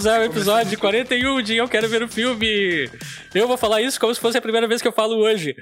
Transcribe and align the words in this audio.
Bem-vindos 0.00 0.06
ao 0.06 0.24
episódio 0.24 0.78
41 0.78 1.42
de 1.42 1.56
Eu 1.56 1.68
Quero 1.68 1.86
Ver 1.86 2.02
o 2.02 2.08
Filme. 2.08 2.88
Eu 3.34 3.46
vou 3.46 3.58
falar 3.58 3.82
isso 3.82 4.00
como 4.00 4.14
se 4.14 4.20
fosse 4.20 4.38
a 4.38 4.40
primeira 4.40 4.66
vez 4.66 4.80
que 4.80 4.88
eu 4.88 4.92
falo 4.92 5.16
hoje. 5.16 5.54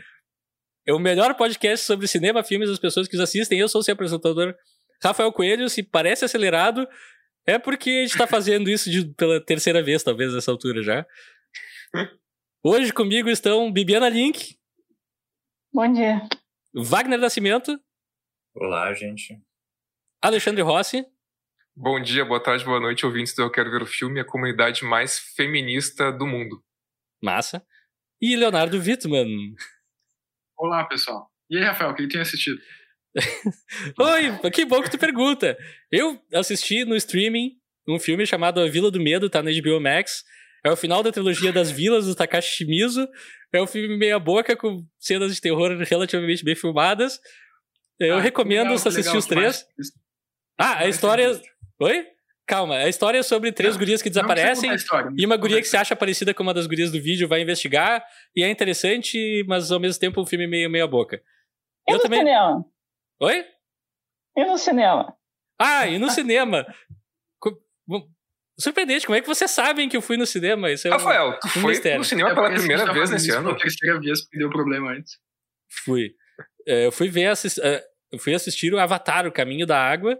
É 0.86 0.93
o 0.93 0.98
melhor 1.00 1.34
podcast 1.34 1.84
sobre 1.84 2.07
cinema, 2.07 2.45
filmes, 2.45 2.71
as 2.71 2.79
pessoas 2.79 3.09
que 3.09 3.16
os 3.16 3.21
assistem. 3.21 3.59
Eu 3.59 3.68
sou 3.68 3.80
o 3.80 3.85
seu 3.85 3.95
apresentador, 3.95 4.54
Rafael 5.03 5.32
Coelho. 5.32 5.68
Se 5.68 5.82
parece 5.82 6.25
acelerado, 6.25 6.86
é 7.45 7.59
porque 7.59 7.90
a 7.90 8.07
gente 8.07 8.16
tá 8.16 8.29
fazendo 8.29 8.71
isso 8.71 8.89
de, 8.89 9.08
pela 9.14 9.44
terceira 9.44 9.82
vez, 9.82 10.04
talvez, 10.04 10.32
nessa 10.32 10.52
altura 10.52 10.85
já. 10.85 11.05
Hoje 12.63 12.93
comigo 12.93 13.29
estão 13.29 13.72
Bibiana 13.72 14.08
Link. 14.08 14.57
Bom 15.72 15.93
dia. 15.93 16.22
Wagner 16.72 17.18
Nascimento. 17.18 17.77
Olá, 18.55 18.94
gente. 18.94 19.36
Alexandre 20.22 20.63
Rossi. 20.63 21.05
Bom 21.81 22.00
dia, 22.00 22.25
boa 22.25 22.43
tarde, 22.43 22.64
boa 22.64 22.81
noite, 22.81 23.07
ouvintes 23.07 23.32
do 23.35 23.43
Eu 23.43 23.50
Quero 23.53 23.71
Ver 23.71 23.82
o 23.82 23.86
Filme, 23.86 24.19
a 24.19 24.25
comunidade 24.25 24.85
mais 24.85 25.17
feminista 25.17 26.11
do 26.11 26.27
mundo. 26.27 26.61
Massa. 27.23 27.64
E 28.21 28.35
Leonardo 28.35 28.79
Wittmann. 28.81 29.55
Olá, 30.57 30.85
pessoal. 30.86 31.31
E 31.49 31.57
aí, 31.57 31.63
Rafael, 31.63 31.91
o 31.91 31.95
que 31.95 32.09
tem 32.09 32.20
assistido? 32.20 32.59
Oi, 33.97 34.50
que 34.50 34.64
bom 34.64 34.83
que 34.83 34.91
tu 34.91 34.98
pergunta. 34.98 35.56
Eu 35.89 36.20
assisti 36.34 36.84
no 36.84 36.97
streaming 36.97 37.53
um 37.86 38.00
filme 38.00 38.27
chamado 38.27 38.61
A 38.61 38.69
Vila 38.69 38.91
do 38.91 39.00
Medo, 39.00 39.31
tá 39.31 39.41
na 39.41 39.53
HBO 39.53 39.81
Max. 39.81 40.25
É 40.64 40.72
o 40.72 40.77
final 40.77 41.00
da 41.05 41.12
trilogia 41.12 41.52
das 41.52 41.70
vilas 41.70 42.06
do 42.06 42.14
Takashi 42.17 42.56
Shimizu. 42.56 43.06
É 43.52 43.62
um 43.62 43.69
filme 43.69 43.97
meia 43.97 44.19
boca 44.19 44.56
com 44.56 44.84
cenas 44.98 45.33
de 45.33 45.41
terror 45.41 45.70
relativamente 45.89 46.45
bem 46.45 46.56
filmadas. 46.56 47.20
Eu 48.00 48.17
Ah, 48.17 48.20
recomendo 48.20 48.62
legal, 48.64 48.78
você 48.78 48.89
assistir 48.89 49.11
legal, 49.11 49.19
os 49.20 49.27
três. 49.27 49.64
Ah, 50.58 50.72
a 50.72 50.77
mais 50.80 50.97
história. 50.97 51.41
Oi? 51.80 52.06
Calma, 52.46 52.76
a 52.76 52.88
história 52.88 53.18
é 53.18 53.22
sobre 53.22 53.52
três 53.52 53.74
Não, 53.74 53.78
gurias 53.80 54.00
que 54.00 54.08
desaparecem. 54.08 54.74
história, 54.74 55.10
E 55.16 55.26
uma 55.26 55.36
guria 55.36 55.60
que 55.60 55.68
se 55.68 55.76
acha 55.76 55.94
parecida 55.94 56.32
com 56.32 56.42
uma 56.42 56.54
das 56.54 56.66
gurias 56.66 56.90
do 56.90 57.00
vídeo 57.00 57.28
vai 57.28 57.42
investigar. 57.42 58.02
E 58.34 58.42
é 58.42 58.48
interessante, 58.50 59.44
mas 59.46 59.70
ao 59.70 59.78
mesmo 59.78 60.00
tempo 60.00 60.20
um 60.22 60.26
filme 60.26 60.46
meio 60.46 60.70
meia 60.70 60.86
boca. 60.86 61.22
E 61.86 61.92
Eu 61.92 61.96
no 61.98 62.02
também. 62.02 62.20
cinema? 62.20 62.64
Oi? 63.20 63.44
E 64.36 64.44
no 64.46 64.56
cinema? 64.56 65.14
Ah, 65.60 65.86
e 65.86 65.98
no 65.98 66.10
cinema. 66.10 66.66
Surpreendente, 68.58 69.06
como 69.06 69.16
é 69.16 69.20
que 69.20 69.26
vocês 69.26 69.50
sabem 69.52 69.88
que 69.88 69.96
eu 69.96 70.02
fui 70.02 70.16
no 70.16 70.26
cinema? 70.26 70.70
Isso 70.70 70.88
é 70.88 70.90
um- 70.90 70.94
Rafael, 70.94 71.38
tu 71.40 71.46
um 71.46 71.50
foi 71.62 71.70
mistério. 71.72 71.98
no 71.98 72.04
cinema 72.04 72.30
É 72.30 72.34
pela 72.34 72.48
gente 72.50 72.58
primeira 72.60 72.92
vez 72.92 73.10
nesse 73.10 73.30
ano? 73.30 73.48
Pela 73.50 73.58
terceira 73.58 74.00
vez, 74.00 74.22
porque 74.22 74.38
deu 74.38 74.50
problema 74.50 74.92
antes. 74.92 75.16
Fui. 75.84 76.14
É, 76.66 76.86
eu 76.86 76.92
fui 76.92 77.08
ver 77.08 77.22
é, 77.62 77.84
eu 78.10 78.18
fui 78.18 78.34
assistir 78.34 78.72
o 78.74 78.78
Avatar, 78.78 79.26
o 79.26 79.32
Caminho 79.32 79.64
da 79.66 79.78
Água. 79.80 80.18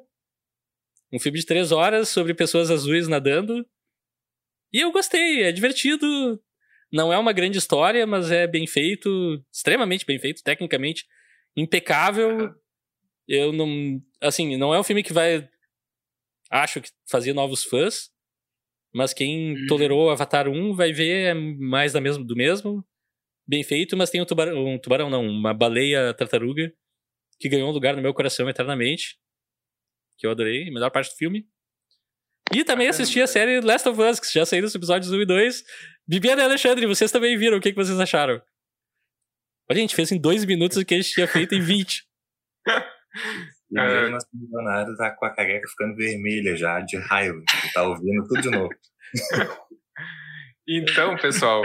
Um 1.13 1.19
filme 1.19 1.39
de 1.39 1.47
três 1.47 1.73
horas 1.73 2.09
sobre 2.09 2.35
pessoas 2.35 2.71
azuis 2.71 3.09
nadando. 3.09 3.67
E 4.73 4.81
eu 4.81 4.93
gostei, 4.93 5.43
é 5.43 5.53
divertido. 5.53 6.43
Não 6.93 7.13
é 7.13 7.19
uma 7.19 7.33
grande 7.33 7.59
história, 7.59 8.07
mas 8.07 8.31
é 8.31 8.47
bem 8.47 8.67
feito, 8.67 9.43
extremamente 9.53 10.05
bem 10.07 10.19
feito, 10.19 10.43
tecnicamente 10.43 11.05
impecável. 11.57 12.55
Eu 13.27 13.53
não. 13.53 14.01
Assim, 14.21 14.57
não 14.57 14.75
é 14.75 14.81
um 14.81 14.85
filme 14.85 15.03
que 15.03 15.13
vai. 15.13 15.49
Acho 16.51 16.81
que 16.81 16.91
fazer 17.11 17.33
novos 17.33 17.65
fãs. 17.65 18.11
Mas 18.95 19.13
quem 19.13 19.53
Uhum. 19.55 19.67
tolerou 19.67 20.11
Avatar 20.11 20.49
1 20.49 20.75
vai 20.75 20.93
ver 20.93 21.27
é 21.29 21.35
mais 21.35 21.93
da 21.93 22.01
mesmo, 22.01 22.25
do 22.25 22.35
mesmo. 22.35 22.83
Bem 23.47 23.63
feito, 23.63 23.97
mas 23.97 24.09
tem 24.11 24.21
um 24.21 24.25
tubarão, 24.25 24.67
um 24.67 24.79
tubarão 24.79 25.11
não, 25.11 25.27
uma 25.27 25.53
baleia 25.53 26.13
tartaruga 26.15 26.73
que 27.39 27.49
ganhou 27.51 27.69
um 27.69 27.73
lugar 27.73 27.95
no 27.95 28.03
meu 28.03 28.15
coração 28.15 28.49
eternamente. 28.49 29.19
Que 30.19 30.27
eu 30.27 30.31
adorei, 30.33 30.69
a 30.69 30.73
melhor 30.73 30.91
parte 30.91 31.11
do 31.11 31.17
filme. 31.17 31.47
E 32.53 32.65
também 32.65 32.89
assisti 32.89 33.21
a 33.21 33.27
série 33.27 33.61
Last 33.61 33.89
of 33.89 34.01
Us, 34.01 34.19
que 34.19 34.33
já 34.33 34.45
saíram 34.45 34.67
os 34.67 34.75
episódios 34.75 35.13
1 35.13 35.21
e 35.23 35.27
2. 35.27 35.65
Bibiana 36.07 36.43
e 36.43 36.45
Alexandre, 36.45 36.87
vocês 36.87 37.13
também 37.13 37.37
viram, 37.37 37.59
o 37.59 37.61
que, 37.61 37.71
que 37.71 37.77
vocês 37.77 37.99
acharam? 38.01 38.43
Olha, 39.71 39.79
a 39.79 39.81
gente 39.81 39.95
fez 39.95 40.11
em 40.11 40.21
dois 40.21 40.45
minutos 40.45 40.79
o 40.79 40.85
que 40.85 40.95
a 40.95 40.97
gente 40.97 41.13
tinha 41.13 41.29
feito 41.29 41.55
em 41.55 41.61
20. 41.61 42.05
E 42.67 42.69
É. 43.79 44.01
mesmo 44.01 44.17
assim, 44.17 44.29
o 44.35 44.57
Leonardo 44.57 44.97
tá 44.97 45.11
com 45.11 45.27
a 45.27 45.35
careca 45.35 45.69
ficando 45.69 45.95
vermelha 45.95 46.57
já, 46.57 46.81
de 46.81 46.97
raiva. 46.97 47.43
Tá 47.75 47.83
ouvindo 47.83 48.27
tudo 48.27 48.41
de 48.41 48.51
novo. 48.51 48.71
Então, 50.71 51.17
pessoal, 51.17 51.63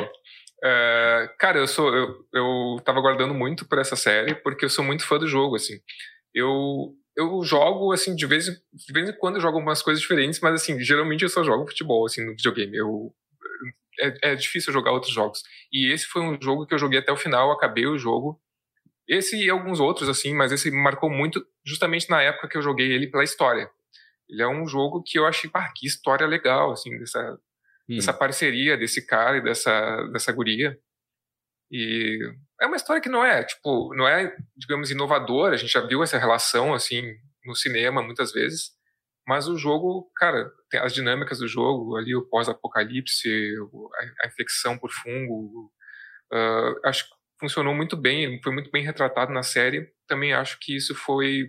é, 0.63 1.29
cara, 1.37 1.57
eu 1.59 1.67
sou. 1.67 1.93
Eu, 1.93 2.25
eu 2.33 2.77
tava 2.85 2.99
aguardando 2.99 3.33
muito 3.33 3.67
por 3.67 3.79
essa 3.79 3.97
série, 3.97 4.33
porque 4.33 4.63
eu 4.63 4.69
sou 4.69 4.81
muito 4.81 5.05
fã 5.05 5.19
do 5.19 5.27
jogo, 5.27 5.57
assim. 5.57 5.73
Eu, 6.33 6.95
eu 7.15 7.43
jogo, 7.43 7.91
assim, 7.93 8.15
de 8.15 8.25
vez, 8.25 8.47
em- 8.47 8.53
de 8.73 8.93
vez 8.93 9.09
em 9.09 9.13
quando 9.17 9.35
eu 9.35 9.41
jogo 9.41 9.59
umas 9.59 9.81
coisas 9.81 10.01
diferentes, 10.01 10.39
mas, 10.39 10.55
assim, 10.55 10.79
geralmente 10.81 11.23
eu 11.23 11.29
só 11.29 11.43
jogo 11.43 11.67
futebol, 11.67 12.05
assim, 12.05 12.25
no 12.25 12.31
videogame. 12.31 12.75
Eu, 12.77 13.13
é, 13.99 14.31
é 14.31 14.35
difícil 14.35 14.73
jogar 14.73 14.91
outros 14.91 15.13
jogos. 15.13 15.43
E 15.71 15.91
esse 15.91 16.05
foi 16.07 16.21
um 16.21 16.37
jogo 16.41 16.65
que 16.65 16.73
eu 16.73 16.79
joguei 16.79 16.99
até 16.99 17.11
o 17.11 17.17
final, 17.17 17.51
acabei 17.51 17.85
o 17.87 17.97
jogo. 17.97 18.41
Esse 19.07 19.37
e 19.37 19.49
alguns 19.49 19.79
outros, 19.79 20.09
assim, 20.09 20.33
mas 20.35 20.51
esse 20.51 20.71
me 20.71 20.81
marcou 20.81 21.09
muito 21.09 21.45
justamente 21.65 22.09
na 22.09 22.21
época 22.21 22.47
que 22.49 22.57
eu 22.57 22.61
joguei 22.61 22.91
ele 22.91 23.07
pela 23.07 23.23
história. 23.23 23.69
Ele 24.29 24.41
é 24.43 24.47
um 24.47 24.67
jogo 24.67 25.03
que 25.03 25.19
eu 25.19 25.25
achei, 25.27 25.49
pá, 25.49 25.71
que 25.75 25.87
história 25.87 26.27
legal, 26.27 26.71
assim, 26.71 26.97
dessa, 26.99 27.39
Hum. 27.89 27.95
dessa 27.97 28.13
parceria 28.13 28.77
desse 28.77 29.05
cara 29.05 29.37
e 29.37 29.43
dessa, 29.43 30.03
dessa 30.13 30.31
guria. 30.31 30.77
E 31.71 32.19
é 32.61 32.65
uma 32.65 32.75
história 32.75 33.01
que 33.01 33.09
não 33.09 33.23
é, 33.23 33.43
tipo, 33.43 33.93
não 33.95 34.07
é, 34.07 34.35
digamos, 34.55 34.91
inovadora, 34.91 35.55
a 35.55 35.57
gente 35.57 35.71
já 35.71 35.81
viu 35.81 36.03
essa 36.03 36.17
relação, 36.17 36.73
assim, 36.73 37.01
no 37.45 37.55
cinema 37.55 38.01
muitas 38.01 38.31
vezes, 38.31 38.71
mas 39.27 39.47
o 39.47 39.57
jogo, 39.57 40.11
cara, 40.15 40.51
tem 40.69 40.79
as 40.79 40.93
dinâmicas 40.93 41.39
do 41.39 41.47
jogo, 41.47 41.95
ali 41.95 42.15
o 42.15 42.27
pós-apocalipse, 42.27 43.55
a, 44.21 44.27
infecção 44.27 44.77
por 44.77 44.91
fungo, 44.91 45.71
ah, 46.31 46.73
acho 46.85 47.05
que 47.05 47.15
funcionou 47.39 47.73
muito 47.73 47.97
bem, 47.97 48.41
foi 48.41 48.53
muito 48.53 48.71
bem 48.71 48.83
retratado 48.83 49.31
na 49.33 49.43
série, 49.43 49.91
também 50.07 50.33
acho 50.33 50.57
que 50.61 50.75
isso 50.75 50.95
foi 50.95 51.47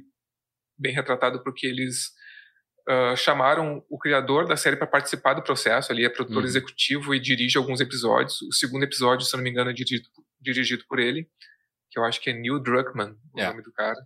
bem 0.79 0.93
retratado 0.93 1.43
porque 1.43 1.67
eles 1.67 2.13
ah, 2.89 3.17
chamaram 3.17 3.83
o 3.89 3.99
criador 3.99 4.47
da 4.47 4.57
série 4.57 4.77
para 4.77 4.87
participar 4.87 5.35
do 5.35 5.43
processo. 5.43 5.91
Ele 5.91 6.05
é 6.05 6.09
produtor 6.09 6.43
Uhum. 6.43 6.49
executivo 6.49 7.15
e 7.15 7.21
dirige 7.21 7.57
alguns 7.57 7.81
episódios. 7.81 8.43
O 8.43 8.53
segundo 8.53 8.83
episódio, 8.85 9.25
se 9.25 9.35
não 9.37 9.43
me 9.43 9.51
engano, 9.51 9.71
é 9.71 9.73
dirigido, 9.73 10.09
dirigido 10.45 10.85
por 10.89 10.99
ele, 11.01 11.27
que 11.91 11.99
eu 11.99 12.05
acho 12.05 12.21
que 12.21 12.31
é 12.31 12.33
Neil 12.33 12.61
Druckmann, 12.61 13.17
o 13.35 13.41
É. 13.41 13.47
nome 13.49 13.63
do 13.63 13.73
cara. 13.73 13.99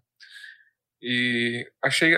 E 1.00 1.65
achei, 1.82 2.15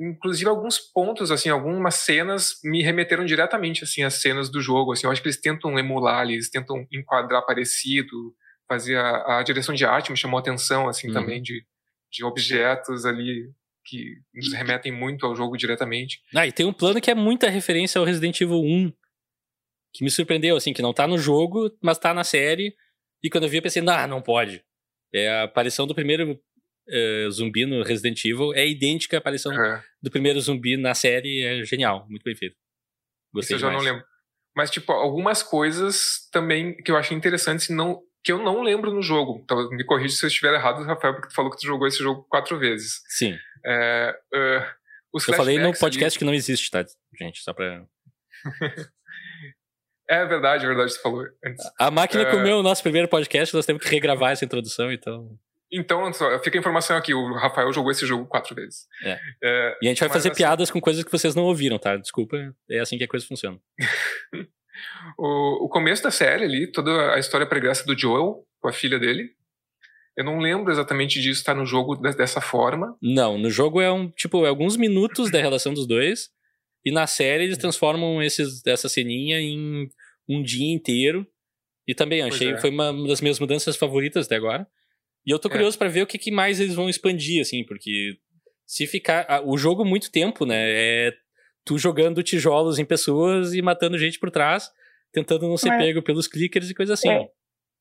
inclusive, 0.00 0.48
alguns 0.48 0.78
pontos, 0.78 1.30
assim, 1.30 1.50
algumas 1.50 1.96
cenas 1.96 2.58
me 2.64 2.82
remeteram 2.82 3.24
diretamente, 3.24 3.84
assim, 3.84 4.02
às 4.02 4.14
cenas 4.14 4.50
do 4.50 4.62
jogo. 4.62 4.92
Assim, 4.92 5.06
eu 5.06 5.10
acho 5.12 5.20
que 5.20 5.28
eles 5.28 5.40
tentam 5.40 5.78
emular, 5.78 6.24
eles 6.28 6.48
tentam 6.48 6.86
enquadrar 6.90 7.44
parecido, 7.44 8.34
fazer 8.66 8.96
a, 8.96 9.40
a 9.40 9.42
direção 9.42 9.74
de 9.74 9.84
arte 9.84 10.10
me 10.10 10.16
chamou 10.16 10.38
a 10.38 10.40
atenção, 10.40 10.88
assim, 10.88 11.08
Uhum. 11.08 11.12
também 11.14 11.42
de, 11.42 11.66
de 12.10 12.24
objetos 12.24 13.04
ali 13.04 13.50
que 13.84 14.14
nos 14.34 14.54
remetem 14.54 14.90
muito 14.90 15.26
ao 15.26 15.36
jogo 15.36 15.58
diretamente. 15.58 16.22
Ah, 16.34 16.46
e 16.46 16.52
tem 16.52 16.64
um 16.64 16.72
plano 16.72 17.02
que 17.02 17.10
é 17.10 17.14
muita 17.14 17.50
referência 17.50 17.98
ao 17.98 18.06
Resident 18.06 18.40
Evil 18.40 18.62
1. 18.62 18.90
Que 19.92 20.02
me 20.02 20.10
surpreendeu, 20.10 20.56
assim, 20.56 20.72
que 20.72 20.80
não 20.80 20.94
tá 20.94 21.06
no 21.06 21.18
jogo, 21.18 21.70
mas 21.82 21.98
tá 21.98 22.14
na 22.14 22.24
série. 22.24 22.74
E 23.24 23.30
quando 23.30 23.44
eu 23.44 23.48
vi, 23.50 23.56
eu 23.56 23.62
pensei, 23.62 23.82
ah, 23.88 24.06
não 24.06 24.20
pode. 24.20 24.62
É 25.12 25.30
a 25.30 25.42
aparição 25.44 25.86
do 25.86 25.94
primeiro 25.94 26.38
eh, 26.88 27.26
zumbi 27.30 27.64
no 27.64 27.82
Resident 27.82 28.22
Evil 28.24 28.52
é 28.54 28.68
idêntica 28.68 29.16
à 29.16 29.18
aparição 29.18 29.52
do 30.02 30.10
primeiro 30.10 30.38
zumbi 30.40 30.76
na 30.76 30.94
série. 30.94 31.42
É 31.42 31.64
genial, 31.64 32.06
muito 32.10 32.22
bem 32.22 32.36
feito. 32.36 32.52
isso 32.52 33.32
Gostei 33.32 33.56
eu 33.56 33.60
já 33.60 33.70
não 33.70 33.80
lembro. 33.80 34.04
Mas, 34.54 34.70
tipo, 34.70 34.92
algumas 34.92 35.42
coisas 35.42 36.28
também 36.30 36.76
que 36.76 36.90
eu 36.90 36.96
achei 36.96 37.16
interessantes 37.16 37.70
não, 37.70 38.02
que 38.22 38.30
eu 38.30 38.38
não 38.38 38.62
lembro 38.62 38.92
no 38.92 39.02
jogo. 39.02 39.40
Então, 39.42 39.68
me 39.70 39.84
corrija 39.84 40.14
se 40.14 40.24
eu 40.24 40.28
estiver 40.28 40.52
errado, 40.54 40.84
Rafael, 40.84 41.14
porque 41.14 41.28
tu 41.28 41.34
falou 41.34 41.50
que 41.50 41.56
tu 41.58 41.66
jogou 41.66 41.88
esse 41.88 41.98
jogo 41.98 42.24
quatro 42.28 42.58
vezes. 42.58 43.00
Sim. 43.08 43.36
É, 43.64 44.14
os 45.12 45.26
Eu 45.26 45.34
falei 45.34 45.56
no 45.56 45.62
flashbacks 45.74 45.82
ali- 45.82 45.92
podcast 45.92 46.18
que 46.18 46.24
não 46.24 46.34
existe, 46.34 46.70
tá, 46.70 46.84
gente? 47.18 47.40
Só 47.40 47.52
pra. 47.52 47.84
É 50.08 50.24
verdade, 50.26 50.64
é 50.64 50.68
verdade, 50.68 50.92
tu 50.94 51.00
falou 51.02 51.24
antes. 51.44 51.64
A 51.78 51.90
máquina 51.90 52.22
É. 52.24 52.30
comeu 52.30 52.58
o 52.58 52.62
nosso 52.62 52.82
primeiro 52.82 53.08
podcast, 53.08 53.54
nós 53.54 53.64
temos 53.66 53.82
que 53.82 53.88
regravar 53.90 54.32
essa 54.32 54.44
introdução, 54.44 54.92
então. 54.92 55.38
Então, 55.72 56.12
só, 56.12 56.38
fica 56.40 56.58
a 56.58 56.60
informação 56.60 56.96
aqui: 56.96 57.12
o 57.14 57.34
Rafael 57.34 57.72
jogou 57.72 57.90
esse 57.90 58.06
jogo 58.06 58.26
quatro 58.26 58.54
vezes. 58.54 58.86
É. 59.02 59.18
É, 59.42 59.78
E 59.82 59.86
a 59.86 59.90
gente 59.90 60.00
vai 60.00 60.08
fazer 60.08 60.28
assim- 60.30 60.36
piadas 60.36 60.70
com 60.70 60.80
coisas 60.80 61.02
que 61.02 61.10
vocês 61.10 61.34
não 61.34 61.44
ouviram, 61.44 61.78
tá? 61.78 61.96
Desculpa, 61.96 62.36
é 62.70 62.78
assim 62.80 62.98
que 62.98 63.04
a 63.04 63.08
coisa 63.08 63.26
funciona. 63.26 63.58
o, 65.18 65.64
o 65.64 65.68
começo 65.68 66.02
da 66.02 66.10
série 66.10 66.44
ali, 66.44 66.70
toda 66.70 67.14
a 67.14 67.18
história 67.18 67.46
pregressa 67.46 67.84
do 67.84 67.98
Joel, 67.98 68.44
com 68.60 68.68
a 68.68 68.72
filha 68.72 68.98
dele. 68.98 69.30
Eu 70.16 70.24
não 70.24 70.38
lembro 70.38 70.70
exatamente 70.70 71.20
disso 71.20 71.40
estar 71.40 71.54
no 71.54 71.66
jogo 71.66 71.96
de- 71.96 72.16
dessa 72.16 72.40
forma. 72.40 72.96
Não, 73.02 73.36
no 73.36 73.50
jogo 73.50 73.80
é 73.80 73.90
um, 73.90 74.08
tipo, 74.10 74.44
é 74.46 74.48
alguns 74.48 74.76
minutos 74.76 75.28
da 75.30 75.40
relação 75.40 75.74
dos 75.74 75.86
dois. 75.88 76.28
E 76.84 76.90
na 76.92 77.06
série 77.06 77.44
eles 77.44 77.58
transformam 77.58 78.22
esses, 78.22 78.64
essa 78.66 78.88
ceninha 78.88 79.40
em 79.40 79.88
um 80.28 80.42
dia 80.42 80.72
inteiro. 80.72 81.26
E 81.86 81.94
também 81.94 82.20
Pois 82.22 82.34
achei, 82.34 82.52
é. 82.52 82.58
foi 82.58 82.70
uma 82.70 82.92
das 83.06 83.20
minhas 83.20 83.38
mudanças 83.38 83.76
favoritas 83.76 84.26
até 84.26 84.36
agora. 84.36 84.66
E 85.26 85.30
eu 85.30 85.38
tô 85.38 85.48
É. 85.48 85.52
curioso 85.52 85.78
pra 85.78 85.88
ver 85.88 86.02
o 86.02 86.06
que, 86.06 86.18
que 86.18 86.30
mais 86.30 86.60
eles 86.60 86.74
vão 86.74 86.88
expandir, 86.88 87.40
assim, 87.40 87.64
porque 87.64 88.16
se 88.66 88.86
ficar. 88.86 89.42
O 89.44 89.56
jogo 89.56 89.84
muito 89.84 90.10
tempo, 90.10 90.44
né? 90.46 90.56
É 90.58 91.12
tu 91.64 91.78
jogando 91.78 92.22
tijolos 92.22 92.78
em 92.78 92.84
pessoas 92.84 93.54
e 93.54 93.62
matando 93.62 93.98
gente 93.98 94.18
por 94.18 94.30
trás, 94.30 94.70
tentando 95.12 95.48
não 95.48 95.56
ser 95.56 95.70
Mas- 95.70 95.82
pego 95.84 96.02
pelos 96.02 96.28
clickers 96.28 96.68
e 96.70 96.74
coisa 96.74 96.92
assim. 96.94 97.08
É. 97.08 97.28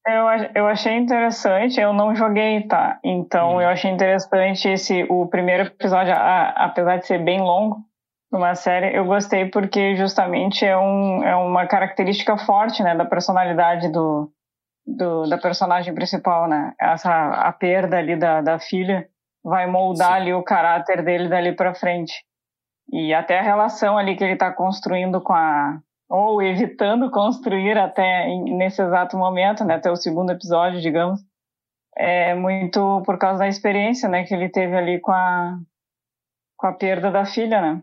Eu, 0.05 0.25
eu 0.55 0.67
achei 0.67 0.93
interessante, 0.93 1.79
eu 1.79 1.93
não 1.93 2.13
joguei, 2.13 2.61
tá? 2.67 2.99
Então 3.03 3.55
Hum. 3.55 3.61
eu 3.61 3.67
achei 3.69 3.89
interessante 3.89 4.67
esse 4.67 5.03
o 5.09 5.27
primeiro 5.27 5.63
episódio, 5.63 6.11
a- 6.13 6.49
apesar 6.65 6.97
de 6.97 7.07
ser 7.07 7.23
bem 7.23 7.39
longo, 7.39 7.77
numa 8.33 8.55
série, 8.55 8.97
eu 8.97 9.05
gostei 9.05 9.45
porque 9.45 9.95
justamente 9.95 10.65
é, 10.65 10.75
um, 10.75 11.23
é 11.23 11.35
uma 11.35 11.67
característica 11.67 12.35
forte, 12.35 12.81
né, 12.81 12.95
da 12.95 13.05
personalidade 13.05 13.89
do, 13.89 14.31
do 14.83 15.29
da 15.29 15.37
personagem 15.37 15.93
principal, 15.93 16.47
né? 16.47 16.73
Essa 16.81 17.11
a 17.11 17.51
perda 17.53 17.97
ali 17.97 18.15
da, 18.15 18.41
da 18.41 18.57
filha 18.57 19.07
vai 19.43 19.67
moldar 19.67 20.13
Sim. 20.13 20.21
ali 20.21 20.33
o 20.33 20.41
caráter 20.41 21.03
dele 21.03 21.29
dali 21.29 21.55
para 21.55 21.75
frente. 21.75 22.25
E 22.91 23.13
até 23.13 23.37
a 23.37 23.43
relação 23.43 23.99
ali 23.99 24.15
que 24.15 24.23
ele 24.23 24.33
está 24.33 24.51
construindo 24.51 25.21
com 25.21 25.33
a 25.33 25.79
ou 26.09 26.41
evitando 26.41 27.11
construir 27.11 27.77
até 27.77 28.27
nesse 28.27 28.81
exato 28.81 29.15
momento, 29.15 29.63
né, 29.63 29.75
até 29.75 29.91
o 29.91 29.95
segundo 29.95 30.31
episódio, 30.31 30.81
digamos, 30.81 31.19
é 31.95 32.33
muito 32.33 33.03
por 33.05 33.19
causa 33.19 33.39
da 33.39 33.47
experiência, 33.47 34.09
né, 34.09 34.23
que 34.23 34.33
ele 34.33 34.49
teve 34.49 34.75
ali 34.75 34.99
com 34.99 35.11
a 35.11 35.59
com 36.57 36.67
a 36.67 36.73
perda 36.73 37.11
da 37.11 37.25
filha, 37.25 37.61
né? 37.61 37.81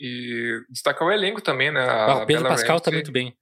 E 0.00 0.60
destacar 0.70 1.06
o 1.06 1.12
elenco 1.12 1.40
também, 1.40 1.70
né? 1.72 1.80
Ah, 1.80 2.12
A 2.12 2.16
o 2.22 2.26
Pedro 2.26 2.42
Bella 2.42 2.54
Pascal 2.54 2.80
tá 2.80 2.90
Ramsey, 2.90 2.92
muito 2.94 3.12
bem. 3.12 3.36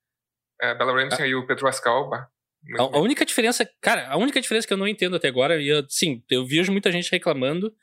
É, 0.61 0.75
Bella 0.75 0.93
Ramsey 0.93 1.29
e 1.29 1.35
o 1.35 1.47
Pedro 1.47 1.65
Pascal. 1.65 2.09
bah, 2.09 2.31
A, 2.79 2.83
a 2.83 2.99
única 3.01 3.25
diferença, 3.27 3.69
cara, 3.81 4.09
a 4.09 4.17
única 4.17 4.41
diferença 4.41 4.67
que 4.67 4.73
eu 4.73 4.79
não 4.79 4.89
entendo 4.89 5.17
até 5.17 5.29
agora, 5.29 5.61
e 5.61 5.69
eu, 5.69 5.85
sim, 5.89 6.25
eu 6.31 6.47
vejo 6.47 6.73
muita 6.73 6.91
gente 6.91 7.11
reclamando. 7.11 7.75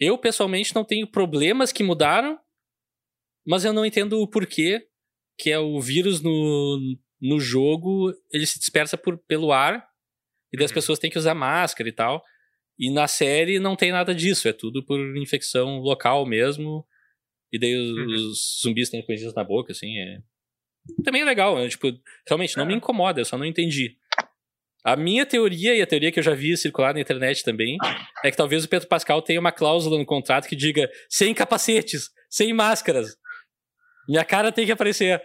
Eu, 0.00 0.16
pessoalmente, 0.16 0.74
não 0.74 0.84
tenho 0.84 1.06
problemas 1.06 1.70
que 1.72 1.82
mudaram, 1.82 2.38
mas 3.46 3.64
eu 3.64 3.72
não 3.72 3.84
entendo 3.84 4.20
o 4.20 4.28
porquê, 4.28 4.86
que 5.38 5.50
é 5.50 5.58
o 5.58 5.78
vírus 5.80 6.22
no, 6.22 6.96
no 7.20 7.38
jogo, 7.40 8.12
ele 8.32 8.46
se 8.46 8.58
dispersa 8.58 8.96
por, 8.96 9.18
pelo 9.18 9.52
ar, 9.52 9.86
e 10.52 10.56
daí 10.56 10.64
as 10.64 10.70
Uhum. 10.70 10.74
pessoas 10.76 10.98
têm 10.98 11.10
que 11.10 11.18
usar 11.18 11.34
máscara 11.34 11.88
e 11.88 11.92
tal. 11.92 12.24
E 12.78 12.90
na 12.90 13.08
série 13.08 13.58
não 13.58 13.74
tem 13.74 13.90
nada 13.90 14.14
disso, 14.14 14.46
é 14.48 14.52
tudo 14.52 14.84
por 14.84 14.98
infecção 15.16 15.78
local 15.78 16.24
mesmo. 16.24 16.86
E 17.52 17.58
daí 17.58 17.74
os, 17.76 17.90
Uhum. 17.96 18.06
os 18.30 18.60
zumbis 18.62 18.90
têm 18.90 19.04
coisinhas 19.04 19.34
na 19.34 19.42
boca, 19.42 19.72
assim, 19.72 19.98
é... 19.98 20.18
Também 21.04 21.22
é 21.22 21.24
legal, 21.24 21.58
né? 21.58 21.68
tipo, 21.68 21.88
realmente 22.26 22.56
não 22.56 22.64
me 22.66 22.72
É. 22.74 22.76
incomoda, 22.76 23.20
eu 23.20 23.24
só 23.24 23.36
não 23.36 23.44
entendi. 23.44 23.96
A 24.84 24.96
minha 24.96 25.26
teoria, 25.26 25.74
e 25.74 25.82
a 25.82 25.86
teoria 25.86 26.12
que 26.12 26.18
eu 26.18 26.22
já 26.22 26.34
vi 26.34 26.56
circular 26.56 26.94
na 26.94 27.00
internet 27.00 27.42
também, 27.44 27.76
é 28.24 28.30
que 28.30 28.36
talvez 28.36 28.64
o 28.64 28.68
Pedro 28.68 28.88
Pascal 28.88 29.20
tenha 29.20 29.40
uma 29.40 29.52
cláusula 29.52 29.98
no 29.98 30.06
contrato 30.06 30.46
que 30.48 30.54
diga 30.56 30.88
sem 31.08 31.34
capacetes, 31.34 32.10
sem 32.30 32.52
máscaras. 32.54 33.16
Minha 34.08 34.24
cara 34.24 34.52
tem 34.52 34.64
que 34.64 34.72
aparecer. 34.72 35.20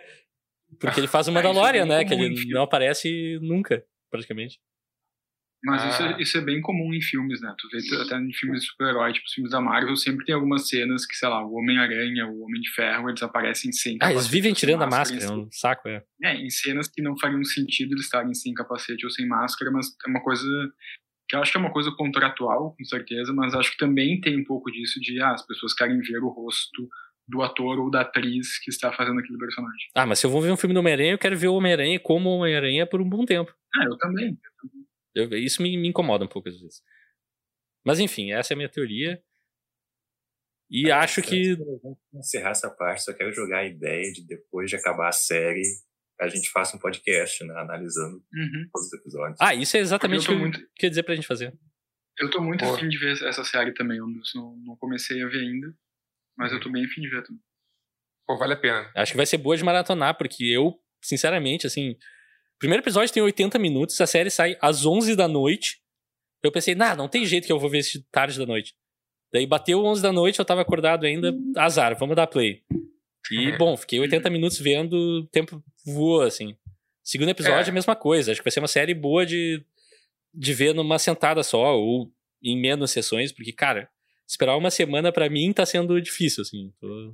Porque 0.80 1.00
ele 1.00 1.08
faz 1.08 1.28
o 1.28 1.30
Ah, 1.32 1.34
é 1.34 1.36
Mandalorian, 1.36 1.88
bem 1.88 1.98
né? 1.98 2.04
Que 2.06 2.14
ele 2.14 2.52
não 2.52 2.64
aparece 2.64 3.38
nunca, 3.42 3.86
praticamente. 4.10 4.60
Mas 5.66 5.82
isso, 5.94 6.04
Ah. 6.04 6.12
é, 6.18 6.22
isso 6.22 6.38
é 6.38 6.42
bem 6.42 6.60
comum 6.62 6.94
em 6.94 7.02
filmes, 7.02 7.40
né? 7.40 7.54
Tu 7.58 7.70
vê 7.70 8.02
até 8.02 8.18
em 8.20 8.34
filmes 8.34 8.62
de 8.62 8.68
super-herói, 8.68 9.14
tipo 9.14 9.26
os 9.26 9.34
filmes 9.34 9.52
da 9.52 9.62
Marvel, 9.62 9.96
sempre 9.96 10.26
tem 10.26 10.36
algumas 10.36 10.68
cenas 10.68 11.06
que, 11.06 11.16
sei 11.16 11.30
lá, 11.30 11.46
o 11.46 11.54
Homem-Aranha, 11.54 12.28
o 12.28 12.42
Homem 12.44 12.60
de 12.62 12.70
Ferro, 12.72 13.10
eles 13.10 13.24
aparecem 13.24 13.72
sem 13.72 13.94
Ah, 13.94 14.08
eles 14.12 14.24
capacete 14.24 14.32
vivem 14.34 14.54
tirando 14.54 14.82
a 14.84 14.88
máscara, 14.88 15.24
é 15.24 15.32
um 15.32 15.48
saco, 15.52 15.88
é. 15.88 16.04
É, 16.22 16.36
em 16.36 16.50
cenas 16.50 16.90
que 16.90 17.02
não 17.02 17.18
fariam 17.18 17.44
sentido 17.46 17.94
eles 17.94 18.04
estarem 18.06 18.34
sem 18.34 18.54
capacete 18.54 19.06
ou 19.06 19.12
sem 19.12 19.26
máscara, 19.28 19.72
mas 19.72 19.88
é 20.06 20.10
uma 20.10 20.22
coisa 20.22 20.44
que 21.30 21.36
eu 21.38 21.42
acho 21.42 21.52
que 21.52 21.58
é 21.58 21.62
uma 21.62 21.72
coisa 21.72 21.92
contratual, 21.92 22.76
com 22.78 22.84
certeza, 22.84 23.32
mas 23.34 23.54
acho 23.54 23.72
que 23.72 23.78
também 23.78 24.20
tem 24.20 24.38
um 24.38 24.44
pouco 24.44 24.70
disso 24.70 25.00
de, 25.00 25.22
ah, 25.22 25.32
as 25.32 25.48
pessoas 25.48 25.74
querem 25.74 25.98
ver 26.02 26.20
o 26.20 26.28
rosto 26.28 26.90
do 27.26 27.42
ator 27.42 27.80
ou 27.80 27.90
da 27.90 28.02
atriz 28.02 28.60
que 28.60 28.70
está 28.70 28.92
fazendo 28.92 29.18
aquele 29.22 29.38
personagem. 29.38 29.88
Ah, 29.96 30.06
mas 30.06 30.20
se 30.20 30.26
eu 30.26 30.30
vou 30.30 30.42
ver 30.42 30.52
um 30.52 30.58
filme 30.58 30.74
do 30.74 30.82
Homem-Aranha, 30.82 31.14
eu 31.14 31.18
quero 31.18 31.38
ver 31.38 31.48
o 31.48 31.54
Homem-Aranha 31.56 31.98
como 32.02 32.30
Homem-Aranha 32.32 32.86
por 32.86 33.00
um 33.02 33.08
bom 33.08 33.24
tempo. 33.26 33.54
Ah, 33.78 33.86
eu 33.86 33.98
também. 33.98 34.28
Eu- 34.28 34.83
isso 35.16 35.62
me, 35.62 35.76
me 35.78 35.88
incomoda 35.88 36.26
um 36.26 36.28
pouco 36.28 36.50
às 36.50 36.60
vezes. 36.60 36.82
Mas 37.86 38.00
enfim, 38.00 38.32
essa 38.32 38.54
é 38.54 38.56
a 38.56 38.58
minha 38.58 38.70
teoria. 38.70 39.22
E 40.70 40.90
acho 40.92 41.22
que. 41.22 41.56
Vamos 41.56 41.98
encerrar 42.14 42.52
essa 42.52 42.70
parte, 42.70 43.04
só 43.04 43.14
quero 43.14 43.32
jogar 43.34 43.60
a 43.60 43.66
ideia 43.66 44.12
de 44.12 44.26
depois 44.26 44.70
de 44.70 44.76
acabar 44.76 45.10
a 45.10 45.12
série, 45.12 45.62
a 46.20 46.28
gente 46.28 46.50
faça 46.50 46.76
um 46.76 46.80
podcast, 46.80 47.44
né? 47.44 47.54
Analisando 47.58 48.18
Uhum. 48.34 48.70
todos 48.72 48.88
os 48.88 48.94
episódios. 48.94 49.38
Ah, 49.42 49.54
isso 49.54 49.76
é 49.78 49.80
exatamente 49.82 50.24
o 50.24 50.26
que 50.26 50.32
eu 50.32 50.36
eu 50.36 50.40
muito- 50.42 50.60
queria 50.76 50.90
dizer 50.90 51.04
pra 51.04 51.16
gente 51.16 51.28
fazer. 51.28 51.54
Eu 52.20 52.30
tô 52.30 52.42
muito 52.42 52.64
Boa. 52.64 52.76
afim 52.78 52.88
de 52.88 52.98
ver 52.98 53.12
essa 53.24 53.44
série 53.44 53.74
também. 53.74 53.98
Eu 53.98 54.08
não, 54.36 54.56
não 54.58 54.76
comecei 54.78 55.22
a 55.22 55.28
ver 55.28 55.40
ainda, 55.40 55.76
mas 56.38 56.52
eu 56.52 56.60
tô 56.60 56.72
bem 56.72 56.86
afim 56.86 57.02
de 57.02 57.10
ver 57.10 57.24
também. 57.24 57.42
Pô, 58.26 58.38
vale 58.38 58.54
a 58.54 58.58
pena. 58.58 58.90
Acho 58.96 59.12
que 59.14 59.18
vai 59.18 59.26
ser 59.26 59.38
boa 59.38 59.58
de 59.58 59.64
maratonar, 59.64 60.18
porque 60.18 60.46
eu, 60.46 60.80
sinceramente, 61.04 61.68
assim. 61.68 61.98
Primeiro 62.64 62.82
episódio 62.82 63.14
tem 63.14 63.22
80 63.22 63.60
minutos, 63.60 64.00
a 64.00 64.08
série 64.08 64.30
sai 64.30 64.56
às 64.62 64.86
11 64.86 65.18
da 65.18 65.28
noite. 65.28 65.82
Eu 66.42 66.50
pensei, 66.50 66.74
nah, 66.74 66.96
não 66.96 67.10
tem 67.10 67.26
jeito 67.26 67.46
que 67.46 67.52
eu 67.52 67.60
vou 67.60 67.70
ver 67.70 67.80
esse 67.80 68.02
tarde 68.10 68.40
da 68.40 68.46
noite. 68.46 68.74
Daí 69.34 69.46
bateu 69.46 69.84
11 69.84 70.02
da 70.02 70.14
noite, 70.14 70.40
eu 70.40 70.46
tava 70.46 70.62
acordado 70.62 71.06
ainda, 71.06 71.36
azar, 71.58 71.94
vamos 72.00 72.16
dar 72.16 72.26
play. 72.26 72.64
E, 73.30 73.52
bom, 73.58 73.76
fiquei 73.76 74.00
80 74.00 74.30
minutos 74.30 74.60
vendo, 74.60 74.94
o 74.94 75.28
tempo 75.28 75.62
voou, 75.86 76.22
assim. 76.22 76.56
Segundo 77.04 77.32
episódio, 77.32 77.68
É. 77.68 77.70
a 77.70 77.74
mesma 77.74 77.98
coisa. 77.98 78.32
Acho 78.32 78.40
que 78.40 78.46
vai 78.46 78.52
ser 78.52 78.62
uma 78.62 78.68
série 78.70 78.94
boa 78.94 79.26
de, 79.26 79.62
de 80.34 80.54
ver 80.54 80.74
numa 80.74 80.98
sentada 80.98 81.44
só, 81.44 81.78
ou 81.78 82.14
em 82.42 82.58
menos 82.58 82.92
sessões, 82.92 83.34
porque, 83.34 83.52
cara, 83.52 83.90
esperar 84.26 84.56
uma 84.56 84.72
semana 84.72 85.12
pra 85.12 85.30
mim 85.30 85.52
tá 85.52 85.66
sendo 85.66 86.02
difícil, 86.02 86.44
assim. 86.44 86.72
Tô 86.80 87.14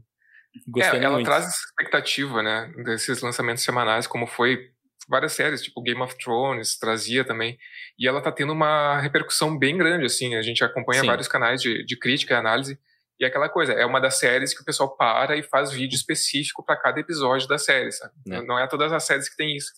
gostando 0.67 0.97
é, 0.97 1.05
ela 1.05 1.15
muito. 1.15 1.25
traz 1.25 1.47
essa 1.47 1.63
expectativa, 1.65 2.43
né, 2.43 2.71
desses 2.85 3.19
lançamentos 3.23 3.63
semanais, 3.63 4.05
como 4.05 4.27
foi 4.27 4.69
várias 5.09 5.33
séries, 5.33 5.61
tipo 5.63 5.81
Game 5.81 6.01
of 6.01 6.15
Thrones, 6.17 6.77
trazia 6.77 7.25
também. 7.25 7.57
E 7.97 8.07
ela 8.07 8.21
tá 8.21 8.31
tendo 8.31 8.53
uma 8.53 8.99
repercussão 8.99 9.57
bem 9.57 9.77
grande, 9.77 10.05
assim. 10.05 10.35
A 10.35 10.41
gente 10.41 10.63
acompanha 10.63 11.01
Sim. 11.01 11.07
vários 11.07 11.27
canais 11.27 11.61
de, 11.61 11.83
de 11.85 11.97
crítica 11.97 12.33
e 12.35 12.37
análise. 12.37 12.79
E 13.19 13.25
é 13.25 13.27
aquela 13.27 13.49
coisa, 13.49 13.73
é 13.73 13.85
uma 13.85 13.99
das 13.99 14.17
séries 14.17 14.53
que 14.53 14.61
o 14.61 14.65
pessoal 14.65 14.95
para 14.95 15.35
e 15.35 15.43
faz 15.43 15.71
vídeo 15.71 15.95
específico 15.95 16.63
para 16.63 16.77
cada 16.79 16.99
episódio 17.01 17.47
da 17.49 17.57
série, 17.57 17.91
sabe? 17.91 18.13
É. 18.29 18.41
Não 18.43 18.57
é 18.57 18.65
todas 18.67 18.93
as 18.93 19.03
séries 19.03 19.27
que 19.27 19.35
tem 19.35 19.57
isso. 19.57 19.73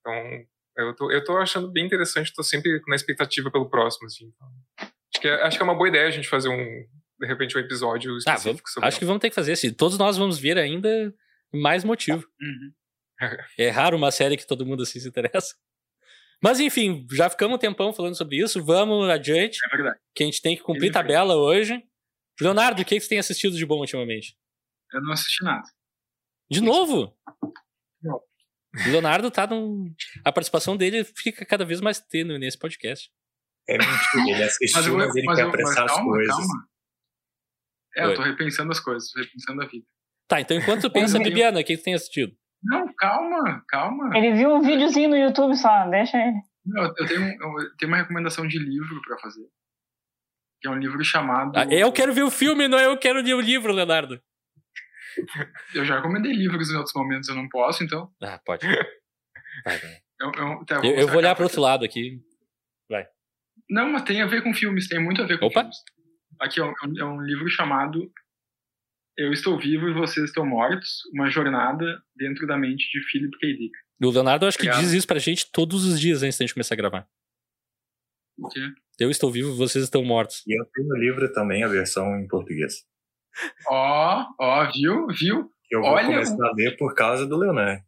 Então, 0.00 0.44
eu 0.78 0.94
tô, 0.96 1.10
eu 1.12 1.22
tô 1.22 1.36
achando 1.36 1.70
bem 1.70 1.86
interessante, 1.86 2.32
tô 2.34 2.42
sempre 2.42 2.80
na 2.88 2.96
expectativa 2.96 3.50
pelo 3.50 3.70
próximo, 3.70 4.06
assim. 4.06 4.26
Então, 4.34 4.48
acho, 5.12 5.20
que 5.22 5.28
é, 5.28 5.42
acho 5.44 5.56
que 5.56 5.62
é 5.62 5.64
uma 5.64 5.74
boa 5.76 5.88
ideia 5.88 6.08
a 6.08 6.10
gente 6.10 6.28
fazer 6.28 6.48
um, 6.48 6.56
de 7.20 7.26
repente, 7.28 7.56
um 7.56 7.60
episódio 7.60 8.12
Ah, 8.14 8.18
específico 8.18 8.48
vamos- 8.56 8.72
sobre 8.72 8.88
acho 8.88 8.98
que 8.98 9.04
vamos 9.04 9.20
ter 9.20 9.28
que 9.28 9.34
fazer. 9.36 9.54
Se 9.56 9.70
todos 9.70 9.96
nós 9.96 10.16
vamos 10.16 10.36
ver 10.38 10.58
ainda, 10.58 11.14
mais 11.52 11.84
motivo. 11.84 12.26
Uhum. 12.40 12.72
É 13.58 13.70
raro 13.70 13.96
uma 13.96 14.10
série 14.10 14.36
que 14.36 14.46
todo 14.46 14.66
mundo 14.66 14.82
assim 14.82 14.98
se 15.00 15.08
interessa. 15.08 15.54
Mas 16.42 16.60
enfim, 16.60 17.06
já 17.12 17.30
ficamos 17.30 17.54
um 17.56 17.58
tempão 17.58 17.92
falando 17.92 18.16
sobre 18.16 18.36
isso. 18.36 18.62
Vamos 18.64 19.08
adiante, 19.08 19.58
É 19.64 19.76
verdade. 19.76 19.98
que 20.14 20.22
a 20.22 20.26
gente 20.26 20.42
tem 20.42 20.56
que 20.56 20.62
cumprir 20.62 20.86
Ele 20.86 20.92
tabela 20.92 21.36
hoje. 21.36 21.82
Leonardo, 22.40 22.82
o 22.82 22.84
que 22.84 22.96
que 22.96 23.00
você 23.00 23.08
tem 23.08 23.18
assistido 23.18 23.56
de 23.56 23.64
bom 23.64 23.78
ultimamente? 23.78 24.36
Eu 24.92 25.00
não 25.02 25.12
assisti 25.12 25.42
nada. 25.44 25.62
De 26.50 26.60
novo? 26.60 27.16
Não. 28.02 28.16
O 28.16 28.90
Leonardo 28.90 29.30
tá 29.30 29.46
num. 29.46 29.94
A 30.24 30.32
participação 30.32 30.76
dele 30.76 31.04
fica 31.04 31.46
cada 31.46 31.64
vez 31.64 31.80
mais 31.80 32.00
tênue 32.00 32.38
nesse 32.38 32.58
podcast. 32.58 33.10
É 33.68 33.78
mentira, 33.78 34.36
ele 34.36 34.42
assistiu, 34.42 34.76
Mas, 34.78 34.86
eu, 34.86 34.96
mas, 34.96 35.16
ele 35.16 35.26
mas, 35.26 35.36
quer 35.36 35.42
eu, 35.44 35.46
mas 35.46 35.54
apressar 35.54 35.84
as 35.84 35.92
calma, 35.92 36.10
coisas. 36.12 36.36
calma. 36.36 36.68
É, 37.96 38.06
Oi. 38.06 38.12
eu 38.12 38.16
tô 38.16 38.22
repensando 38.22 38.72
as 38.72 38.80
coisas, 38.80 39.10
tô 39.10 39.20
repensando 39.20 39.62
a 39.62 39.66
vida. 39.66 39.86
Tá, 40.28 40.40
então 40.40 40.56
enquanto 40.56 40.82
tu 40.82 40.90
pensa, 40.90 41.18
Bibiana, 41.18 41.60
o 41.60 41.64
que 41.64 41.74
que 41.76 41.82
tu 41.82 41.84
tem 41.84 41.94
assistido? 41.94 42.36
Não, 42.64 42.92
calma, 42.96 43.62
calma. 43.68 44.16
Ele 44.16 44.32
viu 44.32 44.54
um 44.54 44.62
videozinho 44.62 45.10
no 45.10 45.16
YouTube 45.16 45.54
só, 45.56 45.86
deixa 45.88 46.16
ele. 46.18 46.38
Não, 46.64 46.82
eu, 46.84 47.06
tenho, 47.06 47.20
um- 47.22 47.60
eu 47.60 47.76
tenho 47.76 47.90
uma 47.90 47.98
recomendação 47.98 48.46
de 48.48 48.58
livro 48.58 49.00
pra 49.06 49.18
fazer. 49.18 49.46
Que 50.60 50.68
é 50.68 50.70
um 50.70 50.78
livro 50.78 51.04
chamado. 51.04 51.52
Ah, 51.56 51.66
eu 51.70 51.92
quero 51.92 52.14
ver 52.14 52.22
o 52.22 52.30
filme, 52.30 52.66
não 52.68 52.78
é 52.78 52.86
eu 52.86 52.96
quero 52.98 53.20
ler 53.20 53.34
o 53.34 53.40
livro, 53.40 53.72
Leonardo. 53.72 54.18
Eu 55.74 55.84
já 55.84 55.96
recomendei 55.96 56.32
livros 56.32 56.70
em 56.72 56.76
outros 56.76 56.94
momentos, 56.94 57.28
eu 57.28 57.36
não 57.36 57.48
posso, 57.48 57.84
então. 57.84 58.10
Ah, 58.20 58.40
pode. 58.44 58.66
Vai, 59.64 59.78
vai. 59.78 59.96
Eu, 60.20 60.32
eu, 60.32 60.64
tá, 60.64 60.80
Eu, 60.84 61.06
vou 61.06 61.18
olhar 61.18 61.34
pro 61.36 61.44
outro 61.44 61.60
lado 61.60 61.84
aqui. 61.84 62.20
Não, 63.70 63.88
mas 63.92 64.02
tem 64.02 64.20
a 64.20 64.26
ver 64.26 64.42
com 64.42 64.52
filmes, 64.52 64.88
tem 64.88 65.00
muito 65.02 65.22
a 65.22 65.26
ver 65.26 65.38
com 65.38 65.46
Opa. 65.46 65.60
filmes. 65.60 65.76
Aqui 66.40 66.60
é 66.60 66.64
um, 66.64 66.72
é 66.98 67.04
um 67.04 67.20
livro 67.22 67.48
chamado 67.48 68.10
Eu 69.16 69.32
Estou 69.32 69.58
Vivo 69.58 69.88
e 69.88 69.94
Vocês 69.94 70.26
Estão 70.26 70.44
Mortos 70.44 71.02
Uma 71.12 71.30
Jornada 71.30 72.02
Dentro 72.16 72.46
da 72.46 72.56
Mente 72.56 72.84
de 72.92 73.00
Philip 73.10 73.36
K. 73.38 73.46
Dick. 73.46 73.72
O 74.02 74.10
Leonardo, 74.10 74.44
eu 74.44 74.48
acho 74.48 74.58
que 74.58 74.64
Obrigado. 74.64 74.82
diz 74.82 74.92
isso 74.92 75.06
pra 75.06 75.18
gente 75.20 75.50
todos 75.52 75.84
os 75.84 76.00
dias 76.00 76.22
antes 76.22 76.36
da 76.36 76.44
gente 76.44 76.54
começar 76.54 76.74
a 76.74 76.76
gravar. 76.76 77.08
O 78.36 78.48
quê? 78.48 78.60
Eu 78.98 79.10
estou 79.10 79.30
vivo, 79.30 79.54
vocês 79.54 79.84
estão 79.84 80.04
mortos. 80.04 80.42
E 80.46 80.60
eu 80.60 80.64
tenho 80.74 80.88
no 80.88 80.96
livro 80.96 81.32
também 81.32 81.62
a 81.62 81.68
versão 81.68 82.18
em 82.18 82.26
português. 82.26 82.84
Ó, 83.68 84.26
ó, 84.38 84.72
viu? 84.72 85.06
Viu? 85.06 85.50
Que 85.68 85.76
eu 85.76 85.80
vou 85.80 85.90
Olha 85.90 86.06
começar 86.06 86.34
a 86.34 86.52
ler 86.54 86.76
por 86.76 86.94
causa 86.94 87.24
do 87.26 87.36
Leonardo. 87.36 87.82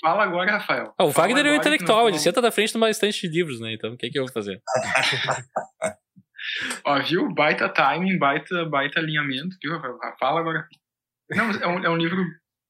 Fala 0.00 0.24
agora, 0.24 0.52
Rafael. 0.52 0.94
Ah, 0.98 1.04
o 1.04 1.12
Fala 1.12 1.28
Wagner 1.28 1.46
é 1.46 1.52
um 1.52 1.56
intelectual, 1.56 2.04
nós 2.04 2.08
ele 2.08 2.18
senta 2.18 2.42
na 2.42 2.50
frente 2.50 2.72
de 2.72 2.76
uma 2.76 2.90
estante 2.90 3.26
de 3.26 3.34
livros, 3.34 3.60
né? 3.60 3.72
Então, 3.72 3.94
o 3.94 3.96
que, 3.96 4.10
que 4.10 4.18
eu 4.18 4.24
vou 4.24 4.32
fazer? 4.32 4.60
Ó, 6.84 7.02
viu? 7.02 7.32
Baita 7.32 7.68
timing, 7.68 8.18
baita, 8.18 8.64
baita 8.66 9.00
alinhamento, 9.00 9.56
viu? 9.62 9.78
Fala 10.18 10.40
agora. 10.40 10.68
Não, 11.30 11.50
é 11.50 11.66
um, 11.66 11.84
é 11.84 11.90
um 11.90 11.96
livro, 11.96 12.22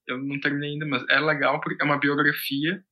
eu 0.06 0.18
não 0.18 0.38
terminei 0.40 0.70
ainda, 0.70 0.86
mas 0.86 1.04
é 1.10 1.18
legal 1.18 1.60
porque 1.60 1.82
é 1.82 1.84
uma 1.84 1.98
biografia 1.98 2.82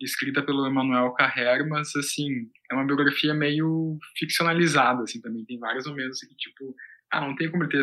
escrita 0.00 0.42
pelo 0.42 0.66
Emmanuel 0.66 1.12
Carrère, 1.12 1.66
mas 1.68 1.94
assim, 1.96 2.28
é 2.70 2.74
uma 2.74 2.86
biografia 2.86 3.34
meio 3.34 3.98
ficcionalizada, 4.16 5.02
assim, 5.02 5.20
também. 5.20 5.44
Tem 5.44 5.58
vários 5.58 5.86
momentos 5.86 6.20
que, 6.20 6.36
tipo, 6.36 6.74
ah, 7.10 7.20
não 7.20 7.34
tem 7.34 7.50
como 7.50 7.68
ter 7.68 7.82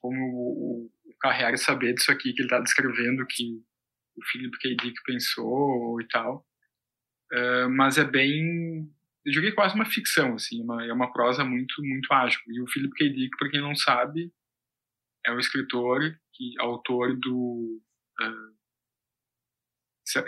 como 0.00 0.16
o, 0.16 0.86
o 0.86 1.56
saber 1.56 1.94
disso 1.94 2.10
aqui 2.10 2.32
que 2.32 2.42
ele 2.42 2.46
está 2.46 2.60
descrevendo 2.60 3.26
que 3.28 3.62
o 4.16 4.24
Philip 4.30 4.58
K. 4.58 4.76
Dick 4.76 5.02
pensou 5.04 6.00
e 6.00 6.08
tal. 6.08 6.44
Uh, 7.32 7.68
mas 7.70 7.98
é 7.98 8.04
bem 8.04 8.90
eu 9.24 9.32
diria 9.32 9.54
quase 9.54 9.74
uma 9.74 9.84
ficção, 9.84 10.34
assim, 10.34 10.62
uma, 10.62 10.84
é 10.84 10.92
uma 10.92 11.12
prosa 11.12 11.44
muito, 11.44 11.82
muito 11.82 12.12
ágil. 12.12 12.40
E 12.48 12.60
o 12.60 12.68
Philip 12.68 12.94
K. 12.94 13.08
Dick, 13.10 13.36
para 13.36 13.50
quem 13.50 13.60
não 13.60 13.74
sabe, 13.74 14.32
é 15.26 15.32
um 15.32 15.38
escritor, 15.38 16.00
que, 16.32 16.54
autor 16.58 17.16
do... 17.18 17.82
Uh, 18.20 18.58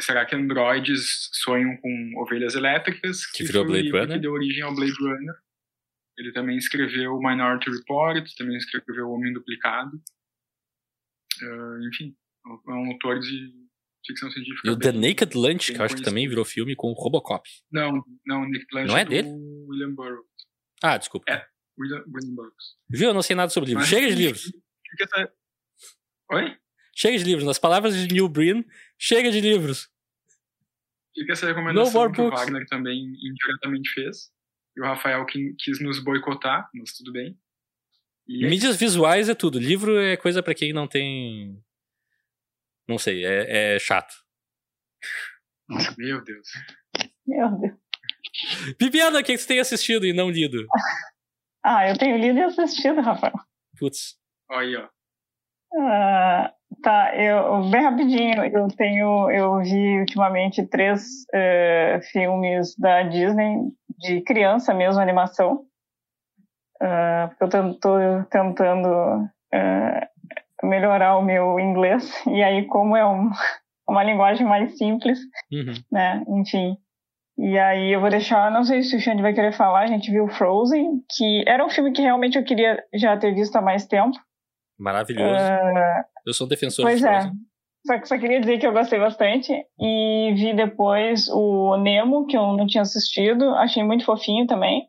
será 0.00 0.26
que 0.26 0.36
androides 0.36 1.30
sonham 1.32 1.76
com 1.78 2.12
ovelhas 2.16 2.54
elétricas? 2.54 3.24
Que, 3.26 3.38
que 3.38 3.44
virou 3.44 3.64
Blade 3.64 3.90
Runner? 3.90 4.16
Que 4.16 4.18
deu 4.18 4.32
origem 4.32 4.62
ao 4.62 4.74
Blade 4.74 4.92
Runner. 5.00 5.34
Ele 6.18 6.32
também 6.32 6.58
escreveu 6.58 7.18
Minority 7.18 7.70
Report, 7.70 8.28
também 8.36 8.56
escreveu 8.56 9.06
O 9.06 9.12
Homem 9.12 9.32
Duplicado. 9.32 9.96
Uh, 11.40 11.88
enfim, 11.88 12.14
é 12.46 12.72
um 12.72 12.92
autor 12.92 13.18
de 13.20 13.69
ficção 14.06 14.30
científica. 14.30 14.68
E 14.68 14.70
o 14.70 14.78
The 14.78 14.92
Naked 14.92 15.36
Lunch, 15.36 15.72
que 15.72 15.80
eu 15.80 15.84
acho 15.84 15.96
que 15.96 16.02
também 16.02 16.28
virou 16.28 16.44
filme 16.44 16.74
com 16.74 16.88
o 16.88 16.94
Robocop. 16.94 17.48
Não, 17.70 18.04
não, 18.26 18.42
Naked 18.48 18.66
Lunch 18.72 18.88
não 18.88 18.98
é, 18.98 19.02
é 19.02 19.04
dele? 19.04 19.28
William 19.68 19.94
Burroughs. 19.94 20.26
Ah, 20.82 20.96
desculpa. 20.96 21.30
É, 21.30 21.46
William, 21.78 22.04
William 22.06 22.34
Burroughs. 22.34 22.76
Viu? 22.88 23.08
Eu 23.08 23.14
não 23.14 23.22
sei 23.22 23.36
nada 23.36 23.50
sobre 23.50 23.70
livros. 23.70 23.88
Chega 23.88 24.08
de 24.08 24.14
livros. 24.14 24.52
Essa... 25.00 25.32
Oi? 26.32 26.56
Chega 26.94 27.18
de 27.18 27.24
livros. 27.24 27.46
Nas 27.46 27.58
palavras 27.58 27.94
de 27.94 28.12
Neil 28.12 28.28
Breen, 28.28 28.64
chega 28.98 29.30
de 29.30 29.40
livros. 29.40 29.88
Fica 31.14 31.32
essa 31.32 31.46
recomendação 31.46 32.12
que 32.12 32.20
o 32.20 32.30
Wagner 32.30 32.66
também 32.66 32.98
indiretamente 32.98 33.90
fez. 33.90 34.30
E 34.76 34.80
o 34.80 34.84
Rafael 34.84 35.26
que 35.26 35.54
quis 35.58 35.80
nos 35.80 36.02
boicotar, 36.02 36.70
mas 36.74 36.92
tudo 36.92 37.12
bem. 37.12 37.36
E 38.28 38.46
Mídias 38.46 38.76
visuais 38.76 39.28
é 39.28 39.34
tudo. 39.34 39.58
Livro 39.58 39.98
é 39.98 40.16
coisa 40.16 40.42
para 40.42 40.54
quem 40.54 40.72
não 40.72 40.86
tem 40.86 41.60
não 42.90 42.98
sei, 42.98 43.24
é, 43.24 43.76
é 43.76 43.78
chato. 43.78 44.12
Meu 45.96 46.22
Deus. 46.22 46.48
Meu 47.26 47.48
Deus. 47.58 47.78
Bibiana, 48.78 49.20
o 49.20 49.24
que 49.24 49.38
você 49.38 49.46
tem 49.46 49.60
assistido 49.60 50.04
e 50.04 50.12
não 50.12 50.28
lido? 50.28 50.66
Ah, 51.62 51.86
eu 51.86 51.98
tenho 51.98 52.16
lido 52.16 52.38
e 52.38 52.42
assistido, 52.42 53.02
Rafael. 53.02 53.34
Putz. 53.78 54.16
Aí, 54.50 54.74
ó. 54.76 54.88
Uh, 55.74 56.50
tá, 56.82 57.14
eu 57.14 57.68
bem 57.68 57.82
rapidinho, 57.82 58.42
eu 58.46 58.66
tenho, 58.68 59.30
eu 59.30 59.58
vi 59.62 60.00
ultimamente 60.00 60.66
três 60.66 61.02
uh, 61.34 62.00
filmes 62.10 62.74
da 62.78 63.02
Disney 63.02 63.58
de 63.98 64.22
criança 64.22 64.72
mesmo, 64.72 65.02
animação. 65.02 65.66
Uh, 66.80 67.28
eu 67.38 67.72
estou 67.72 68.24
tentando 68.30 69.28
melhorar 70.62 71.16
o 71.16 71.22
meu 71.22 71.58
inglês. 71.58 72.12
E 72.26 72.42
aí, 72.42 72.66
como 72.66 72.96
é 72.96 73.06
um, 73.06 73.30
uma 73.88 74.02
linguagem 74.04 74.46
mais 74.46 74.76
simples, 74.76 75.18
uhum. 75.52 75.74
né? 75.90 76.24
Enfim. 76.28 76.76
E 77.38 77.58
aí 77.58 77.92
eu 77.92 78.00
vou 78.00 78.10
deixar, 78.10 78.50
não 78.50 78.64
sei 78.64 78.82
se 78.82 78.96
o 78.96 79.00
Xande 79.00 79.22
vai 79.22 79.32
querer 79.32 79.52
falar, 79.52 79.80
a 79.80 79.86
gente 79.86 80.10
viu 80.10 80.28
Frozen, 80.28 81.02
que 81.16 81.42
era 81.46 81.64
um 81.64 81.70
filme 81.70 81.90
que 81.92 82.02
realmente 82.02 82.36
eu 82.36 82.44
queria 82.44 82.82
já 82.94 83.16
ter 83.16 83.34
visto 83.34 83.56
há 83.56 83.62
mais 83.62 83.86
tempo. 83.86 84.16
Maravilhoso. 84.78 85.32
Uh, 85.32 86.04
eu 86.26 86.34
sou 86.34 86.46
um 86.46 86.50
defensor 86.50 86.84
pois 86.84 87.00
de 87.00 87.06
é. 87.06 87.10
Frozen. 87.10 87.30
é. 87.30 87.50
Só 87.86 87.98
que 87.98 88.08
só 88.08 88.18
queria 88.18 88.40
dizer 88.40 88.58
que 88.58 88.66
eu 88.66 88.74
gostei 88.74 88.98
bastante. 88.98 89.52
E 89.80 90.34
vi 90.34 90.54
depois 90.54 91.28
o 91.30 91.78
Nemo, 91.78 92.26
que 92.26 92.36
eu 92.36 92.52
não 92.52 92.66
tinha 92.66 92.82
assistido. 92.82 93.48
Achei 93.54 93.82
muito 93.82 94.04
fofinho 94.04 94.46
também 94.46 94.86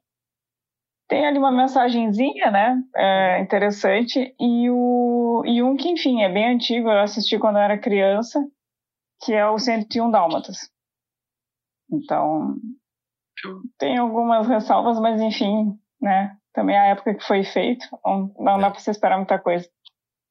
tem 1.11 1.27
ali 1.27 1.37
uma 1.37 1.51
mensagenzinha, 1.51 2.49
né, 2.49 2.81
é 2.95 3.41
interessante, 3.41 4.33
e, 4.39 4.69
o, 4.69 5.43
e 5.45 5.61
um 5.61 5.75
que, 5.75 5.89
enfim, 5.89 6.21
é 6.21 6.29
bem 6.31 6.53
antigo, 6.53 6.87
eu 6.87 6.99
assisti 6.99 7.37
quando 7.37 7.57
eu 7.57 7.63
era 7.63 7.77
criança, 7.77 8.39
que 9.21 9.33
é 9.33 9.45
o 9.45 9.59
101 9.59 10.09
Dálmatas. 10.09 10.71
Então, 11.91 12.55
tem 13.77 13.97
algumas 13.97 14.47
ressalvas, 14.47 15.01
mas 15.01 15.19
enfim, 15.19 15.77
né, 16.01 16.37
também 16.53 16.77
a 16.77 16.85
época 16.85 17.13
que 17.13 17.25
foi 17.25 17.43
feito, 17.43 17.85
não, 18.05 18.33
dá 18.57 18.67
é. 18.67 18.69
para 18.69 18.79
você 18.79 18.91
esperar 18.91 19.17
muita 19.17 19.37
coisa. 19.37 19.69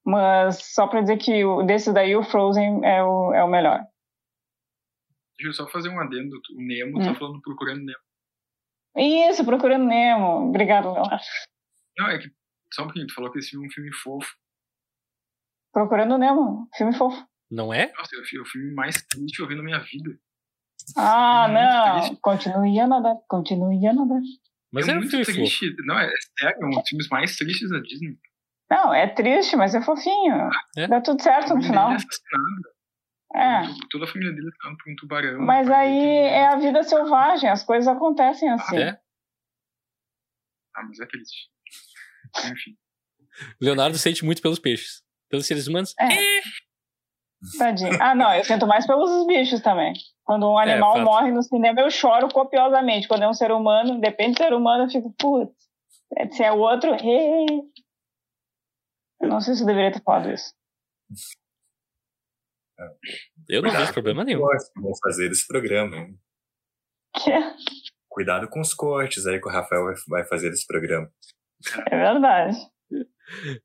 Mas 0.03 0.65
só 0.73 0.87
para 0.87 1.03
dizer 1.03 1.19
que 1.19 1.45
o, 1.45 1.63
desse 1.63 1.93
daí 1.93 2.17
o 2.17 2.25
Frozen 2.25 2.83
é 2.87 3.05
o, 3.05 3.35
é 3.35 3.45
o 3.45 3.51
melhor. 3.51 3.85
Deixa 5.37 5.51
eu 5.51 5.53
só 5.53 5.71
fazer 5.71 5.91
um 5.91 6.01
adendo. 6.01 6.41
O 6.57 6.63
Nemo 6.63 6.95
tá 6.95 7.11
hum. 7.11 7.13
tá 7.13 7.19
falando 7.19 7.43
procurando 7.43 7.85
Nemo. 7.85 8.10
Isso, 9.01 9.45
Procurando 9.45 9.87
Nemo. 9.87 10.49
Obrigado, 10.49 10.93
Leonardo. 10.93 11.25
Não, 11.99 12.09
é 12.09 12.19
que 12.19 12.31
só 12.73 12.83
um 12.83 12.87
pouquinho, 12.87 13.07
tu 13.07 13.15
falou 13.15 13.33
que 13.33 13.39
esse 13.39 13.51
filme 13.51 13.67
é 13.67 13.69
um 13.69 13.73
filme 13.73 13.93
fofo. 13.93 14.31
Procurando 15.73 16.19
Nemo, 16.19 16.69
filme 16.77 16.95
fofo. 16.95 17.27
Não 17.51 17.73
é? 17.73 17.91
Nossa, 17.93 18.15
é 18.15 18.41
o 18.41 18.45
filme 18.45 18.73
mais 18.75 19.03
triste 19.03 19.37
que 19.37 19.43
eu 19.43 19.49
vi 19.49 19.55
na 19.57 19.63
minha 19.63 19.79
vida. 19.81 20.11
Ah, 20.97 21.47
é 21.49 21.53
não. 21.53 22.01
Triste. 22.01 22.21
Continue 22.21 22.79
a 22.79 22.87
nadar, 22.87 23.17
continue 23.29 23.87
a 23.87 23.93
nadar. 23.93 24.21
Mas 24.73 24.87
é, 24.87 24.93
é 24.93 24.95
muito 24.95 25.11
triste. 25.11 25.67
Fofo. 25.67 25.83
Não, 25.87 25.99
é 25.99 26.11
sério, 26.39 26.63
é 26.63 26.67
um 26.67 26.71
dos 26.71 26.89
filmes 26.89 27.09
mais 27.09 27.37
tristes 27.37 27.71
da 27.71 27.81
Disney. 27.81 28.19
Não, 28.71 28.95
é 28.95 29.09
triste, 29.09 29.57
mas 29.57 29.75
é 29.75 29.83
fofinho. 29.83 30.49
É? 30.77 30.87
Dá 30.87 31.01
tudo 31.01 31.21
certo 31.21 31.55
no 31.55 31.63
final. 31.63 31.93
É 31.93 31.97
é. 33.35 33.63
Toda 33.91 34.05
a 34.05 34.09
família 34.09 34.33
dele 34.33 34.51
tá 34.61 34.71
um 34.71 34.97
tubarão. 34.97 35.41
Mas 35.41 35.71
aí 35.71 36.07
é 36.07 36.47
a 36.47 36.57
vida 36.57 36.83
selvagem, 36.83 37.49
as 37.49 37.63
coisas 37.63 37.87
acontecem 37.87 38.51
assim. 38.51 38.77
Ah, 38.77 38.81
é? 38.81 39.01
Ah, 40.75 40.83
mas 40.83 40.99
é 40.99 41.07
triste. 41.07 41.49
Enfim. 42.51 42.77
Leonardo 43.61 43.97
sente 43.99 44.25
muito 44.25 44.43
pelos 44.43 44.59
peixes. 44.59 45.03
Pelos 45.29 45.47
seres 45.47 45.67
humanos. 45.69 45.95
É. 45.99 46.09
Tadinho. 47.59 47.97
Ah, 48.01 48.15
não, 48.15 48.35
eu 48.35 48.45
sinto 48.45 48.67
mais 48.67 48.87
pelos 48.87 49.27
bichos 49.27 49.61
também. 49.61 49.95
Quando 50.25 50.49
um 50.49 50.61
é, 50.61 50.71
animal 50.71 50.99
é, 50.99 51.03
morre 51.03 51.31
no 51.31 51.43
cinema, 51.43 51.81
eu 51.81 51.91
choro 51.91 52.29
copiosamente. 52.29 53.09
Quando 53.09 53.23
é 53.23 53.29
um 53.29 53.35
ser 53.35 53.51
humano, 53.53 54.01
depende 54.01 54.35
do 54.35 54.39
ser 54.39 54.53
humano, 54.53 54.85
eu 54.85 54.91
fico, 54.91 55.15
putz. 55.19 55.55
Se 56.33 56.43
é 56.43 56.53
o 56.53 56.59
outro, 56.59 56.93
hey. 56.95 57.47
Eu 59.21 59.29
não 59.29 59.41
sei 59.41 59.55
se 59.55 59.63
eu 59.63 59.67
deveria 59.67 59.93
ter 59.93 60.03
falado 60.03 60.31
isso. 60.31 60.53
Eu 63.49 63.63
não 63.63 63.71
vejo 63.71 63.93
problema 63.93 64.25
nenhum. 64.25 64.41
Vamos 64.77 64.99
fazer 65.03 65.31
esse 65.31 65.47
programa. 65.47 65.97
Hein? 65.97 66.19
Que? 67.23 67.31
Cuidado 68.09 68.49
com 68.49 68.61
os 68.61 68.75
cortes 68.75 69.27
aí 69.27 69.41
que 69.41 69.49
o 69.49 69.53
Rafael 69.53 69.85
vai 70.09 70.25
fazer 70.25 70.51
desse 70.51 70.67
programa. 70.67 71.11
É 71.91 71.97
verdade. 71.97 72.57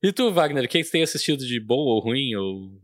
E 0.04 0.14
tu, 0.14 0.32
Wagner, 0.32 0.66
o 0.66 0.68
que 0.68 0.84
você 0.84 0.92
tem 0.92 1.04
assistido 1.04 1.46
de 1.46 1.60
bom 1.60 1.80
ou 1.80 2.00
ruim? 2.00 2.36
Ou... 2.36 2.82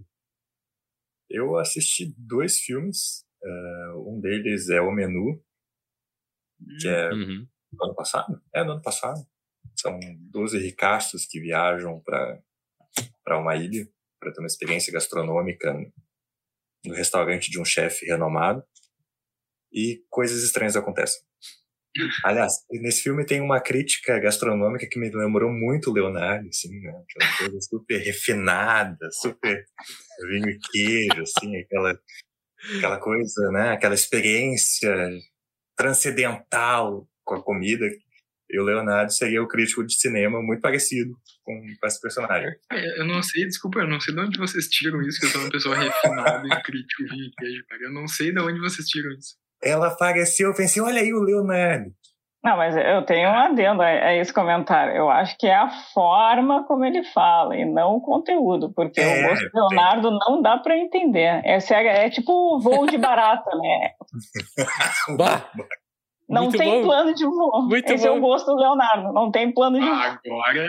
Eu 1.29 1.57
assisti 1.57 2.13
dois 2.17 2.59
filmes. 2.59 3.25
Uh, 3.43 4.15
um 4.15 4.19
deles 4.19 4.69
é 4.69 4.81
O 4.81 4.91
Menu, 4.91 5.43
que 6.79 6.87
é 6.87 7.11
uhum. 7.11 7.47
do 7.71 7.85
ano 7.85 7.95
passado. 7.95 8.41
É, 8.53 8.63
do 8.63 8.71
ano 8.71 8.81
passado. 8.81 9.19
São 9.75 9.99
12 10.31 10.59
ricaços 10.59 11.25
que 11.25 11.39
viajam 11.39 12.01
para 12.01 13.39
uma 13.39 13.55
ilha 13.55 13.87
para 14.19 14.31
ter 14.31 14.39
uma 14.39 14.47
experiência 14.47 14.93
gastronômica 14.93 15.73
no 16.85 16.95
restaurante 16.95 17.49
de 17.49 17.59
um 17.59 17.65
chefe 17.65 18.05
renomado 18.05 18.63
e 19.71 20.03
coisas 20.09 20.43
estranhas 20.43 20.75
acontecem. 20.75 21.21
Aliás, 22.23 22.53
nesse 22.71 23.03
filme 23.03 23.25
tem 23.25 23.41
uma 23.41 23.59
crítica 23.59 24.17
gastronômica 24.17 24.87
que 24.89 24.97
me 24.97 25.09
lembrou 25.09 25.51
muito 25.51 25.91
Leonardo, 25.91 26.47
assim, 26.47 26.79
né? 26.79 26.89
Aquela 26.89 27.37
coisa 27.37 27.61
super 27.61 27.97
refinada, 27.97 29.09
super 29.11 29.65
vinho 30.29 30.49
e 30.49 30.59
queijo, 30.71 31.21
assim, 31.21 31.57
aquela, 31.57 31.99
aquela 32.77 32.97
coisa, 32.97 33.51
né? 33.51 33.71
Aquela 33.71 33.93
experiência 33.93 34.93
transcendental 35.75 37.07
com 37.25 37.35
a 37.35 37.43
comida 37.43 37.85
e 38.51 38.59
o 38.59 38.63
Leonardo 38.63 39.11
seria 39.11 39.41
o 39.41 39.47
crítico 39.47 39.85
de 39.85 39.93
cinema 39.93 40.41
muito 40.41 40.61
parecido 40.61 41.13
com, 41.43 41.53
com 41.79 41.87
esse 41.87 42.01
personagem. 42.01 42.51
É, 42.71 42.99
eu 42.99 43.05
não 43.05 43.23
sei, 43.23 43.45
desculpa, 43.45 43.79
eu 43.79 43.87
não 43.87 43.99
sei 43.99 44.13
de 44.13 44.21
onde 44.21 44.37
vocês 44.37 44.67
tiram 44.67 45.01
isso, 45.01 45.19
que 45.19 45.25
eu 45.27 45.29
sou 45.29 45.41
uma 45.41 45.49
pessoa 45.49 45.75
refinada 45.75 46.45
e 46.45 46.61
crítico 46.61 47.03
de 47.05 47.31
queijo, 47.37 47.63
cara. 47.67 47.81
Eu 47.83 47.93
não 47.93 48.07
sei 48.07 48.33
de 48.33 48.41
onde 48.41 48.59
vocês 48.59 48.87
tiram 48.87 49.11
isso. 49.11 49.35
Ela 49.63 49.87
apareceu, 49.87 50.49
eu 50.49 50.55
pensei, 50.55 50.81
olha 50.81 51.01
aí 51.01 51.13
o 51.13 51.21
Leonardo. 51.21 51.91
Não, 52.43 52.57
mas 52.57 52.75
eu 52.75 53.05
tenho 53.05 53.29
um 53.29 53.37
adendo 53.37 53.83
a, 53.83 54.15
esse 54.15 54.33
comentário. 54.33 54.95
Eu 54.95 55.09
acho 55.11 55.37
que 55.37 55.45
é 55.45 55.55
a 55.55 55.69
forma 55.93 56.65
como 56.65 56.83
ele 56.83 57.03
fala 57.03 57.55
e 57.55 57.63
não 57.63 57.97
o 57.97 58.01
conteúdo, 58.01 58.73
porque 58.73 58.99
é, 58.99 59.25
o 59.25 59.29
gosto 59.29 59.49
do 59.51 59.59
Leonardo 59.59 60.09
tem... 60.09 60.19
não 60.27 60.41
dá 60.41 60.57
para 60.57 60.75
entender. 60.75 61.41
É, 61.45 61.57
é, 61.57 62.05
é 62.05 62.09
tipo 62.09 62.59
voo 62.59 62.87
de 62.87 62.97
barata, 62.97 63.51
né? 63.55 63.91
Não 66.31 66.43
Muito 66.43 66.57
tem 66.57 66.81
bom. 66.81 66.83
plano 66.87 67.13
de 67.13 67.25
voo. 67.25 67.61
Muito 67.67 67.91
Esse 67.91 68.07
é 68.07 68.11
o 68.11 68.15
bom. 68.15 68.21
gosto 68.29 68.45
do 68.47 68.55
Leonardo. 68.59 69.11
Não 69.13 69.29
tem 69.29 69.51
plano 69.53 69.79
de 69.79 69.85
voo. 69.85 69.93
Agora, 69.93 70.67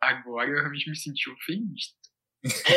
agora 0.00 0.48
eu 0.48 0.56
realmente 0.56 0.88
me 0.90 0.96
senti 0.96 1.30
ofendido. 1.30 1.94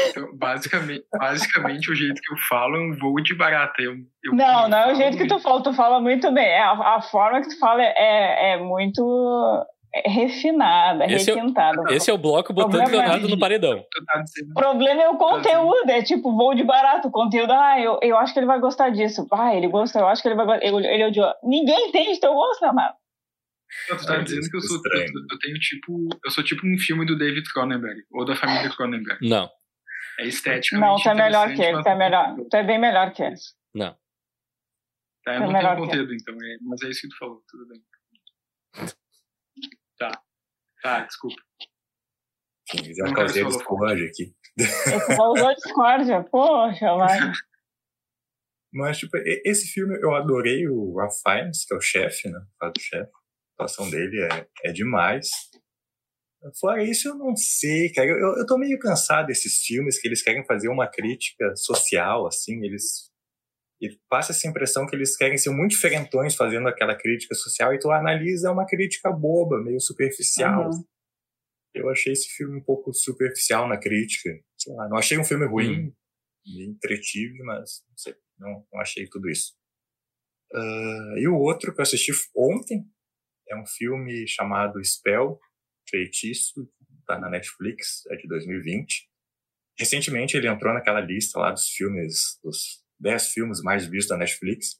Então, 0.09 0.29
basicamente, 0.37 1.03
basicamente, 1.17 1.91
o 1.91 1.95
jeito 1.95 2.21
que 2.21 2.33
eu 2.33 2.37
falo 2.47 2.77
é 2.77 2.79
um 2.79 2.97
voo 2.97 3.19
de 3.21 3.33
barata. 3.35 3.81
Eu, 3.81 3.95
eu 4.23 4.33
Não, 4.33 4.69
não 4.69 4.77
é 4.77 4.91
o 4.93 4.95
jeito 4.95 5.17
que 5.17 5.27
tu 5.27 5.39
fala. 5.39 5.61
Tu 5.61 5.73
fala 5.73 5.99
muito 5.99 6.31
bem. 6.31 6.45
É, 6.45 6.59
A, 6.61 6.95
a 6.95 7.01
forma 7.01 7.41
que 7.41 7.49
tu 7.49 7.59
fala 7.59 7.81
é, 7.81 7.93
é, 7.97 8.51
é 8.53 8.57
muito 8.57 9.65
refinada, 9.93 11.05
Esse 11.05 11.31
é 11.31 11.33
requintada. 11.35 11.83
Esse 11.93 12.09
é 12.09 12.13
o 12.13 12.17
bloco 12.17 12.53
botando 12.53 12.71
Problema 12.71 12.91
é 12.95 12.99
Leonardo 12.99 13.27
no 13.27 13.35
de- 13.35 13.39
paredão. 13.39 13.79
O 14.51 14.53
problema 14.53 15.01
é 15.01 15.09
o 15.09 15.17
conteúdo, 15.17 15.89
é 15.89 16.01
tipo 16.03 16.35
voo 16.35 16.53
de 16.53 16.63
barato. 16.63 17.07
O 17.07 17.11
conteúdo, 17.11 17.51
ah, 17.51 17.79
eu, 17.79 17.99
eu 18.01 18.17
acho 18.17 18.33
que 18.33 18.39
ele 18.39 18.45
vai 18.45 18.59
gostar 18.59 18.89
disso. 18.89 19.25
Ah, 19.31 19.55
ele 19.55 19.67
gosta, 19.67 19.99
eu 19.99 20.07
acho 20.07 20.21
que 20.21 20.27
ele 20.27 20.35
vai 20.35 20.45
gostar. 20.45 20.65
Ele, 20.65 20.87
ele 20.87 21.05
odiou. 21.05 21.33
Ninguém 21.43 21.89
entende 21.89 22.19
teu 22.19 22.33
gosto, 22.33 22.61
Leonardo. 22.61 22.95
tu 23.87 24.05
tá 24.05 24.15
É, 24.15 24.21
dizendo 24.23 24.49
que 24.49 24.57
eu 24.57 24.61
sou, 24.61 24.77
eu, 24.77 25.01
eu 25.31 25.39
tenho 25.39 25.59
tipo, 25.59 26.09
eu 26.23 26.31
sou 26.31 26.43
tipo 26.43 26.65
um 26.67 26.77
filme 26.77 27.05
do 27.05 27.17
David 27.17 27.51
Cronenberg 27.51 28.01
ou 28.11 28.25
da 28.25 28.35
família 28.35 28.69
Cronenberg. 28.69 29.27
Não, 29.27 29.49
É 30.19 30.25
esteticamente 30.27 30.79
Não, 30.79 30.95
tu 31.01 31.09
é 31.09 31.13
melhor 31.23 31.47
que 31.53 31.61
ele, 31.61 31.81
tu 31.81 31.87
é 31.87 31.91
não 31.91 31.97
melhor. 31.97 32.35
Tu 32.49 32.55
é 32.57 32.63
bem 32.63 32.79
melhor 32.79 33.11
que 33.13 33.23
ele. 33.23 33.35
não. 33.73 33.95
Tá, 35.25 35.33
eu 35.33 35.37
Tu 35.39 35.43
é 35.43 35.45
não 35.47 35.53
melhor 35.53 35.75
tenho 35.75 35.87
conteúdo, 35.87 36.13
então, 36.13 36.33
é, 36.35 36.57
mas 36.61 36.81
é 36.83 36.89
isso 36.89 37.01
que 37.01 37.09
tu 37.09 37.17
falou, 37.17 37.41
tudo 37.49 37.67
bem. 37.67 37.81
Tá. 39.97 40.21
Tá, 40.81 41.01
desculpa. 41.01 41.41
Enfim, 42.73 42.93
já 42.93 43.13
causei 43.13 43.45
discórdia 43.45 44.07
aqui. 44.07 44.35
Esse 44.57 45.15
já 45.15 45.27
usou 45.27 45.55
discórdia. 45.55 46.23
Poxa, 46.23 46.95
vai. 46.95 47.31
Mas, 48.73 48.97
tipo, 48.97 49.17
esse 49.45 49.67
filme 49.67 49.97
eu 50.01 50.13
adorei 50.13 50.67
o 50.67 50.95
Ralph 50.97 51.15
Fiennes, 51.25 51.65
que 51.65 51.73
é 51.73 51.77
o 51.77 51.81
chefe, 51.81 52.29
né? 52.29 52.39
Faz 52.59 52.73
o 52.77 52.81
chefe. 52.81 53.11
A 53.59 53.63
atuação 53.63 53.89
dele 53.89 54.21
é, 54.21 54.47
é 54.65 54.71
demais. 54.71 55.29
Fora 56.59 56.83
isso, 56.83 57.07
eu 57.07 57.15
não 57.15 57.35
sei, 57.35 57.91
cara. 57.91 58.07
Eu, 58.07 58.37
eu 58.37 58.45
tô 58.45 58.57
meio 58.57 58.77
cansado 58.79 59.27
desses 59.27 59.57
filmes 59.59 59.99
que 59.99 60.07
eles 60.07 60.21
querem 60.21 60.45
fazer 60.45 60.69
uma 60.69 60.87
crítica 60.87 61.55
social, 61.55 62.27
assim. 62.27 62.63
Eles. 62.63 63.06
E 63.79 63.89
passa 64.09 64.31
essa 64.31 64.47
impressão 64.47 64.87
que 64.87 64.95
eles 64.95 65.15
querem 65.15 65.37
ser 65.37 65.51
muito 65.51 65.71
diferentões 65.71 66.35
fazendo 66.35 66.67
aquela 66.67 66.95
crítica 66.95 67.35
social 67.35 67.73
e 67.73 67.79
tu 67.79 67.91
analisa 67.91 68.51
uma 68.51 68.65
crítica 68.65 69.11
boba, 69.11 69.61
meio 69.61 69.79
superficial. 69.79 70.69
Uhum. 70.69 70.83
Eu 71.75 71.89
achei 71.89 72.11
esse 72.11 72.27
filme 72.35 72.57
um 72.57 72.63
pouco 72.63 72.91
superficial 72.91 73.67
na 73.67 73.77
crítica. 73.77 74.31
Lá, 74.69 74.89
não 74.89 74.97
achei 74.97 75.17
um 75.17 75.23
filme 75.23 75.45
ruim, 75.45 75.93
me 76.45 76.65
entretive, 76.65 77.37
mas 77.43 77.83
não 77.87 77.97
sei, 77.97 78.15
não, 78.39 78.65
não 78.73 78.81
achei 78.81 79.07
tudo 79.07 79.29
isso. 79.29 79.53
Ah, 80.53 81.13
e 81.17 81.27
o 81.27 81.35
outro 81.35 81.73
que 81.73 81.79
eu 81.79 81.83
assisti 81.83 82.11
ontem 82.35 82.83
é 83.49 83.55
um 83.55 83.65
filme 83.65 84.27
chamado 84.27 84.83
Spell, 84.83 85.39
Feitiço, 85.89 86.67
tá 87.05 87.19
na 87.19 87.29
Netflix, 87.29 88.05
é 88.09 88.15
de 88.15 88.27
2020. 88.27 89.07
Recentemente 89.77 90.35
ele 90.35 90.47
entrou 90.47 90.73
naquela 90.73 90.99
lista 90.99 91.39
lá 91.39 91.51
dos 91.51 91.67
filmes, 91.69 92.39
dos 92.43 92.83
10 92.99 93.29
filmes 93.29 93.61
mais 93.61 93.85
vistos 93.85 94.09
da 94.09 94.17
Netflix. 94.17 94.79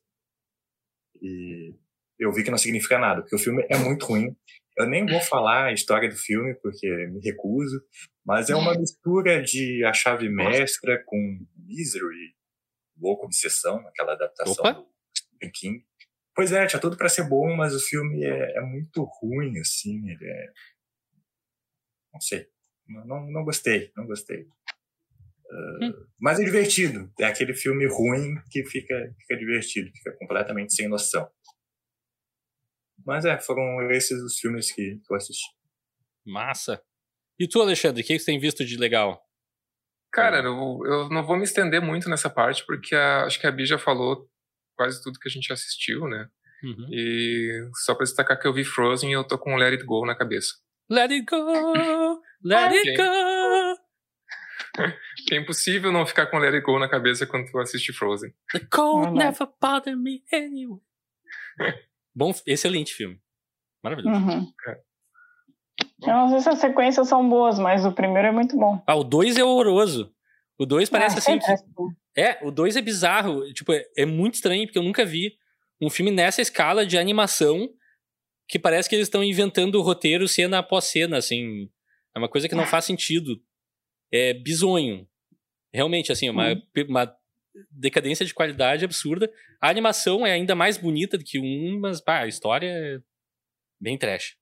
E 1.21 1.75
eu 2.19 2.31
vi 2.31 2.43
que 2.43 2.51
não 2.51 2.57
significa 2.57 2.97
nada, 2.97 3.21
porque 3.21 3.36
o 3.36 3.39
filme 3.39 3.65
é 3.69 3.77
muito 3.77 4.05
ruim. 4.05 4.36
Eu 4.77 4.88
nem 4.88 5.05
vou 5.05 5.19
falar 5.19 5.65
a 5.65 5.74
história 5.74 6.07
do 6.09 6.15
filme, 6.15 6.53
porque 6.55 6.88
me 7.07 7.19
recuso, 7.19 7.83
mas 8.25 8.50
é 8.50 8.55
uma 8.55 8.75
mistura 8.75 9.41
de 9.41 9.83
A 9.83 9.93
Chave 9.93 10.29
Mestra 10.29 11.03
com 11.05 11.39
Misery, 11.55 12.36
Louco 13.00 13.25
Obsessão, 13.25 13.79
aquela 13.87 14.13
adaptação 14.13 14.53
Opa. 14.53 14.74
do 14.74 14.87
Stephen 15.18 15.51
King. 15.51 15.85
Pois 16.35 16.51
é, 16.51 16.68
tinha 16.68 16.79
tudo 16.79 16.96
para 16.96 17.09
ser 17.09 17.27
bom, 17.27 17.55
mas 17.55 17.74
o 17.74 17.79
filme 17.79 18.24
é, 18.24 18.57
é 18.57 18.61
muito 18.61 19.03
ruim, 19.03 19.57
assim, 19.59 20.07
ele 20.07 20.24
é... 20.24 20.53
Não 22.13 22.22
sei, 22.22 22.48
não, 22.87 23.05
não, 23.05 23.31
não 23.31 23.44
gostei, 23.44 23.92
não 23.96 24.05
gostei. 24.05 24.48
Ah, 25.50 25.90
Mas 26.20 26.40
é 26.40 26.44
divertido, 26.44 27.12
é 27.20 27.25
aquele 27.25 27.53
filme 27.53 27.88
ruim 27.88 28.36
que 28.51 28.66
fica, 28.66 28.96
fica 29.22 29.38
divertido, 29.38 29.90
fica 29.96 30.16
completamente 30.20 30.74
sem 30.74 30.88
noção. 30.88 31.29
Mas 33.05 33.25
é, 33.25 33.38
foram 33.40 33.90
esses 33.92 34.22
os 34.22 34.38
filmes 34.38 34.72
que, 34.72 35.00
eu 35.10 35.16
assisti. 35.16 35.46
Massa. 36.25 36.81
E 37.40 37.48
tu, 37.48 37.62
Alexandre, 37.62 38.01
o 38.01 38.05
que 38.05 38.14
que 38.14 38.20
você 38.20 38.25
tem 38.25 38.40
visto 38.40 38.66
de 38.66 38.75
legal? 38.77 39.22
Cara, 40.12 40.40
eu, 40.40 40.79
eu 40.86 41.10
não 41.10 41.25
vou 41.25 41.38
me 41.38 41.44
estender 41.44 41.81
muito 41.81 42.10
nessa 42.10 42.29
parte, 42.29 42.66
porque 42.66 42.96
a- 42.96 43.24
acho 43.25 43.40
que 43.40 43.46
a 43.48 43.51
Bi 43.51 43.66
já 43.66 43.77
falou 43.77 44.27
quase 44.75 45.01
tudo 45.03 45.20
que 45.20 45.27
a 45.29 45.31
gente 45.31 45.53
assistiu, 45.53 46.07
né? 46.07 46.27
Uhum. 46.64 46.88
E 46.92 47.70
só 47.86 47.94
pra 47.94 48.03
destacar 48.03 48.40
que 48.40 48.48
eu 48.48 48.53
vi 48.53 48.66
Frozen 48.66 49.12
e 49.12 49.14
eu 49.14 49.24
tô 49.24 49.38
com 49.38 49.55
Let 49.55 49.74
It 49.74 49.86
Go 49.86 50.05
na 50.05 50.16
cabeça. 50.16 50.53
Let 50.90 51.12
it 51.12 51.25
go, 51.29 52.22
let 52.44 52.72
it 52.72 52.96
go. 52.98 53.03
É 55.31 55.35
impossível 55.37 55.92
não 55.92 56.05
ficar 56.05 56.27
com 56.27 56.37
Let 56.37 56.53
It 56.53 56.66
Go 56.66 56.77
na 56.79 56.87
cabeça 56.90 57.25
quando 57.25 57.50
tu 57.51 57.57
assiste 57.59 57.92
Frozen. 57.94 58.33
The 58.51 58.59
cold 58.72 59.11
never 59.18 59.48
bothered 59.61 60.00
me 60.00 60.24
anyway. 60.31 60.79
Bom, 62.16 62.33
excelente 62.46 62.94
filme. 62.94 63.20
Maravilhoso. 63.83 64.20
Uhum. 64.20 64.51
Eu 66.03 66.13
não 66.13 66.29
sei 66.29 66.40
se 66.42 66.50
as 66.50 66.59
sequências 66.59 67.07
são 67.07 67.27
boas, 67.27 67.57
mas 67.59 67.85
o 67.85 67.92
primeiro 67.92 68.27
é 68.27 68.31
muito 68.31 68.55
bom. 68.57 68.81
Ah, 68.87 68.96
o 68.96 69.03
2 69.03 69.37
é 69.37 69.44
horroroso. 69.44 70.13
O 70.57 70.66
2 70.66 70.90
parece 70.90 71.16
Ah, 71.16 71.20
assim. 71.20 71.40
que- 71.40 71.51
assim. 71.51 71.66
É, 72.16 72.40
o 72.46 72.51
2 72.51 72.75
é 72.75 72.81
bizarro. 72.81 73.51
Tipo, 73.53 73.74
é, 73.74 73.85
é 73.98 74.05
muito 74.05 74.35
estranho, 74.35 74.66
porque 74.66 74.77
eu 74.79 74.83
nunca 74.83 75.05
vi 75.05 75.33
um 75.81 75.90
filme 75.90 76.09
nessa 76.11 76.42
escala 76.42 76.85
de 76.85 76.98
animação 76.98 77.70
que 78.48 78.57
parece 78.57 78.90
que 78.90 78.96
eles 78.96 79.07
estão 79.07 79.24
inventando 79.24 79.75
o 79.75 79.81
roteiro 79.81 80.27
cena 80.27 80.59
após 80.59 80.85
cena, 80.85 81.18
assim. 81.18 81.70
É 82.16 82.20
uma 82.20 82.29
coisa 82.29 82.48
que 82.50 82.55
não 82.55 82.66
faz 82.66 82.85
sentido. 82.85 83.40
É 84.11 84.33
bizonho. 84.33 85.07
Realmente, 85.74 86.11
assim, 86.11 86.27
é 86.27 86.31
uma, 86.31 86.53
uma 86.87 87.17
decadência 87.72 88.25
de 88.25 88.33
qualidade 88.33 88.85
absurda. 88.85 89.31
A 89.61 89.70
animação 89.70 90.25
é 90.25 90.31
ainda 90.31 90.55
mais 90.55 90.77
bonita 90.77 91.17
do 91.17 91.24
que 91.24 91.39
um, 91.39 91.79
mas 91.79 92.01
pá, 92.01 92.20
a 92.20 92.27
história 92.27 92.67
é 92.67 93.01
bem 93.79 93.98
trash. 93.98 94.37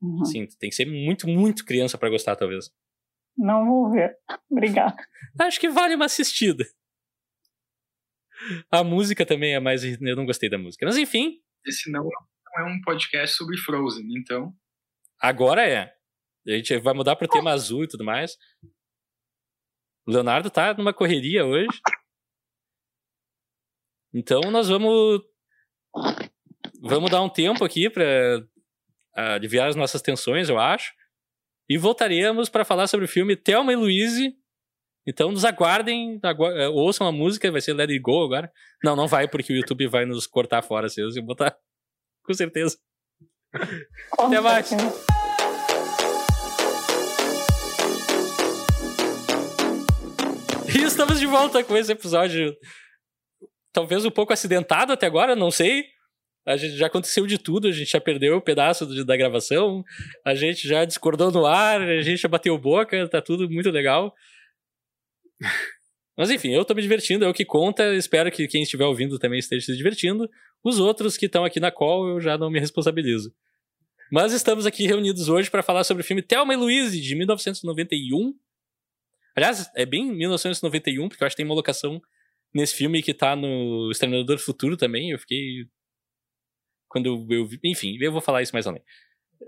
Uhum. 0.00 0.22
Assim, 0.22 0.46
tem 0.58 0.70
que 0.70 0.76
ser 0.76 0.86
muito, 0.86 1.26
muito 1.28 1.64
criança 1.64 1.98
pra 1.98 2.10
gostar, 2.10 2.36
talvez. 2.36 2.70
Não 3.36 3.66
vou 3.66 3.90
ver. 3.90 4.16
Obrigada. 4.50 4.96
Acho 5.38 5.60
que 5.60 5.68
vale 5.68 5.94
uma 5.94 6.06
assistida. 6.06 6.64
A 8.70 8.84
música 8.84 9.24
também 9.24 9.54
é 9.54 9.60
mais. 9.60 9.82
Eu 9.84 10.16
não 10.16 10.26
gostei 10.26 10.48
da 10.48 10.58
música. 10.58 10.84
Mas 10.84 10.96
enfim, 10.96 11.40
Esse 11.66 11.90
não, 11.90 12.04
não 12.04 12.66
é 12.66 12.70
um 12.70 12.80
podcast 12.82 13.36
sobre 13.36 13.56
Frozen, 13.58 14.06
então. 14.16 14.54
agora 15.20 15.66
é. 15.66 15.94
A 16.46 16.52
gente 16.52 16.78
vai 16.78 16.94
mudar 16.94 17.16
pro 17.16 17.26
tema 17.26 17.50
azul 17.50 17.82
e 17.82 17.88
tudo 17.88 18.04
mais. 18.04 18.36
O 20.06 20.10
Leonardo 20.12 20.48
tá 20.50 20.72
numa 20.74 20.94
correria 20.94 21.44
hoje. 21.44 21.68
Então 24.14 24.40
nós 24.50 24.68
vamos. 24.68 25.22
Vamos 26.80 27.10
dar 27.10 27.22
um 27.22 27.28
tempo 27.28 27.64
aqui 27.64 27.90
pra 27.90 28.04
ah, 29.14 29.34
aliviar 29.34 29.68
as 29.68 29.76
nossas 29.76 30.00
tensões, 30.02 30.48
eu 30.48 30.58
acho. 30.58 30.92
E 31.68 31.76
voltaremos 31.76 32.48
para 32.48 32.64
falar 32.64 32.86
sobre 32.86 33.06
o 33.06 33.08
filme 33.08 33.34
Thelma 33.36 33.72
e 33.72 33.76
Louise. 33.76 34.36
Então 35.08 35.30
nos 35.32 35.44
aguardem, 35.44 36.18
agu- 36.22 36.46
eh, 36.50 36.68
ouçam 36.68 37.06
a 37.06 37.12
música, 37.12 37.50
vai 37.50 37.60
ser 37.60 37.74
Let 37.74 37.90
It 37.90 38.00
Go 38.00 38.24
agora. 38.24 38.52
Não, 38.82 38.94
não 38.96 39.06
vai, 39.06 39.28
porque 39.28 39.52
o 39.52 39.56
YouTube 39.56 39.86
vai 39.88 40.04
nos 40.04 40.26
cortar 40.26 40.62
fora 40.62 40.88
se 40.88 41.00
eu 41.00 41.10
botar. 41.22 41.56
Com 42.24 42.34
certeza. 42.34 42.78
Até 44.18 44.40
mais. 44.40 44.70
E 50.76 50.82
estamos 50.84 51.18
de 51.18 51.26
volta 51.26 51.62
com 51.64 51.76
esse 51.76 51.92
episódio. 51.92 52.56
Talvez 53.72 54.04
um 54.04 54.10
pouco 54.10 54.32
acidentado 54.32 54.92
até 54.92 55.06
agora, 55.06 55.34
não 55.36 55.50
sei. 55.50 55.84
A 56.46 56.56
gente 56.56 56.76
já 56.76 56.86
aconteceu 56.86 57.26
de 57.26 57.38
tudo, 57.38 57.66
a 57.66 57.72
gente 57.72 57.90
já 57.90 58.00
perdeu 58.00 58.36
um 58.36 58.40
pedaço 58.40 58.86
de- 58.86 59.04
da 59.04 59.16
gravação, 59.16 59.82
a 60.24 60.34
gente 60.34 60.66
já 60.68 60.84
discordou 60.84 61.32
no 61.32 61.44
ar, 61.44 61.80
a 61.80 62.00
gente 62.02 62.20
já 62.20 62.28
bateu 62.28 62.56
boca, 62.56 63.08
tá 63.08 63.20
tudo 63.20 63.50
muito 63.50 63.68
legal. 63.70 64.14
Mas 66.16 66.30
enfim, 66.30 66.50
eu 66.54 66.64
tô 66.64 66.72
me 66.72 66.80
divertindo, 66.80 67.24
é 67.24 67.28
o 67.28 67.34
que 67.34 67.44
conta. 67.44 67.94
Espero 67.94 68.30
que 68.30 68.46
quem 68.48 68.62
estiver 68.62 68.84
ouvindo 68.86 69.18
também 69.18 69.38
esteja 69.38 69.66
se 69.66 69.76
divertindo. 69.76 70.30
Os 70.64 70.78
outros 70.78 71.16
que 71.16 71.26
estão 71.26 71.44
aqui 71.44 71.60
na 71.60 71.70
call 71.70 72.08
eu 72.08 72.20
já 72.20 72.38
não 72.38 72.48
me 72.50 72.58
responsabilizo. 72.60 73.34
Mas 74.10 74.32
estamos 74.32 74.64
aqui 74.66 74.86
reunidos 74.86 75.28
hoje 75.28 75.50
para 75.50 75.62
falar 75.64 75.82
sobre 75.84 76.02
o 76.02 76.06
filme 76.06 76.22
Thelma 76.22 76.54
e 76.54 76.56
Louise, 76.56 76.98
de 77.00 77.14
1991. 77.16 78.32
Aliás, 79.36 79.70
é 79.76 79.84
bem 79.84 80.10
1991, 80.12 81.08
porque 81.08 81.22
eu 81.22 81.26
acho 81.26 81.36
que 81.36 81.42
tem 81.42 81.46
uma 81.46 81.54
locação 81.54 82.00
nesse 82.54 82.74
filme 82.74 83.02
que 83.02 83.12
tá 83.12 83.36
no 83.36 83.90
Exterminador 83.90 84.36
do 84.36 84.42
Futuro 84.42 84.76
também. 84.76 85.10
Eu 85.10 85.18
fiquei. 85.18 85.66
Quando 86.88 87.06
eu, 87.06 87.26
eu 87.30 87.46
vi. 87.46 87.60
Enfim, 87.64 87.98
eu 88.00 88.10
vou 88.10 88.20
falar 88.20 88.42
isso 88.42 88.54
mais 88.54 88.66
além. 88.66 88.82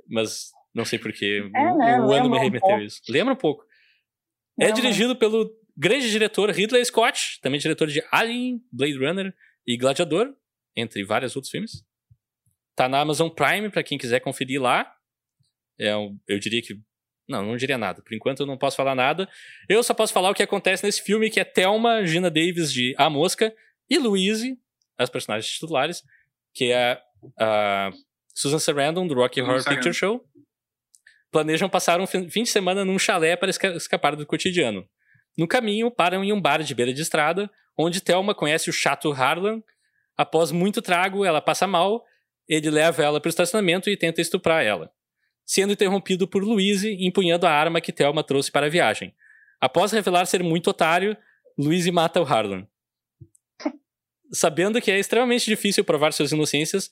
Mas 0.07 0.51
não 0.74 0.85
sei 0.85 0.98
porquê. 0.98 1.42
É, 1.55 1.61
o, 1.61 1.79
né? 1.79 2.01
o 2.01 2.12
ano 2.12 2.29
me 2.29 2.37
um 2.37 2.40
remeteu 2.40 2.68
pouco. 2.68 2.83
isso. 2.83 3.01
Lembra 3.09 3.35
um 3.35 3.37
pouco. 3.37 3.64
É 4.61 4.66
Lembra. 4.66 4.83
dirigido 4.83 5.16
pelo 5.16 5.51
grande 5.77 6.11
diretor 6.11 6.51
Ridley 6.51 6.85
Scott, 6.85 7.40
também 7.40 7.61
diretor 7.61 7.87
de 7.87 8.03
Alien, 8.11 8.61
Blade 8.72 8.98
Runner 8.98 9.35
e 9.66 9.77
Gladiador, 9.77 10.35
entre 10.77 11.05
vários 11.05 11.37
outros 11.37 11.51
filmes. 11.51 11.85
Tá 12.74 12.88
na 12.88 13.01
Amazon 13.01 13.29
Prime, 13.29 13.70
para 13.70 13.83
quem 13.83 13.96
quiser 13.96 14.20
conferir 14.20 14.61
lá. 14.61 14.92
É, 15.81 15.92
eu 16.27 16.38
diria 16.38 16.61
que. 16.61 16.81
Não, 17.29 17.45
não 17.45 17.57
diria 17.57 17.77
nada. 17.77 18.03
Por 18.03 18.14
enquanto 18.14 18.41
eu 18.41 18.47
não 18.47 18.57
posso 18.57 18.77
falar 18.77 18.95
nada. 18.95 19.29
Eu 19.69 19.83
só 19.83 19.93
posso 19.93 20.12
falar 20.12 20.31
o 20.31 20.35
que 20.35 20.43
acontece 20.43 20.85
nesse 20.85 21.03
filme, 21.03 21.29
que 21.29 21.38
é 21.38 21.45
Thelma, 21.45 22.07
Gina 22.07 22.31
Davis 22.31 22.73
de 22.73 22.95
A 22.97 23.11
Mosca 23.11 23.55
e 23.88 23.99
Louise, 23.99 24.59
as 24.97 25.11
personagens 25.11 25.53
titulares, 25.53 26.03
que 26.55 26.73
é 26.73 27.01
a 27.38 27.91
Susan 28.35 28.59
Sarandon, 28.59 29.07
do 29.07 29.14
Rocky 29.14 29.43
Horror 29.43 29.64
Picture 29.64 29.93
Show, 29.93 30.25
planejam 31.31 31.69
passar 31.69 32.01
um 32.01 32.07
fim 32.07 32.43
de 32.43 32.47
semana 32.47 32.85
num 32.85 32.99
chalé 32.99 33.37
para 33.37 33.51
escapar 33.51 34.17
do 34.17 34.27
cotidiano. 34.27 34.88
No 35.37 35.47
caminho, 35.47 35.91
param 35.91 36.25
em 36.25 36.33
um 36.33 36.41
bar 36.41 36.62
de 36.62 36.75
beira 36.75 36.93
de 36.93 37.03
estrada, 37.03 37.51
onde 37.77 38.01
Thelma 38.01 38.35
conhece 38.35 38.71
o 38.71 38.73
chato 38.73 39.12
Harlan. 39.12 39.62
Após 40.17 40.51
muito 40.51 40.83
trago, 40.83 41.25
ela 41.25 41.41
passa 41.41 41.67
mal, 41.67 42.05
ele 42.49 42.71
leva 42.71 43.03
ela 43.03 43.21
para 43.21 43.29
o 43.29 43.31
estacionamento 43.31 43.88
e 43.88 43.97
tenta 43.97 44.21
estuprar 44.21 44.64
ela, 44.64 44.91
sendo 45.49 45.73
interrompido 45.73 46.29
por 46.29 46.45
Louise 46.45 46.95
empunhando 47.01 47.47
a 47.47 47.51
arma 47.51 47.81
que 47.81 47.91
Thelma 47.91 48.23
trouxe 48.23 48.53
para 48.53 48.67
a 48.67 48.69
viagem. 48.69 49.15
Após 49.59 49.91
revelar 49.91 50.27
ser 50.27 50.43
muito 50.43 50.69
otário, 50.69 51.17
Louise 51.57 51.91
mata 51.91 52.21
o 52.21 52.25
Harlan. 52.25 52.69
Sabendo 54.31 54.79
que 54.79 54.91
é 54.91 54.99
extremamente 54.99 55.47
difícil 55.47 55.83
provar 55.83 56.13
suas 56.13 56.33
inocências, 56.33 56.91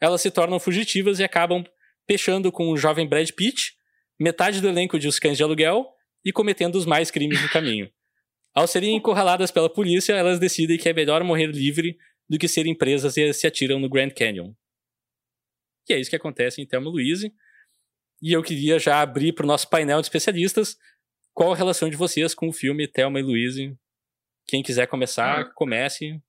elas 0.00 0.20
se 0.20 0.30
tornam 0.30 0.60
fugitivas 0.60 1.18
e 1.18 1.24
acabam 1.24 1.64
fechando 2.06 2.52
com 2.52 2.70
o 2.70 2.76
jovem 2.76 3.04
Brad 3.04 3.28
Pitt, 3.32 3.74
metade 4.16 4.60
do 4.60 4.68
elenco 4.68 4.96
de 4.96 5.08
Os 5.08 5.18
Cães 5.18 5.36
de 5.36 5.42
Aluguel 5.42 5.84
e 6.24 6.32
cometendo 6.32 6.76
os 6.76 6.86
mais 6.86 7.10
crimes 7.10 7.42
no 7.42 7.48
caminho. 7.48 7.90
Ao 8.54 8.68
serem 8.68 8.94
encurraladas 8.94 9.50
pela 9.50 9.68
polícia, 9.68 10.12
elas 10.12 10.38
decidem 10.38 10.78
que 10.78 10.88
é 10.88 10.92
melhor 10.92 11.24
morrer 11.24 11.48
livre 11.48 11.98
do 12.28 12.38
que 12.38 12.46
serem 12.46 12.76
presas 12.76 13.16
e 13.16 13.32
se 13.32 13.46
atiram 13.46 13.80
no 13.80 13.88
Grand 13.88 14.10
Canyon. 14.10 14.52
E 15.88 15.94
é 15.94 15.98
isso 15.98 16.10
que 16.10 16.16
acontece 16.16 16.62
em 16.62 16.66
Thelma 16.66 16.90
Louise. 16.90 17.32
E 18.20 18.32
eu 18.32 18.42
queria 18.42 18.78
já 18.78 19.00
abrir 19.00 19.32
para 19.32 19.44
o 19.44 19.46
nosso 19.46 19.68
painel 19.68 20.00
de 20.00 20.06
especialistas 20.06 20.76
qual 21.32 21.52
a 21.52 21.56
relação 21.56 21.88
de 21.88 21.96
vocês 21.96 22.34
com 22.34 22.48
o 22.48 22.52
filme 22.52 22.88
Thelma 22.88 23.20
e 23.20 23.22
Louise. 23.22 23.78
Quem 24.48 24.62
quiser 24.62 24.88
começar, 24.88 25.40
ah. 25.40 25.52
comece. 25.54 26.20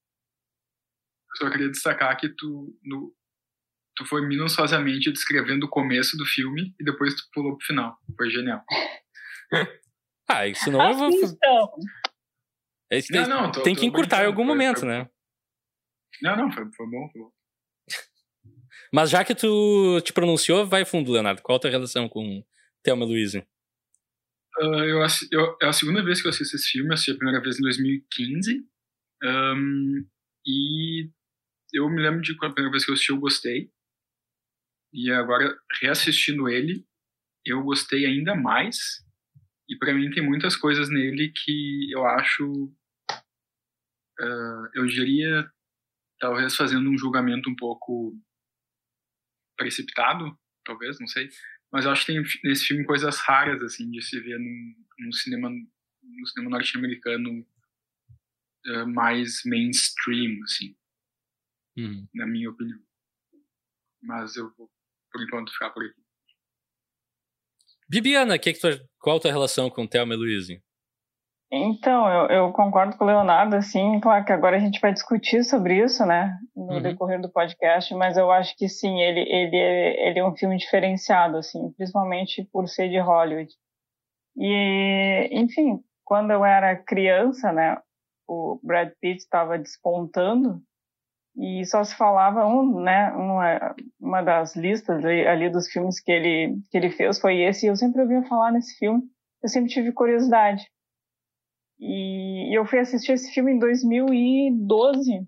Só 1.38 1.50
queria 1.50 1.70
destacar 1.70 2.16
que 2.16 2.30
tu, 2.30 2.78
no, 2.84 3.16
tu 3.96 4.06
foi 4.06 4.28
minuciosamente 4.28 5.12
descrevendo 5.12 5.66
o 5.66 5.70
começo 5.70 6.16
do 6.16 6.26
filme 6.26 6.76
e 6.80 6.84
depois 6.84 7.16
tu 7.16 7.24
pulou 7.34 7.58
pro 7.58 7.66
final. 7.66 7.98
Foi 8.16 8.30
genial. 8.30 8.64
ah, 10.30 10.48
isso 10.48 10.70
não 10.72 10.92
eu 10.92 10.98
vou. 10.98 11.10
Então. 11.10 11.72
É 12.92 13.02
tem, 13.02 13.22
não, 13.22 13.44
não, 13.44 13.52
tô, 13.52 13.64
tem 13.64 13.76
que 13.76 13.86
encurtar 13.86 14.24
em 14.24 14.28
algum 14.28 14.46
foi, 14.46 14.46
momento, 14.46 14.80
foi, 14.82 14.90
né? 14.90 15.10
Não, 16.22 16.36
não, 16.36 16.52
foi, 16.52 16.66
foi 16.72 16.88
bom, 16.88 17.10
foi 17.12 17.22
bom. 17.22 17.32
Mas 18.92 19.10
já 19.10 19.24
que 19.24 19.36
tu 19.36 20.02
te 20.02 20.12
pronunciou, 20.12 20.66
vai 20.66 20.84
fundo, 20.86 21.12
Leonardo. 21.12 21.42
Qual 21.42 21.56
a 21.58 21.60
tua 21.60 21.70
relação 21.70 22.10
com 22.10 22.44
Thelma 22.84 23.06
Louise? 23.06 23.46
Uh, 24.60 24.84
eu, 24.84 25.00
eu, 25.32 25.58
é 25.62 25.68
a 25.68 25.74
segunda 25.74 26.04
vez 26.04 26.22
que 26.22 26.28
eu 26.28 26.32
assisto 26.32 26.56
esse 26.56 26.72
filme, 26.72 26.90
eu 26.90 26.94
assisti 26.94 27.12
a 27.12 27.16
primeira 27.16 27.42
vez 27.42 27.60
em 27.60 27.62
2015. 27.62 28.66
Um, 29.24 30.06
e 30.46 31.10
eu 31.74 31.90
me 31.90 32.02
lembro 32.02 32.22
de 32.22 32.36
quando 32.36 32.52
a 32.52 32.56
primeira 32.56 32.72
vez 32.72 32.84
que 32.84 32.92
eu 32.92 32.96
assisti, 32.96 33.12
eu 33.12 33.20
gostei. 33.20 33.72
E 34.92 35.12
agora, 35.12 35.56
reassistindo 35.80 36.50
ele, 36.50 36.86
eu 37.46 37.62
gostei 37.64 38.06
ainda 38.06 38.36
mais. 38.36 39.06
E 39.70 39.78
para 39.78 39.94
mim 39.94 40.10
tem 40.10 40.24
muitas 40.24 40.56
coisas 40.56 40.90
nele 40.90 41.32
que 41.32 41.92
eu 41.92 42.06
acho. 42.06 42.74
Uh, 44.20 44.68
eu 44.74 44.86
diria, 44.88 45.50
talvez 46.20 46.56
fazendo 46.56 46.90
um 46.90 46.98
julgamento 46.98 47.50
um 47.50 47.56
pouco 47.56 48.18
precipitado, 49.60 50.36
talvez, 50.64 51.00
não 51.00 51.08
sei. 51.08 51.30
Mas 51.72 51.86
eu 51.86 51.92
acho 51.92 52.06
que 52.06 52.14
tem 52.14 52.24
nesse 52.44 52.66
filme 52.66 52.84
coisas 52.86 53.20
raras, 53.20 53.62
assim, 53.62 53.92
de 53.92 54.02
se 54.02 54.20
ver 54.20 54.40
num, 54.40 54.76
num 55.00 55.12
cinema, 55.12 55.50
no 55.50 56.28
cinema 56.28 56.50
norte-americano 56.50 57.46
uh, 58.66 58.88
mais 58.88 59.44
mainstream, 59.46 60.42
assim. 60.44 60.76
Uhum. 61.78 62.08
Na 62.16 62.26
minha 62.26 62.50
opinião. 62.50 62.80
Mas 64.02 64.36
eu 64.36 64.52
vou 64.58 64.72
por 65.12 65.22
enquanto, 65.22 65.52
ficar 65.52 65.72
por 65.72 65.84
aqui. 65.84 66.02
Bibiana, 67.88 68.38
que 68.38 68.54
que 68.54 68.60
tu, 68.60 68.90
qual 69.00 69.18
a 69.18 69.20
tua 69.20 69.32
relação 69.32 69.70
com 69.70 69.88
Thelma 69.88 70.14
e 70.14 70.18
Luiz? 70.18 70.48
Então, 71.52 72.08
eu, 72.08 72.28
eu, 72.28 72.52
concordo 72.52 72.96
com 72.96 73.04
o 73.04 73.08
Leonardo, 73.08 73.56
assim, 73.56 74.00
claro 74.00 74.24
que 74.24 74.32
agora 74.32 74.58
a 74.58 74.60
gente 74.60 74.80
vai 74.80 74.94
discutir 74.94 75.44
sobre 75.44 75.84
isso, 75.84 76.06
né, 76.06 76.38
no 76.56 76.76
uhum. 76.76 76.82
decorrer 76.82 77.20
do 77.20 77.32
podcast, 77.32 77.92
mas 77.96 78.18
eu 78.18 78.30
acho 78.30 78.56
que 78.56 78.70
sim, 78.70 79.02
ele, 79.02 79.22
ele, 79.22 79.58
ele 79.58 80.20
é 80.20 80.26
um 80.26 80.36
filme 80.36 80.58
diferenciado, 80.58 81.38
assim, 81.38 81.72
principalmente 81.72 82.48
por 82.52 82.70
ser 82.70 82.90
de 82.90 83.00
Hollywood. 83.00 83.52
E, 84.38 85.28
enfim, 85.32 85.80
quando 86.06 86.30
eu 86.32 86.46
era 86.46 86.76
criança, 86.76 87.52
né, 87.52 87.78
o 88.28 88.60
Brad 88.64 88.92
Pitt 89.02 89.18
estava 89.18 89.58
despontando, 89.58 90.62
e 91.36 91.66
só 91.66 91.84
se 91.84 91.96
falava 91.96 92.46
um, 92.46 92.82
né, 92.82 93.12
uma, 93.14 93.76
uma 94.00 94.22
das 94.22 94.56
listas 94.56 95.04
ali, 95.04 95.26
ali, 95.26 95.50
dos 95.50 95.68
filmes 95.68 96.00
que 96.00 96.12
ele 96.12 96.58
que 96.70 96.78
ele 96.78 96.90
fez 96.90 97.20
foi 97.20 97.40
esse. 97.40 97.66
E 97.66 97.70
eu 97.70 97.78
sempre 97.78 98.02
ouvia 98.02 98.22
falar 98.24 98.52
nesse 98.52 98.78
filme. 98.78 99.02
Eu 99.42 99.48
sempre 99.48 99.70
tive 99.70 99.94
curiosidade. 99.94 100.70
E, 101.80 102.56
eu 102.56 102.66
fui 102.66 102.80
assistir 102.80 103.14
esse 103.14 103.32
filme 103.34 103.54
em 103.54 103.60
2012, 103.60 105.28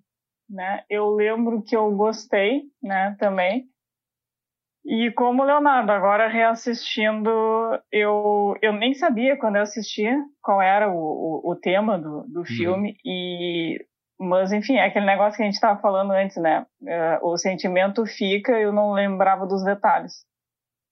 né? 0.50 0.84
Eu 0.90 1.12
lembro 1.12 1.62
que 1.62 1.76
eu 1.76 1.90
gostei, 1.96 2.64
né, 2.82 3.16
também. 3.20 3.66
E 4.84 5.12
como 5.12 5.44
Leonardo, 5.44 5.92
agora 5.92 6.28
reassistindo, 6.28 7.30
eu, 7.92 8.56
eu 8.62 8.74
nem 8.74 8.94
sabia 8.96 9.38
quando 9.38 9.58
eu 9.58 9.62
assistia 9.62 10.18
qual 10.42 10.60
era 10.62 10.90
o, 10.92 10.96
o, 10.96 11.52
o 11.52 11.56
tema 11.56 12.00
do, 12.00 12.24
do 12.24 12.40
uhum. 12.40 12.46
filme. 12.46 12.98
E 13.06 13.86
mas, 14.24 14.52
enfim, 14.52 14.76
é 14.76 14.86
aquele 14.86 15.08
negócio 15.08 15.36
que 15.36 15.42
a 15.42 15.46
gente 15.46 15.56
estava 15.56 15.82
falando 15.82 16.12
antes, 16.12 16.38
né? 16.38 16.64
É, 16.86 17.20
o 17.24 17.36
sentimento 17.38 18.06
fica, 18.06 18.52
eu 18.52 18.72
não 18.72 18.92
lembrava 18.92 19.48
dos 19.48 19.64
detalhes. 19.64 20.24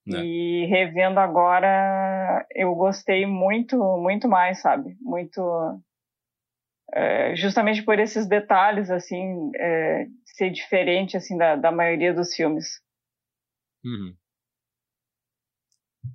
Né. 0.09 0.25
E 0.25 0.65
revendo 0.65 1.19
agora, 1.19 2.45
eu 2.55 2.73
gostei 2.73 3.25
muito, 3.25 3.77
muito 3.97 4.27
mais, 4.27 4.59
sabe? 4.61 4.97
Muito. 4.99 5.41
É, 6.91 7.35
justamente 7.35 7.83
por 7.83 7.99
esses 7.99 8.27
detalhes, 8.27 8.89
assim, 8.89 9.51
é, 9.55 10.07
ser 10.25 10.49
diferente, 10.49 11.15
assim, 11.15 11.37
da, 11.37 11.55
da 11.55 11.71
maioria 11.71 12.13
dos 12.13 12.33
filmes. 12.33 12.81
Uhum. 13.85 14.15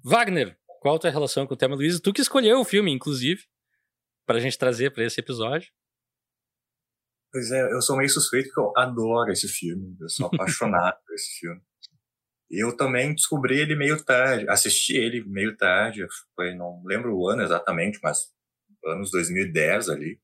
Wagner, 0.03 0.59
qual 0.81 0.97
a 0.97 0.99
tua 0.99 1.11
relação 1.11 1.47
com 1.47 1.55
o 1.55 1.57
tema 1.57 1.77
Luiz? 1.77 2.01
Tu 2.01 2.13
que 2.13 2.21
escolheu 2.21 2.59
o 2.59 2.65
filme, 2.65 2.93
inclusive, 2.93 3.43
para 4.27 4.39
a 4.39 4.41
gente 4.41 4.59
trazer 4.59 4.91
para 4.91 5.05
esse 5.05 5.21
episódio. 5.21 5.71
Pois 7.31 7.51
é, 7.51 7.73
eu 7.73 7.81
sou 7.81 7.97
meio 7.97 8.09
suspeito 8.09 8.49
porque 8.49 8.61
eu 8.61 8.73
adoro 8.77 9.31
esse 9.31 9.49
filme. 9.49 9.97
Eu 10.01 10.09
sou 10.09 10.27
apaixonado 10.27 10.97
por 11.07 11.15
esse 11.15 11.39
filme. 11.39 11.61
Eu 12.59 12.77
também 12.77 13.15
descobri 13.15 13.59
ele 13.61 13.75
meio 13.75 14.03
tarde, 14.05 14.49
assisti 14.49 14.97
ele 14.97 15.25
meio 15.25 15.57
tarde, 15.57 16.07
foi, 16.35 16.55
não 16.55 16.83
lembro 16.85 17.17
o 17.17 17.29
ano 17.29 17.43
exatamente, 17.43 17.99
mas 18.03 18.33
anos 18.87 19.11
2010 19.11 19.89
ali. 19.89 20.21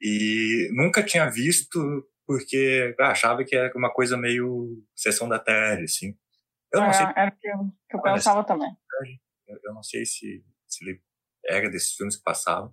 E 0.00 0.70
nunca 0.72 1.02
tinha 1.02 1.28
visto 1.28 2.08
porque 2.26 2.94
ah, 3.00 3.10
achava 3.10 3.44
que 3.44 3.56
era 3.56 3.76
uma 3.76 3.92
coisa 3.92 4.16
meio 4.16 4.82
sessão 4.94 5.28
da 5.28 5.38
tarde, 5.38 5.84
assim. 5.84 6.16
Eu 6.72 6.80
não 6.80 6.88
é, 6.88 6.92
sei. 6.92 7.06
Era 7.16 7.28
o 7.28 7.36
que 7.36 7.48
eu, 7.48 7.58
que 7.90 7.96
eu 7.96 8.02
pensava 8.02 8.44
também. 8.44 8.70
Eu 9.64 9.74
não 9.74 9.82
sei 9.82 10.06
se, 10.06 10.44
se 10.68 10.84
ele 10.84 11.02
era 11.44 11.68
desses 11.68 11.92
filmes 11.94 12.16
que 12.16 12.22
passavam. 12.22 12.72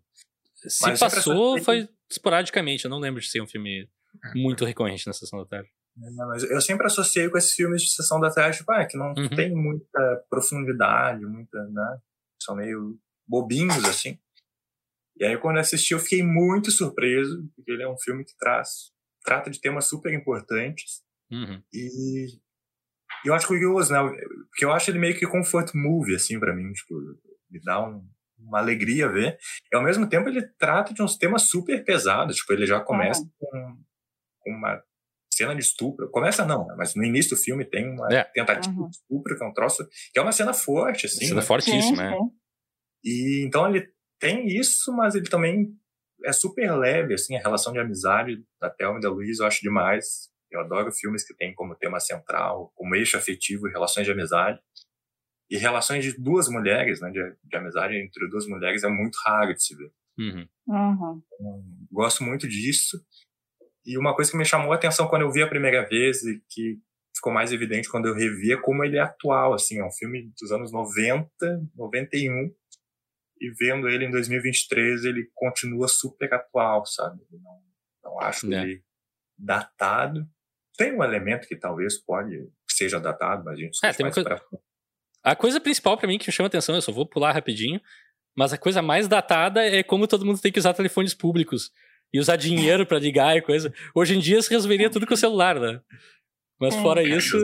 Se 0.54 0.84
Mas 0.84 1.00
passou, 1.00 1.60
foi 1.62 1.90
esporadicamente. 2.10 2.86
Eu 2.86 2.92
não 2.92 3.00
lembro 3.00 3.20
de 3.20 3.28
ser 3.28 3.42
um 3.42 3.48
filme 3.48 3.90
muito 4.36 4.64
recorrente 4.64 5.08
na 5.08 5.14
Sessão 5.14 5.40
da 5.40 5.46
Tarde. 5.46 5.70
É, 6.04 6.26
mas 6.26 6.44
eu 6.44 6.62
sempre 6.62 6.86
associei 6.86 7.30
com 7.30 7.38
esses 7.38 7.54
filmes 7.54 7.82
de 7.82 7.92
Sessão 7.92 8.20
da 8.20 8.30
Tarde, 8.30 8.58
tipo, 8.58 8.72
ah, 8.72 8.86
que 8.86 8.98
não 8.98 9.14
uhum. 9.18 9.30
tem 9.30 9.54
muita 9.54 10.24
profundidade, 10.30 11.26
muita, 11.26 11.64
né? 11.70 12.00
São 12.42 12.56
meio 12.56 13.00
bobinhos, 13.28 13.84
assim. 13.86 14.20
E 15.20 15.26
aí, 15.26 15.38
quando 15.38 15.56
eu 15.56 15.62
assisti, 15.62 15.94
eu 15.94 16.00
fiquei 16.00 16.22
muito 16.22 16.70
surpreso, 16.70 17.50
porque 17.56 17.72
ele 17.72 17.84
é 17.84 17.90
um 17.90 17.98
filme 17.98 18.24
que 18.24 18.38
traz, 18.38 18.92
trata 19.24 19.50
de 19.50 19.60
temas 19.60 19.86
super 19.86 20.14
importantes. 20.14 21.02
Uhum. 21.32 21.62
E 21.74 22.40
eu 23.26 23.34
acho 23.34 23.48
curioso, 23.48 23.92
né? 23.92 24.00
Porque 24.50 24.64
eu 24.64 24.72
acho 24.72 24.92
ele 24.92 25.00
meio 25.00 25.18
que 25.18 25.26
comfort 25.26 25.72
movie, 25.74 26.16
assim, 26.16 26.40
para 26.40 26.56
mim. 26.56 26.72
Tipo, 26.72 26.96
me 27.50 27.60
dá 27.62 27.84
um, 27.84 28.08
uma 28.38 28.60
alegria 28.60 29.10
ver. 29.10 29.38
E 29.72 29.76
ao 29.76 29.84
mesmo 29.84 30.08
tempo 30.08 30.30
ele 30.30 30.48
trata 30.60 30.94
de 30.94 31.02
uns 31.02 31.18
temas 31.18 31.50
super 31.50 31.84
pesados. 31.84 32.38
Tipo, 32.38 32.54
ele 32.54 32.68
já 32.68 32.80
começa 32.80 33.28
com, 33.40 33.78
com 34.40 34.52
uma 34.52 34.82
cena 35.34 35.54
de 35.54 35.62
estupro. 35.62 36.10
Começa 36.10 36.46
não, 36.46 36.66
né, 36.68 36.76
mas 36.78 36.96
no 36.96 37.04
início 37.04 37.36
do 37.36 37.42
filme 37.42 37.66
tem 37.66 37.90
uma 37.90 38.08
é. 38.12 38.24
tentativa 38.24 38.76
uhum. 38.76 38.90
de 38.90 38.96
estupro, 38.96 39.38
que 39.38 39.44
é 39.44 39.48
um 39.48 39.54
troço, 39.54 39.88
que 40.12 40.20
é 40.20 40.22
uma 40.22 40.32
cena 40.32 40.54
forte, 40.54 41.06
assim. 41.06 41.26
Cena 41.26 41.42
né? 41.42 41.46
fortíssima, 41.46 42.14
é. 42.14 42.18
E 43.04 43.46
então 43.46 43.68
ele 43.70 43.88
tem 44.20 44.48
isso, 44.48 44.92
mas 44.94 45.16
ele 45.16 45.30
também 45.30 45.72
é 46.26 46.34
super 46.34 46.72
leve, 46.76 47.14
assim, 47.14 47.36
a 47.36 47.42
relação 47.42 47.72
de 47.72 47.80
amizade 47.80 48.44
da 48.60 48.70
Thelma 48.70 48.98
e 48.98 49.02
da 49.02 49.10
Luiz, 49.10 49.40
eu 49.40 49.46
acho 49.46 49.62
demais. 49.62 50.30
Eu 50.52 50.62
adoro 50.62 50.92
filmes 50.92 51.26
que 51.26 51.36
têm 51.36 51.54
como 51.54 51.76
tema 51.76 52.00
central, 52.00 52.72
como 52.76 52.96
eixo 52.96 53.18
afetivo, 53.18 53.68
relações 53.68 54.06
de 54.06 54.12
amizade. 54.12 54.60
E 55.50 55.58
relações 55.58 56.04
de 56.04 56.14
duas 56.22 56.50
mulheres, 56.50 57.00
né, 57.00 57.10
de, 57.10 57.20
de 57.44 57.56
amizade 57.56 57.96
entre 57.96 58.28
duas 58.30 58.46
mulheres, 58.48 58.84
é 58.84 58.90
muito 58.90 59.18
raro 59.26 59.54
de 59.54 59.64
se 59.64 59.76
ver. 59.76 59.92
Uhum. 60.18 60.48
Uhum. 60.68 61.22
Então, 61.34 61.64
gosto 61.92 62.24
muito 62.24 62.48
disso. 62.48 62.98
E 63.88 63.98
uma 63.98 64.14
coisa 64.14 64.30
que 64.30 64.38
me 64.38 64.44
chamou 64.46 64.74
a 64.74 64.76
atenção 64.76 65.08
quando 65.08 65.22
eu 65.24 65.32
vi 65.32 65.42
a 65.42 65.48
primeira 65.48 65.88
vez 65.88 66.22
e 66.24 66.42
que 66.50 66.78
ficou 67.16 67.32
mais 67.34 67.52
evidente 67.54 67.90
quando 67.90 68.08
eu 68.08 68.14
revi 68.14 68.52
é 68.54 68.58
como 68.62 68.84
ele 68.84 68.98
é 68.98 69.02
atual, 69.02 69.54
assim, 69.54 69.80
é 69.80 69.86
um 69.86 69.92
filme 69.92 70.30
dos 70.40 70.52
anos 70.52 70.72
90, 70.72 71.26
91, 71.76 72.54
e 73.40 73.50
vendo 73.58 73.88
ele 73.88 74.06
em 74.06 74.12
2023, 74.12 75.06
ele 75.06 75.30
continua 75.34 75.88
super 75.88 76.32
atual, 76.34 76.86
sabe? 76.86 77.22
Não, 77.32 77.62
não 78.04 78.20
acho 78.20 78.52
É. 78.54 78.62
ele 78.64 78.84
datado. 79.38 80.28
Tem 80.78 80.92
um 80.94 81.04
elemento 81.04 81.48
que 81.48 81.56
talvez 81.56 81.98
pode 82.04 82.50
seja 82.70 83.00
datado, 83.00 83.44
mas 83.46 83.54
a 83.54 83.62
gente 83.62 83.80
É, 83.84 83.94
tem 83.94 84.04
mais 84.04 84.14
coisa- 84.14 84.30
pra. 84.30 84.42
A 85.24 85.36
coisa 85.36 85.60
principal 85.60 85.98
pra 85.98 86.08
mim 86.08 86.18
que 86.20 86.28
me 86.28 86.34
chama 86.34 86.48
atenção, 86.48 86.76
eu 86.76 86.82
só 86.82 86.92
vou 86.92 87.08
pular 87.08 87.32
rapidinho, 87.32 87.82
mas 88.36 88.54
a 88.54 88.58
coisa 88.58 88.82
mais 88.82 89.08
datada 89.08 89.64
é 89.66 89.82
como 89.82 90.08
todo 90.08 90.26
mundo 90.26 90.40
tem 90.42 90.52
que 90.52 90.60
usar 90.60 90.74
telefones 90.74 91.14
públicos 91.14 91.72
e 92.14 92.20
usar 92.20 92.36
dinheiro 92.36 92.86
pra 92.86 93.00
ligar 93.00 93.36
e 93.38 93.42
coisa. 93.42 93.74
Hoje 93.94 94.16
em 94.16 94.20
dia 94.20 94.42
se 94.42 94.50
resolveria 94.50 94.90
tudo 94.90 95.06
com 95.08 95.14
o 95.14 95.18
celular, 95.18 95.60
né? 95.60 95.82
Mas 96.60 96.76
É. 96.76 96.82
fora 96.82 97.02
É, 97.02 97.08
isso, 97.08 97.38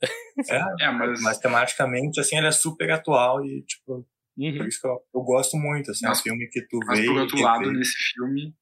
É, 0.48 0.84
É, 0.84 0.90
mas, 0.92 1.20
mas 1.22 1.38
tematicamente, 1.38 2.20
assim, 2.20 2.36
ele 2.36 2.46
é 2.46 2.52
super 2.52 2.90
atual 2.92 3.44
e, 3.44 3.62
tipo, 3.64 4.06
uhum. 4.36 4.56
por 4.58 4.68
isso 4.68 4.80
que 4.80 4.86
eu, 4.86 5.00
eu 5.14 5.20
gosto 5.22 5.56
muito, 5.56 5.90
assim, 5.90 6.04
é 6.04 6.08
um 6.08 6.10
Mas- 6.12 6.20
filme 6.20 6.46
que 6.48 6.60
tu 6.68 6.78
mas 6.86 6.98
vê 7.00 7.06
por 7.06 7.16
e 7.16 7.18
outro 7.18 7.40
lado, 7.42 7.64
revê. 7.64 7.76
nesse 7.78 7.96
filme. 8.14 8.54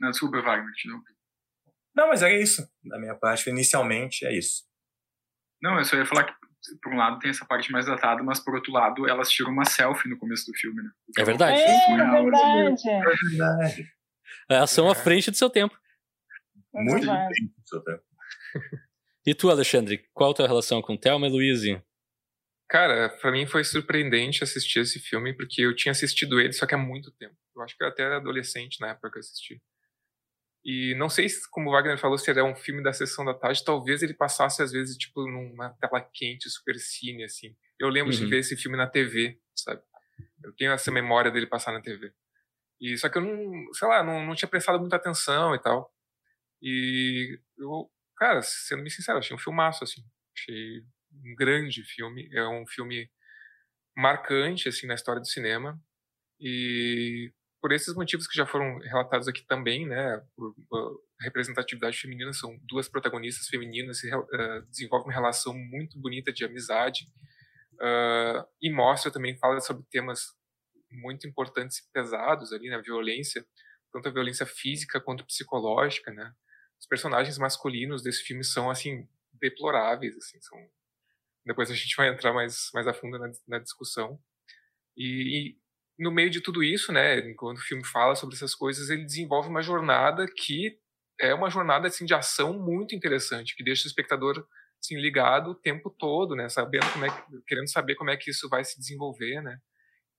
Não, 0.00 0.10
desculpa, 0.10 0.40
Wagner, 0.42 0.72
te 0.74 0.88
não. 0.88 1.00
Não, 1.94 2.08
mas 2.08 2.22
é 2.22 2.36
isso. 2.40 2.66
Da 2.84 2.98
minha 2.98 3.14
parte, 3.14 3.48
inicialmente, 3.48 4.26
é 4.26 4.36
isso. 4.36 4.64
Não, 5.62 5.78
eu 5.78 5.84
só 5.84 5.96
ia 5.96 6.04
falar 6.04 6.24
que, 6.24 6.32
por 6.82 6.92
um 6.92 6.96
lado, 6.96 7.20
tem 7.20 7.30
essa 7.30 7.44
parte 7.46 7.70
mais 7.70 7.86
datada, 7.86 8.20
mas 8.24 8.40
por 8.40 8.54
outro 8.56 8.72
lado, 8.72 9.08
elas 9.08 9.30
tiram 9.30 9.52
uma 9.52 9.64
selfie 9.64 10.08
no 10.08 10.18
começo 10.18 10.50
do 10.50 10.58
filme, 10.58 10.82
né? 10.82 10.90
É 11.16 11.22
verdade. 11.24 11.60
É, 11.60 11.80
Surreal, 11.86 12.24
verdade. 12.24 12.90
É 12.90 13.04
verdade. 13.04 13.86
É 14.50 14.56
ação 14.56 14.88
à 14.88 14.92
É. 14.92 14.94
frente 14.94 15.30
do 15.30 15.36
seu 15.36 15.48
tempo. 15.50 15.78
Muito 16.72 17.06
verdade. 17.06 17.28
bem, 17.40 17.54
seu 17.64 17.80
tempo. 17.82 18.02
E 19.26 19.34
tu, 19.34 19.50
Alexandre, 19.50 20.06
qual 20.12 20.32
a 20.32 20.34
tua 20.34 20.46
relação 20.46 20.82
com 20.82 20.96
Thelma 20.96 21.26
e 21.26 21.30
Louise? 21.30 21.82
Cara, 22.68 23.08
pra 23.08 23.30
mim 23.30 23.46
foi 23.46 23.62
surpreendente 23.64 24.42
assistir 24.42 24.80
esse 24.80 24.98
filme, 24.98 25.32
porque 25.34 25.62
eu 25.62 25.74
tinha 25.74 25.92
assistido 25.92 26.40
ele, 26.40 26.52
só 26.52 26.66
que 26.66 26.74
há 26.74 26.78
muito 26.78 27.10
tempo. 27.12 27.36
Eu 27.54 27.62
acho 27.62 27.76
que 27.76 27.84
eu 27.84 27.88
até 27.88 28.02
era 28.02 28.16
adolescente 28.16 28.80
na 28.80 28.88
época 28.90 29.10
que 29.12 29.18
eu 29.18 29.20
assisti. 29.20 29.62
E 30.64 30.94
não 30.96 31.10
sei 31.10 31.28
se, 31.28 31.48
como 31.50 31.68
o 31.68 31.72
Wagner 31.72 31.98
falou, 31.98 32.16
se 32.16 32.30
ele 32.30 32.40
é 32.40 32.42
um 32.42 32.56
filme 32.56 32.82
da 32.82 32.92
sessão 32.92 33.24
da 33.24 33.34
tarde, 33.34 33.62
talvez 33.62 34.02
ele 34.02 34.14
passasse, 34.14 34.62
às 34.62 34.72
vezes, 34.72 34.96
tipo, 34.96 35.22
numa 35.30 35.70
tela 35.74 36.00
quente, 36.00 36.48
super 36.48 36.78
cine, 36.78 37.22
assim. 37.24 37.54
Eu 37.78 37.88
lembro 37.90 38.12
de 38.12 38.24
Uhum. 38.24 38.30
ver 38.30 38.38
esse 38.38 38.56
filme 38.56 38.76
na 38.76 38.86
TV, 38.86 39.38
sabe? 39.54 39.82
Eu 40.42 40.52
tenho 40.56 40.72
essa 40.72 40.90
memória 40.90 41.30
dele 41.30 41.46
passar 41.46 41.70
na 41.72 41.82
TV. 41.82 42.12
E 42.80 42.96
só 42.98 43.08
que 43.08 43.18
eu 43.18 43.22
não, 43.22 43.72
sei 43.74 43.88
lá, 43.88 44.02
não, 44.02 44.24
não 44.26 44.34
tinha 44.34 44.48
prestado 44.48 44.78
muita 44.80 44.96
atenção 44.96 45.54
e 45.54 45.60
tal. 45.60 45.92
E 46.62 47.38
eu, 47.58 47.90
cara, 48.16 48.42
sendo 48.42 48.82
bem 48.82 48.90
sincero, 48.90 49.18
achei 49.18 49.34
um 49.34 49.40
filmaço, 49.40 49.84
assim. 49.84 50.02
Achei 50.36 50.80
um 51.12 51.34
grande 51.36 51.82
filme. 51.84 52.28
É 52.32 52.46
um 52.48 52.66
filme 52.66 53.10
marcante, 53.96 54.68
assim, 54.68 54.86
na 54.86 54.94
história 54.94 55.20
do 55.20 55.28
cinema. 55.28 55.80
E 56.40 57.32
por 57.60 57.72
esses 57.72 57.94
motivos 57.94 58.26
que 58.26 58.36
já 58.36 58.46
foram 58.46 58.78
relatados 58.80 59.28
aqui 59.28 59.42
também, 59.46 59.86
né, 59.86 60.22
por, 60.36 60.54
por 60.68 61.00
representatividade 61.20 61.98
feminina, 61.98 62.32
são 62.32 62.58
duas 62.64 62.88
protagonistas 62.88 63.48
femininas 63.48 64.00
que 64.00 64.08
eh, 64.08 64.60
desenvolvem 64.68 65.08
uma 65.08 65.14
relação 65.14 65.54
muito 65.54 65.98
bonita 65.98 66.30
de 66.30 66.44
amizade 66.44 67.08
ah, 67.80 68.46
e 68.60 68.70
mostra 68.70 69.10
também, 69.10 69.36
fala 69.38 69.60
sobre 69.60 69.84
temas 69.90 70.34
muito 70.94 71.26
importantes 71.26 71.78
e 71.78 71.92
pesados 71.92 72.52
ali, 72.52 72.68
na 72.68 72.80
violência, 72.80 73.46
tanto 73.92 74.08
a 74.08 74.12
violência 74.12 74.46
física 74.46 75.00
quanto 75.00 75.26
psicológica, 75.26 76.12
né. 76.12 76.32
Os 76.80 76.86
personagens 76.86 77.38
masculinos 77.38 78.02
desse 78.02 78.22
filme 78.22 78.44
são, 78.44 78.70
assim, 78.70 79.08
deploráveis, 79.32 80.16
assim, 80.16 80.40
são... 80.40 80.58
Depois 81.46 81.70
a 81.70 81.74
gente 81.74 81.94
vai 81.96 82.08
entrar 82.08 82.32
mais, 82.32 82.70
mais 82.72 82.86
a 82.86 82.94
fundo 82.94 83.18
na, 83.18 83.30
na 83.46 83.58
discussão. 83.58 84.18
E, 84.96 85.56
e 85.56 85.58
no 85.98 86.10
meio 86.10 86.30
de 86.30 86.40
tudo 86.40 86.62
isso, 86.62 86.92
né, 86.92 87.18
enquanto 87.18 87.58
o 87.58 87.62
filme 87.62 87.84
fala 87.84 88.14
sobre 88.14 88.34
essas 88.34 88.54
coisas, 88.54 88.90
ele 88.90 89.04
desenvolve 89.04 89.48
uma 89.48 89.62
jornada 89.62 90.26
que 90.26 90.78
é 91.20 91.32
uma 91.34 91.50
jornada 91.50 91.86
assim 91.86 92.04
de 92.04 92.14
ação 92.14 92.58
muito 92.58 92.94
interessante, 92.94 93.54
que 93.54 93.62
deixa 93.62 93.84
o 93.84 93.86
espectador 93.86 94.46
assim 94.82 94.98
ligado 95.00 95.50
o 95.50 95.54
tempo 95.54 95.88
todo, 95.90 96.34
né, 96.34 96.48
sabendo 96.48 96.90
como 96.92 97.04
é 97.04 97.10
que, 97.10 97.42
querendo 97.46 97.70
saber 97.70 97.94
como 97.94 98.10
é 98.10 98.16
que 98.16 98.30
isso 98.30 98.48
vai 98.48 98.64
se 98.64 98.78
desenvolver, 98.78 99.40
né? 99.40 99.58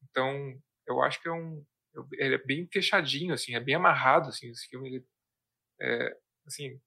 Então, 0.09 0.59
eu 0.87 1.01
acho 1.01 1.21
que 1.21 1.27
é 1.27 1.31
um 1.31 1.65
ele 2.13 2.35
é 2.35 2.45
bem 2.45 2.67
fechadinho 2.71 3.33
assim, 3.33 3.55
é 3.55 3.59
bem 3.59 3.75
amarrado 3.75 4.29
assim, 4.29 4.49
esse 4.49 4.67
filme 4.67 4.89
ele 4.89 5.05
é 5.81 6.17
assim, 6.45 6.79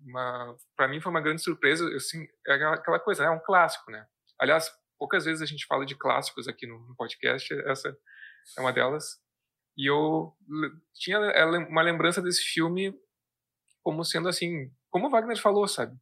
uma 0.00 0.56
para 0.76 0.88
mim 0.88 1.00
foi 1.00 1.10
uma 1.10 1.20
grande 1.20 1.42
surpresa, 1.42 1.86
assim, 1.94 2.26
é 2.46 2.54
aquela- 2.54 3.00
coisa, 3.00 3.22
né, 3.22 3.28
é 3.28 3.32
um 3.32 3.42
clássico, 3.42 3.90
né? 3.90 4.06
Aliás, 4.38 4.70
poucas 4.98 5.24
vezes 5.24 5.42
a 5.42 5.46
gente 5.46 5.66
fala 5.66 5.84
de 5.84 5.94
clássicos 5.94 6.48
aqui 6.48 6.66
no, 6.66 6.78
no 6.88 6.96
podcast, 6.96 7.52
essa 7.66 7.96
é 8.56 8.60
uma 8.60 8.72
delas. 8.72 9.18
E 9.76 9.86
eu 9.86 10.34
tinha 10.94 11.16
é, 11.18 11.44
uma 11.44 11.82
lembrança 11.82 12.20
desse 12.22 12.42
filme 12.42 12.94
como 13.82 14.04
sendo 14.04 14.28
assim, 14.28 14.70
como 14.90 15.06
o 15.06 15.10
Wagner 15.10 15.38
falou, 15.38 15.66
sabe? 15.68 15.96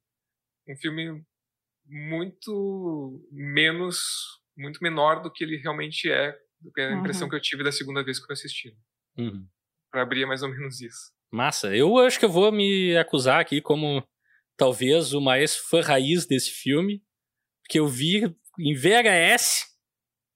Um 0.68 0.76
filme 0.76 1.24
muito 1.84 3.26
menos, 3.30 4.40
muito 4.56 4.82
menor 4.82 5.22
do 5.22 5.30
que 5.32 5.44
ele 5.44 5.56
realmente 5.56 6.10
é, 6.10 6.38
do 6.60 6.72
que 6.72 6.80
a 6.80 6.92
impressão 6.92 7.24
Uhum. 7.24 7.30
que 7.30 7.36
eu 7.36 7.40
tive 7.42 7.62
da 7.64 7.72
segunda 7.72 8.02
vez 8.04 8.18
que 8.24 8.30
eu 8.30 8.34
assisti. 8.34 8.76
Uhum. 9.16 9.46
Pra 9.90 10.02
abrir 10.02 10.22
é 10.22 10.26
mais 10.26 10.42
ou 10.42 10.48
menos 10.48 10.80
isso. 10.80 11.12
Massa. 11.32 11.74
Eu 11.76 11.96
acho 11.98 12.18
que 12.18 12.24
eu 12.24 12.30
vou 12.32 12.50
me 12.52 12.96
acusar 12.96 13.40
aqui 13.40 13.60
como 13.60 14.06
talvez 14.56 15.12
o 15.12 15.20
mais 15.20 15.56
fã 15.56 15.80
raiz 15.80 16.26
desse 16.26 16.50
filme, 16.50 17.02
porque 17.62 17.78
eu 17.78 17.86
vi 17.86 18.22
em 18.58 18.74
VHS, 18.74 19.66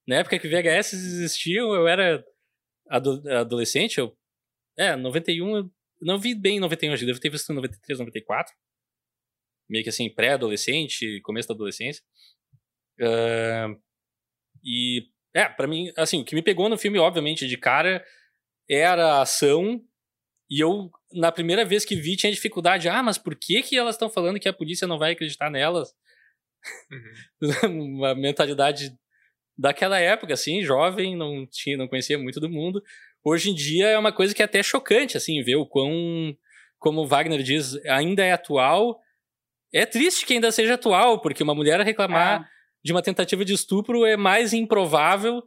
na 0.06 0.16
época 0.16 0.38
que 0.38 0.48
VHS 0.48 0.92
existiam, 0.92 1.74
eu 1.74 1.88
era 1.88 2.24
ado- 2.88 3.22
adolescente, 3.28 3.98
eu 3.98 4.16
é, 4.78 4.96
91, 4.96 5.56
eu 5.56 5.70
não 6.00 6.18
vi 6.18 6.34
bem 6.34 6.56
em 6.56 6.60
91, 6.60 6.92
acho 6.92 7.00
que 7.00 7.06
devo 7.06 7.20
ter 7.20 7.30
visto 7.30 7.50
em 7.50 7.56
93, 7.56 7.98
94. 7.98 8.54
Meio 9.68 9.82
que 9.84 9.90
assim, 9.90 10.12
pré-adolescente, 10.12 11.20
começo 11.22 11.48
da 11.48 11.54
adolescência. 11.54 12.02
Ah, 13.00 13.68
e, 14.64 15.08
é, 15.34 15.48
pra 15.48 15.66
mim, 15.66 15.90
assim, 15.96 16.20
o 16.20 16.24
que 16.24 16.34
me 16.34 16.42
pegou 16.42 16.68
no 16.68 16.78
filme, 16.78 16.98
obviamente, 16.98 17.46
de 17.46 17.56
cara, 17.56 18.04
era 18.68 19.14
a 19.14 19.22
ação 19.22 19.82
e 20.50 20.60
eu, 20.60 20.90
na 21.10 21.32
primeira 21.32 21.64
vez 21.64 21.82
que 21.82 21.96
vi, 21.96 22.14
tinha 22.14 22.30
dificuldade. 22.30 22.86
Ah, 22.86 23.02
mas 23.02 23.16
por 23.16 23.34
que, 23.34 23.62
que 23.62 23.76
elas 23.76 23.94
estão 23.94 24.10
falando 24.10 24.38
que 24.38 24.48
a 24.48 24.52
polícia 24.52 24.86
não 24.86 24.98
vai 24.98 25.12
acreditar 25.12 25.48
nelas? 25.50 25.94
Uhum. 27.40 27.96
Uma 27.96 28.14
mentalidade 28.14 28.94
daquela 29.56 29.98
época, 29.98 30.34
assim, 30.34 30.62
jovem, 30.62 31.16
não 31.16 31.46
tinha, 31.46 31.76
não 31.76 31.88
conhecia 31.88 32.18
muito 32.18 32.38
do 32.38 32.50
mundo. 32.50 32.82
Hoje 33.24 33.50
em 33.50 33.54
dia 33.54 33.88
é 33.88 33.98
uma 33.98 34.12
coisa 34.12 34.34
que 34.34 34.42
é 34.42 34.44
até 34.44 34.62
chocante, 34.62 35.16
assim, 35.16 35.42
ver 35.42 35.56
o 35.56 35.66
quão, 35.66 36.36
como 36.78 37.06
Wagner 37.06 37.42
diz, 37.42 37.74
ainda 37.86 38.22
é 38.22 38.32
atual. 38.32 39.00
É 39.72 39.86
triste 39.86 40.26
que 40.26 40.34
ainda 40.34 40.52
seja 40.52 40.74
atual, 40.74 41.20
porque 41.22 41.42
uma 41.42 41.54
mulher 41.54 41.80
reclamar 41.80 42.42
É. 42.42 42.52
de 42.84 42.92
uma 42.92 43.02
tentativa 43.02 43.44
de 43.44 43.52
estupro 43.52 44.04
é 44.04 44.16
mais 44.16 44.52
improvável 44.52 45.42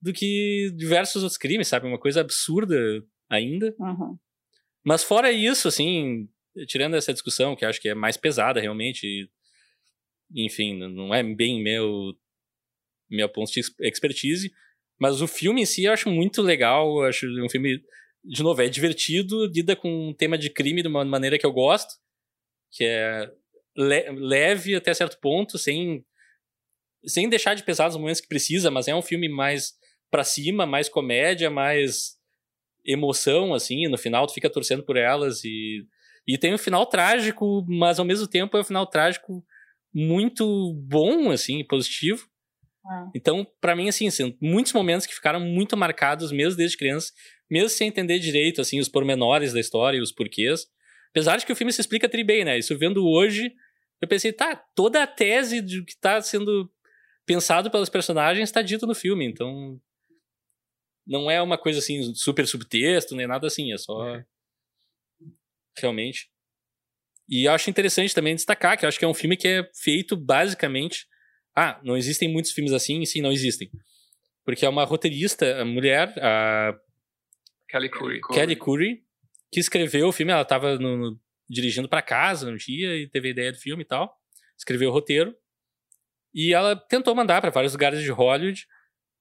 do 0.00 0.12
que 0.12 0.70
diversos 0.76 1.22
outros 1.22 1.38
crimes, 1.38 1.68
sabe? 1.68 1.86
Uma 1.86 1.98
coisa 1.98 2.20
absurda 2.20 2.76
ainda. 3.30 3.74
Uhum. 3.78 4.16
Mas 4.84 5.02
fora 5.02 5.32
isso, 5.32 5.66
assim, 5.68 6.28
tirando 6.66 6.94
essa 6.94 7.12
discussão, 7.12 7.56
que 7.56 7.64
acho 7.64 7.80
que 7.80 7.88
é 7.88 7.94
mais 7.94 8.16
pesada 8.16 8.60
realmente, 8.60 9.28
enfim, 10.34 10.78
não 10.78 11.14
é 11.14 11.22
bem 11.22 11.62
meu, 11.62 12.14
meu 13.10 13.28
ponto 13.28 13.50
de 13.50 13.60
expertise, 13.80 14.52
mas 14.98 15.20
o 15.20 15.26
filme 15.26 15.62
em 15.62 15.66
si 15.66 15.84
eu 15.84 15.92
acho 15.92 16.08
muito 16.10 16.40
legal, 16.42 17.02
acho 17.02 17.26
um 17.42 17.48
filme, 17.48 17.82
de 18.24 18.42
novo, 18.42 18.62
é 18.62 18.68
divertido, 18.68 19.46
lida 19.46 19.74
com 19.74 20.10
um 20.10 20.14
tema 20.14 20.38
de 20.38 20.50
crime 20.50 20.82
de 20.82 20.88
uma 20.88 21.04
maneira 21.04 21.38
que 21.38 21.46
eu 21.46 21.52
gosto, 21.52 21.94
que 22.70 22.84
é 22.84 23.30
le- 23.76 24.10
leve 24.12 24.74
até 24.74 24.94
certo 24.94 25.18
ponto, 25.20 25.58
sem, 25.58 26.04
sem 27.06 27.28
deixar 27.28 27.54
de 27.54 27.62
pesar 27.62 27.86
nos 27.86 27.96
momentos 27.96 28.20
que 28.20 28.28
precisa, 28.28 28.70
mas 28.70 28.88
é 28.88 28.94
um 28.94 29.02
filme 29.02 29.28
mais 29.28 29.74
pra 30.10 30.24
cima, 30.24 30.66
mais 30.66 30.88
comédia, 30.88 31.50
mais 31.50 32.16
emoção, 32.84 33.52
assim, 33.52 33.88
no 33.88 33.98
final 33.98 34.26
tu 34.26 34.34
fica 34.34 34.48
torcendo 34.48 34.82
por 34.82 34.96
elas 34.96 35.42
e, 35.44 35.84
e 36.26 36.38
tem 36.38 36.54
um 36.54 36.58
final 36.58 36.86
trágico, 36.86 37.64
mas 37.68 37.98
ao 37.98 38.04
mesmo 38.04 38.26
tempo 38.26 38.56
é 38.56 38.60
um 38.60 38.64
final 38.64 38.86
trágico 38.86 39.44
muito 39.92 40.74
bom, 40.74 41.30
assim, 41.30 41.64
positivo. 41.64 42.26
É. 42.86 43.10
Então, 43.16 43.46
pra 43.60 43.74
mim, 43.74 43.88
assim, 43.88 44.08
muitos 44.40 44.72
momentos 44.72 45.06
que 45.06 45.14
ficaram 45.14 45.40
muito 45.40 45.76
marcados, 45.76 46.30
mesmo 46.30 46.56
desde 46.56 46.76
criança, 46.76 47.12
mesmo 47.50 47.68
sem 47.68 47.88
entender 47.88 48.18
direito, 48.18 48.60
assim, 48.60 48.78
os 48.78 48.88
pormenores 48.88 49.52
da 49.52 49.60
história 49.60 49.98
e 49.98 50.00
os 50.00 50.12
porquês. 50.12 50.66
Apesar 51.10 51.36
de 51.38 51.46
que 51.46 51.52
o 51.52 51.56
filme 51.56 51.72
se 51.72 51.80
explica 51.80 52.08
tri 52.08 52.22
bem, 52.22 52.44
né? 52.44 52.58
Isso 52.58 52.76
vendo 52.76 53.06
hoje, 53.06 53.52
eu 54.00 54.06
pensei, 54.06 54.32
tá, 54.32 54.54
toda 54.54 55.02
a 55.02 55.06
tese 55.06 55.60
de 55.60 55.82
que 55.82 55.98
tá 55.98 56.20
sendo 56.20 56.70
pensado 57.26 57.70
pelos 57.70 57.88
personagens 57.88 58.48
está 58.48 58.62
dito 58.62 58.86
no 58.86 58.94
filme, 58.94 59.26
então 59.26 59.80
não 61.06 61.30
é 61.30 61.42
uma 61.42 61.58
coisa 61.58 61.80
assim 61.80 62.14
super 62.14 62.46
subtexto 62.46 63.14
nem 63.14 63.26
nada 63.26 63.46
assim, 63.46 63.72
é 63.72 63.76
só 63.76 64.22
realmente. 65.78 66.30
E 67.28 67.44
eu 67.44 67.52
acho 67.52 67.68
interessante 67.68 68.14
também 68.14 68.34
destacar 68.34 68.78
que 68.78 68.84
eu 68.84 68.88
acho 68.88 68.98
que 68.98 69.04
é 69.04 69.08
um 69.08 69.14
filme 69.14 69.36
que 69.36 69.48
é 69.48 69.70
feito 69.74 70.16
basicamente, 70.16 71.06
ah, 71.54 71.80
não 71.82 71.96
existem 71.96 72.32
muitos 72.32 72.52
filmes 72.52 72.72
assim, 72.72 73.04
sim, 73.04 73.20
não 73.20 73.32
existem. 73.32 73.68
Porque 74.44 74.64
é 74.64 74.68
uma 74.68 74.84
roteirista, 74.84 75.60
a 75.60 75.64
mulher, 75.64 76.14
a 76.22 76.78
Kelly 77.68 77.88
Curry. 77.88 78.20
Kelly 78.20 78.56
Curry, 78.56 79.04
que 79.50 79.58
escreveu 79.58 80.08
o 80.08 80.12
filme, 80.12 80.32
ela 80.32 80.42
estava 80.42 80.78
dirigindo 81.48 81.88
para 81.88 82.02
casa 82.02 82.48
um 82.48 82.56
dia 82.56 82.96
e 82.96 83.08
teve 83.08 83.28
a 83.28 83.30
ideia 83.32 83.52
do 83.52 83.58
filme 83.58 83.82
e 83.82 83.86
tal, 83.86 84.16
escreveu 84.56 84.90
o 84.90 84.92
roteiro. 84.92 85.34
E 86.36 86.52
ela 86.52 86.76
tentou 86.76 87.14
mandar 87.14 87.40
para 87.40 87.48
vários 87.48 87.72
lugares 87.72 88.02
de 88.02 88.10
Hollywood 88.10 88.66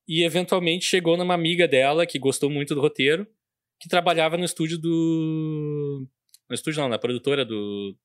e 0.05 0.23
eventualmente 0.23 0.83
chegou 0.83 1.15
numa 1.15 1.33
amiga 1.33 1.65
dela 1.65 2.05
que 2.05 2.19
gostou 2.19 2.49
muito 2.49 2.75
do 2.75 2.81
roteiro, 2.81 3.25
que 3.79 3.87
trabalhava 3.87 4.35
no 4.35 4.43
estúdio 4.43 4.77
do 4.77 6.05
no 6.49 6.53
estúdio 6.53 6.81
não, 6.81 6.89
na 6.89 6.99
produtora 6.99 7.45
do 7.45 7.97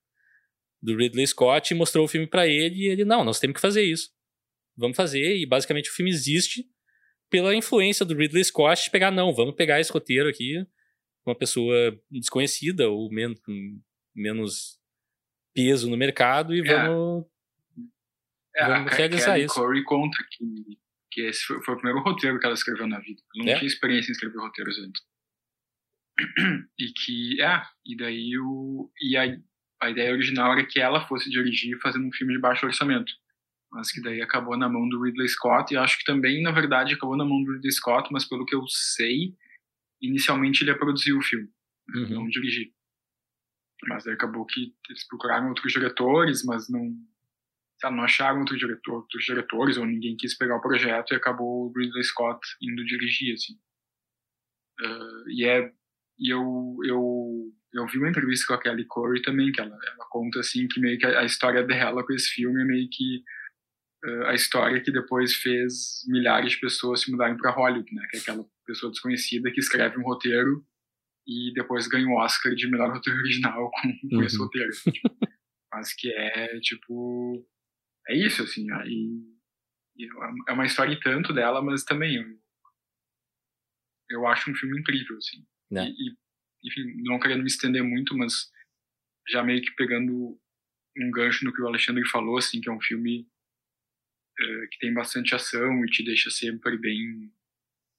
do 0.81 0.97
Ridley 0.97 1.27
Scott 1.27 1.75
e 1.75 1.77
mostrou 1.77 2.05
o 2.05 2.09
filme 2.09 2.29
para 2.29 2.47
ele 2.47 2.85
e 2.85 2.87
ele 2.87 3.05
não, 3.05 3.25
nós 3.25 3.41
temos 3.41 3.57
que 3.57 3.61
fazer 3.61 3.83
isso. 3.83 4.11
Vamos 4.77 4.97
fazer 4.97 5.37
e 5.37 5.45
basicamente 5.45 5.91
o 5.91 5.93
filme 5.93 6.11
existe 6.13 6.65
pela 7.29 7.53
influência 7.53 8.07
do 8.07 8.15
Ridley 8.15 8.45
Scott 8.45 8.85
de 8.85 8.91
pegar 8.91 9.11
não, 9.11 9.35
vamos 9.35 9.57
pegar 9.57 9.81
esse 9.81 9.93
roteiro 9.93 10.29
aqui 10.29 10.65
uma 11.27 11.35
pessoa 11.35 12.01
desconhecida 12.09 12.89
ou 12.89 13.11
menos 13.11 13.41
menos 14.15 14.79
peso 15.53 15.91
no 15.91 15.97
mercado 15.97 16.55
e 16.55 16.61
é. 16.61 16.63
vamos 16.63 17.27
é, 18.57 18.67
vamos 18.67 18.93
a 18.93 18.97
Kelly 18.97 19.45
isso. 19.45 19.55
Corey 19.55 19.83
conta 19.85 20.17
que 20.31 20.79
que 21.11 21.23
esse 21.23 21.45
foi, 21.45 21.63
foi, 21.63 21.75
o 21.75 21.77
primeiro 21.77 22.03
roteiro 22.03 22.39
que 22.39 22.47
ela 22.47 22.55
escreveu 22.55 22.87
na 22.87 23.01
vida. 23.01 23.21
Ela 23.35 23.45
não 23.45 23.53
é? 23.53 23.57
tinha 23.57 23.67
experiência 23.67 24.11
em 24.11 24.13
escrever 24.13 24.39
roteiros 24.39 24.79
antes. 24.79 25.03
E 26.79 26.93
que, 26.93 27.43
é, 27.43 27.63
e 27.85 27.97
daí 27.97 28.39
o, 28.39 28.91
e 29.03 29.17
a, 29.17 29.25
a 29.83 29.91
ideia 29.91 30.13
original 30.13 30.53
era 30.53 30.67
que 30.67 30.81
ela 30.81 31.07
fosse 31.07 31.29
dirigir 31.29 31.79
fazendo 31.81 32.07
um 32.07 32.13
filme 32.13 32.33
de 32.35 32.41
baixo 32.41 32.65
orçamento. 32.65 33.13
Mas 33.71 33.91
que 33.91 34.01
daí 34.01 34.23
acabou 34.23 34.57
na 34.57 34.69
mão 34.69 34.89
do 34.89 35.03
Ridley 35.03 35.29
Scott, 35.29 35.73
e 35.73 35.77
acho 35.77 35.99
que 35.99 36.05
também, 36.05 36.43
na 36.43 36.53
verdade, 36.53 36.95
acabou 36.95 37.17
na 37.17 37.25
mão 37.25 37.43
do 37.43 37.53
Ridley 37.53 37.73
Scott, 37.73 38.09
mas 38.13 38.25
pelo 38.25 38.47
que 38.47 38.55
eu 38.55 38.67
sei, 38.67 39.35
inicialmente 40.01 40.63
ele 40.63 40.71
ia 40.71 40.79
produzir 40.79 41.13
o 41.13 41.23
filme, 41.23 41.49
uhum. 41.95 42.09
não 42.09 42.29
dirigir. 42.29 42.73
Mas 43.89 44.05
daí 44.05 44.15
acabou 44.15 44.45
que 44.47 44.75
eles 44.89 45.07
procuraram 45.07 45.49
outros 45.49 45.73
diretores, 45.73 46.45
mas 46.45 46.69
não, 46.69 46.93
sabe, 47.81 47.97
não 47.97 48.05
acharam 48.05 48.41
outro 48.41 48.57
diretor, 48.57 48.97
outros 48.97 49.25
diretores 49.25 49.77
ou 49.77 49.87
ninguém 49.87 50.17
quis 50.17 50.37
pegar 50.37 50.57
o 50.57 50.61
projeto 50.61 51.13
e 51.13 51.17
acabou 51.17 51.67
o 51.67 51.73
Ridley 51.77 52.05
Scott 52.05 52.41
indo 52.61 52.85
dirigir, 52.85 53.35
assim. 53.35 53.55
Uh, 54.81 55.31
e 55.31 55.45
é 55.45 55.73
e 56.19 56.33
eu, 56.33 56.77
eu 56.85 57.53
eu 57.73 57.87
vi 57.87 57.99
uma 57.99 58.09
entrevista 58.11 58.47
com 58.47 58.55
a 58.55 58.61
Kelly 58.61 58.85
Curry 58.87 59.23
também 59.23 59.53
que 59.53 59.61
ela, 59.61 59.71
ela 59.71 60.07
conta 60.11 60.41
assim 60.41 60.67
que 60.69 60.81
meio 60.81 60.99
que 60.99 61.07
a, 61.07 61.21
a 61.21 61.25
história 61.25 61.63
dela 61.63 62.05
com 62.05 62.13
esse 62.13 62.29
filme 62.29 62.61
é 62.61 62.65
meio 62.65 62.89
que 62.91 63.23
uh, 64.05 64.27
a 64.27 64.35
história 64.35 64.81
que 64.83 64.91
depois 64.91 65.35
fez 65.37 66.05
milhares 66.09 66.53
de 66.53 66.61
pessoas 66.61 67.03
se 67.03 67.11
mudarem 67.11 67.37
para 67.37 67.53
Hollywood, 67.53 67.95
né? 67.95 68.07
Que 68.11 68.19
é 68.19 68.21
aquela 68.21 68.45
pessoa 68.67 68.91
desconhecida 68.91 69.51
que 69.51 69.61
escreve 69.61 69.99
um 69.99 70.03
roteiro 70.03 70.65
e 71.27 71.53
depois 71.55 71.87
ganha 71.87 72.07
o 72.07 72.19
Oscar 72.19 72.55
de 72.55 72.69
melhor 72.69 72.93
roteiro 72.93 73.19
original 73.21 73.71
com, 73.71 74.09
com 74.09 74.17
uhum. 74.17 74.23
esse 74.23 74.39
roteiro. 74.39 74.71
Tipo, 74.73 75.17
mas 75.73 75.95
que 75.95 76.13
é 76.13 76.59
tipo 76.61 77.47
é 78.11 78.17
isso, 78.17 78.43
assim. 78.43 78.71
Aí, 78.73 79.23
é 80.49 80.53
uma 80.53 80.67
história 80.67 80.93
e 80.93 81.01
tanto 81.01 81.33
dela, 81.33 81.63
mas 81.63 81.85
também 81.85 82.17
eu, 82.17 82.41
eu 84.11 84.27
acho 84.27 84.51
um 84.51 84.55
filme 84.55 84.79
incrível, 84.79 85.17
assim. 85.17 85.47
É. 85.73 85.89
E, 85.89 86.17
enfim, 86.65 87.03
não 87.03 87.19
querendo 87.21 87.41
me 87.41 87.47
estender 87.47 87.83
muito, 87.83 88.17
mas 88.17 88.51
já 89.29 89.43
meio 89.43 89.63
que 89.63 89.75
pegando 89.77 90.39
um 90.99 91.11
gancho 91.11 91.45
no 91.45 91.53
que 91.53 91.63
o 91.63 91.67
Alexandre 91.67 92.07
falou, 92.09 92.37
assim, 92.37 92.61
que 92.61 92.69
é 92.69 92.73
um 92.73 92.81
filme 92.81 93.29
é, 94.39 94.67
que 94.67 94.79
tem 94.79 94.93
bastante 94.93 95.35
ação 95.35 95.85
e 95.85 95.91
te 95.91 96.03
deixa 96.03 96.31
sempre 96.31 96.77
bem 96.77 97.33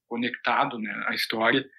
conectado, 0.10 0.78
né, 0.78 0.92
à 1.08 1.16
história. 1.16 1.70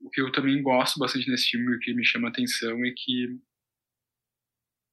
O 0.00 0.08
que 0.08 0.20
eu 0.20 0.32
também 0.32 0.62
gosto 0.62 0.98
bastante 0.98 1.28
nesse 1.30 1.50
filme, 1.50 1.76
o 1.76 1.78
que 1.78 1.92
me 1.92 2.04
chama 2.04 2.28
atenção 2.28 2.84
é 2.84 2.92
que 2.96 3.38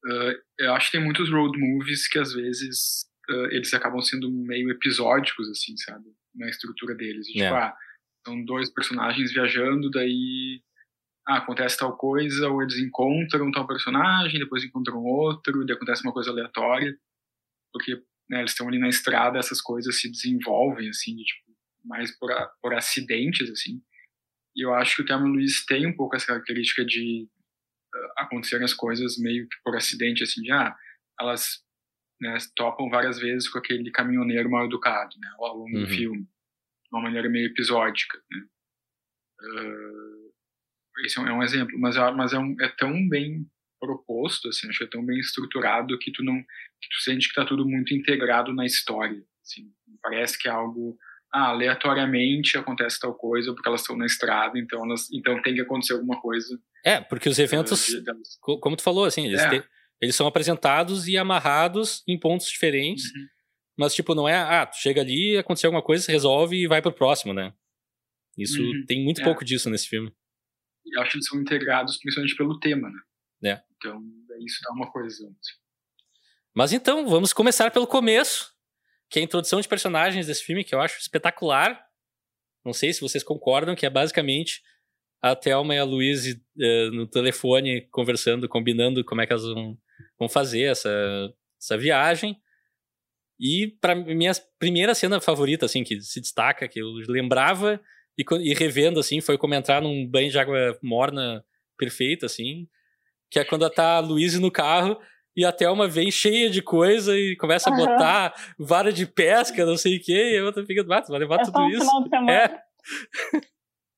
Uh, 0.05 0.33
eu 0.59 0.73
acho 0.73 0.89
que 0.89 0.97
tem 0.97 1.05
muitos 1.05 1.29
road 1.31 1.57
movies 1.59 2.07
que 2.07 2.17
às 2.17 2.33
vezes 2.33 3.05
uh, 3.29 3.45
eles 3.51 3.73
acabam 3.73 4.01
sendo 4.01 4.31
meio 4.31 4.69
episódicos, 4.69 5.49
assim, 5.49 5.77
sabe? 5.77 6.05
Na 6.35 6.49
estrutura 6.49 6.95
deles. 6.95 7.27
E, 7.27 7.33
tipo, 7.33 7.43
yeah. 7.43 7.67
ah, 7.67 7.77
são 8.25 8.43
dois 8.45 8.71
personagens 8.71 9.31
viajando, 9.31 9.89
daí 9.91 10.61
ah, 11.27 11.37
acontece 11.37 11.77
tal 11.77 11.95
coisa, 11.95 12.49
ou 12.49 12.61
eles 12.61 12.77
encontram 12.77 13.51
tal 13.51 13.67
personagem, 13.67 14.39
depois 14.39 14.63
encontram 14.63 15.03
outro, 15.03 15.65
daí 15.65 15.75
acontece 15.75 16.03
uma 16.03 16.13
coisa 16.13 16.31
aleatória, 16.31 16.97
porque 17.71 18.01
né, 18.29 18.39
eles 18.39 18.51
estão 18.51 18.67
ali 18.67 18.79
na 18.79 18.89
estrada, 18.89 19.37
essas 19.37 19.61
coisas 19.61 19.99
se 19.99 20.09
desenvolvem, 20.09 20.89
assim, 20.89 21.15
de, 21.15 21.23
tipo, 21.23 21.51
mais 21.83 22.17
por, 22.17 22.31
por 22.61 22.73
acidentes, 22.73 23.49
assim. 23.49 23.81
E 24.55 24.65
eu 24.65 24.73
acho 24.73 24.95
que 24.95 25.01
o 25.01 25.05
Thelma 25.05 25.27
Luiz 25.27 25.65
tem 25.65 25.85
um 25.85 25.95
pouco 25.95 26.15
essa 26.15 26.27
característica 26.27 26.83
de 26.85 27.27
acontecerem 28.17 28.65
as 28.65 28.73
coisas 28.73 29.17
meio 29.17 29.47
que 29.47 29.57
por 29.63 29.75
acidente, 29.75 30.23
assim, 30.23 30.41
de, 30.41 30.51
ah, 30.51 30.75
elas 31.19 31.63
né, 32.19 32.37
topam 32.55 32.89
várias 32.89 33.19
vezes 33.19 33.49
com 33.49 33.57
aquele 33.57 33.91
caminhoneiro 33.91 34.49
mal 34.49 34.65
educado, 34.65 35.17
né, 35.19 35.29
ao 35.37 35.57
longo 35.57 35.75
uhum. 35.75 35.83
do 35.83 35.89
filme, 35.89 36.21
de 36.21 36.89
uma 36.91 37.01
maneira 37.01 37.29
meio 37.29 37.47
episódica, 37.47 38.21
né. 38.31 38.45
Uh, 39.43 40.31
esse 41.03 41.17
é 41.17 41.21
um, 41.21 41.27
é 41.27 41.33
um, 41.33 41.41
exemplo, 41.41 41.79
mas, 41.79 41.97
é, 41.97 42.11
mas 42.11 42.31
é, 42.31 42.37
um, 42.37 42.55
é 42.61 42.69
tão 42.69 43.09
bem 43.09 43.49
proposto, 43.79 44.49
assim, 44.49 44.69
acho 44.69 44.77
que 44.77 44.83
é 44.83 44.89
tão 44.89 45.03
bem 45.03 45.19
estruturado 45.19 45.97
que 45.97 46.11
tu 46.11 46.23
não, 46.23 46.39
que 46.39 46.89
tu 46.89 47.01
sente 47.01 47.27
que 47.27 47.33
tá 47.33 47.43
tudo 47.43 47.67
muito 47.67 47.93
integrado 47.93 48.53
na 48.53 48.65
história, 48.65 49.23
assim, 49.41 49.73
parece 50.01 50.37
que 50.37 50.47
é 50.47 50.51
algo 50.51 50.95
ah, 51.33 51.49
aleatoriamente 51.49 52.57
acontece 52.57 52.99
tal 52.99 53.15
coisa 53.15 53.53
porque 53.53 53.67
elas 53.67 53.81
estão 53.81 53.95
na 53.95 54.05
estrada, 54.05 54.59
então 54.59 54.83
elas, 54.85 55.11
então 55.11 55.41
tem 55.41 55.55
que 55.55 55.61
acontecer 55.61 55.93
alguma 55.93 56.19
coisa. 56.19 56.59
É, 56.83 56.99
porque 56.99 57.29
os 57.29 57.37
eventos, 57.39 57.89
uh, 57.89 58.59
como 58.59 58.75
tu 58.75 58.81
falou, 58.81 59.05
assim, 59.05 59.27
eles, 59.27 59.41
é. 59.41 59.49
te, 59.49 59.67
eles 60.01 60.15
são 60.15 60.27
apresentados 60.27 61.07
e 61.07 61.17
amarrados 61.17 62.03
em 62.07 62.19
pontos 62.19 62.47
diferentes, 62.47 63.05
uhum. 63.05 63.27
mas 63.77 63.93
tipo, 63.93 64.15
não 64.15 64.27
é, 64.27 64.35
ah, 64.35 64.65
tu 64.65 64.77
chega 64.77 65.01
ali, 65.01 65.37
aconteceu 65.37 65.67
alguma 65.67 65.83
coisa, 65.83 66.11
resolve 66.11 66.57
e 66.57 66.67
vai 66.67 66.81
pro 66.81 66.93
próximo, 66.93 67.33
né? 67.33 67.53
Isso 68.37 68.61
uhum. 68.61 68.85
tem 68.87 69.03
muito 69.03 69.21
é. 69.21 69.23
pouco 69.23 69.45
disso 69.45 69.69
nesse 69.69 69.87
filme. 69.87 70.11
Eu 70.93 71.01
acho 71.01 71.11
que 71.11 71.17
eles 71.17 71.27
são 71.27 71.39
integrados 71.39 71.97
principalmente 71.97 72.35
pelo 72.35 72.59
tema, 72.59 72.89
né? 72.89 73.51
É. 73.51 73.61
Então, 73.75 74.01
isso 74.45 74.59
dá 74.63 74.73
uma 74.73 74.91
coisa. 74.91 75.23
Assim. 75.25 75.53
Mas 76.55 76.73
então, 76.73 77.07
vamos 77.07 77.33
começar 77.33 77.69
pelo 77.71 77.85
começo 77.85 78.51
que 79.11 79.19
é 79.19 79.21
a 79.21 79.25
introdução 79.25 79.59
de 79.59 79.67
personagens 79.67 80.25
desse 80.25 80.41
filme, 80.41 80.63
que 80.63 80.73
eu 80.73 80.79
acho 80.79 80.97
espetacular. 80.97 81.85
Não 82.63 82.71
sei 82.71 82.93
se 82.93 83.01
vocês 83.01 83.23
concordam, 83.23 83.75
que 83.75 83.85
é 83.85 83.89
basicamente 83.89 84.61
a 85.21 85.35
Thelma 85.35 85.75
e 85.75 85.79
a 85.79 85.83
Louise 85.83 86.41
uh, 86.57 86.91
no 86.91 87.07
telefone 87.07 87.81
conversando, 87.91 88.49
combinando 88.49 89.03
como 89.05 89.21
é 89.21 89.27
que 89.27 89.33
elas 89.33 89.45
vão, 89.45 89.77
vão 90.17 90.27
fazer 90.27 90.63
essa, 90.63 90.89
essa 91.61 91.77
viagem. 91.77 92.37
E 93.39 93.75
para 93.79 93.95
minha 93.95 94.31
primeira 94.59 94.93
cena 94.93 95.19
favorita, 95.19 95.65
assim, 95.65 95.83
que 95.83 96.01
se 96.01 96.19
destaca, 96.21 96.67
que 96.67 96.79
eu 96.79 96.87
lembrava 97.07 97.79
e, 98.17 98.23
e 98.41 98.53
revendo, 98.53 98.99
assim, 98.99 99.21
foi 99.21 99.37
como 99.37 99.53
entrar 99.53 99.81
num 99.81 100.07
banho 100.07 100.29
de 100.29 100.39
água 100.39 100.77
morna 100.81 101.43
perfeito, 101.77 102.25
assim, 102.25 102.67
que 103.29 103.39
é 103.39 103.43
quando 103.43 103.67
tá 103.69 103.97
a 103.97 103.99
Louise 103.99 104.39
no 104.39 104.51
carro 104.51 104.99
e 105.35 105.45
a 105.45 105.51
Thelma 105.51 105.87
vem 105.87 106.11
cheia 106.11 106.49
de 106.49 106.61
coisa 106.61 107.17
e 107.17 107.35
começa 107.37 107.69
a 107.69 107.75
botar 107.75 108.33
vara 108.59 108.91
de 108.91 109.07
pesca, 109.07 109.65
não 109.65 109.77
sei 109.77 109.97
o 109.97 110.01
quê, 110.01 110.33
e 110.33 110.37
a 110.37 110.45
outra 110.45 110.65
fica, 110.65 110.81
ah, 110.81 111.01
vai 111.07 111.19
levar 111.19 111.41
é 111.41 111.43
tudo 111.43 111.59
um 111.59 111.69
isso. 111.69 111.89
É. 112.29 112.61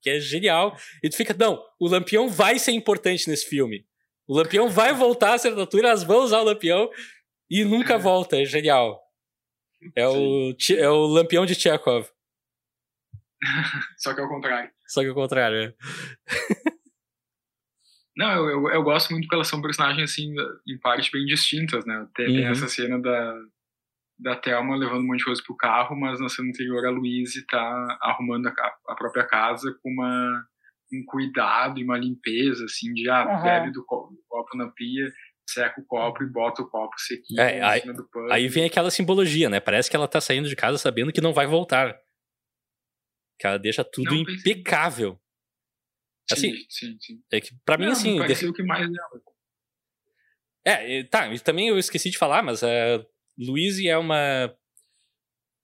que 0.04 0.10
é 0.10 0.20
genial. 0.20 0.78
E 1.02 1.10
tu 1.10 1.16
fica, 1.16 1.34
não, 1.34 1.64
o 1.80 1.88
Lampião 1.88 2.28
vai 2.28 2.60
ser 2.60 2.74
importante 2.74 3.28
nesse 3.30 3.48
filme. 3.48 3.86
O 4.28 4.36
Lampião 4.36 4.70
vai 4.70 4.94
voltar 4.94 5.34
a 5.34 5.38
ser 5.38 5.54
altura, 5.54 5.88
elas 5.88 6.04
vão 6.04 6.24
usar 6.24 6.42
o 6.42 6.44
Lampião 6.44 6.90
e 7.50 7.64
nunca 7.64 7.98
volta, 7.98 8.40
é 8.40 8.46
genial. 8.46 9.02
É 9.96 10.08
o, 10.08 10.56
é 10.78 10.90
o 10.90 11.06
Lampião 11.08 11.46
de 11.46 11.56
Chekhov. 11.56 12.08
Só 13.98 14.14
que 14.14 14.22
é 14.22 14.24
o 14.24 14.30
contrário. 14.30 14.72
Só 14.88 15.02
que 15.02 15.08
é 15.08 15.12
o 15.12 15.16
contrário, 15.16 15.58
é. 15.58 15.74
Não, 18.16 18.32
eu, 18.32 18.50
eu, 18.50 18.70
eu, 18.70 18.84
gosto 18.84 19.10
muito 19.10 19.24
porque 19.24 19.36
elas 19.36 19.48
são 19.48 19.60
personagens, 19.60 20.12
assim, 20.12 20.36
em 20.68 20.78
partes 20.78 21.10
bem 21.10 21.26
distintas, 21.26 21.84
né? 21.84 22.08
Tem, 22.16 22.28
uhum. 22.28 22.34
tem 22.36 22.46
essa 22.46 22.68
cena 22.68 23.02
da, 23.02 23.36
da 24.20 24.36
Thelma 24.36 24.76
levando 24.76 25.02
um 25.04 25.08
monte 25.08 25.20
de 25.20 25.26
coisa 25.26 25.42
pro 25.46 25.56
carro, 25.58 25.96
mas 26.00 26.20
na 26.20 26.30
cena 26.30 26.50
anterior 26.50 26.86
a 26.86 26.90
Louise 26.92 27.46
tá 27.48 27.98
arrumando 28.02 28.48
a, 28.48 28.52
a 28.90 28.96
própria 28.96 29.26
casa 29.26 29.74
com 29.82 29.90
uma, 29.90 30.46
um 30.94 31.04
cuidado 31.06 31.80
e 31.80 31.84
uma 31.84 31.98
limpeza, 31.98 32.64
assim, 32.66 32.94
de, 32.94 33.10
ah, 33.10 33.26
uhum. 33.38 33.44
bebe 33.44 33.72
do 33.72 33.84
copo, 33.86 34.14
copo 34.30 34.56
na 34.58 34.70
pia, 34.70 35.12
seca 35.50 35.82
o 35.82 35.86
copo 35.86 36.24
e 36.24 36.28
bota 36.32 36.62
o 36.62 36.70
copo 36.70 36.94
sequinho 37.00 37.42
É, 37.42 37.58
em 37.58 37.62
aí- 37.62 37.82
cima 37.82 37.94
do 37.94 38.08
pano. 38.10 38.32
Aí 38.32 38.48
vem 38.48 38.66
aquela 38.66 38.92
simbologia, 38.92 39.50
né? 39.50 39.60
Parece 39.60 39.90
que 39.90 39.96
ela 39.96 40.08
tá 40.08 40.22
saindo 40.22 40.48
de 40.48 40.56
casa 40.56 40.78
sabendo 40.78 41.12
que 41.12 41.20
não 41.22 41.34
vai 41.34 41.46
voltar. 41.48 41.94
Que 43.40 43.48
ela 43.48 43.58
deixa 43.58 43.84
tudo 43.84 44.12
Não, 44.14 44.22
impecável. 44.22 45.20
Assim, 46.32 46.54
sim, 46.54 46.66
sim, 46.70 46.98
sim. 47.02 47.24
é 47.32 47.42
que 47.42 47.50
pra 47.66 47.78
mim, 47.78 47.86
Não, 47.86 47.92
assim. 47.92 48.10
me 48.10 48.14
de- 48.14 48.20
pareceu 48.22 48.50
o 48.52 48.54
que 48.54 48.64
mais 48.64 48.90
dela. 48.90 49.22
É, 50.66 51.04
tá, 51.04 51.28
e 51.28 51.38
também 51.40 51.68
eu 51.68 51.78
esqueci 51.78 52.10
de 52.10 52.18
falar, 52.18 52.42
mas 52.42 52.64
a 52.64 52.68
Louise 53.38 53.88
é 53.88 53.98
uma 53.98 54.54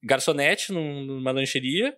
garçonete 0.02 0.72
num- 0.72 1.04
numa 1.04 1.30
lancheria 1.30 1.96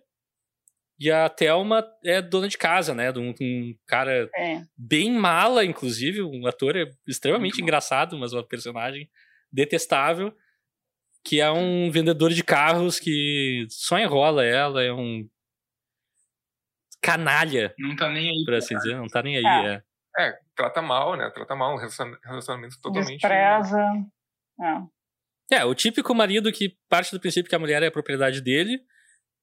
e 0.99 1.09
a 1.09 1.27
Thelma 1.29 1.83
é 2.03 2.21
dona 2.21 2.47
de 2.47 2.57
casa, 2.57 2.93
né? 2.93 3.11
De 3.11 3.19
um, 3.19 3.33
um 3.41 3.75
cara 3.87 4.29
É. 4.35 4.61
bem 4.77 5.11
mala, 5.11 5.65
inclusive, 5.65 6.21
um 6.21 6.45
ator 6.45 6.75
extremamente 7.07 7.53
Muito 7.55 7.61
engraçado, 7.63 8.17
mas 8.17 8.33
uma 8.33 8.45
personagem 8.45 9.09
detestável, 9.51 10.35
que 11.23 11.39
é 11.41 11.49
um 11.51 11.89
vendedor 11.89 12.31
de 12.31 12.43
carros 12.43 12.99
que 12.99 13.65
só 13.69 13.97
enrola 13.97 14.43
ela, 14.45 14.83
é 14.83 14.91
um 14.93 15.27
canalha, 17.01 17.73
Não 17.77 17.95
tá 17.95 18.09
nem 18.09 18.29
aí. 18.29 18.45
por 18.45 18.53
assim 18.53 18.75
dizer, 18.75 18.95
não 18.95 19.07
tá 19.07 19.21
nem 19.21 19.37
aí. 19.37 19.45
É. 19.45 19.73
É. 19.75 19.83
É, 20.29 20.39
trata 20.55 20.79
mal, 20.81 21.17
né? 21.17 21.29
Trata 21.31 21.55
mal 21.55 21.73
um 21.73 21.77
relaciona- 21.77 22.19
relacionamento 22.23 22.79
totalmente. 22.79 23.19
Despreza. 23.19 23.79
É, 24.61 24.81
É, 25.51 25.63
o 25.65 25.75
típico 25.75 26.13
marido 26.15 26.51
que 26.51 26.77
parte 26.89 27.11
do 27.11 27.19
princípio 27.19 27.49
que 27.49 27.55
a 27.55 27.59
mulher 27.59 27.83
é 27.83 27.87
a 27.87 27.91
propriedade 27.91 28.41
dele, 28.41 28.79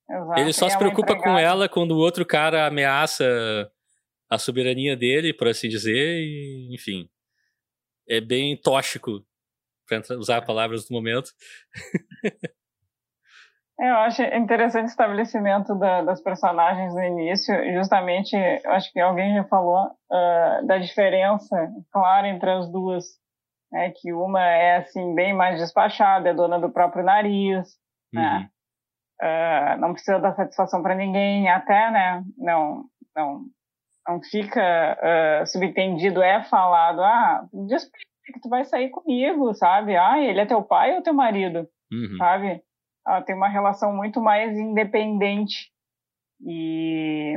exato. 0.09 0.41
ele 0.41 0.53
só 0.53 0.69
se 0.69 0.75
é 0.75 0.79
preocupa 0.79 1.15
com 1.15 1.21
empregada. 1.21 1.41
ela 1.41 1.69
quando 1.69 1.93
o 1.93 1.99
outro 1.99 2.25
cara 2.27 2.67
ameaça 2.67 3.71
a 4.29 4.39
soberania 4.39 4.97
dele, 4.97 5.33
por 5.35 5.49
assim 5.49 5.69
dizer, 5.69 6.21
e 6.21 6.75
enfim. 6.75 7.09
É 8.09 8.21
bem 8.21 8.57
tóxico, 8.57 9.25
entrar- 9.91 10.17
usar 10.17 10.43
palavras 10.43 10.87
do 10.89 10.93
momento. 10.95 11.31
É, 12.25 12.31
Eu 13.89 13.95
acho 13.97 14.23
interessante 14.23 14.85
o 14.87 14.91
estabelecimento 14.91 15.75
da- 15.79 16.03
das 16.03 16.21
personagens 16.23 16.93
no 16.95 17.03
início, 17.03 17.55
justamente, 17.73 18.37
acho 18.67 18.93
que 18.93 19.01
alguém 19.01 19.35
já 19.35 19.45
falou 19.45 19.91
ah, 20.13 20.61
da 20.67 20.77
diferença 20.79 21.57
clara 21.91 22.29
entre 22.29 22.51
as 22.51 22.71
duas, 22.71 23.05
né, 23.73 23.91
que 23.91 24.12
uma 24.12 24.45
é 24.45 24.79
assim 24.79 25.14
bem 25.14 25.33
mais 25.33 25.59
despachada, 25.59 26.29
é 26.29 26.35
dona 26.35 26.59
do 26.59 26.71
próprio 26.71 27.05
nariz, 27.05 27.79
Uhum. 28.12 28.21
né, 28.21 28.51
ah, 29.21 29.77
não 29.79 29.93
precisa 29.93 30.18
dar 30.18 30.35
satisfação 30.35 30.83
para 30.83 30.95
ninguém, 30.95 31.49
até, 31.49 31.91
né, 31.91 32.25
não, 32.37 32.85
não, 33.14 33.45
não 34.09 34.21
fica 34.23 34.61
ah, 35.01 35.47
subentendido, 35.47 36.23
é 36.23 36.43
falado, 36.45 37.03
ah, 37.03 37.47
diz 37.68 37.89
que 38.33 38.41
tu 38.41 38.49
vai 38.49 38.64
sair 38.64 38.91
comigo, 38.91 39.53
sabe? 39.55 39.97
Ah, 39.97 40.21
ele 40.21 40.41
é 40.41 40.47
teu 40.47 40.62
pai 40.62 40.95
ou 40.95 41.03
teu 41.03 41.12
marido? 41.12 41.68
Uhum. 41.93 42.16
sabe? 42.16 42.62
Ela 43.05 43.23
tem 43.23 43.35
uma 43.35 43.49
relação 43.49 43.93
muito 43.93 44.21
mais 44.21 44.57
independente 44.57 45.73
e 46.41 47.35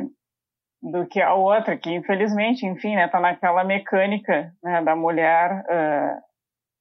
do 0.83 1.07
que 1.07 1.21
a 1.21 1.33
outra, 1.33 1.77
que 1.77 1.89
infelizmente, 1.89 2.65
enfim, 2.65 2.95
né, 2.95 3.07
tá 3.07 3.19
naquela 3.19 3.63
mecânica 3.63 4.53
né, 4.61 4.83
da 4.83 4.95
mulher 4.95 5.65
ah, 5.69 6.19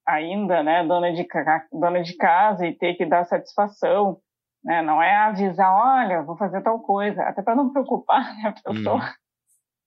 ainda, 0.06 0.62
né, 0.62 0.84
dona 0.84 1.12
de, 1.12 1.26
dona 1.72 2.02
de 2.02 2.16
casa 2.16 2.66
e 2.66 2.76
ter 2.76 2.94
que 2.94 3.06
dar 3.06 3.24
satisfação, 3.24 4.18
né, 4.64 4.82
não 4.82 5.00
é 5.00 5.14
avisar, 5.14 5.72
olha, 5.72 6.22
vou 6.22 6.36
fazer 6.36 6.62
tal 6.62 6.80
coisa, 6.80 7.22
até 7.22 7.42
para 7.42 7.54
não 7.54 7.72
preocupar 7.72 8.24
né, 8.36 8.48
a 8.48 8.52
pessoa. 8.72 8.96
Uhum. 8.96 9.00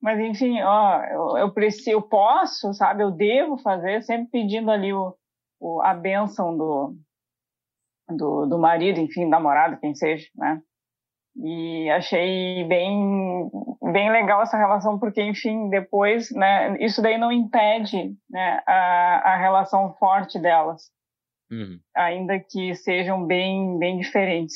Mas 0.01 0.19
enfim, 0.19 0.61
ó, 0.61 1.03
eu, 1.03 1.37
eu 1.37 1.53
preciso, 1.53 1.89
eu 1.89 2.01
posso, 2.01 2.73
sabe, 2.73 3.03
eu 3.03 3.11
devo 3.11 3.57
fazer, 3.57 4.01
sempre 4.03 4.29
pedindo 4.29 4.71
ali 4.71 4.93
o, 4.93 5.13
o, 5.59 5.81
a 5.81 5.93
bênção 5.93 6.55
do, 6.55 6.95
do, 8.09 8.45
do 8.45 8.57
marido, 8.57 8.99
enfim, 8.99 9.25
namorado, 9.25 9.77
quem 9.77 9.93
seja, 9.93 10.27
né? 10.35 10.61
E 11.37 11.89
achei 11.89 12.63
bem, 12.63 13.49
bem 13.91 14.09
legal 14.09 14.41
essa 14.41 14.57
relação, 14.57 14.97
porque, 14.97 15.21
enfim, 15.21 15.69
depois, 15.69 16.31
né, 16.31 16.77
isso 16.79 17.01
daí 17.01 17.17
não 17.17 17.31
impede 17.31 18.15
né, 18.29 18.61
a, 18.65 19.33
a 19.33 19.37
relação 19.37 19.93
forte 19.95 20.39
delas, 20.39 20.83
Uhum. 21.51 21.79
ainda 21.95 22.39
que 22.39 22.73
sejam 22.75 23.25
bem, 23.25 23.77
bem 23.77 23.99
diferentes. 23.99 24.55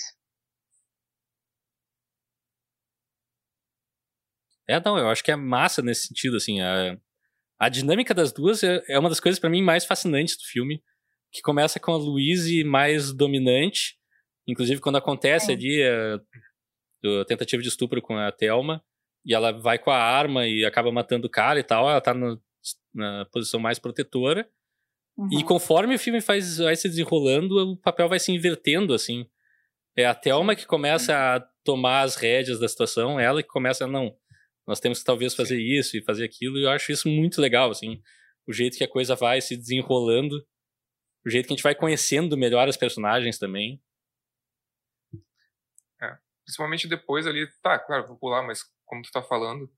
É, 4.67 4.79
não, 4.79 4.97
eu 4.97 5.09
acho 5.09 5.23
que 5.23 5.31
é 5.31 5.35
massa 5.35 5.81
nesse 5.81 6.07
sentido, 6.07 6.37
assim. 6.37 6.61
A, 6.61 6.97
a 7.59 7.69
dinâmica 7.69 8.13
das 8.13 8.31
duas 8.31 8.63
é, 8.63 8.81
é 8.87 8.97
uma 8.97 9.09
das 9.09 9.19
coisas 9.19 9.39
pra 9.39 9.49
mim 9.49 9.61
mais 9.61 9.83
fascinantes 9.83 10.37
do 10.37 10.43
filme, 10.43 10.81
que 11.31 11.41
começa 11.41 11.79
com 11.79 11.91
a 11.91 11.97
Louise 11.97 12.63
mais 12.63 13.11
dominante, 13.11 13.97
inclusive 14.47 14.79
quando 14.79 14.97
acontece 14.97 15.51
ali 15.51 15.83
a, 15.83 16.19
a 17.21 17.25
tentativa 17.25 17.61
de 17.61 17.67
estupro 17.69 18.01
com 18.01 18.17
a 18.17 18.31
Thelma, 18.31 18.83
e 19.25 19.33
ela 19.33 19.51
vai 19.51 19.77
com 19.79 19.91
a 19.91 19.97
arma 19.97 20.47
e 20.47 20.65
acaba 20.65 20.91
matando 20.91 21.27
o 21.27 21.29
cara 21.29 21.59
e 21.59 21.63
tal, 21.63 21.89
ela 21.89 22.01
tá 22.01 22.13
no- 22.13 22.41
na 22.93 23.25
posição 23.31 23.59
mais 23.59 23.79
protetora, 23.79 24.49
e 25.31 25.37
Uhum. 25.37 25.43
conforme 25.45 25.95
o 25.95 25.99
filme 25.99 26.21
faz, 26.21 26.57
vai 26.57 26.75
se 26.75 26.87
desenrolando, 26.87 27.55
o 27.73 27.77
papel 27.77 28.07
vai 28.07 28.19
se 28.19 28.31
invertendo, 28.31 28.93
assim. 28.93 29.25
É 29.97 30.05
a 30.05 30.15
Thelma 30.15 30.55
que 30.55 30.65
começa 30.65 31.13
a 31.35 31.39
tomar 31.63 32.01
as 32.01 32.15
rédeas 32.15 32.59
da 32.59 32.67
situação, 32.67 33.19
ela 33.19 33.43
que 33.43 33.49
começa 33.49 33.83
a, 33.85 33.87
não, 33.87 34.15
nós 34.65 34.79
temos 34.79 34.99
que 34.99 35.05
talvez 35.05 35.35
fazer 35.35 35.59
isso 35.59 35.97
e 35.97 36.01
fazer 36.03 36.23
aquilo, 36.25 36.57
e 36.57 36.63
eu 36.63 36.69
acho 36.69 36.91
isso 36.91 37.09
muito 37.09 37.41
legal, 37.41 37.69
assim. 37.71 38.01
O 38.47 38.53
jeito 38.53 38.77
que 38.77 38.83
a 38.83 38.87
coisa 38.87 39.15
vai 39.15 39.41
se 39.41 39.57
desenrolando, 39.57 40.35
o 41.25 41.29
jeito 41.29 41.47
que 41.47 41.53
a 41.53 41.55
gente 41.55 41.63
vai 41.63 41.75
conhecendo 41.75 42.37
melhor 42.37 42.67
as 42.69 42.77
personagens 42.77 43.37
também. 43.37 43.81
Principalmente 46.49 46.87
depois 46.87 47.27
ali, 47.27 47.45
tá, 47.61 47.77
claro, 47.77 48.07
vou 48.07 48.17
pular, 48.17 48.41
mas 48.41 48.63
como 48.83 49.03
tu 49.03 49.11
tá 49.11 49.21
falando, 49.21 49.69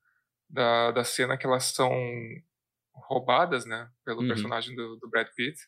da, 0.49 0.91
da 0.91 1.03
cena 1.03 1.37
que 1.37 1.45
elas 1.45 1.65
são 1.65 1.91
roubadas, 3.09 3.65
né, 3.65 3.89
pelo 4.05 4.21
Uhum. 4.21 4.27
personagem 4.29 4.73
do, 4.73 4.95
do 4.95 5.09
Brad 5.09 5.27
Pitt, 5.35 5.59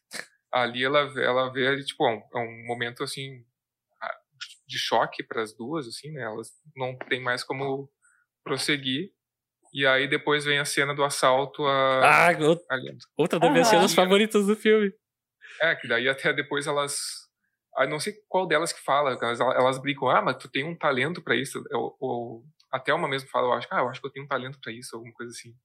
ali 0.49 0.81
ela, 0.81 1.05
vê- 1.13 1.25
ela 1.25 1.51
vê 1.51 1.67
ali, 1.67 1.83
tipo, 1.83 2.07
é 2.07 2.13
um, 2.15 2.21
é 2.35 2.39
um 2.39 2.65
momento, 2.67 3.03
assim, 3.03 3.43
de 4.65 4.77
choque 4.79 5.23
para 5.23 5.41
as 5.41 5.53
duas, 5.53 5.85
assim, 5.89 6.09
né, 6.13 6.21
elas 6.21 6.51
não 6.73 6.97
tem 7.09 7.21
mais 7.21 7.43
como 7.43 7.91
prosseguir, 8.45 9.11
e 9.73 9.85
aí 9.85 10.07
depois 10.07 10.45
vem 10.45 10.59
a 10.59 10.65
cena 10.65 10.95
do 10.95 11.03
assalto 11.03 11.65
a... 11.65 12.29
Ah, 12.29 12.37
ou- 12.39 12.65
ali. 12.69 12.97
outra 13.17 13.41
das 13.41 13.51
minhas 13.51 13.67
cenas 13.67 13.93
favoritas 13.93 14.47
do 14.47 14.55
filme. 14.55 14.93
É, 15.59 15.75
que 15.75 15.85
daí 15.85 16.07
até 16.07 16.31
depois 16.31 16.65
elas. 16.65 17.22
Não 17.89 17.99
sei 17.99 18.13
qual 18.29 18.45
delas 18.47 18.71
que 18.71 18.81
fala, 18.81 19.11
elas, 19.19 19.39
elas 19.39 19.77
brincam, 19.79 20.09
ah, 20.09 20.21
mas 20.21 20.37
tu 20.37 20.49
tem 20.49 20.63
um 20.63 20.77
talento 20.77 21.21
pra 21.21 21.35
isso. 21.35 21.63
Ou, 21.71 21.95
ou 21.99 22.45
até 22.71 22.93
uma 22.93 23.07
mesmo 23.07 23.29
fala, 23.29 23.47
eu 23.47 23.53
acho, 23.53 23.67
ah, 23.71 23.79
eu 23.79 23.89
acho 23.89 23.99
que 24.01 24.07
eu 24.07 24.11
tenho 24.11 24.25
um 24.25 24.27
talento 24.29 24.59
pra 24.61 24.71
isso, 24.71 24.95
alguma 24.95 25.13
coisa 25.13 25.31
assim. 25.31 25.55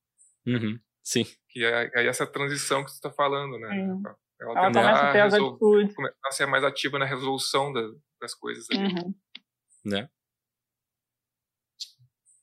Uhum, 0.46 0.78
sim. 1.02 1.24
Que 1.50 1.64
é, 1.64 1.90
é 1.94 2.06
essa 2.06 2.26
transição 2.26 2.84
que 2.84 2.92
tu 2.92 3.00
tá 3.00 3.10
falando, 3.10 3.58
né? 3.58 3.68
Sim. 3.70 4.02
Ela, 4.40 4.52
Ela 4.52 4.66
começa 4.72 5.02
a 5.08 5.12
ter 5.12 5.22
resol- 5.24 5.48
atitudes. 5.50 5.94
começar 5.94 6.16
a 6.26 6.30
ser 6.30 6.46
mais 6.46 6.64
ativa 6.64 6.98
na 6.98 7.04
resolução 7.04 7.72
da- 7.72 7.90
das 8.20 8.34
coisas 8.34 8.66
ali. 8.70 8.84
Uhum. 8.84 9.14
Né? 9.84 10.08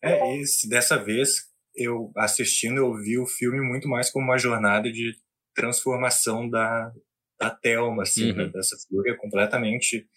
É, 0.02 0.38
esse, 0.38 0.70
dessa 0.70 0.98
vez, 1.04 1.48
eu 1.76 2.12
assistindo, 2.18 2.78
eu 2.78 2.94
vi 2.96 3.18
o 3.18 3.26
filme 3.26 3.60
muito 3.62 3.88
mais 3.88 4.12
como 4.12 4.26
uma 4.26 4.38
jornada 4.38 4.92
de 4.92 5.16
transformação 5.56 6.48
da, 6.50 6.92
da 7.40 7.50
Thelma, 7.50 8.04
assim, 8.04 8.32
Uhum. 8.32 8.38
né? 8.38 8.48
dessa 8.48 8.76
figura 8.78 9.16
completamente 9.18 10.08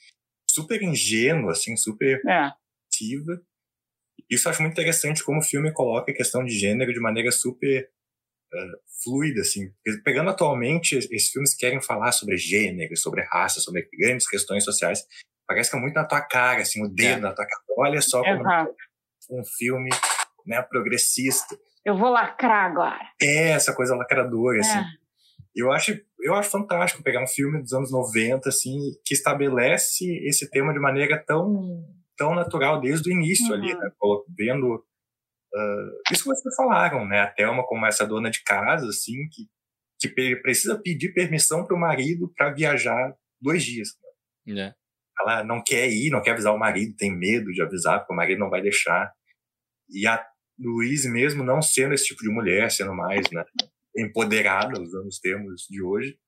super 0.51 0.83
ingênua, 0.83 1.53
assim, 1.53 1.77
super 1.77 2.21
É. 2.27 2.51
ativa. 2.87 3.41
Isso 4.31 4.47
eu 4.49 4.51
acho 4.53 4.63
muito 4.63 4.73
interessante 4.73 5.23
como 5.25 5.39
o 5.41 5.43
filme 5.45 5.73
coloca 5.73 6.11
a 6.11 6.15
questão 6.15 6.45
de 6.45 6.53
gênero 6.59 6.93
de 6.93 7.01
maneira 7.01 7.31
super 7.33 7.89
eh, 8.51 8.73
fluida, 9.05 9.43
assim. 9.43 9.71
Pegando 10.03 10.31
atualmente, 10.31 10.97
esses 10.97 11.29
filmes 11.31 11.55
querem 11.55 11.83
falar 11.83 12.13
sobre 12.13 12.37
gênero, 12.39 12.97
sobre 12.97 13.23
raça, 13.23 13.61
sobre 13.61 13.87
grandes 13.99 14.27
questões 14.27 14.65
sociais. 14.65 15.05
Parece 15.47 15.71
que 15.71 15.77
é 15.77 15.81
muito 15.81 15.95
na 15.95 16.07
tua 16.07 16.23
cara, 16.23 16.63
assim, 16.63 16.83
o 16.83 16.89
dedo 16.89 17.19
É. 17.19 17.21
na 17.21 17.35
tua 17.35 17.45
cara. 17.47 17.63
Olha 17.77 18.01
só 18.01 18.23
como 18.23 18.41
Exato. 18.41 18.75
um 19.31 19.43
filme 19.59 19.91
né, 20.47 20.63
progressista. 20.63 21.59
Eu 21.85 21.97
vou 21.99 22.09
lacrar 22.11 22.71
agora. 22.71 23.13
É 23.21 23.51
essa 23.51 23.75
coisa 23.75 23.95
lacradora, 23.95 24.61
assim. 24.61 24.83
É. 25.59 25.63
Eu 25.63 25.73
acho, 25.73 25.99
eu 26.21 26.35
acho 26.35 26.51
fantástico 26.51 27.03
pegar 27.03 27.23
um 27.23 27.27
filme 27.27 27.61
dos 27.61 27.73
anos 27.73 27.91
90, 27.91 28.49
assim, 28.49 28.79
que 29.05 29.15
estabelece 29.15 30.05
esse 30.27 30.49
tema 30.51 30.73
de 30.73 30.79
maneira 30.79 31.23
tão, 31.27 31.85
tão 32.17 32.35
natural 32.35 32.81
desde 32.81 33.11
o 33.11 33.13
início 33.13 33.47
Uhum. 33.49 33.55
ali, 33.55 33.75
né? 33.75 33.91
Vendo 34.37 34.85
ah, 35.55 35.91
isso 36.13 36.25
que 36.25 36.29
vocês 36.29 36.55
falaram, 36.55 37.07
né? 37.07 37.21
A 37.21 37.27
Thelma 37.27 37.65
como 37.67 37.87
essa 37.87 38.07
dona 38.07 38.31
de 38.31 38.43
casa, 38.43 38.89
assim, 38.89 39.15
que, 39.31 39.47
que 40.01 40.37
precisa 40.43 40.79
pedir 40.79 41.13
permissão 41.13 41.65
para 41.65 41.77
o 41.77 41.81
marido 41.81 42.33
para 42.37 42.53
viajar 42.53 43.15
dois 43.41 43.63
dias. 43.65 43.89
né? 44.47 44.75
Ela 45.21 45.43
não 45.43 45.63
quer 45.63 45.89
ir, 45.89 46.11
não 46.11 46.23
quer 46.23 46.33
avisar 46.33 46.55
o 46.55 46.59
marido, 46.59 46.95
tem 46.97 47.11
medo 47.11 47.51
de 47.51 47.61
avisar, 47.63 47.99
porque 48.01 48.13
o 48.13 48.17
marido 48.17 48.39
não 48.39 48.51
vai 48.51 48.63
deixar. 48.63 49.13
E 49.91 50.07
a 50.07 50.25
Luiz 50.59 51.05
mesmo 51.07 51.43
não 51.43 51.61
sendo 51.63 51.95
esse 51.95 52.05
tipo 52.07 52.23
de 52.23 52.31
mulher, 52.31 52.71
sendo 52.71 52.95
mais, 52.95 53.29
né, 53.33 53.45
empoderada, 53.99 54.81
usando 54.81 55.07
os 55.07 55.19
termos 55.19 55.67
de 55.69 55.83
hoje, 55.83 56.19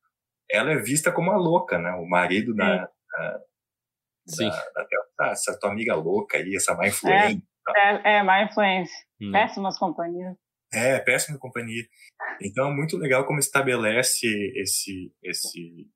ela 0.51 0.73
é 0.73 0.77
vista 0.77 1.13
como 1.13 1.31
a 1.31 1.37
louca, 1.37 1.79
né? 1.79 1.93
O 1.93 2.07
marido 2.07 2.55
da, 2.55 2.85
da, 2.85 3.41
Sim. 4.27 4.49
da, 4.49 4.57
da 4.75 4.87
ah, 5.21 5.31
essa 5.31 5.59
tua 5.59 5.71
amiga 5.71 5.95
louca 5.95 6.39
aí, 6.39 6.57
essa 6.57 6.75
má 6.75 6.89
influência. 6.89 7.43
É, 7.77 8.17
é 8.17 8.23
má 8.23 8.43
influência. 8.43 8.97
Hum. 9.21 9.33
Péssimas 9.33 9.79
companhias. 9.79 10.37
É, 10.73 10.99
péssima 11.01 11.39
companhia. 11.39 11.85
Então 12.41 12.71
é 12.71 12.75
muito 12.75 12.97
legal 12.97 13.27
como 13.27 13.39
estabelece 13.39 14.27
esse 14.57 15.13
esse 15.23 15.89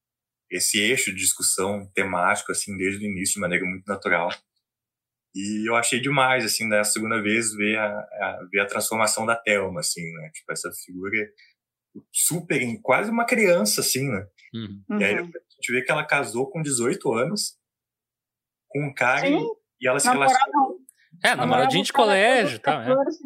esse 0.50 0.80
eixo 0.80 1.10
de 1.10 1.18
discussão 1.18 1.90
temático 1.94 2.52
assim 2.52 2.76
desde 2.76 3.04
o 3.04 3.08
início 3.08 3.34
de 3.34 3.40
maneira 3.40 3.64
muito 3.64 3.86
natural. 3.86 4.28
E 5.34 5.68
eu 5.68 5.74
achei 5.74 6.00
demais 6.00 6.44
assim 6.44 6.68
da 6.68 6.84
segunda 6.84 7.20
vez 7.22 7.54
ver 7.54 7.78
a, 7.78 7.86
a 7.88 8.48
ver 8.50 8.60
a 8.60 8.66
transformação 8.66 9.24
da 9.24 9.36
Thelma 9.36 9.80
assim, 9.80 10.02
né? 10.12 10.30
Tipo 10.34 10.52
essa 10.52 10.70
figura 10.84 11.16
super 12.12 12.60
em 12.62 12.80
quase 12.80 13.10
uma 13.10 13.24
criança 13.26 13.80
assim, 13.80 14.08
né? 14.08 14.26
Uhum. 14.54 15.00
E 15.00 15.04
aí 15.04 15.14
a 15.18 15.22
Uhum. 15.22 15.26
gente 15.26 15.72
vê 15.72 15.82
que 15.82 15.90
ela 15.90 16.04
casou 16.06 16.50
com 16.50 16.62
18 16.62 17.12
anos 17.12 17.56
com 18.68 18.86
um 18.86 18.94
cara 18.94 19.26
Sim, 19.26 19.46
e 19.80 19.88
ela 19.88 19.98
se 20.00 20.06
namorava- 20.06 20.32
relacionou 20.34 20.78
É, 21.24 21.34
namoradinho 21.34 21.84
de 21.84 21.92
colégio 21.92 22.56
e 22.56 22.58
tal. 22.58 22.80
É. 22.82 22.86
14. 22.86 23.18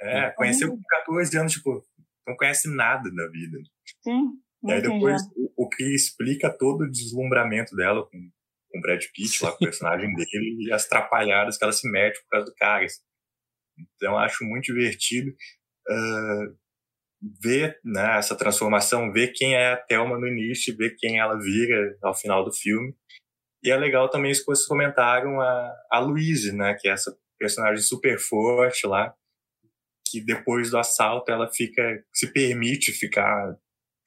É, 0.00 0.30
conheceu 0.30 0.70
com 0.70 0.80
14 0.88 1.38
anos, 1.38 1.52
tipo, 1.52 1.82
não 2.26 2.36
conhece 2.36 2.68
nada 2.74 3.10
da 3.14 3.28
vida. 3.28 3.58
Sim, 4.02 4.32
E 4.64 4.72
aí 4.72 4.82
depois 4.82 5.22
o, 5.36 5.52
o 5.64 5.68
que 5.68 5.84
explica 5.94 6.50
todo 6.50 6.82
o 6.84 6.90
deslumbramento 6.90 7.76
dela 7.76 8.02
com, 8.06 8.30
com 8.70 8.78
o 8.78 8.80
Brad 8.82 9.02
Pitt, 9.14 9.42
lá, 9.44 9.50
com 9.50 9.56
o 9.56 9.68
personagem 9.68 10.12
dele, 10.14 10.56
e 10.66 10.72
as 10.72 10.86
trapalhadas 10.88 11.56
que 11.58 11.64
ela 11.64 11.72
se 11.72 11.88
mete 11.90 12.18
por 12.22 12.28
causa 12.30 12.46
do 12.46 12.54
cara. 12.54 12.84
assim. 12.84 13.02
Então 13.96 14.16
acho 14.18 14.44
muito 14.44 14.64
divertido 14.64 15.32
ah, 15.88 16.44
ver 17.42 17.78
né, 17.84 18.18
essa 18.18 18.36
transformação, 18.36 19.12
ver 19.12 19.28
quem 19.28 19.54
é 19.54 19.72
a 19.72 19.76
Thelma 19.76 20.18
no 20.18 20.26
início 20.26 20.72
e 20.72 20.76
ver 20.76 20.96
quem 20.98 21.18
ela 21.18 21.38
vira 21.38 21.96
ao 22.02 22.14
final 22.14 22.44
do 22.44 22.52
filme. 22.52 22.94
E 23.62 23.70
é 23.70 23.76
legal 23.76 24.08
também 24.10 24.30
isso 24.30 24.40
que 24.42 24.46
vocês 24.46 24.66
comentaram, 24.68 25.40
a, 25.40 25.74
a 25.90 25.98
Louise, 26.00 26.52
né, 26.54 26.76
que 26.78 26.88
é 26.88 26.92
essa 26.92 27.16
personagem 27.38 27.82
super 27.82 28.18
forte 28.18 28.86
lá, 28.86 29.14
que 30.10 30.20
depois 30.20 30.70
do 30.70 30.78
assalto 30.78 31.32
ela 31.32 31.50
fica, 31.50 31.82
se 32.12 32.32
permite 32.32 32.92
ficar 32.92 33.56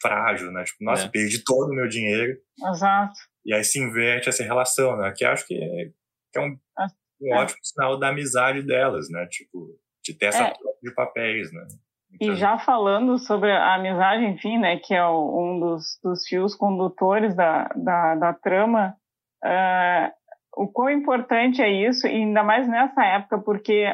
frágil, 0.01 0.51
né? 0.51 0.63
Tipo, 0.63 0.83
nossa, 0.83 1.05
É. 1.05 1.09
perdi 1.09 1.43
todo 1.43 1.71
o 1.71 1.75
meu 1.75 1.87
dinheiro. 1.87 2.37
Exato. 2.71 3.13
E 3.43 3.51
aí 3.53 3.63
se 3.63 3.79
inverte 3.79 4.29
essa 4.29 4.43
relação, 4.43 4.95
né? 4.95 5.11
Que 5.15 5.25
acho 5.25 5.45
que 5.47 5.55
é, 5.55 5.85
que 6.31 6.37
é 6.37 6.41
um, 6.41 6.57
Ah, 6.77 6.87
um 7.19 7.33
é. 7.33 7.37
ótimo 7.39 7.59
sinal 7.63 7.97
da 7.99 8.09
amizade 8.09 8.61
delas, 8.61 9.09
né? 9.09 9.25
Tipo, 9.27 9.77
de 10.05 10.13
ter 10.13 10.27
essa 10.27 10.43
É. 10.43 10.53
troca 10.53 10.77
de 10.83 10.93
papéis, 10.93 11.51
né? 11.51 11.67
E 12.13 12.25
Então, 12.25 12.35
já 12.35 12.57
falando 12.57 13.17
sobre 13.17 13.51
a 13.51 13.75
amizade, 13.75 14.25
enfim, 14.25 14.57
né, 14.57 14.77
que 14.77 14.93
é 14.93 15.07
um 15.07 15.59
dos, 15.59 15.99
dos 16.03 16.25
fios 16.27 16.55
condutores 16.55 17.35
da, 17.35 17.69
da, 17.75 18.15
da 18.15 18.33
trama, 18.33 18.95
ah, 19.43 20.11
o 20.55 20.67
quão 20.67 20.89
importante 20.89 21.61
é 21.61 21.69
isso, 21.69 22.07
e 22.07 22.11
ainda 22.11 22.43
mais 22.43 22.67
nessa 22.67 23.03
época, 23.05 23.39
porque 23.39 23.93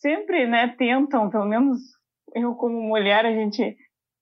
sempre, 0.00 0.46
né, 0.46 0.68
tentam, 0.78 1.30
pelo 1.30 1.46
menos 1.46 1.78
eu 2.34 2.54
como 2.54 2.80
mulher, 2.80 3.24
a 3.24 3.32
gente 3.32 3.76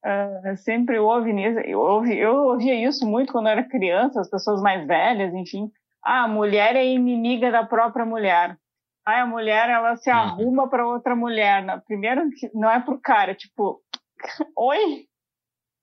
ah, 0.04 0.56
sempre 0.56 0.98
ouve 0.98 1.30
eu, 1.66 1.80
ouvi, 1.80 2.18
eu 2.18 2.34
ouvia 2.34 2.74
isso 2.74 3.06
muito 3.06 3.32
quando 3.32 3.46
eu 3.46 3.52
era 3.52 3.68
criança, 3.68 4.20
as 4.20 4.30
pessoas 4.30 4.62
mais 4.62 4.86
velhas, 4.86 5.34
enfim, 5.34 5.70
ah, 6.04 6.24
a 6.24 6.28
mulher 6.28 6.74
é 6.76 6.84
inimiga 6.84 7.50
da 7.50 7.64
própria 7.64 8.04
mulher. 8.04 8.56
Ah, 9.04 9.22
a 9.22 9.26
mulher, 9.26 9.68
ela 9.68 9.96
se 9.96 10.10
Uhum. 10.10 10.16
arruma 10.18 10.68
para 10.68 10.86
outra 10.86 11.16
mulher. 11.16 11.64
né? 11.64 11.80
Primeiro, 11.86 12.22
não 12.54 12.70
é 12.70 12.80
pro 12.80 13.00
cara, 13.00 13.34
tipo, 13.34 13.80
oi, 14.56 15.06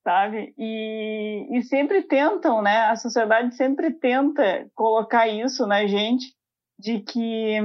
sabe? 0.03 0.53
E, 0.57 1.47
e 1.57 1.61
sempre 1.63 2.03
tentam, 2.03 2.61
né? 2.61 2.85
A 2.87 2.95
sociedade 2.95 3.55
sempre 3.55 3.91
tenta 3.91 4.69
colocar 4.75 5.27
isso 5.27 5.67
na 5.67 5.85
gente, 5.87 6.33
de 6.79 6.99
que 7.01 7.55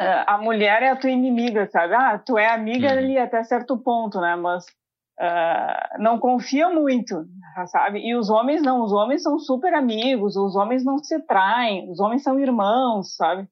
eh, 0.00 0.24
a 0.26 0.38
mulher 0.38 0.82
é 0.82 0.90
a 0.90 0.96
tua 0.96 1.10
inimiga, 1.10 1.66
sabe? 1.70 1.94
Ah, 1.94 2.18
tu 2.18 2.38
é 2.38 2.46
amiga 2.48 2.88
Uhum. 2.92 2.98
ali 2.98 3.18
até 3.18 3.42
certo 3.44 3.76
ponto, 3.78 4.20
né? 4.20 4.36
Mas 4.36 4.64
ah, 5.20 5.96
não 5.98 6.18
confia 6.18 6.68
muito, 6.70 7.26
sabe? 7.66 8.00
E 8.00 8.14
os 8.16 8.30
homens 8.30 8.62
não, 8.62 8.82
os 8.82 8.92
homens 8.92 9.22
são 9.22 9.38
super 9.38 9.74
amigos, 9.74 10.36
os 10.36 10.56
homens 10.56 10.84
não 10.84 10.98
se 10.98 11.20
traem, 11.26 11.90
os 11.90 12.00
homens 12.00 12.22
são 12.22 12.38
irmãos, 12.38 13.14
sabe? 13.16 13.48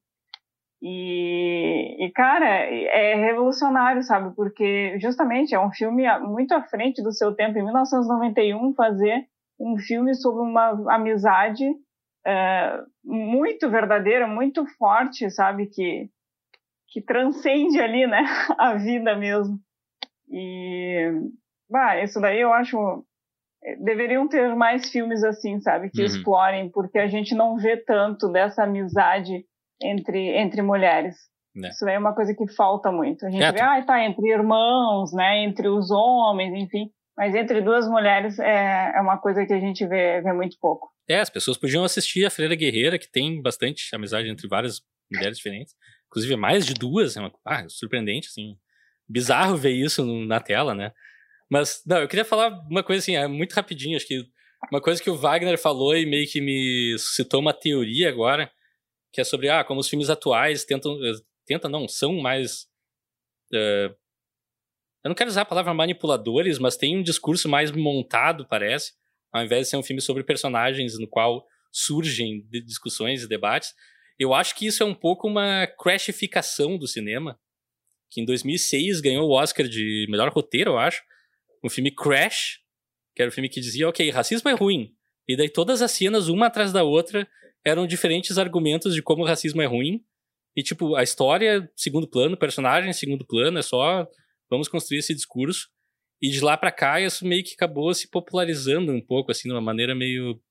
E, 0.81 2.05
e, 2.05 2.11
cara, 2.11 2.45
é 2.47 3.15
revolucionário, 3.15 4.03
sabe? 4.03 4.35
Porque 4.35 4.97
justamente 4.99 5.55
é 5.55 5.59
um 5.59 5.71
filme 5.71 6.05
muito 6.19 6.53
à 6.53 6.61
frente 6.63 7.01
do 7.01 7.11
seu 7.11 7.33
tempo. 7.33 7.57
Em 7.57 7.63
1991, 7.63 8.73
fazer 8.75 9.27
um 9.59 9.77
filme 9.77 10.13
sobre 10.13 10.43
uma 10.43 10.93
amizade 10.93 11.65
é, 12.25 12.79
muito 13.03 13.69
verdadeira, 13.69 14.27
muito 14.27 14.65
forte, 14.77 15.31
sabe? 15.31 15.65
Que, 15.65 16.09
que 16.89 17.01
transcende 17.01 17.79
ali, 17.81 18.05
né? 18.05 18.23
A 18.59 18.75
vida 18.75 19.15
mesmo. 19.15 19.59
E, 20.29 21.11
bah, 21.69 22.01
isso 22.03 22.21
daí 22.21 22.39
eu 22.39 22.53
acho. 22.53 23.03
Deveriam 23.83 24.27
ter 24.27 24.55
mais 24.55 24.91
filmes 24.91 25.23
assim, 25.23 25.59
sabe? 25.59 25.89
Que 25.89 26.01
Uhum. 26.01 26.05
explorem, 26.05 26.69
porque 26.69 26.99
a 26.99 27.07
gente 27.07 27.33
não 27.33 27.57
vê 27.57 27.75
tanto 27.77 28.31
dessa 28.31 28.63
amizade 28.63 29.43
entre, 29.81 30.37
entre 30.37 30.61
mulheres. 30.61 31.15
É. 31.63 31.69
Isso 31.69 31.87
é 31.87 31.97
uma 31.97 32.13
coisa 32.13 32.33
que 32.35 32.47
falta 32.53 32.91
muito. 32.91 33.25
A 33.25 33.29
gente 33.29 33.43
É, 33.43 33.51
vê, 33.51 33.61
ah, 33.61 33.83
tá, 33.85 34.03
entre 34.03 34.29
irmãos, 34.29 35.11
né? 35.13 35.43
Entre 35.43 35.67
os 35.67 35.89
homens, 35.89 36.53
enfim. 36.53 36.89
Mas 37.17 37.33
entre 37.33 37.61
duas 37.61 37.87
mulheres 37.87 38.37
é, 38.37 38.93
é 38.95 39.01
uma 39.01 39.17
coisa 39.17 39.45
que 39.45 39.53
a 39.53 39.59
gente 39.59 39.85
vê, 39.87 40.21
vê 40.21 40.31
muito 40.33 40.55
pouco. 40.61 40.89
É, 41.09 41.19
as 41.19 41.29
pessoas 41.29 41.57
podiam 41.57 41.83
assistir 41.83 42.25
a 42.25 42.29
Freira 42.29 42.55
Guerreira, 42.55 42.99
que 42.99 43.09
tem 43.09 43.41
bastante 43.41 43.83
amizade 43.95 44.29
entre 44.29 44.47
várias 44.47 44.81
mulheres 45.11 45.37
diferentes. 45.37 45.73
Inclusive, 46.07 46.35
mais 46.35 46.65
de 46.65 46.73
duas. 46.73 47.17
É 47.17 47.21
uma, 47.21 47.31
ah, 47.45 47.65
surpreendente, 47.67 48.27
assim. 48.27 48.55
Bizarro 49.09 49.55
ver 49.57 49.71
isso 49.71 50.05
na 50.25 50.39
tela, 50.39 50.75
né? 50.75 50.91
Mas, 51.49 51.81
não, 51.87 51.97
eu 51.99 52.07
queria 52.07 52.25
falar 52.25 52.49
uma 52.69 52.83
coisa 52.83 53.01
assim, 53.01 53.15
é 53.15 53.25
muito 53.27 53.53
rapidinho. 53.53 53.95
Acho 53.95 54.05
que 54.07 54.21
uma 54.71 54.81
coisa 54.81 55.01
que 55.01 55.09
o 55.09 55.15
Wagner 55.15 55.57
falou 55.57 55.95
e 55.95 56.05
meio 56.05 56.27
que 56.27 56.41
me 56.41 56.95
suscitou 56.99 57.39
uma 57.39 57.53
teoria 57.53 58.09
agora, 58.09 58.51
que 59.11 59.21
é 59.21 59.23
sobre, 59.23 59.49
ah, 59.49 59.63
como 59.63 59.79
os 59.79 59.89
filmes 59.89 60.09
atuais 60.09 60.63
tentam, 60.65 60.93
eh, 61.03 61.13
tentam 61.45 61.69
não, 61.69 61.87
são 61.87 62.13
mais... 62.17 62.67
eh, 63.53 63.93
eu 65.03 65.09
não 65.09 65.15
quero 65.15 65.29
usar 65.29 65.41
a 65.41 65.45
palavra 65.45 65.73
manipuladores, 65.73 66.59
mas 66.59 66.75
tem 66.75 66.97
um 66.97 67.03
discurso 67.03 67.47
mais 67.47 67.71
montado, 67.71 68.47
parece, 68.47 68.93
ao 69.31 69.43
invés 69.43 69.63
de 69.63 69.69
ser 69.69 69.77
um 69.77 69.83
filme 69.83 70.01
sobre 70.01 70.23
personagens 70.23 70.99
no 70.99 71.07
qual 71.07 71.45
surgem 71.71 72.45
discussões 72.65 73.23
e 73.23 73.27
debates. 73.27 73.73
Eu 74.19 74.33
acho 74.33 74.55
que 74.55 74.65
isso 74.65 74.83
é 74.83 74.85
um 74.85 74.95
pouco 74.95 75.27
uma 75.27 75.67
crashificação 75.79 76.77
do 76.77 76.87
cinema, 76.87 77.39
que 78.09 78.21
em 78.21 78.25
2006 78.25 78.99
ganhou 79.01 79.29
o 79.29 79.33
Oscar 79.33 79.67
de 79.67 80.07
melhor 80.09 80.29
roteiro, 80.29 80.71
eu 80.71 80.77
acho, 80.77 81.01
o 81.63 81.69
filme 81.69 81.91
Crash, 81.91 82.59
que 83.15 83.21
era 83.21 83.29
o 83.29 83.33
filme 83.33 83.49
que 83.49 83.59
dizia, 83.59 83.87
ok, 83.87 84.09
racismo 84.09 84.49
é 84.49 84.53
ruim. 84.53 84.93
E 85.27 85.35
daí 85.35 85.49
todas 85.49 85.81
as 85.81 85.91
cenas, 85.91 86.27
uma 86.29 86.47
atrás 86.47 86.71
da 86.71 86.83
outra, 86.83 87.27
eram 87.67 87.85
diferentes 87.87 88.37
argumentos 88.37 88.93
de 88.95 89.01
como 89.01 89.23
o 89.23 89.25
racismo 89.25 89.61
é 89.61 89.65
ruim. 89.65 90.03
E, 90.55 90.63
tipo, 90.63 90.95
a 90.95 91.03
história, 91.03 91.69
segundo 91.75 92.07
plano, 92.07 92.35
personagem, 92.37 92.91
segundo 92.93 93.25
plano, 93.25 93.59
é 93.59 93.61
só 93.61 94.07
vamos 94.49 94.67
construir 94.67 94.99
esse 94.99 95.13
discurso. 95.13 95.69
E 96.21 96.29
de 96.29 96.39
lá 96.39 96.57
pra 96.57 96.71
cá, 96.71 96.99
isso 96.99 97.25
meio 97.27 97.43
que 97.43 97.53
acabou 97.53 97.93
se 97.93 98.09
popularizando 98.09 98.91
um 98.91 98.99
pouco, 99.01 99.31
assim, 99.31 99.49
de 99.49 99.53
uma 99.53 99.61
maneira 99.61 99.93
meio. 99.93 100.41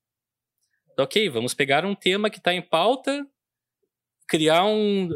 Ok, 0.99 1.29
vamos 1.29 1.55
pegar 1.55 1.85
um 1.85 1.95
tema 1.95 2.31
que 2.31 2.41
tá 2.41 2.55
em 2.55 2.62
pauta, 2.62 3.27
criar 4.29 4.64
um. 4.64 5.09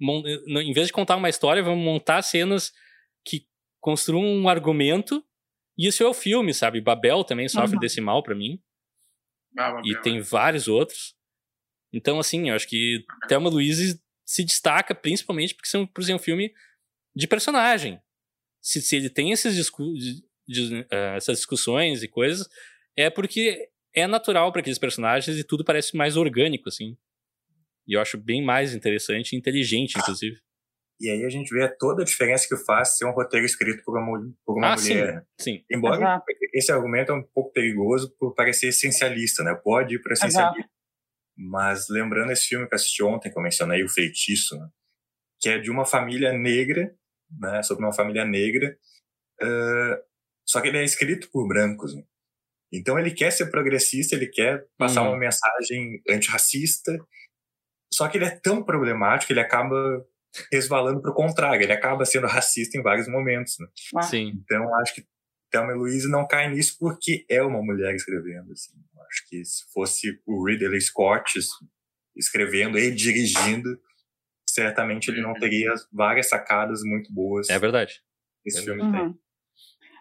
mon- 0.00 0.22
eh, 0.26 0.62
em 0.62 0.72
vez 0.72 0.88
de 0.88 0.92
contar 0.92 1.16
uma 1.16 1.28
história, 1.28 1.62
vamos 1.62 1.84
montar 1.84 2.22
cenas 2.22 2.72
que 3.24 3.46
construam 3.80 4.24
um 4.24 4.48
argumento. 4.48 5.24
E 5.78 5.86
isso 5.86 6.02
é 6.02 6.08
o 6.08 6.14
filme, 6.14 6.52
sabe? 6.52 6.80
Babel 6.80 7.22
também 7.22 7.48
sofre 7.48 7.74
Uhum. 7.76 7.80
desse 7.80 8.00
mal 8.00 8.20
pra 8.22 8.34
mim. 8.34 8.60
Ah, 9.56 9.80
E 9.84 9.94
tem 10.02 10.20
vários 10.20 10.68
outros. 10.68 11.14
Então, 11.92 12.18
assim, 12.18 12.50
eu 12.50 12.54
acho 12.54 12.68
que 12.68 13.04
Thelma 13.28 13.48
Louise 13.48 14.00
se 14.24 14.44
destaca 14.44 14.94
principalmente 14.94 15.54
porque 15.54 15.68
são, 15.68 15.86
por 15.86 16.04
ser 16.04 16.14
um 16.14 16.18
filme 16.18 16.52
de 17.16 17.26
personagem. 17.26 18.00
Se, 18.60 18.82
se 18.82 18.96
ele 18.96 19.08
tem 19.08 19.32
esses 19.32 19.54
discu 19.54 19.94
de- 19.94 20.22
de, 20.46 20.86
eh, 20.90 21.16
essas 21.16 21.38
discussões 21.38 22.02
e 22.02 22.08
coisas, 22.08 22.46
é 22.96 23.08
porque 23.10 23.70
é 23.94 24.06
natural 24.06 24.52
para 24.52 24.60
aqueles 24.60 24.78
personagens 24.78 25.38
e 25.38 25.44
tudo 25.44 25.64
parece 25.64 25.96
mais 25.96 26.16
orgânico, 26.16 26.68
assim. 26.68 26.96
E 27.86 27.94
eu 27.94 28.00
acho 28.00 28.18
bem 28.18 28.42
mais 28.44 28.74
interessante 28.74 29.32
e 29.32 29.36
inteligente, 29.38 29.98
inclusive. 29.98 30.38
E 31.00 31.10
aí 31.10 31.24
a 31.24 31.28
gente 31.28 31.54
vê 31.54 31.68
toda 31.68 32.02
a 32.02 32.04
diferença 32.04 32.46
que 32.48 32.56
faz 32.64 32.96
ser 32.96 33.04
um 33.06 33.12
roteiro 33.12 33.46
escrito 33.46 33.82
por 33.84 33.96
uma, 33.98 34.20
por 34.44 34.58
uma 34.58 34.72
Ah, 34.72 34.76
sim. 34.76 34.94
mulher. 34.94 35.14
né? 35.14 35.22
Sim. 35.40 35.64
Embora 35.70 35.96
Exato. 35.96 36.24
esse 36.52 36.72
argumento 36.72 37.12
é 37.12 37.14
um 37.14 37.22
pouco 37.22 37.52
perigoso 37.52 38.14
por 38.18 38.34
parecer 38.34 38.68
essencialista, 38.68 39.44
né? 39.44 39.54
Pode 39.62 39.94
ir 39.94 40.02
para 40.02 40.14
essencialismo. 40.14 40.68
Mas 41.36 41.88
lembrando 41.88 42.32
esse 42.32 42.46
filme 42.48 42.66
que 42.66 42.74
eu 42.74 42.76
assisti 42.76 43.02
ontem, 43.02 43.30
que 43.30 43.38
eu 43.38 43.42
mencionei, 43.42 43.84
O 43.84 43.88
Feitiço, 43.88 44.58
né? 44.58 44.68
que 45.40 45.48
é 45.48 45.58
de 45.58 45.70
uma 45.70 45.84
família 45.86 46.32
negra, 46.32 46.92
né? 47.40 47.62
sobre 47.62 47.84
uma 47.84 47.92
família 47.92 48.24
negra, 48.24 48.76
Uh, 49.40 49.94
só 50.46 50.60
que 50.60 50.68
ele 50.68 50.78
é 50.78 50.84
escrito 50.84 51.30
por 51.30 51.46
brancos. 51.46 51.94
Né? 51.94 52.02
Então 52.72 52.98
ele 52.98 53.12
quer 53.12 53.30
ser 53.30 53.50
progressista, 53.50 54.14
ele 54.16 54.26
quer 54.26 54.66
passar 54.76 55.02
uhum. 55.02 55.10
uma 55.10 55.18
mensagem 55.18 56.02
antirracista, 56.10 56.92
só 57.92 58.08
que 58.08 58.18
ele 58.18 58.24
é 58.24 58.30
tão 58.40 58.64
problemático, 58.64 59.32
ele 59.32 59.40
acaba 59.40 59.76
resvalando 60.52 61.00
para 61.00 61.10
o 61.10 61.14
contrário, 61.14 61.62
ele 61.62 61.72
acaba 61.72 62.04
sendo 62.04 62.26
racista 62.28 62.78
em 62.78 62.82
vários 62.82 63.08
momentos. 63.08 63.56
Né? 63.58 64.02
Sim. 64.02 64.32
Então 64.44 64.74
acho 64.76 64.94
que 64.94 65.04
Thelma 65.50 65.72
e 65.72 65.76
Louise 65.76 66.10
não 66.10 66.26
cai 66.26 66.50
nisso 66.50 66.76
porque 66.78 67.24
é 67.28 67.42
uma 67.42 67.62
mulher 67.62 67.94
escrevendo. 67.94 68.52
Assim. 68.52 68.72
Acho 69.08 69.28
que 69.28 69.44
se 69.44 69.64
fosse 69.72 70.20
o 70.26 70.44
Ridley 70.44 70.80
Scott 70.80 71.38
escrevendo 72.16 72.78
e 72.78 72.90
dirigindo, 72.90 73.80
certamente 74.48 75.08
ele 75.08 75.22
não 75.22 75.30
uhum. 75.30 75.38
teria 75.38 75.72
várias 75.92 76.28
sacadas 76.28 76.80
muito 76.82 77.12
boas. 77.12 77.48
É 77.48 77.58
verdade. 77.58 78.00
Esse 78.44 78.60
é 78.60 78.62
filme 78.62 78.82
uhum. 78.82 78.92
tem. 78.92 79.18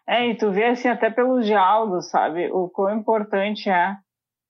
É, 0.09 0.29
e 0.29 0.37
tu 0.37 0.51
vê 0.51 0.65
assim 0.65 0.87
até 0.87 1.09
pelos 1.09 1.45
diálogos, 1.45 2.09
sabe, 2.09 2.49
o 2.49 2.69
quão 2.69 2.97
importante 2.97 3.69
é, 3.69 3.91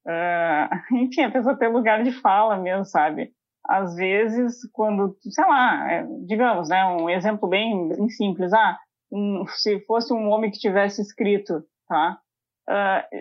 uh, 0.05 0.67
enfim, 0.95 1.23
a 1.23 1.31
pessoa 1.31 1.57
ter 1.57 1.67
lugar 1.67 2.03
de 2.03 2.11
fala 2.11 2.57
mesmo, 2.57 2.85
sabe? 2.85 3.31
Às 3.68 3.95
vezes, 3.95 4.70
quando, 4.72 5.18
sei 5.22 5.45
lá, 5.45 5.91
é, 5.91 6.05
digamos, 6.26 6.70
né, 6.70 6.86
um 6.86 7.09
exemplo 7.09 7.49
bem, 7.49 7.89
bem 7.89 8.09
simples, 8.09 8.53
ah, 8.53 8.78
um, 9.11 9.45
se 9.47 9.80
fosse 9.82 10.13
um 10.13 10.30
homem 10.30 10.51
que 10.51 10.59
tivesse 10.59 11.01
escrito, 11.01 11.63
tá? 11.88 12.20
Uh, 12.70 13.18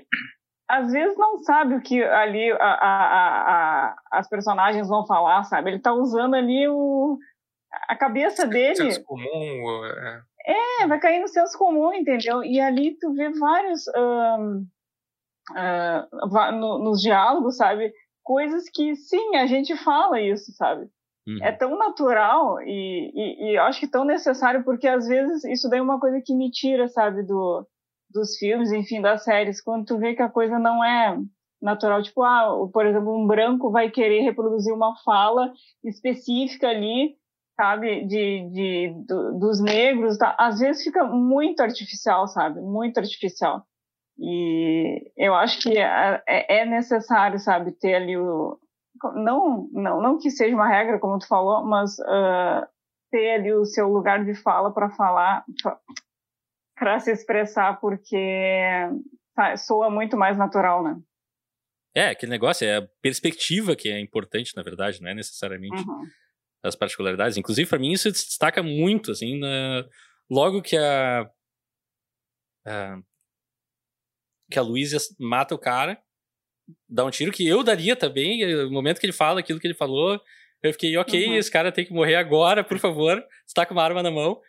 às 0.68 0.90
vezes 0.90 1.16
não 1.16 1.38
sabe 1.38 1.76
o 1.76 1.80
que 1.80 2.03
ali 2.03 2.51
a, 2.53 2.57
a, 2.57 3.53
a, 3.90 3.97
as 4.12 4.28
personagens 4.28 4.88
vão 4.88 5.07
falar, 5.07 5.44
sabe? 5.44 5.70
Ele 5.70 5.76
está 5.76 5.92
usando 5.92 6.34
ali 6.34 6.66
o, 6.68 7.18
a 7.88 7.97
cabeça 7.97 8.47
dele. 8.47 8.74
Senso 8.74 9.05
comum. 9.05 9.84
É. 10.44 10.82
é, 10.82 10.86
vai 10.86 10.99
cair 10.99 11.20
no 11.20 11.28
senso 11.28 11.57
comum, 11.57 11.92
entendeu? 11.94 12.42
E 12.42 12.61
ali 12.61 12.97
tu 12.99 13.12
vê 13.14 13.30
vários 13.30 13.84
um, 13.97 14.66
uh, 15.53 16.53
no, 16.53 16.78
nos 16.78 17.01
diálogos, 17.01 17.57
sabe? 17.57 17.92
Coisas 18.27 18.68
que 18.68 18.97
sim, 18.97 19.37
a 19.37 19.47
gente 19.47 19.77
fala 19.77 20.20
isso, 20.20 20.51
sabe? 20.53 20.89
Uhum. 21.29 21.39
É 21.41 21.53
tão 21.53 21.79
natural 21.79 22.61
e, 22.61 23.12
e, 23.14 23.51
e 23.51 23.57
eu 23.57 23.62
acho 23.62 23.79
que 23.79 23.87
tão 23.87 24.05
necessário 24.05 24.64
porque 24.64 24.89
às 24.89 25.07
vezes 25.07 25.45
isso 25.45 25.68
daí 25.70 25.79
é 25.79 25.83
uma 25.83 26.01
coisa 26.01 26.20
que 26.20 26.35
me 26.35 26.51
tira, 26.51 26.89
sabe, 26.89 27.22
do 27.22 27.64
dos 28.11 28.37
filmes, 28.37 28.72
enfim, 28.72 29.01
das 29.01 29.22
séries, 29.22 29.61
quando 29.61 29.85
tu 29.85 29.99
vê 29.99 30.14
que 30.14 30.22
a 30.22 30.29
coisa 30.29 30.59
não 30.59 30.83
é 30.83 31.16
natural, 31.62 32.03
tipo, 32.03 32.22
ah, 32.22 32.68
por 32.72 32.85
exemplo, 32.85 33.16
um 33.16 33.27
branco 33.27 33.70
vai 33.70 33.91
querer 33.91 34.22
reproduzir 34.22 34.74
uma 34.74 34.97
fala 35.05 35.53
específica 35.85 36.68
ali, 36.68 37.14
sabe, 37.57 38.07
de, 38.07 38.51
de 38.51 38.95
do, 39.07 39.39
dos 39.39 39.61
negros, 39.61 40.18
tá? 40.18 40.35
às 40.39 40.59
vezes 40.59 40.83
fica 40.83 41.05
muito 41.05 41.61
artificial, 41.61 42.27
sabe, 42.27 42.61
muito 42.61 42.99
artificial. 42.99 43.64
E 44.18 45.12
eu 45.16 45.34
acho 45.34 45.60
que 45.60 45.76
é, 45.76 46.22
é, 46.26 46.60
é 46.60 46.66
necessário, 46.66 47.38
sabe, 47.38 47.72
ter 47.72 47.94
ali 47.94 48.16
o 48.16 48.58
não, 49.14 49.68
não, 49.72 50.00
não 50.00 50.18
que 50.18 50.30
seja 50.30 50.54
uma 50.54 50.68
regra, 50.68 50.98
como 50.98 51.18
tu 51.18 51.26
falou, 51.26 51.64
mas 51.64 51.98
uh, 51.98 52.66
ter 53.10 53.34
ali 53.34 53.52
o 53.52 53.64
seu 53.64 53.88
lugar 53.88 54.24
de 54.24 54.34
fala 54.34 54.72
para 54.72 54.90
falar, 54.90 55.44
para 56.74 56.98
se 57.00 57.12
expressar, 57.12 57.80
porque 57.80 58.16
soa 59.58 59.90
muito 59.90 60.16
mais 60.16 60.36
natural, 60.36 60.82
né? 60.82 60.96
É, 61.94 62.10
aquele 62.10 62.30
negócio, 62.30 62.66
é 62.66 62.76
a 62.76 62.88
perspectiva 63.00 63.74
que 63.74 63.88
é 63.88 63.98
importante, 63.98 64.54
na 64.54 64.62
verdade, 64.62 65.00
não 65.00 65.08
é 65.08 65.14
necessariamente 65.14 65.82
uhum. 65.82 66.02
as 66.62 66.76
particularidades. 66.76 67.38
Inclusive, 67.38 67.68
para 67.68 67.78
mim, 67.78 67.92
isso 67.92 68.10
se 68.14 68.26
destaca 68.26 68.62
muito, 68.62 69.12
assim, 69.12 69.38
na... 69.38 69.84
logo 70.30 70.60
que 70.60 70.76
a... 70.76 71.30
a... 72.66 72.98
que 74.51 74.59
a 74.59 74.62
Luísa 74.62 74.99
mata 75.18 75.55
o 75.55 75.59
cara, 75.59 76.01
dá 76.88 77.05
um 77.05 77.11
tiro 77.11 77.32
que 77.32 77.47
eu 77.47 77.62
daria 77.62 77.97
também, 77.97 78.44
no 78.64 78.70
momento 78.70 79.01
que 79.01 79.07
ele 79.07 79.12
fala 79.12 79.40
aquilo 79.40 79.61
que 79.61 79.66
ele 79.66 79.74
falou, 79.74 80.20
eu 80.62 80.72
fiquei, 80.72 80.97
ok, 80.97 81.28
uhum. 81.28 81.34
esse 81.36 81.51
cara 81.51 81.70
tem 81.70 81.84
que 81.84 81.92
morrer 81.92 82.16
agora, 82.16 82.64
por 82.64 82.78
favor, 82.78 83.24
está 83.47 83.64
com 83.64 83.74
uma 83.74 83.82
arma 83.82 84.03
na 84.03 84.11
mão. 84.11 84.40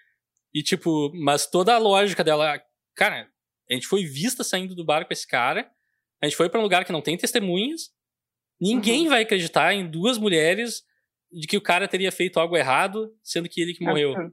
E, 0.54 0.64
tipo, 0.64 1.12
mas 1.14 1.46
toda 1.46 1.76
a 1.76 1.78
lógica 1.78 2.24
dela. 2.24 2.60
Cara, 2.96 3.30
a 3.70 3.74
gente 3.74 3.88
foi 3.88 4.04
vista 4.06 4.44
saindo 4.44 4.74
do 4.74 4.86
bar 4.86 5.06
com 5.06 5.14
esse 5.14 5.28
cara. 5.28 5.70
A 6.22 6.26
gente 6.26 6.38
foi 6.38 6.50
para 6.50 6.60
um 6.60 6.64
lugar 6.64 6.86
que 6.86 6.92
não 6.92 7.02
tem 7.02 7.18
testemunhas. 7.18 7.92
Ninguém 8.60 9.04
uhum. 9.04 9.10
vai 9.10 9.22
acreditar 9.22 9.74
em 9.74 9.90
duas 9.90 10.18
mulheres 10.18 10.84
de 11.32 11.46
que 11.46 11.58
o 11.58 11.62
cara 11.62 11.88
teria 11.88 12.12
feito 12.12 12.40
algo 12.40 12.58
errado, 12.58 13.14
sendo 13.22 13.50
que 13.50 13.62
ele 13.62 13.74
que 13.74 13.84
morreu. 13.84 14.14
Uhum. 14.14 14.32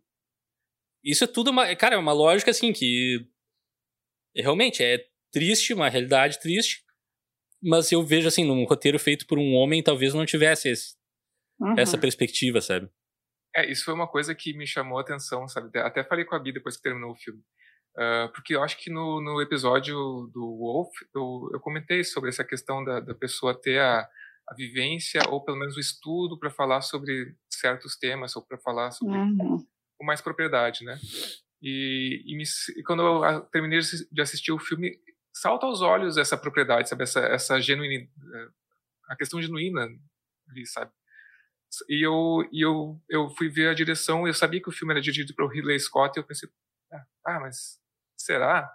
Isso 1.03 1.25
é 1.25 1.27
tudo 1.27 1.51
uma. 1.51 1.75
Cara, 1.77 1.97
é 1.97 1.99
uma 1.99 2.13
lógica 2.13 2.51
assim 2.51 2.73
que. 2.73 3.27
Realmente 4.35 4.83
é 4.83 5.05
triste, 5.35 5.75
uma 5.75 5.91
realidade 5.91 6.41
triste. 6.41 6.83
Mas 7.63 7.91
eu 7.93 8.03
vejo 8.05 8.29
assim, 8.29 8.45
num 8.45 8.65
roteiro 8.65 8.99
feito 8.99 9.27
por 9.27 9.39
um 9.39 9.55
homem, 9.55 9.83
talvez 9.83 10.15
não 10.15 10.25
tivesse 10.25 10.69
esse, 10.69 10.95
uhum. 11.61 11.75
essa 11.79 11.99
perspectiva, 11.99 12.61
sabe? 12.61 12.89
É, 13.57 13.71
isso 13.71 13.85
foi 13.85 13.95
uma 13.95 14.09
coisa 14.09 14.35
que 14.35 14.57
me 14.57 14.67
chamou 14.67 14.99
a 14.99 15.03
atenção, 15.03 15.47
sabe? 15.49 15.77
Até 15.79 16.05
falei 16.05 16.25
com 16.25 16.35
a 16.35 16.39
Bi 16.39 16.53
depois 16.53 16.77
que 16.77 16.83
terminou 16.83 17.13
o 17.13 17.17
filme. 17.17 17.41
Uh, 17.97 18.29
porque 18.33 18.57
eu 18.57 18.63
acho 18.63 18.77
que 18.77 18.91
no, 18.91 19.21
no 19.21 19.41
episódio 19.41 19.95
do 20.35 20.59
Wolf, 20.59 20.91
eu, 21.15 21.51
eu 21.53 21.61
comentei 21.61 22.03
sobre 22.03 22.29
essa 22.29 22.45
questão 22.45 22.85
da, 22.85 22.99
da 22.99 23.15
pessoa 23.15 23.55
ter 23.55 23.81
a, 23.81 24.01
a 24.49 24.55
vivência, 24.55 25.21
ou 25.29 25.43
pelo 25.45 25.59
menos 25.59 25.77
o 25.77 25.81
estudo, 25.81 26.39
para 26.39 26.51
falar 26.51 26.81
sobre 26.81 27.35
certos 27.49 27.97
temas, 27.97 28.35
ou 28.35 28.43
para 28.43 28.59
falar 28.59 28.91
sobre 28.91 29.17
uhum. 29.17 29.65
com 29.97 30.05
mais 30.05 30.21
propriedade, 30.21 30.85
né? 30.85 30.99
E, 31.63 32.23
e, 32.27 32.37
me, 32.37 32.45
e, 32.77 32.83
quando 32.83 33.03
eu 33.03 33.41
terminei 33.53 33.79
de 34.11 34.21
assistir 34.21 34.53
o 34.53 34.59
filme, 34.59 34.99
salta 35.35 35.67
aos 35.67 35.83
olhos 35.83 36.17
essa 36.17 36.39
propriedade, 36.39 36.89
sabe? 36.89 37.03
Essa, 37.03 37.21
essa 37.21 37.61
genuína, 37.61 38.05
eh, 38.05 38.49
a 39.09 39.17
questão 39.17 39.43
genuína 39.43 39.89
ali, 40.49 40.67
sabe? 40.67 40.93
E 41.89 42.07
eu, 42.07 42.49
e 42.53 42.65
eu, 42.65 43.03
eu 43.09 43.29
fui 43.31 43.49
ver 43.49 43.69
a 43.69 43.75
direção, 43.75 44.29
eu 44.29 44.35
sabia 44.35 44.63
que 44.63 44.69
o 44.69 44.73
filme 44.73 44.95
era 44.95 45.01
dirigido 45.01 45.35
pelo 45.35 45.49
Ridley 45.49 45.79
Scott, 45.81 46.17
e 46.17 46.21
eu 46.21 46.25
pensei, 46.25 46.49
ah, 46.93 47.05
ah 47.27 47.41
mas 47.41 47.81
será? 48.17 48.73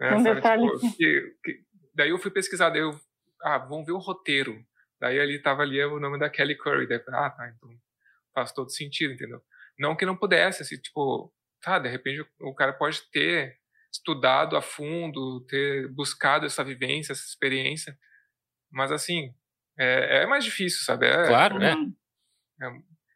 Né, 0.00 0.14
um 0.14 0.22
detalhe. 0.22 0.66
Tipo, 0.66 0.96
que, 0.96 1.36
que, 1.44 1.64
daí 1.94 2.08
eu 2.08 2.18
fui 2.18 2.30
pesquisar, 2.30 2.70
daí 2.70 2.80
eu, 2.80 2.98
ah, 3.42 3.58
vamos 3.58 3.84
ver 3.84 3.92
o 3.92 3.98
roteiro. 3.98 4.64
Daí 4.98 5.20
ali 5.20 5.40
tava 5.40 5.62
ali 5.62 5.82
o 5.84 6.00
nome 6.00 6.18
da 6.18 6.30
Kelly 6.30 6.56
Curry, 6.56 6.88
daí, 6.88 7.02
ah, 7.08 7.30
tá, 7.30 7.52
então 7.54 7.68
faz 8.34 8.50
todo 8.52 8.70
sentido, 8.70 9.12
entendeu? 9.12 9.42
Não 9.78 9.94
que 9.94 10.06
não 10.06 10.16
pudesse, 10.16 10.62
assim, 10.62 10.78
tipo, 10.78 11.32
tá, 11.60 11.78
de 11.78 11.88
repente 11.88 12.26
o 12.40 12.54
cara 12.54 12.72
pode 12.72 13.02
ter 13.10 13.58
estudado 13.98 14.56
a 14.56 14.62
fundo, 14.62 15.44
ter 15.46 15.88
buscado 15.88 16.46
essa 16.46 16.64
vivência, 16.64 17.12
essa 17.12 17.24
experiência, 17.24 17.98
mas 18.70 18.90
assim, 18.90 19.34
é, 19.78 20.22
é 20.22 20.26
mais 20.26 20.44
difícil, 20.44 20.84
sabe? 20.84 21.06
É, 21.06 21.26
claro, 21.26 21.58
né? 21.58 21.74
É, 22.62 22.66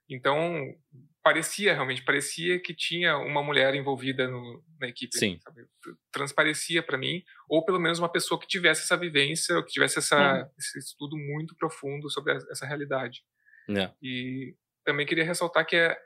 então, 0.08 0.74
parecia 1.22 1.72
realmente, 1.72 2.04
parecia 2.04 2.60
que 2.60 2.74
tinha 2.74 3.16
uma 3.16 3.42
mulher 3.42 3.74
envolvida 3.74 4.28
no, 4.28 4.62
na 4.80 4.88
equipe. 4.88 5.16
Sim. 5.16 5.38
Sabe? 5.42 5.66
Transparecia 6.10 6.82
para 6.82 6.98
mim, 6.98 7.22
ou 7.48 7.64
pelo 7.64 7.80
menos 7.80 7.98
uma 7.98 8.10
pessoa 8.10 8.40
que 8.40 8.46
tivesse 8.46 8.82
essa 8.82 8.96
vivência, 8.96 9.56
ou 9.56 9.64
que 9.64 9.72
tivesse 9.72 9.98
essa, 9.98 10.50
esse 10.58 10.78
estudo 10.78 11.16
muito 11.16 11.54
profundo 11.56 12.10
sobre 12.10 12.34
essa 12.34 12.66
realidade. 12.66 13.24
É. 13.70 13.90
E 14.02 14.56
também 14.84 15.06
queria 15.06 15.24
ressaltar 15.24 15.66
que 15.66 15.76
é. 15.76 15.96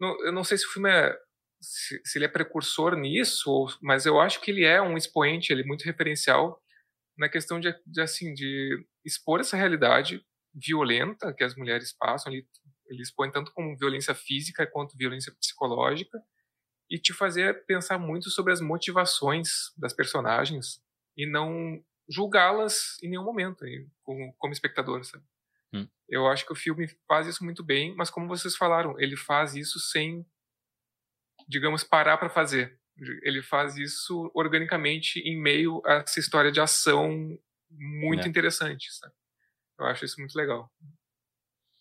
Não, 0.00 0.18
eu 0.24 0.32
não 0.32 0.42
sei 0.42 0.58
se 0.58 0.66
o 0.66 0.70
filme 0.70 0.90
é. 0.90 1.16
Se, 1.62 2.00
se, 2.04 2.18
ele 2.18 2.24
é 2.24 2.28
precursor 2.28 2.96
nisso, 2.96 3.66
mas 3.80 4.04
eu 4.04 4.20
acho 4.20 4.40
que 4.40 4.50
ele 4.50 4.64
é 4.64 4.82
um 4.82 4.96
expoente, 4.96 5.52
ele 5.52 5.62
é 5.62 5.66
muito 5.66 5.84
referencial 5.84 6.60
na 7.16 7.28
questão 7.28 7.60
de, 7.60 7.72
de 7.86 8.00
assim 8.00 8.34
de 8.34 8.84
expor 9.04 9.40
essa 9.40 9.56
realidade 9.56 10.24
violenta 10.54 11.32
que 11.32 11.44
as 11.44 11.54
mulheres 11.54 11.92
passam, 11.96 12.32
ele, 12.32 12.46
ele 12.88 13.02
expõe 13.02 13.30
tanto 13.30 13.52
como 13.52 13.76
violência 13.76 14.14
física 14.14 14.66
quanto 14.66 14.96
violência 14.96 15.32
psicológica, 15.40 16.18
e 16.90 16.98
te 16.98 17.14
fazer 17.14 17.64
pensar 17.64 17.98
muito 17.98 18.28
sobre 18.28 18.52
as 18.52 18.60
motivações 18.60 19.48
das 19.78 19.94
personagens 19.94 20.78
e 21.16 21.26
não 21.26 21.82
julgá-las 22.06 22.98
em 23.02 23.08
nenhum 23.08 23.24
momento, 23.24 23.64
como, 24.02 24.34
como 24.36 24.52
espectador, 24.52 25.02
sabe? 25.02 25.24
Hum. 25.72 25.88
Eu 26.06 26.26
acho 26.26 26.44
que 26.44 26.52
o 26.52 26.56
filme 26.56 26.86
faz 27.08 27.26
isso 27.26 27.42
muito 27.42 27.64
bem, 27.64 27.94
mas 27.96 28.10
como 28.10 28.28
vocês 28.28 28.56
falaram, 28.56 29.00
ele 29.00 29.16
faz 29.16 29.54
isso 29.54 29.78
sem, 29.78 30.26
digamos, 31.52 31.84
parar 31.84 32.16
para 32.16 32.30
fazer. 32.30 32.78
Ele 33.22 33.42
faz 33.42 33.76
isso 33.76 34.30
organicamente 34.34 35.18
em 35.20 35.40
meio 35.40 35.82
a 35.84 35.94
essa 35.96 36.18
história 36.18 36.50
de 36.50 36.60
ação 36.60 37.38
muito 37.70 38.24
é. 38.24 38.28
interessante, 38.28 38.92
sabe? 38.92 39.14
Eu 39.78 39.86
acho 39.86 40.04
isso 40.04 40.18
muito 40.18 40.34
legal. 40.34 40.70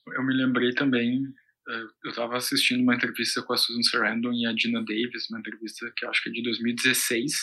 Eu 0.08 0.24
me 0.24 0.34
lembrei 0.34 0.74
também, 0.74 1.24
eh, 1.68 1.86
eu 2.06 2.10
estava 2.10 2.38
assistindo 2.38 2.82
uma 2.82 2.96
entrevista 2.96 3.42
com 3.44 3.54
a 3.54 3.58
Susan 3.58 3.84
Sarandon 3.84 4.34
e 4.34 4.46
a 4.46 4.54
Dina 4.54 4.84
Davis, 4.84 5.30
uma 5.30 5.40
entrevista 5.40 5.92
que 5.96 6.06
acho 6.06 6.24
que 6.24 6.30
é 6.30 6.32
de 6.32 6.42
2016, 6.42 7.34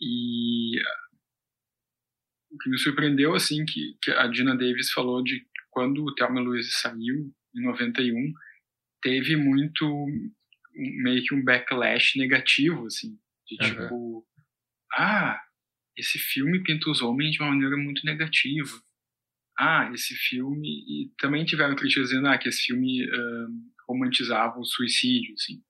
e 0.00 0.78
o 2.50 2.58
que 2.58 2.70
me 2.70 2.78
surpreendeu, 2.78 3.34
assim, 3.34 3.64
que, 3.64 3.96
que 4.02 4.10
a 4.10 4.26
Dina 4.26 4.56
Davis 4.56 4.90
falou 4.90 5.22
de 5.22 5.46
quando 5.70 6.04
o 6.04 6.14
Thelma 6.14 6.40
Louise 6.40 6.70
saiu, 6.70 7.32
em 7.54 7.62
91, 7.62 8.32
teve 9.00 9.36
muito, 9.36 10.06
meio 10.76 11.24
que 11.24 11.34
um 11.34 11.42
backlash 11.42 12.18
negativo, 12.18 12.86
assim, 12.86 13.18
De 13.46 13.56
tipo, 13.56 14.26
ah, 14.94 15.40
esse 15.96 16.18
filme 16.18 16.62
pinta 16.62 16.90
os 16.90 17.00
homens 17.00 17.32
de 17.32 17.42
uma 17.42 17.50
maneira 17.50 17.76
muito 17.76 18.04
negativa. 18.04 18.82
Ah, 19.58 19.90
esse 19.94 20.14
filme. 20.14 20.68
E 20.68 21.12
também 21.18 21.44
tiveram 21.44 21.74
críticas 21.74 22.10
dizendo 22.10 22.28
ah, 22.28 22.38
que 22.38 22.48
esse 22.48 22.62
filme 22.66 23.08
um, 23.10 23.72
romantizava 23.88 24.58
o 24.58 24.64
suicídio, 24.64 25.34
assim. 25.34 25.62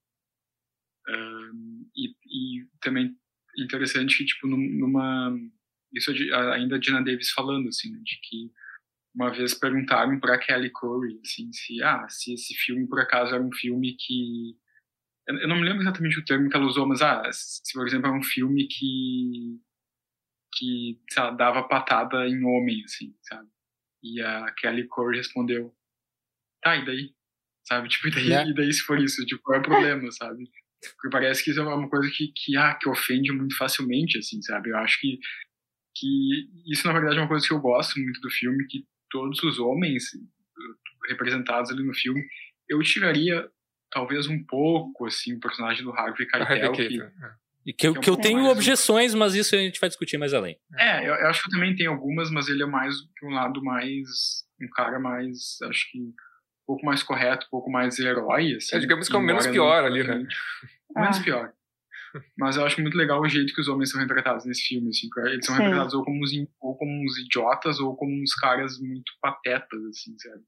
Um, 1.08 1.88
e, 1.96 2.10
e, 2.26 2.66
também 2.80 3.16
interessante 3.58 4.18
que, 4.18 4.24
tipo, 4.24 4.48
numa. 4.48 5.36
Isso 5.92 6.10
ainda 6.52 6.76
a 6.76 6.78
Dina 6.78 7.02
Davis 7.02 7.30
falando, 7.30 7.68
assim, 7.68 7.92
de 8.02 8.18
que 8.22 8.50
uma 9.14 9.30
vez 9.30 9.54
perguntaram 9.54 10.20
para 10.20 10.38
Kelly 10.38 10.70
Curry, 10.70 11.20
assim, 11.24 11.50
se, 11.52 11.82
ah, 11.82 12.06
se 12.08 12.34
esse 12.34 12.54
filme 12.54 12.86
por 12.86 13.00
acaso 13.00 13.34
era 13.34 13.42
um 13.42 13.52
filme 13.52 13.96
que 13.96 14.56
eu 15.28 15.48
não 15.48 15.56
me 15.56 15.64
lembro 15.64 15.82
exatamente 15.82 16.18
o 16.18 16.24
termo 16.24 16.48
que 16.48 16.56
ela 16.56 16.66
usou, 16.66 16.86
mas 16.86 17.02
ah, 17.02 17.22
se 17.32 17.72
por 17.72 17.86
exemplo 17.86 18.08
é 18.08 18.12
um 18.12 18.22
filme 18.22 18.66
que 18.68 19.60
que 20.54 20.98
sabe, 21.10 21.36
dava 21.36 21.68
patada 21.68 22.26
em 22.26 22.42
homem, 22.44 22.82
assim, 22.84 23.14
sabe? 23.22 23.48
E 24.02 24.22
a 24.22 24.50
Kelly 24.52 24.88
Curry 24.88 25.18
respondeu, 25.18 25.74
tá, 26.62 26.76
e 26.76 26.84
daí? 26.84 27.14
Sabe? 27.66 27.88
Tipo, 27.90 28.08
e 28.08 28.10
daí, 28.12 28.26
yeah. 28.26 28.48
É. 28.48 28.50
e 28.50 28.54
daí 28.54 28.72
se 28.72 28.80
for 28.80 28.98
isso? 28.98 29.24
Tipo, 29.26 29.42
qual 29.42 29.56
é 29.56 29.60
o 29.60 29.64
problema, 29.64 30.10
sabe? 30.12 30.50
Porque 30.94 31.10
parece 31.10 31.42
que 31.44 31.50
isso 31.50 31.60
é 31.60 31.62
uma 31.62 31.88
coisa 31.88 32.10
que, 32.10 32.32
que, 32.34 32.56
ah, 32.56 32.74
que 32.74 32.88
ofende 32.88 33.32
muito 33.32 33.56
facilmente, 33.56 34.18
assim, 34.18 34.40
sabe? 34.42 34.70
Eu 34.70 34.78
acho 34.78 35.00
que, 35.00 35.18
que 35.94 36.48
isso, 36.70 36.86
na 36.86 36.92
verdade, 36.92 37.16
é 37.16 37.20
uma 37.20 37.28
coisa 37.28 37.46
que 37.46 37.52
eu 37.52 37.60
gosto 37.60 37.98
muito 38.00 38.20
do 38.20 38.30
filme, 38.30 38.66
que 38.68 38.86
todos 39.10 39.42
os 39.42 39.58
homens 39.58 40.14
eh, 40.14 41.08
representados 41.08 41.70
ali 41.70 41.82
no 41.82 41.94
filme, 41.94 42.24
eu 42.68 42.80
tiraria 42.82 43.50
talvez 43.90 44.26
um 44.26 44.42
pouco, 44.44 45.06
assim, 45.06 45.34
o 45.34 45.40
personagem 45.40 45.84
do 45.84 45.92
Harvey 45.92 46.26
Keitel, 46.26 46.72
que, 46.72 47.02
é. 47.02 47.10
E 47.66 47.72
que, 47.72 47.92
que, 47.92 48.00
que 48.00 48.10
eu 48.10 48.14
é 48.14 48.20
tenho 48.20 48.44
objeções, 48.46 49.12
mas 49.12 49.34
isso 49.34 49.54
a 49.56 49.58
gente 49.58 49.80
vai 49.80 49.88
discutir 49.88 50.16
mais 50.18 50.32
além. 50.32 50.56
É, 50.78 51.00
eu, 51.00 51.14
eu, 51.14 51.26
acho 51.28 51.42
que 51.42 51.48
eu 51.48 51.52
também 51.52 51.74
tenho 51.74 51.90
algumas, 51.90 52.30
mas 52.30 52.48
ele 52.48 52.62
é 52.62 52.66
mais 52.66 52.94
um 53.24 53.30
lado 53.30 53.62
mais. 53.62 54.06
um 54.62 54.68
cara 54.68 55.00
mais. 55.00 55.58
acho 55.64 55.90
que. 55.90 55.98
um 55.98 56.12
pouco 56.64 56.86
mais 56.86 57.02
correto, 57.02 57.46
um 57.46 57.50
pouco 57.50 57.70
mais 57.70 57.98
herói. 57.98 58.54
Assim, 58.54 58.76
é, 58.76 58.78
digamos 58.78 59.08
que 59.08 59.16
é 59.16 59.18
o 59.18 59.22
menos 59.22 59.48
pior 59.48 59.84
ali, 59.84 60.04
né? 60.04 60.26
Menos 60.94 61.18
ah. 61.18 61.22
pior. 61.22 61.52
Mas 62.38 62.56
eu 62.56 62.64
acho 62.64 62.80
muito 62.80 62.96
legal 62.96 63.20
o 63.20 63.28
jeito 63.28 63.52
que 63.52 63.60
os 63.60 63.68
homens 63.68 63.90
são 63.90 64.00
retratados 64.00 64.46
nesse 64.46 64.62
filme. 64.62 64.88
Assim, 64.88 65.08
eles 65.26 65.44
são 65.44 65.56
Sim. 65.56 65.62
retratados 65.62 65.92
ou 65.92 66.04
como, 66.04 66.22
uns, 66.22 66.30
ou 66.60 66.76
como 66.76 67.04
uns 67.04 67.18
idiotas 67.18 67.80
ou 67.80 67.96
como 67.96 68.12
uns 68.22 68.32
caras 68.34 68.78
muito 68.78 69.12
patetas, 69.20 69.84
assim, 69.86 70.16
sabe? 70.18 70.42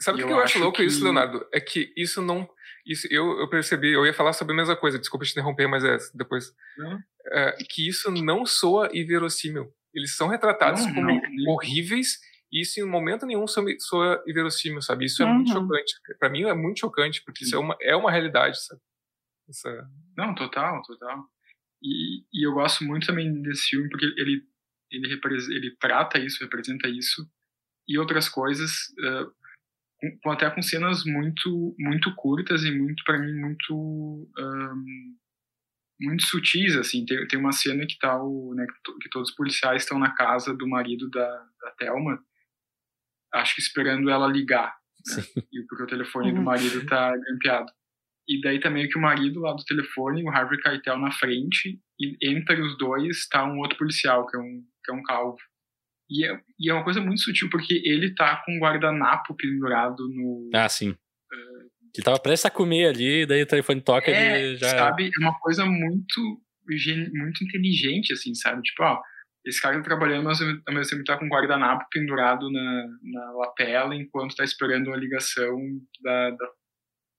Sabe 0.00 0.22
o 0.22 0.26
que 0.26 0.32
eu, 0.32 0.36
eu 0.36 0.42
acho 0.42 0.58
louco 0.58 0.76
que... 0.76 0.84
isso, 0.84 1.02
Leonardo? 1.02 1.46
É 1.52 1.60
que 1.60 1.92
isso 1.96 2.20
não. 2.20 2.48
Isso, 2.84 3.06
eu, 3.10 3.38
eu 3.38 3.48
percebi, 3.48 3.92
eu 3.92 4.04
ia 4.04 4.12
falar 4.12 4.32
sobre 4.32 4.52
a 4.52 4.56
mesma 4.56 4.76
coisa, 4.76 4.98
desculpa 4.98 5.24
te 5.24 5.32
interromper, 5.32 5.66
mas 5.66 5.84
é 5.84 5.96
depois. 6.14 6.52
É, 7.32 7.56
que 7.68 7.88
isso 7.88 8.10
não 8.10 8.44
soa 8.44 8.90
inverossímil. 8.92 9.72
Eles 9.94 10.16
são 10.16 10.28
retratados 10.28 10.82
como 10.86 11.20
horríveis 11.48 12.18
e 12.52 12.62
isso 12.62 12.80
em 12.80 12.84
momento 12.84 13.26
nenhum 13.26 13.46
soa, 13.46 13.66
soa 13.78 14.24
inverossímil, 14.26 14.82
sabe? 14.82 15.04
Isso 15.04 15.22
é 15.22 15.26
uhum. 15.26 15.34
muito 15.36 15.52
chocante. 15.52 15.94
Para 16.18 16.30
mim 16.30 16.42
é 16.42 16.54
muito 16.54 16.80
chocante, 16.80 17.22
porque 17.24 17.44
isso 17.44 17.54
é 17.54 17.58
uma, 17.58 17.76
é 17.80 17.94
uma 17.94 18.10
realidade, 18.10 18.62
sabe? 18.62 18.80
Essa... 19.48 19.88
Não, 20.16 20.34
total, 20.34 20.82
total. 20.82 21.24
E, 21.82 22.24
e 22.32 22.46
eu 22.46 22.52
gosto 22.52 22.84
muito 22.84 23.06
também 23.06 23.40
desse 23.42 23.68
filme 23.68 23.88
porque 23.88 24.04
ele, 24.04 24.44
ele, 24.90 25.20
ele 25.50 25.76
trata 25.76 26.18
isso, 26.18 26.42
representa 26.42 26.88
isso 26.88 27.26
e 27.88 27.98
outras 27.98 28.28
coisas. 28.28 28.70
Uh, 28.98 29.32
com, 30.22 30.30
até 30.30 30.48
com 30.50 30.62
cenas 30.62 31.04
muito 31.04 31.74
muito 31.78 32.14
curtas 32.14 32.64
e 32.64 32.70
muito 32.70 33.02
para 33.04 33.18
mim 33.18 33.34
muito 33.34 34.30
um, 34.38 35.16
muito 36.00 36.24
sutis 36.24 36.76
assim 36.76 37.04
tem, 37.04 37.26
tem 37.26 37.38
uma 37.38 37.52
cena 37.52 37.86
que 37.86 37.98
tá 37.98 38.20
o 38.22 38.54
né, 38.54 38.66
que, 39.02 39.10
todos 39.10 39.30
os 39.30 39.36
policiais 39.36 39.82
estão 39.82 39.98
na 39.98 40.14
casa 40.14 40.54
do 40.54 40.66
marido 40.66 41.08
da, 41.10 41.28
da 41.60 41.70
Thelma 41.78 42.22
acho 43.34 43.54
que 43.54 43.60
esperando 43.60 44.08
ela 44.08 44.26
ligar 44.26 44.74
né? 45.16 45.22
e 45.52 45.62
porque 45.66 45.84
o 45.84 45.86
telefone 45.86 46.32
do 46.32 46.38
uhum. 46.38 46.44
marido 46.44 46.84
tá 46.86 47.14
grampeado 47.16 47.70
e 48.28 48.40
daí 48.40 48.60
também 48.60 48.88
que 48.88 48.96
o 48.96 49.02
marido 49.02 49.40
lá 49.40 49.52
do 49.52 49.64
telefone 49.64 50.24
o 50.24 50.30
Harvey 50.30 50.60
Keitel 50.60 50.98
na 50.98 51.12
frente 51.12 51.78
e 51.98 52.16
entre 52.22 52.62
os 52.62 52.78
dois 52.78 53.18
está 53.18 53.44
um 53.44 53.58
outro 53.58 53.76
policial 53.76 54.26
que 54.26 54.36
é 54.36 54.40
um 54.40 54.64
que 54.82 54.90
é 54.90 54.94
um 54.94 55.02
calvo 55.02 55.38
e 56.10 56.26
é, 56.26 56.40
e 56.58 56.68
é 56.68 56.74
uma 56.74 56.82
coisa 56.82 57.00
muito 57.00 57.20
sutil, 57.20 57.48
porque 57.48 57.80
ele 57.84 58.12
tá 58.14 58.42
com 58.44 58.52
um 58.52 58.58
guardanapo 58.58 59.34
pendurado 59.36 60.08
no. 60.08 60.50
Ah, 60.52 60.68
sim. 60.68 60.90
Uh, 60.90 61.70
que 61.94 62.02
tava 62.02 62.18
prestes 62.18 62.46
a 62.46 62.50
comer 62.50 62.88
ali, 62.88 63.24
daí 63.24 63.42
o 63.42 63.46
telefone 63.46 63.80
toca 63.80 64.10
é, 64.10 64.52
e 64.52 64.56
já. 64.56 64.70
Sabe, 64.70 65.06
é 65.06 65.22
uma 65.22 65.38
coisa 65.38 65.64
muito, 65.64 66.42
muito 67.12 67.44
inteligente, 67.44 68.12
assim, 68.12 68.34
sabe? 68.34 68.60
Tipo, 68.62 68.82
ó, 68.82 69.00
esse 69.46 69.62
cara 69.62 69.76
tá 69.76 69.82
trabalhando, 69.82 70.24
mas 70.24 70.40
ao 70.40 70.74
mesmo 70.74 70.90
tempo 70.90 71.04
tá 71.04 71.16
com 71.16 71.26
um 71.26 71.30
guardanapo 71.30 71.86
pendurado 71.92 72.50
na, 72.50 72.86
na 73.02 73.32
lapela 73.32 73.94
enquanto 73.94 74.34
tá 74.34 74.42
esperando 74.42 74.88
uma 74.88 74.96
ligação 74.96 75.56
da, 76.02 76.30
da, 76.30 76.46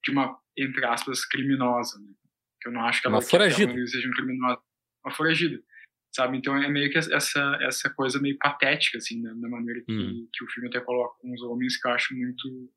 de 0.03 0.11
uma, 0.11 0.37
entre 0.57 0.85
aspas, 0.85 1.25
criminosa, 1.25 1.97
né? 1.99 2.13
Que 2.61 2.67
eu 2.67 2.73
não 2.73 2.81
acho 2.81 3.01
que 3.01 3.07
ela, 3.07 3.15
uma 3.15 3.21
foragida. 3.21 3.87
seja 3.87 4.07
um 4.07 4.11
criminosa. 4.11 4.59
Uma 5.03 5.13
foragida 5.13 5.59
sabe? 6.13 6.37
Então 6.37 6.55
é 6.57 6.69
meio 6.69 6.91
que 6.91 6.97
essa 6.97 7.57
essa 7.61 7.89
coisa 7.89 8.19
meio 8.19 8.37
patética 8.37 8.97
assim, 8.97 9.21
né? 9.21 9.31
da 9.35 9.49
maneira 9.49 9.81
que, 9.85 9.91
hum. 9.91 10.27
que 10.31 10.43
o 10.43 10.49
filme 10.49 10.67
até 10.67 10.79
coloca 10.81 11.15
com 11.21 11.33
os 11.33 11.41
homens 11.43 11.79
que 11.79 11.87
eu 11.87 11.91
acho 11.91 12.15
muito 12.15 12.69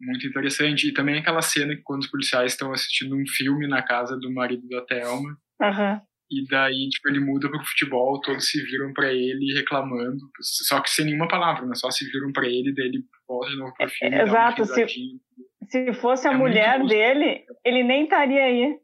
muito 0.00 0.26
interessante. 0.26 0.88
E 0.88 0.94
também 0.94 1.18
aquela 1.18 1.42
cena 1.42 1.74
que 1.74 1.82
quando 1.82 2.02
os 2.02 2.10
policiais 2.10 2.52
estão 2.52 2.72
assistindo 2.72 3.16
um 3.16 3.26
filme 3.26 3.66
na 3.66 3.82
casa 3.82 4.16
do 4.16 4.32
marido 4.32 4.68
da 4.68 4.82
Thelma. 4.82 5.36
Uhum. 5.60 6.00
e 6.30 6.46
daí 6.46 6.88
tipo 6.88 7.08
ele 7.08 7.18
muda 7.18 7.50
pro 7.50 7.64
futebol 7.64 8.20
todos 8.20 8.48
se 8.48 8.62
viram 8.62 8.92
para 8.92 9.12
ele 9.12 9.52
reclamando 9.54 10.20
só 10.40 10.80
que 10.80 10.88
sem 10.88 11.06
nenhuma 11.06 11.26
palavra 11.26 11.66
né? 11.66 11.74
Só 11.74 11.90
se 11.90 12.08
viram 12.08 12.30
para 12.30 12.46
ele 12.46 12.72
daí 12.72 12.86
ele 12.86 13.04
volta 13.26 13.50
de 13.50 13.56
novo 13.56 13.74
pro 13.74 13.88
filme 13.88 14.14
é, 14.14 14.22
exato 14.22 14.64
se, 14.64 14.86
se 15.66 15.92
fosse 15.94 16.28
a 16.28 16.32
é 16.32 16.36
mulher 16.36 16.86
dele 16.86 17.44
ele 17.64 17.82
nem 17.82 18.04
estaria 18.04 18.44
aí. 18.44 18.78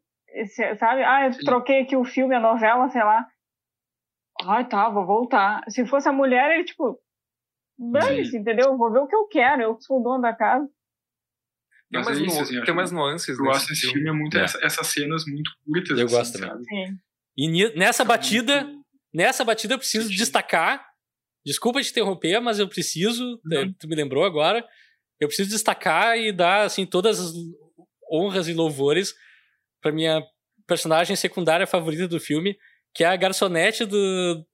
Sabe? 0.77 1.05
Ah 1.05 1.29
eu 1.29 1.45
troquei 1.45 1.83
aqui 1.83 1.95
o 1.95 2.05
filme 2.05 2.35
a 2.35 2.41
novela 2.41 2.89
sei 2.89 3.05
lá 3.05 3.25
Ai, 4.43 4.69
tá, 4.69 4.89
vou 4.89 5.07
voltar. 5.07 5.63
Se 5.69 5.87
fosse 5.87 6.09
a 6.09 6.13
mulher, 6.13 6.55
ele, 6.55 6.65
tipo, 6.65 6.99
dane-se, 7.79 8.37
entendeu? 8.37 8.77
Vou 8.77 8.93
ver 8.93 9.01
o 9.01 9.07
que 9.07 9.15
eu 9.15 9.27
quero, 9.27 9.63
eu 9.63 9.81
sou 9.81 10.01
o 10.01 10.03
dono 10.03 10.23
da 10.23 10.35
casa. 10.35 10.69
Tem 11.91 12.01
umas, 12.01 12.19
é 12.19 12.23
isso, 12.23 12.41
assim, 12.41 12.63
tem 12.63 12.75
umas 12.75 12.91
nuances. 12.91 13.39
Eu 13.39 13.45
gosto 13.45 13.69
desse 13.69 13.91
filme, 13.93 14.09
é 14.09 14.13
muito, 14.13 14.37
é. 14.37 14.43
Essa, 14.43 14.59
essas 14.65 14.87
cenas 14.89 15.25
muito 15.27 15.51
curtas. 15.65 15.99
Eu 15.99 16.07
assim, 16.07 16.17
gosto 16.17 16.39
também. 16.39 16.99
E 17.37 17.77
nessa 17.77 18.05
batida, 18.05 18.69
nessa 19.13 19.45
batida 19.45 19.75
eu 19.75 19.79
preciso 19.79 20.09
Sim. 20.09 20.17
destacar. 20.17 20.85
Desculpa 21.45 21.83
te 21.83 21.91
interromper, 21.91 22.41
mas 22.41 22.59
eu 22.59 22.69
preciso. 22.69 23.41
Não. 23.45 23.73
Tu 23.75 23.87
me 23.87 23.95
lembrou 23.95 24.25
agora. 24.25 24.67
Eu 25.21 25.29
preciso 25.29 25.51
destacar 25.51 26.19
e 26.19 26.33
dar 26.33 26.65
assim 26.65 26.85
todas 26.85 27.21
as 27.21 27.33
honras 28.11 28.49
e 28.49 28.55
louvores 28.55 29.15
para 29.81 29.93
minha 29.93 30.23
personagem 30.67 31.15
secundária 31.15 31.67
favorita 31.67 32.09
do 32.09 32.19
filme, 32.19 32.57
que 32.95 33.03
é 33.03 33.09
a 33.09 33.17
garçonete 33.17 33.85
do, 33.85 34.47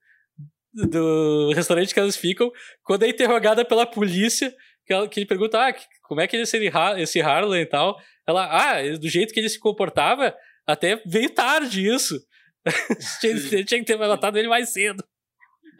do 0.73 1.53
restaurante 1.55 1.93
que 1.93 2.01
elas 2.01 2.17
ficam, 2.17 2.51
quando 2.83 3.05
é 3.05 3.09
interrogada 3.09 3.65
pela 3.65 3.87
polícia, 3.87 4.55
que, 4.87 4.93
ela, 4.93 5.09
que 5.09 5.21
ele 5.21 5.27
pergunta, 5.27 5.59
ah, 5.61 5.75
como 6.05 6.21
é 6.21 6.27
que 6.27 6.37
ele 6.37 6.45
é 6.45 7.01
esse 7.03 7.21
Harlan 7.21 7.61
e 7.61 7.67
tal. 7.67 8.01
Ela, 8.27 8.47
ah, 8.47 8.99
do 8.99 9.09
jeito 9.09 9.33
que 9.33 9.41
ele 9.41 9.49
se 9.49 9.59
comportava, 9.59 10.35
até 10.67 10.97
veio 11.07 11.31
tarde 11.31 11.87
isso. 11.87 12.19
tinha, 13.21 13.65
tinha 13.65 13.81
que 13.81 13.85
ter 13.85 13.97
matado 13.97 14.39
ele 14.39 14.49
mais 14.49 14.73
cedo. 14.73 15.03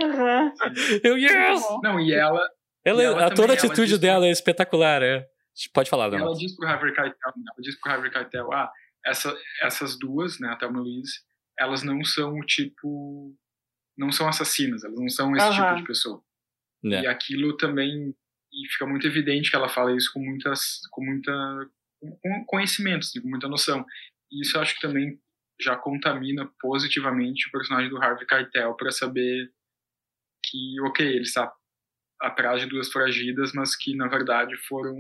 Uhum. 0.01 0.53
Eu, 1.05 1.19
yes! 1.19 1.63
Não, 1.83 2.01
e 2.01 2.13
ela... 2.13 2.49
ela, 2.85 3.03
e 3.03 3.05
ela 3.05 3.27
a, 3.27 3.31
toda 3.35 3.53
a 3.53 3.57
atitude 3.57 3.99
dela 3.99 4.27
é 4.27 4.31
espetacular, 4.31 5.03
é. 5.03 5.27
Pode 5.75 5.91
falar, 5.91 6.13
Ela 6.15 6.35
diz 6.35 6.57
pro 6.57 6.67
Harvey 6.67 6.95
Keitel, 6.95 7.13
ela 7.25 7.61
diz 7.61 7.79
pro 7.79 7.93
Harvey 7.93 8.11
Keitel, 8.11 8.53
ah, 8.53 8.71
essa, 9.05 9.37
essas 9.63 9.99
duas, 9.99 10.39
né, 10.41 10.49
a 10.49 10.57
Thelma 10.57 10.81
Louise, 10.81 11.21
elas 11.61 11.83
não 11.83 12.03
são 12.03 12.39
o 12.39 12.45
tipo. 12.45 13.37
não 13.97 14.11
são 14.11 14.27
assassinas, 14.27 14.83
elas 14.83 14.99
não 14.99 15.09
são 15.11 15.37
esse 15.37 15.47
uhum. 15.47 15.53
tipo 15.53 15.77
de 15.77 15.85
pessoa. 15.85 16.25
É. 16.87 17.03
E 17.03 17.07
aquilo 17.07 17.57
também. 17.57 18.17
E 18.53 18.69
fica 18.73 18.87
muito 18.87 19.07
evidente 19.07 19.51
que 19.51 19.57
ela 19.57 19.69
fala 19.69 19.95
isso 19.95 20.11
com 20.13 20.21
muitas. 20.21 20.81
com 20.91 21.05
muita. 21.05 21.71
com 22.01 22.45
conhecimento, 22.47 23.01
assim, 23.01 23.21
com 23.21 23.29
muita 23.29 23.47
noção. 23.47 23.85
E 24.33 24.41
isso 24.41 24.57
eu 24.57 24.63
acho 24.63 24.75
que 24.75 24.81
também 24.81 25.21
já 25.61 25.77
contamina 25.77 26.51
positivamente 26.59 27.47
o 27.47 27.53
personagem 27.53 27.91
do 27.91 27.99
Harvey 27.99 28.27
Keitel 28.27 28.75
para 28.75 28.91
saber 28.91 29.53
que, 30.43 30.81
ok, 30.81 31.07
ele 31.07 31.21
está 31.21 31.53
atrás 32.19 32.63
de 32.63 32.69
duas 32.69 32.91
foragidas, 32.91 33.53
mas 33.53 33.77
que 33.77 33.95
na 33.95 34.09
verdade 34.09 34.57
foram 34.57 34.97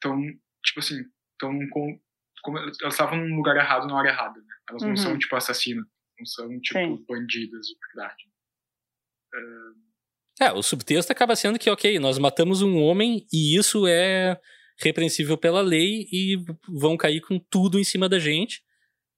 tão, 0.00 0.20
tipo 0.62 0.80
assim, 0.80 1.02
tão 1.38 1.58
como 2.42 2.58
elas 2.58 2.76
estavam 2.92 3.18
no 3.18 3.36
lugar 3.36 3.56
errado 3.56 3.86
na 3.86 3.96
hora 3.96 4.08
errada. 4.08 4.38
Né? 4.38 4.54
Elas 4.70 4.82
uhum. 4.82 4.88
não 4.88 4.96
são, 4.96 5.18
tipo, 5.18 5.36
assassinas. 5.36 5.84
Não 6.18 6.26
são, 6.26 6.48
tipo, 6.60 6.78
Sim. 6.78 7.04
bandidas 7.08 7.66
de 7.66 7.74
verdade. 7.86 8.24
Uh... 9.34 9.88
É, 10.40 10.52
o 10.52 10.62
subtexto 10.62 11.10
acaba 11.10 11.34
sendo 11.34 11.58
que, 11.58 11.68
ok, 11.68 11.98
nós 11.98 12.18
matamos 12.18 12.62
um 12.62 12.78
homem 12.78 13.26
e 13.32 13.56
isso 13.56 13.86
é 13.86 14.40
repreensível 14.80 15.36
pela 15.36 15.60
lei 15.60 16.06
e 16.12 16.36
vão 16.68 16.96
cair 16.96 17.20
com 17.20 17.38
tudo 17.38 17.78
em 17.78 17.84
cima 17.84 18.08
da 18.08 18.18
gente. 18.18 18.62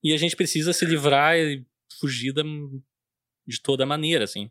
e 0.03 0.15
a 0.15 0.17
gente 0.17 0.35
precisa 0.35 0.73
se 0.73 0.87
livrar 0.87 1.37
e 1.37 1.67
fugir 2.01 2.33
da, 2.33 2.43
de 3.47 3.61
toda 3.61 3.85
maneira, 3.85 4.25
assim. 4.25 4.51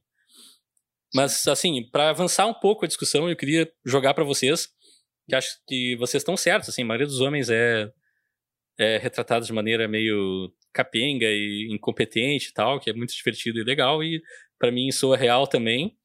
Mas, 1.14 1.48
assim, 1.48 1.90
para 1.90 2.12
avançar 2.12 2.46
um 2.46 2.54
pouco 2.54 2.86
a 2.86 2.88
discussão, 2.88 3.28
eu 3.28 3.36
queria 3.36 3.72
jogar 3.84 4.14
para 4.14 4.24
vocês, 4.24 4.70
que 5.28 5.36
acho 5.36 5.60
que 5.68 5.96
vocês 5.96 6.22
estão 6.22 6.38
certos, 6.38 6.70
assim, 6.70 6.84
a 6.84 6.86
maioria 6.86 7.08
dos 7.08 7.20
homens 7.20 7.50
é, 7.50 7.92
é 8.80 8.98
retratada 8.98 9.46
de 9.46 9.52
maneira 9.52 9.88
meio 9.88 10.52
capenga 10.74 11.26
e 11.26 11.68
incompetente 11.70 12.50
e 12.50 12.54
tal, 12.54 12.80
que 12.80 12.90
é 12.90 12.94
muito 12.94 13.14
divertido 13.14 13.60
e 13.60 13.64
legal, 13.64 14.02
e 14.02 14.24
para 14.58 14.72
mim 14.72 14.90
soa 14.92 15.18
real 15.18 15.46
também. 15.46 15.98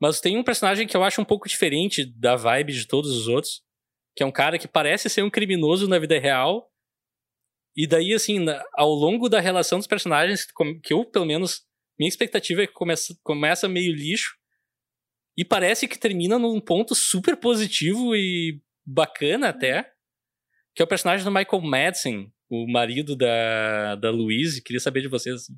Mas 0.00 0.20
tem 0.20 0.36
um 0.36 0.42
personagem 0.42 0.86
que 0.86 0.96
eu 0.96 1.04
acho 1.04 1.20
um 1.20 1.24
pouco 1.24 1.48
diferente 1.48 2.04
da 2.04 2.34
vibe 2.34 2.72
de 2.72 2.86
todos 2.86 3.16
os 3.16 3.28
outros, 3.28 3.62
que 4.16 4.22
é 4.22 4.26
um 4.26 4.32
cara 4.32 4.58
que 4.58 4.66
parece 4.66 5.08
ser 5.08 5.22
um 5.22 5.30
criminoso 5.30 5.88
na 5.88 5.98
vida 5.98 6.18
real. 6.18 6.68
E 7.76 7.86
daí, 7.86 8.12
assim, 8.12 8.44
ao 8.74 8.90
longo 8.90 9.28
da 9.28 9.38
relação 9.38 9.78
dos 9.78 9.86
personagens, 9.86 10.44
que 10.82 10.92
eu, 10.92 11.04
pelo 11.04 11.24
menos, 11.24 11.62
minha 11.98 12.08
expectativa 12.08 12.62
é 12.62 12.66
que 12.66 12.72
começa, 12.72 13.16
começa 13.22 13.68
meio 13.68 13.94
lixo. 13.94 14.36
E 15.36 15.44
parece 15.44 15.86
que 15.86 15.98
termina 15.98 16.36
num 16.36 16.60
ponto 16.60 16.96
super 16.96 17.36
positivo 17.36 18.16
e 18.16 18.60
bacana 18.84 19.50
até. 19.50 19.92
Que 20.78 20.82
é 20.82 20.84
o 20.84 20.88
personagem 20.88 21.24
do 21.24 21.32
Michael 21.32 21.60
Madsen, 21.60 22.32
o 22.48 22.70
marido 22.70 23.16
da, 23.16 23.96
da 23.96 24.12
Louise. 24.12 24.62
Queria 24.62 24.78
saber 24.78 25.00
de 25.00 25.08
vocês. 25.08 25.34
Assim, 25.34 25.54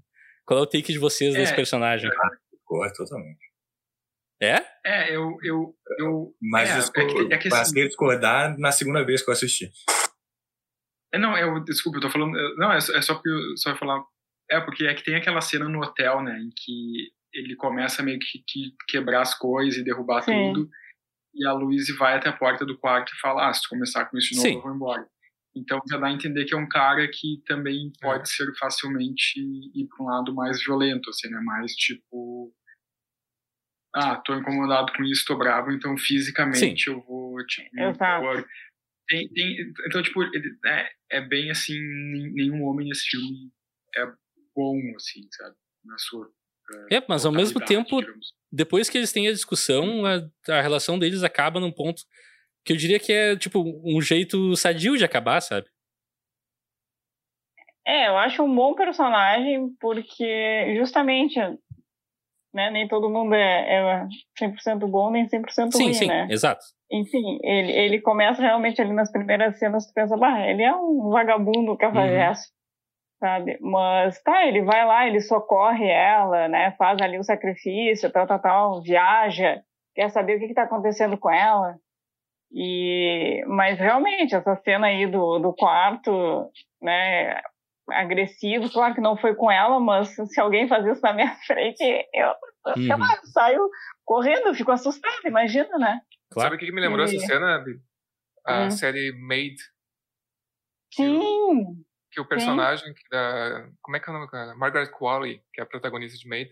qual 0.47 0.61
é 0.61 0.63
o 0.63 0.67
take 0.67 0.95
de 0.95 0.99
vocês 0.99 1.35
é, 1.35 1.39
desse 1.39 1.55
personagem? 1.55 2.09
É, 2.09 2.93
totalmente. 2.97 3.39
É? 4.41 4.65
É, 4.83 5.15
eu. 5.15 5.37
eu, 5.43 5.77
eu 5.99 6.35
mas 6.41 6.71
é, 6.71 6.77
discor... 6.79 7.03
é 7.03 7.07
que, 7.07 7.35
é 7.35 7.37
que 7.37 7.49
assim, 7.55 7.87
discordar 7.87 8.59
na 8.59 8.73
segunda 8.73 9.05
vez 9.05 9.23
que 9.23 9.29
eu 9.29 9.35
assisti. 9.35 9.71
É, 11.13 11.19
não, 11.19 11.37
eu, 11.37 11.63
desculpa, 11.65 11.99
eu 11.99 12.03
tô 12.03 12.09
falando. 12.09 12.33
Não, 12.57 12.73
é, 12.73 12.79
é 12.79 13.03
só 13.03 13.13
porque 13.13 13.29
eu 13.29 13.59
só 13.59 13.77
falar. 13.77 14.03
É, 14.51 14.59
porque 14.59 14.87
é 14.87 14.95
que 14.95 15.05
tem 15.05 15.17
aquela 15.17 15.43
cena 15.43 15.69
no 15.69 15.83
hotel, 15.83 16.23
né, 16.23 16.39
em 16.39 16.49
que 16.49 17.11
ele 17.35 17.55
começa 17.57 18.03
meio 18.03 18.19
que, 18.19 18.43
que 18.49 18.75
quebrar 18.89 19.21
as 19.21 19.37
coisas 19.37 19.79
e 19.79 19.85
derrubar 19.85 20.23
Sim. 20.23 20.33
tudo. 20.33 20.71
E 21.35 21.47
a 21.47 21.53
Louise 21.53 21.97
vai 21.97 22.17
até 22.17 22.29
a 22.29 22.37
porta 22.37 22.65
do 22.65 22.79
quarto 22.79 23.13
e 23.13 23.21
fala: 23.21 23.49
Ah, 23.49 23.53
se 23.53 23.63
tu 23.63 23.69
começar 23.71 24.05
com 24.07 24.19
isso 24.19 24.31
de 24.31 24.37
novo, 24.37 24.49
Sim. 24.49 24.55
eu 24.57 24.63
vou 24.63 24.75
embora. 24.75 25.07
Então 25.57 25.81
já 25.91 25.99
dá 25.99 26.07
a 26.07 26.13
entender 26.13 26.45
que 26.45 26.55
é 26.55 26.57
um 26.57 26.69
cara 26.69 27.09
que 27.09 27.43
também 27.47 27.91
pode 28.01 28.23
é. 28.23 28.27
ser 28.27 28.47
facilmente 28.59 29.41
ir 29.41 29.87
para 29.89 30.05
um 30.05 30.09
lado 30.09 30.35
mais 30.35 30.63
violento, 30.63 31.11
assim, 31.11 31.29
né? 31.29 31.41
Mais 31.41 31.73
tipo 31.73 32.53
ah, 33.95 34.17
tô 34.17 34.37
incomodado 34.37 34.93
com 34.93 35.03
isso, 35.03 35.25
tô 35.27 35.37
bravo, 35.37 35.73
então 35.73 35.97
fisicamente 35.99 36.85
Sim. 36.85 36.91
eu 36.93 37.03
vou, 37.03 37.45
tipo, 37.45 37.69
Exato. 37.77 38.47
Tem, 39.09 39.29
tem, 39.31 39.73
então, 39.89 40.01
tipo, 40.03 40.23
ele, 40.23 40.57
é, 40.65 40.89
é 41.11 41.21
bem 41.21 41.51
assim, 41.51 41.77
nenhum 42.33 42.63
homem 42.63 42.89
nesse 42.89 43.09
filme 43.09 43.51
é 43.97 44.07
bom, 44.55 44.79
assim, 44.95 45.27
sabe? 45.33 45.57
Na 45.85 45.99
sua. 45.99 46.31
É, 46.89 46.99
é 46.99 47.05
mas 47.09 47.27
ao 47.27 47.33
mesmo 47.33 47.59
tempo, 47.65 48.01
digamos. 48.01 48.33
Depois 48.53 48.89
que 48.89 48.99
eles 48.99 49.13
têm 49.13 49.29
a 49.29 49.33
discussão, 49.33 50.05
a, 50.05 50.21
a 50.53 50.61
relação 50.61 50.99
deles 50.99 51.23
acaba 51.23 51.61
num 51.61 51.73
ponto 51.73 52.03
que 52.65 52.73
eu 52.73 52.77
diria 52.77 52.99
que 52.99 53.13
é, 53.13 53.37
tipo, 53.37 53.63
um 53.85 54.01
jeito 54.01 54.55
sadio 54.57 54.97
de 54.97 55.05
acabar, 55.05 55.41
sabe? 55.41 55.67
É, 57.87 58.09
eu 58.09 58.19
acho 58.19 58.43
um 58.43 58.55
bom 58.55 58.75
personagem 58.75 59.75
porque 59.81 60.77
justamente 60.77 61.41
né? 62.53 62.71
Nem 62.71 62.89
todo 62.89 63.09
mundo 63.09 63.35
é, 63.35 63.75
é 63.75 64.07
100% 64.41 64.87
bom, 64.89 65.11
nem 65.11 65.27
100% 65.27 65.73
sim, 65.73 65.85
ruim, 65.85 65.95
sim, 65.95 66.07
né? 66.07 66.27
exato. 66.31 66.65
Enfim, 66.91 67.39
ele, 67.43 67.73
ele 67.73 68.01
começa 68.01 68.43
realmente 68.43 68.81
ali 68.81 68.93
nas 68.93 69.11
primeiras 69.11 69.59
cenas, 69.59 69.87
tu 69.87 69.95
pensa, 69.95 70.17
bah, 70.17 70.41
ele 70.49 70.63
é 70.63 70.75
um 70.75 71.11
vagabundo 71.11 71.77
cafajeste. 71.77 72.49
Sabe? 73.21 73.59
Mas 73.61 74.21
tá, 74.23 74.47
ele 74.47 74.63
vai 74.63 74.85
lá, 74.85 75.07
ele 75.07 75.21
socorre 75.21 75.87
ela, 75.87 76.49
né? 76.49 76.73
Faz 76.73 77.01
ali 77.01 77.19
o 77.19 77.23
sacrifício, 77.25 78.11
tal, 78.11 78.27
tal, 78.27 78.41
tal, 78.41 78.83
viaja, 78.83 79.63
quer 79.95 80.11
saber 80.11 80.37
o 80.37 80.41
que 80.41 80.49
que 80.49 80.55
tá 80.55 80.63
acontecendo 80.63 81.19
com 81.19 81.31
ela. 81.31 81.77
E, 82.53 83.45
mas 83.47 83.79
realmente, 83.79 84.35
essa 84.35 84.57
cena 84.57 84.89
aí 84.89 85.07
do, 85.07 85.39
do 85.39 85.55
quarto, 85.55 86.51
né, 86.83 87.41
agressivo. 87.91 88.71
Claro 88.73 88.95
que 88.95 89.01
não 89.01 89.17
foi 89.17 89.35
com 89.35 89.51
ela, 89.51 89.79
mas 89.79 90.09
se 90.09 90.41
alguém 90.41 90.67
fazer 90.67 90.93
isso 90.93 91.03
na 91.03 91.13
minha 91.13 91.37
frente, 91.47 91.85
eu, 92.13 92.29
uhum. 92.67 92.89
eu 92.89 93.27
saio 93.33 93.71
correndo, 94.05 94.55
fico 94.55 94.73
assustada, 94.73 95.29
imagina, 95.29 95.79
né? 95.79 96.01
Claro. 96.33 96.51
Sabe 96.51 96.57
o 96.57 96.59
que 96.59 96.73
me 96.73 96.81
lembrou 96.81 97.07
e... 97.07 97.17
essa 97.17 97.27
cena? 97.27 97.63
A 98.45 98.65
hum. 98.65 98.71
série 98.71 99.13
Made. 99.13 99.59
Sim. 100.93 101.85
Que 102.13 102.21
o 102.21 102.27
personagem 102.27 102.87
Sim. 102.87 103.03
da. 103.11 103.69
Como 103.81 103.97
é 103.97 104.01
que 104.01 104.09
é 104.09 104.13
o 104.13 104.17
nome 104.17 104.31
dela? 104.31 104.55
Margaret 104.57 104.91
Qualley, 104.91 105.43
que 105.53 105.61
é 105.61 105.65
a 105.65 105.67
protagonista 105.67 106.19
de 106.19 106.29
Made, 106.29 106.51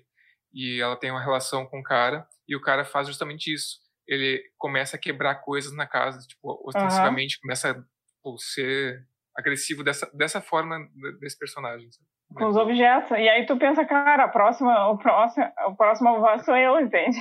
e 0.53 0.81
ela 0.81 0.97
tem 0.97 1.11
uma 1.11 1.23
relação 1.23 1.67
com 1.67 1.81
o 1.81 1.83
cara, 1.83 2.27
e 2.47 2.55
o 2.55 2.61
cara 2.61 2.85
faz 2.85 3.09
justamente 3.09 3.53
isso. 3.53 3.79
Ele 4.07 4.43
começa 4.57 4.97
a 4.97 5.01
quebrar 5.01 5.37
coisas 5.37 5.75
na 5.75 5.87
casa, 5.87 6.27
tipo, 6.27 6.63
ostensivamente, 6.65 7.37
uhum. 7.37 7.43
começa 7.43 7.71
a 7.71 7.75
tipo, 7.75 8.39
ser 8.39 9.07
agressivo 9.37 9.85
dessa, 9.85 10.11
dessa 10.15 10.41
forma 10.41 10.79
desse 11.21 11.39
personagem. 11.39 11.89
Sabe? 11.91 12.09
Com 12.35 12.47
os 12.47 12.57
objetos. 12.57 13.11
E 13.13 13.29
aí 13.29 13.47
tu 13.47 13.57
pensa, 13.57 13.85
cara, 13.85 14.25
a 14.25 14.29
próxima, 14.29 14.91
o 14.91 14.99
próximo, 14.99 15.51
o 15.67 15.77
próximo 15.77 16.21
voz 16.21 16.45
sou 16.45 16.57
eu, 16.57 16.79
entende? 16.81 17.19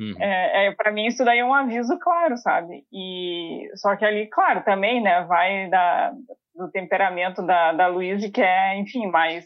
Uhum. 0.00 0.14
É, 0.20 0.66
é, 0.66 0.74
para 0.74 0.92
mim 0.92 1.06
isso 1.06 1.24
daí 1.24 1.40
é 1.40 1.44
um 1.44 1.54
aviso 1.54 1.98
claro, 1.98 2.36
sabe? 2.36 2.84
E 2.92 3.68
só 3.74 3.96
que 3.96 4.04
ali, 4.04 4.28
claro, 4.28 4.62
também, 4.62 5.02
né, 5.02 5.24
vai 5.24 5.68
da, 5.68 6.12
do 6.58 6.70
temperamento 6.70 7.40
da, 7.46 7.72
da 7.72 7.86
Luísa, 7.86 8.30
que 8.30 8.42
é, 8.42 8.76
enfim, 8.78 9.06
mais 9.06 9.44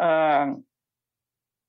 uh, 0.00 0.60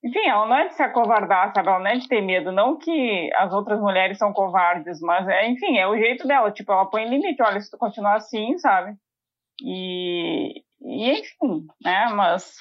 enfim, 0.03 0.27
ela 0.27 0.47
não 0.47 0.55
é 0.55 0.67
de 0.67 0.75
se 0.75 0.81
acovardar, 0.81 1.53
sabe? 1.53 1.67
Ela 1.67 1.79
não 1.79 1.87
é 1.87 1.97
de 1.97 2.07
ter 2.07 2.21
medo. 2.21 2.51
Não 2.51 2.77
que 2.77 3.29
as 3.35 3.51
outras 3.51 3.79
mulheres 3.81 4.17
são 4.17 4.31
covardes, 4.31 5.01
mas, 5.01 5.27
é, 5.27 5.47
enfim, 5.49 5.77
é 5.77 5.85
o 5.87 5.97
jeito 5.97 6.25
dela. 6.25 6.51
Tipo, 6.51 6.71
ela 6.71 6.89
põe 6.89 7.05
limite. 7.05 7.41
Olha, 7.43 7.59
se 7.59 7.69
tu 7.69 7.77
continuar 7.77 8.15
assim, 8.15 8.57
sabe? 8.59 8.95
E, 9.61 10.63
e 10.81 11.19
enfim, 11.19 11.67
né? 11.83 12.07
Mas 12.13 12.55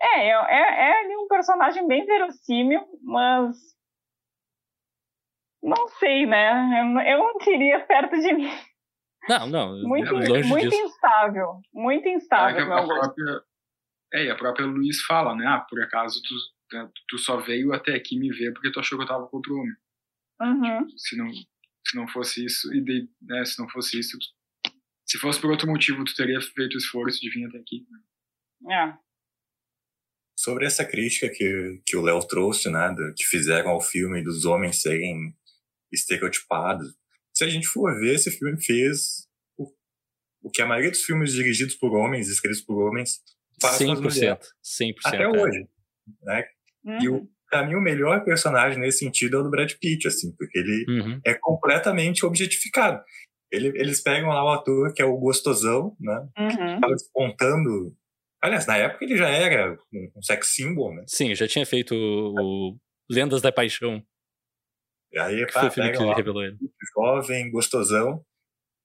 é, 0.00 0.28
é, 0.28 0.32
é, 0.32 1.12
é 1.12 1.18
um 1.18 1.26
personagem 1.26 1.86
bem 1.88 2.04
verossímil, 2.06 2.80
mas 3.02 3.56
não 5.60 5.88
sei, 5.98 6.26
né? 6.26 6.80
Eu, 6.80 7.00
eu 7.00 7.18
não 7.18 7.38
queria 7.38 7.80
perto 7.86 8.16
de 8.20 8.32
mim. 8.34 8.50
Não, 9.28 9.48
não. 9.48 9.82
Muito, 9.82 10.14
muito 10.14 10.74
instável. 10.74 11.60
Muito 11.72 12.08
instável, 12.08 12.72
é, 12.72 12.80
a 12.80 12.84
própria, 12.84 13.42
é, 14.14 14.24
e 14.24 14.30
a 14.30 14.36
própria 14.36 14.66
Luiz 14.66 15.02
fala, 15.02 15.34
né? 15.34 15.46
Ah, 15.46 15.60
por 15.60 15.80
acaso 15.82 16.20
tu, 16.22 16.34
né, 16.76 16.90
tu 17.08 17.18
só 17.18 17.36
veio 17.36 17.72
até 17.72 17.94
aqui 17.94 18.18
me 18.18 18.30
ver 18.30 18.52
porque 18.52 18.72
tu 18.72 18.80
achou 18.80 18.98
que 18.98 19.04
eu 19.04 19.08
tava 19.08 19.26
com 19.26 19.36
outro 19.36 19.54
homem. 19.54 19.74
Uhum. 20.40 20.88
Se, 20.96 21.16
não, 21.16 21.30
se 21.32 21.96
não 21.96 22.08
fosse 22.08 22.44
isso, 22.44 22.72
e 22.74 22.80
de, 22.80 23.08
né, 23.20 23.44
se 23.44 23.58
não 23.58 23.68
fosse 23.68 23.98
isso, 23.98 24.18
tu 24.18 24.38
se 25.08 25.18
fosse 25.18 25.40
por 25.40 25.50
outro 25.50 25.66
motivo, 25.66 26.04
tu 26.04 26.14
teria 26.14 26.38
feito 26.40 26.74
o 26.74 26.78
esforço 26.78 27.18
de 27.20 27.30
vir 27.30 27.46
até 27.46 27.58
aqui. 27.58 27.86
É. 28.70 28.92
Sobre 30.38 30.66
essa 30.66 30.84
crítica 30.84 31.30
que, 31.30 31.82
que 31.86 31.96
o 31.96 32.02
Léo 32.02 32.20
trouxe, 32.20 32.70
né, 32.70 32.94
que 33.16 33.24
fizeram 33.24 33.70
ao 33.70 33.80
filme 33.80 34.22
dos 34.22 34.44
homens 34.44 34.82
serem 34.82 35.34
estereotipados, 35.90 36.94
se 37.38 37.44
a 37.44 37.48
gente 37.48 37.68
for 37.68 37.96
ver, 38.00 38.16
esse 38.16 38.32
filme 38.32 38.60
fez 38.60 39.28
o, 39.56 39.64
o 40.42 40.50
que 40.50 40.60
a 40.60 40.66
maioria 40.66 40.90
dos 40.90 41.04
filmes 41.04 41.32
dirigidos 41.32 41.76
por 41.76 41.94
homens, 41.94 42.28
escritos 42.28 42.60
por 42.62 42.82
homens, 42.82 43.20
faz 43.62 43.78
100%, 43.78 44.40
100%. 44.40 44.94
Até 45.04 45.22
é. 45.22 45.28
hoje. 45.28 45.68
Né? 46.20 46.44
Uhum. 46.84 46.98
E 47.00 47.08
o, 47.08 47.28
pra 47.48 47.64
mim, 47.64 47.76
o 47.76 47.80
melhor 47.80 48.24
personagem 48.24 48.80
nesse 48.80 48.98
sentido 48.98 49.36
é 49.36 49.40
o 49.40 49.42
do 49.44 49.50
Brad 49.50 49.72
Pitt, 49.80 50.08
assim, 50.08 50.34
porque 50.36 50.58
ele 50.58 50.84
uhum. 50.88 51.20
é 51.24 51.32
completamente 51.34 52.26
objetificado. 52.26 53.04
Ele, 53.52 53.68
eles 53.68 54.02
pegam 54.02 54.30
lá 54.30 54.44
o 54.44 54.50
ator 54.50 54.92
que 54.92 55.00
é 55.00 55.04
o 55.04 55.16
gostosão, 55.16 55.96
né? 56.00 56.28
Uhum. 56.36 56.80
Tava 56.80 56.92
despontando. 56.92 57.96
Aliás, 58.42 58.66
na 58.66 58.78
época 58.78 59.04
ele 59.04 59.16
já 59.16 59.28
era 59.28 59.78
um, 59.94 60.22
sex 60.22 60.56
symbol, 60.56 60.92
né? 60.92 61.04
Sim, 61.06 61.36
já 61.36 61.46
tinha 61.46 61.64
feito 61.64 61.94
o 61.94 62.76
Lendas 63.08 63.40
da 63.40 63.52
Paixão. 63.52 64.02
E 65.12 65.18
aí, 65.18 65.46
que 65.46 65.52
pá, 65.52 65.60
foi 65.60 65.68
o 65.68 65.72
filme 65.72 65.92
que 65.92 66.02
ele 66.02 66.14
revelou 66.14 66.42
ele. 66.42 66.56
Jovem, 66.94 67.50
gostosão. 67.50 68.24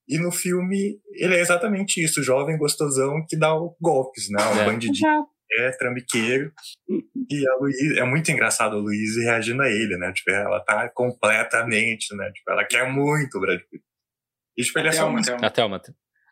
E 0.08 0.20
no 0.20 0.32
filme, 0.32 1.00
ele 1.14 1.36
é 1.36 1.40
exatamente 1.40 2.04
isso, 2.04 2.22
jovem, 2.22 2.58
gostosão, 2.58 3.26
que 3.28 3.38
dá 3.38 3.54
golpes, 3.80 4.30
né? 4.30 4.44
Um 4.44 4.62
é. 4.62 4.66
bandidinho, 4.66 5.28
é 5.60 5.72
trambiqueiro. 5.72 6.52
E 7.30 7.48
a 7.48 7.56
Luísa, 7.56 8.00
é 8.00 8.04
muito 8.04 8.30
engraçado 8.32 8.76
a 8.76 8.80
Luísa 8.80 9.22
reagindo 9.22 9.62
a 9.62 9.70
ele, 9.70 9.98
né? 9.98 10.12
Tipo, 10.12 10.32
ela 10.32 10.60
tá 10.60 10.90
completamente, 10.90 12.14
né? 12.16 12.32
Tipo, 12.32 12.52
ela 12.52 12.66
quer 12.66 12.92
muito 12.92 13.38
o 13.38 13.42
Brad 13.42 13.60
Pitt. 13.60 13.84
E 14.58 14.64
tipo, 14.64 14.80
ele 14.80 14.90
é 14.90 14.92
só 14.92 15.10
um... 15.10 15.16
A 15.18 15.50
Thelma. 15.50 15.82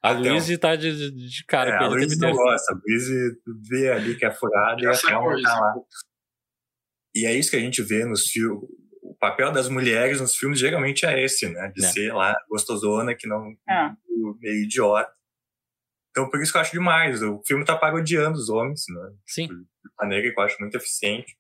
A 0.04 0.12
Luísa 0.12 0.58
tá 0.58 0.76
de, 0.76 1.12
de 1.12 1.46
cara 1.46 1.76
é, 1.76 1.78
com 1.78 1.86
ele. 1.86 1.94
A 1.94 1.96
Luísa 1.96 2.28
não 2.28 2.34
gosta. 2.34 2.74
A 2.74 2.78
Luísa 2.78 3.38
vê 3.70 3.92
ali 3.92 4.18
que 4.18 4.26
é 4.26 4.32
furado 4.32 4.84
e 4.84 4.88
a 4.88 4.92
Thelma 4.92 5.42
tá 5.42 5.60
lá. 5.60 5.76
E 7.16 7.26
é 7.26 7.34
isso 7.34 7.52
que 7.52 7.58
a 7.58 7.62
gente 7.62 7.82
vê 7.84 8.04
nos 8.06 8.28
filmes. 8.28 8.68
O 9.02 9.16
papel 9.16 9.52
das 9.52 9.68
mulheres 9.68 10.22
nos 10.22 10.36
filmes 10.36 10.60
geralmente 10.60 11.06
é 11.06 11.24
esse, 11.24 11.50
né? 11.50 11.72
De 11.76 11.84
é. 11.84 11.88
ser 11.88 12.14
lá 12.14 12.36
gostosona, 12.50 13.16
que 13.16 13.28
não. 13.28 13.52
É. 13.68 13.92
meio 14.40 14.64
idiota. 14.64 15.12
Então, 16.12 16.30
por 16.30 16.42
isso 16.42 16.52
que 16.52 16.58
eu 16.58 16.62
acho 16.62 16.72
demais. 16.72 17.24
O 17.24 17.42
filme 17.46 17.66
tá 17.66 17.76
parodiando 17.76 18.38
os 18.38 18.50
homens, 18.50 18.84
né? 18.90 19.12
Sim. 19.26 19.48
De 19.48 19.92
maneira 20.00 20.32
que 20.32 20.40
eu 20.40 20.44
acho 20.44 20.58
muito 20.60 20.76
eficiente. 20.76 21.36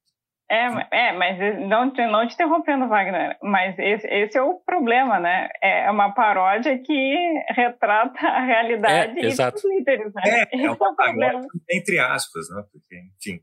É, 0.50 0.66
é, 0.92 1.14
mas 1.14 1.38
não 1.70 1.94
te, 1.94 2.06
não 2.08 2.28
te 2.28 2.34
interrompendo, 2.34 2.90
Wagner, 2.90 3.38
mas 3.42 3.74
esse, 3.80 4.06
esse 4.06 4.38
é 4.38 4.42
o 4.42 4.56
problema, 4.56 5.18
né? 5.18 5.48
É 5.64 5.90
uma 5.90 6.14
paródia 6.14 6.78
que 6.78 7.44
retrata 7.52 8.20
a 8.28 8.44
realidade 8.44 9.18
é, 9.18 9.28
exato. 9.28 9.62
líderes, 9.66 10.14
né? 10.14 10.22
É, 10.26 10.42
esse 10.54 10.66
é, 10.66 10.72
uma 10.72 10.88
é 10.88 10.90
o 10.90 10.96
problema. 10.96 11.42
Entre 11.72 12.00
aspas, 12.00 12.50
né? 12.50 12.66
Porque, 12.70 13.02
enfim. 13.18 13.42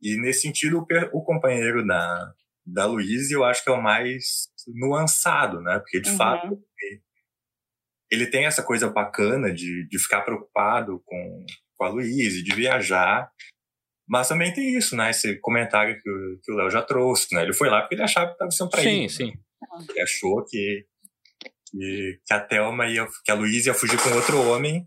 E 0.00 0.20
nesse 0.20 0.42
sentido, 0.42 0.78
o, 0.78 1.18
o 1.18 1.24
companheiro 1.24 1.84
da, 1.84 2.32
da 2.64 2.86
Luísa 2.86 3.34
eu 3.34 3.44
acho 3.44 3.62
que 3.64 3.70
é 3.70 3.72
o 3.72 3.82
mais 3.82 4.48
nuançado, 4.68 5.60
né? 5.60 5.78
Porque, 5.78 6.00
de 6.00 6.10
uhum. 6.10 6.16
fato, 6.16 6.58
ele 8.10 8.26
tem 8.26 8.46
essa 8.46 8.62
coisa 8.62 8.88
bacana 8.90 9.52
de, 9.52 9.86
de 9.88 9.98
ficar 9.98 10.22
preocupado 10.22 11.02
com, 11.04 11.46
com 11.76 11.84
a 11.84 11.88
Luísa, 11.88 12.42
de 12.42 12.54
viajar, 12.54 13.30
mas 14.08 14.28
também 14.28 14.52
tem 14.52 14.76
isso, 14.76 14.94
né? 14.94 15.10
Esse 15.10 15.38
comentário 15.40 15.98
que 16.00 16.10
o, 16.10 16.40
que 16.42 16.52
o 16.52 16.56
Léo 16.56 16.70
já 16.70 16.82
trouxe, 16.82 17.34
né? 17.34 17.42
Ele 17.42 17.54
foi 17.54 17.70
lá 17.70 17.80
porque 17.80 17.94
ele 17.94 18.02
achava 18.02 18.26
que 18.26 18.32
estava 18.32 18.50
sendo 18.50 18.70
traído. 18.70 18.90
Sim, 18.90 19.02
né? 19.02 19.08
sim. 19.08 19.32
Ele 19.88 20.00
achou 20.02 20.44
que, 20.44 20.86
que, 21.70 22.20
que 22.26 22.34
a 22.34 22.40
Thelma 22.40 22.86
ia, 22.86 23.06
que 23.24 23.30
a 23.30 23.34
Luísa 23.34 23.70
ia 23.70 23.74
fugir 23.74 23.98
com 24.02 24.10
outro 24.10 24.38
homem, 24.50 24.86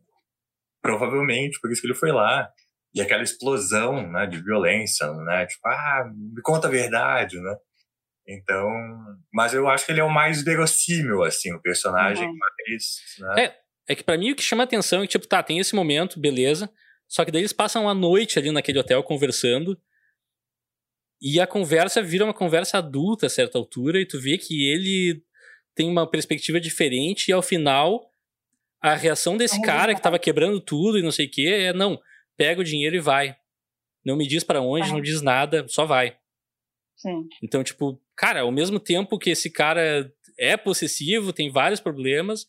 provavelmente, 0.82 1.60
por 1.60 1.72
isso 1.72 1.82
que 1.82 1.88
ele 1.88 1.96
foi 1.96 2.12
lá. 2.12 2.48
E 2.94 3.02
aquela 3.02 3.24
explosão, 3.24 4.10
né, 4.10 4.26
de 4.28 4.42
violência, 4.42 5.12
né? 5.12 5.46
Tipo, 5.48 5.68
ah, 5.68 6.10
me 6.14 6.42
conta 6.44 6.68
a 6.68 6.72
verdade, 6.72 7.42
né? 7.42 7.56
Então, 8.28 8.68
mas 9.32 9.54
eu 9.54 9.68
acho 9.70 9.86
que 9.86 9.92
ele 9.92 10.00
é 10.00 10.04
o 10.04 10.10
mais 10.10 10.44
verossímil, 10.44 11.24
assim, 11.24 11.54
o 11.54 11.62
personagem 11.62 12.28
uhum. 12.28 12.36
mais, 12.38 12.96
né? 13.20 13.44
É, 13.44 13.56
é 13.90 13.96
que 13.96 14.04
para 14.04 14.18
mim 14.18 14.32
o 14.32 14.36
que 14.36 14.42
chama 14.42 14.64
atenção 14.64 15.02
é 15.02 15.02
que, 15.04 15.12
tipo, 15.12 15.28
tá, 15.28 15.44
tem 15.44 15.60
esse 15.60 15.76
momento, 15.76 16.20
beleza, 16.20 16.70
só 17.08 17.24
que 17.24 17.32
daí 17.32 17.42
eles 17.42 17.54
passam 17.54 17.88
a 17.88 17.94
noite 17.94 18.40
ali 18.40 18.52
naquele 18.52 18.80
hotel 18.80 19.04
conversando. 19.04 19.80
E 21.22 21.40
a 21.40 21.48
conversa 21.48 22.02
vira 22.02 22.26
uma 22.26 22.34
conversa 22.34 22.80
adulta 22.80 23.28
a 23.28 23.30
certa 23.30 23.58
altura, 23.58 24.02
e 24.02 24.06
tu 24.06 24.20
vê 24.20 24.38
que 24.38 24.70
ele 24.70 25.24
tem 25.76 25.88
uma 25.88 26.10
perspectiva 26.10 26.60
diferente, 26.60 27.30
e 27.30 27.34
ao 27.34 27.42
final, 27.42 28.10
a 28.82 28.96
reação 28.96 29.38
desse 29.38 29.62
cara 29.62 29.94
que 29.94 30.02
tava 30.02 30.20
quebrando 30.20 30.60
tudo 30.60 30.98
e 30.98 31.02
não 31.02 31.12
sei 31.12 31.28
o 31.28 31.32
que 31.32 31.48
é: 31.48 31.74
não, 31.74 32.00
pega 32.36 32.62
o 32.62 32.64
dinheiro 32.64 32.96
e 32.96 33.00
vai. 33.00 33.36
Não 34.04 34.16
me 34.16 34.28
diz 34.28 34.44
para 34.44 34.62
onde, 34.62 34.92
não 34.92 35.02
diz 35.02 35.22
nada, 35.22 35.66
só 35.68 35.86
vai. 35.86 36.18
Sim. 36.96 37.28
Então, 37.44 37.64
tipo, 37.64 38.02
cara, 38.16 38.42
ao 38.42 38.52
mesmo 38.52 38.80
tempo 38.80 39.18
que 39.20 39.30
esse 39.30 39.52
cara 39.52 40.12
é 40.38 40.58
possessivo, 40.58 41.34
tem 41.34 41.52
vários 41.52 41.80
problemas, 41.80 42.46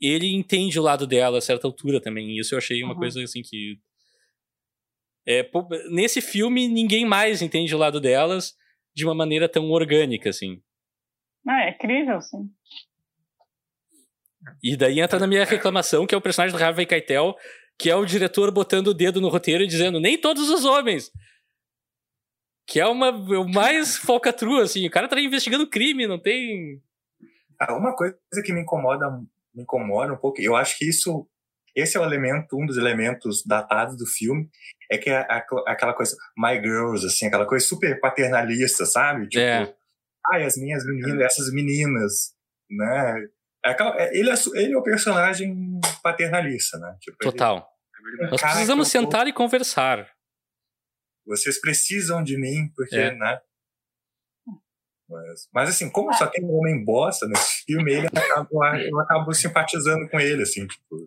ele 0.00 0.32
entende 0.32 0.78
o 0.78 0.82
lado 0.82 1.06
dela 1.06 1.38
a 1.38 1.42
certa 1.42 1.66
altura 1.66 2.00
também. 2.00 2.30
E 2.30 2.40
isso 2.40 2.54
eu 2.54 2.58
achei 2.58 2.82
uma 2.82 2.94
uhum. 2.94 3.00
coisa 3.00 3.22
assim 3.22 3.42
que. 3.42 3.78
É, 5.26 5.48
nesse 5.90 6.22
filme, 6.22 6.68
ninguém 6.68 7.04
mais 7.04 7.42
entende 7.42 7.74
o 7.74 7.78
lado 7.78 8.00
delas 8.00 8.54
de 8.94 9.04
uma 9.04 9.14
maneira 9.14 9.48
tão 9.48 9.70
orgânica, 9.70 10.30
assim. 10.30 10.62
Ah, 11.46 11.64
é 11.64 11.70
incrível, 11.70 12.20
sim. 12.20 12.50
E 14.62 14.76
daí 14.76 15.00
entra 15.00 15.18
na 15.18 15.26
minha 15.26 15.44
reclamação, 15.44 16.06
que 16.06 16.14
é 16.14 16.18
o 16.18 16.20
personagem 16.20 16.56
do 16.56 16.62
Harvey 16.62 16.86
Keitel, 16.86 17.36
que 17.78 17.90
é 17.90 17.94
o 17.94 18.06
diretor 18.06 18.50
botando 18.50 18.88
o 18.88 18.94
dedo 18.94 19.20
no 19.20 19.28
roteiro 19.28 19.62
e 19.62 19.66
dizendo 19.66 20.00
nem 20.00 20.18
todos 20.18 20.48
os 20.48 20.64
homens. 20.64 21.10
Que 22.68 22.78
é 22.78 22.86
uma, 22.86 23.10
o 23.10 23.48
mais 23.48 23.96
falcatrua, 23.96 24.62
assim. 24.62 24.86
O 24.86 24.90
cara 24.90 25.08
tá 25.08 25.18
investigando 25.18 25.68
crime, 25.68 26.06
não 26.06 26.18
tem... 26.18 26.82
Ah, 27.58 27.74
uma 27.74 27.96
coisa 27.96 28.16
que 28.44 28.52
me 28.52 28.60
incomoda 28.60 29.10
me 29.58 29.62
incomoda 29.62 30.12
um 30.12 30.16
pouco. 30.16 30.40
Eu 30.40 30.54
acho 30.54 30.78
que 30.78 30.88
isso, 30.88 31.26
esse 31.74 31.96
é 31.96 32.00
o 32.00 32.04
elemento, 32.04 32.56
um 32.56 32.64
dos 32.64 32.76
elementos 32.76 33.44
datados 33.44 33.96
do 33.96 34.06
filme, 34.06 34.48
é 34.90 34.96
que 34.96 35.10
é 35.10 35.26
aquela 35.66 35.92
coisa 35.92 36.16
my 36.36 36.54
girls, 36.54 37.04
assim, 37.04 37.26
aquela 37.26 37.46
coisa 37.46 37.66
super 37.66 37.98
paternalista, 38.00 38.86
sabe? 38.86 39.28
Tipo, 39.28 39.42
é. 39.42 39.74
ai, 40.32 40.44
as 40.44 40.56
minhas 40.56 40.84
meninas, 40.84 41.20
essas 41.20 41.52
meninas, 41.52 42.34
né? 42.70 43.26
É 43.64 43.70
é, 43.70 44.16
ele, 44.16 44.30
é, 44.30 44.34
ele 44.54 44.72
é 44.72 44.78
o 44.78 44.82
personagem 44.82 45.80
paternalista, 46.02 46.78
né? 46.78 46.96
Tipo, 47.00 47.18
Total. 47.18 47.68
Ele, 48.20 48.30
Nós 48.30 48.40
precisamos 48.40 48.88
sentar 48.88 49.26
e 49.26 49.32
conversar. 49.32 50.08
Vocês 51.28 51.60
precisam 51.60 52.22
de 52.24 52.38
mim, 52.38 52.72
porque, 52.74 52.96
é. 52.96 53.14
né? 53.14 53.40
Mas, 55.08 55.48
mas 55.52 55.68
assim, 55.70 55.90
como 55.90 56.12
só 56.12 56.26
tem 56.26 56.44
um 56.44 56.54
homem 56.58 56.84
bosta 56.84 57.26
nesse 57.26 57.64
filme, 57.64 57.92
ele 57.92 58.06
acabou, 58.08 58.64
eu 58.64 59.00
acabo 59.00 59.32
simpatizando 59.32 60.08
com 60.10 60.20
ele, 60.20 60.42
assim, 60.42 60.66
tipo, 60.66 61.06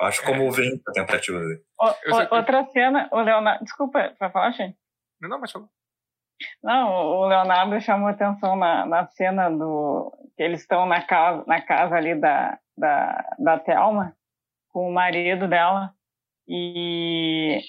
acho 0.00 0.24
comovente 0.24 0.82
a 0.88 0.92
tentativa 0.92 1.38
dele. 1.38 1.62
O, 1.78 2.34
outra 2.34 2.64
cena, 2.72 3.08
o 3.12 3.20
Leonardo. 3.20 3.64
Desculpa, 3.64 4.14
vai 4.18 4.30
falar, 4.30 4.52
gente? 4.52 4.78
Não, 5.20 5.28
não, 5.28 5.40
mas 5.40 5.52
falou. 5.52 5.68
Não, 6.62 6.88
o 6.90 7.26
Leonardo 7.26 7.80
chamou 7.80 8.08
atenção 8.08 8.56
na, 8.56 8.86
na 8.86 9.06
cena 9.08 9.50
do. 9.50 10.10
que 10.36 10.42
eles 10.42 10.60
estão 10.60 10.86
na 10.86 11.02
casa, 11.02 11.44
na 11.46 11.60
casa 11.60 11.96
ali 11.96 12.14
da, 12.14 12.58
da, 12.76 13.36
da 13.38 13.58
Thelma, 13.58 14.16
com 14.68 14.88
o 14.88 14.92
marido 14.92 15.48
dela. 15.48 15.92
E 16.46 17.60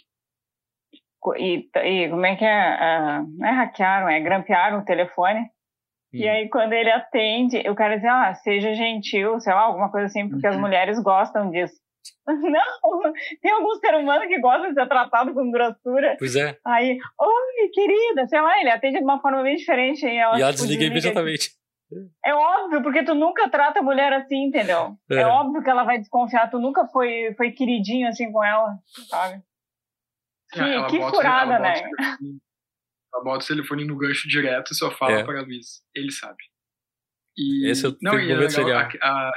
e, 1.38 1.70
e 1.84 2.10
como 2.10 2.26
é 2.26 2.36
que 2.36 2.46
é? 2.46 2.76
Uh, 2.76 3.38
não 3.38 3.48
é 3.48 3.52
hackearam, 3.52 4.10
é 4.10 4.20
grampearam 4.20 4.80
o 4.80 4.86
telefone. 4.86 5.42
Hum. 5.42 6.18
E 6.18 6.28
aí, 6.28 6.50
quando 6.50 6.74
ele 6.74 6.92
atende, 6.92 7.58
o 7.70 7.76
cara 7.76 7.96
diz, 7.96 8.06
ah, 8.06 8.34
seja 8.34 8.74
gentil, 8.74 9.40
sei 9.40 9.54
lá, 9.54 9.62
alguma 9.62 9.92
coisa 9.92 10.08
assim, 10.08 10.28
porque 10.28 10.48
uhum. 10.48 10.54
as 10.54 10.60
mulheres 10.60 11.00
gostam 11.02 11.52
disso. 11.52 11.76
Não, 12.26 13.14
tem 13.42 13.52
algum 13.52 13.76
ser 13.76 13.96
humano 13.96 14.28
que 14.28 14.40
gosta 14.40 14.70
de 14.70 14.74
ser 14.74 14.88
tratado 14.88 15.34
com 15.34 15.52
grossura. 15.52 16.16
Pois 16.18 16.36
é. 16.36 16.58
Aí, 16.66 16.98
oi, 17.20 17.70
querida, 17.74 18.28
sei 18.28 18.42
lá, 18.42 18.60
ele 18.60 18.70
atende 18.70 18.98
de 18.98 19.04
uma 19.04 19.22
forma 19.22 19.44
bem 19.44 19.56
diferente. 19.56 20.06
E 20.06 20.16
ela, 20.16 20.38
e 20.38 20.42
ela 20.42 20.52
tipo, 20.52 20.66
desliga 20.66 20.86
imediatamente. 20.86 21.52
É 22.24 22.34
óbvio, 22.34 22.84
porque 22.84 23.04
tu 23.04 23.16
nunca 23.16 23.50
trata 23.50 23.80
a 23.80 23.84
mulher 23.84 24.14
assim, 24.14 24.46
entendeu? 24.46 24.96
É. 25.10 25.16
é 25.16 25.26
óbvio 25.26 25.64
que 25.64 25.70
ela 25.70 25.84
vai 25.84 25.98
desconfiar, 25.98 26.50
tu 26.50 26.60
nunca 26.60 26.86
foi, 26.88 27.34
foi 27.36 27.52
queridinho 27.52 28.08
assim 28.08 28.32
com 28.32 28.44
ela, 28.44 28.76
sabe? 29.10 29.42
Que, 30.52 30.60
ela 30.60 30.88
que 30.88 30.98
bota, 30.98 31.16
furada, 31.16 31.54
ela 31.54 31.60
né? 31.60 31.82
ela 33.14 33.24
bota 33.24 33.44
o 33.46 33.48
telefone 33.48 33.86
no 33.86 33.98
gancho 33.98 34.28
direto 34.28 34.72
e 34.72 34.76
só 34.76 34.90
fala 34.92 35.20
é. 35.20 35.24
para 35.24 35.40
a 35.40 35.44
Luiz. 35.44 35.84
Ele 35.94 36.12
sabe. 36.12 36.44
E, 37.38 37.68
Esse 37.70 37.86
é 37.86 37.90
o 37.90 37.98
não, 38.02 38.20
e 38.20 38.32
é 38.32 38.36
legal, 38.36 38.70
a, 38.70 38.90
a, 39.02 39.32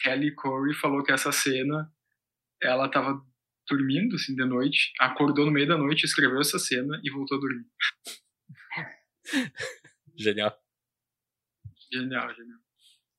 Kelly 0.00 0.34
Corey 0.34 0.74
falou 0.74 1.02
que 1.02 1.12
essa 1.12 1.32
cena 1.32 1.90
ela 2.62 2.90
tava 2.90 3.20
dormindo 3.68 4.16
assim 4.16 4.34
de 4.34 4.44
noite, 4.44 4.92
acordou 5.00 5.46
no 5.46 5.52
meio 5.52 5.66
da 5.66 5.76
noite, 5.76 6.04
escreveu 6.04 6.40
essa 6.40 6.58
cena 6.58 7.00
e 7.02 7.10
voltou 7.10 7.38
a 7.38 7.40
dormir. 7.40 7.66
genial. 10.16 10.56
Genial, 11.92 12.34
genial. 12.34 12.58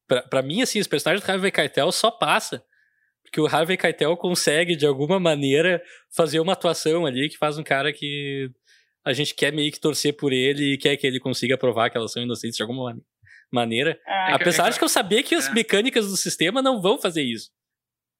Pra, 0.07 0.21
pra 0.21 0.41
mim, 0.41 0.61
assim, 0.61 0.79
os 0.79 0.87
personagens 0.87 1.25
do 1.25 1.29
Harvey 1.29 1.51
Keitel 1.51 1.91
só 1.91 2.09
passa 2.11 2.65
porque 3.27 3.41
o 3.41 3.45
Harvey 3.45 3.75
Keitel 3.75 4.15
consegue, 4.15 4.75
de 4.75 4.85
alguma 4.85 5.19
maneira, 5.19 5.83
fazer 6.15 6.39
uma 6.39 6.53
atuação 6.53 7.05
ali 7.05 7.27
que 7.27 7.37
faz 7.37 7.57
um 7.57 7.63
cara 7.63 7.91
que 7.91 8.49
a 9.05 9.11
gente 9.11 9.35
quer 9.35 9.51
meio 9.51 9.71
que 9.71 9.79
torcer 9.79 10.15
por 10.15 10.31
ele 10.31 10.73
e 10.73 10.77
quer 10.77 10.95
que 10.95 11.05
ele 11.05 11.19
consiga 11.19 11.57
provar 11.57 11.89
que 11.89 11.97
elas 11.97 12.13
são 12.13 12.23
inocentes 12.23 12.55
de 12.55 12.63
alguma 12.63 12.97
maneira. 13.51 13.99
É, 14.07 14.33
Apesar 14.33 14.67
é, 14.67 14.69
de 14.71 14.77
que 14.77 14.83
eu 14.83 14.89
saber 14.89 15.23
que 15.23 15.35
as 15.35 15.47
é. 15.47 15.53
mecânicas 15.53 16.07
do 16.07 16.15
sistema 16.15 16.61
não 16.61 16.81
vão 16.81 16.97
fazer 16.97 17.21
isso. 17.21 17.51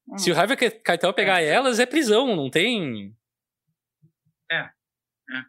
Hum. 0.10 0.18
Se 0.18 0.30
o 0.30 0.38
Harvey 0.38 0.58
Keitel 0.58 1.14
pegar 1.14 1.42
é. 1.42 1.48
elas, 1.48 1.80
é 1.80 1.86
prisão, 1.86 2.36
não 2.36 2.50
tem... 2.50 3.16
É. 4.52 4.60
É. 4.60 5.44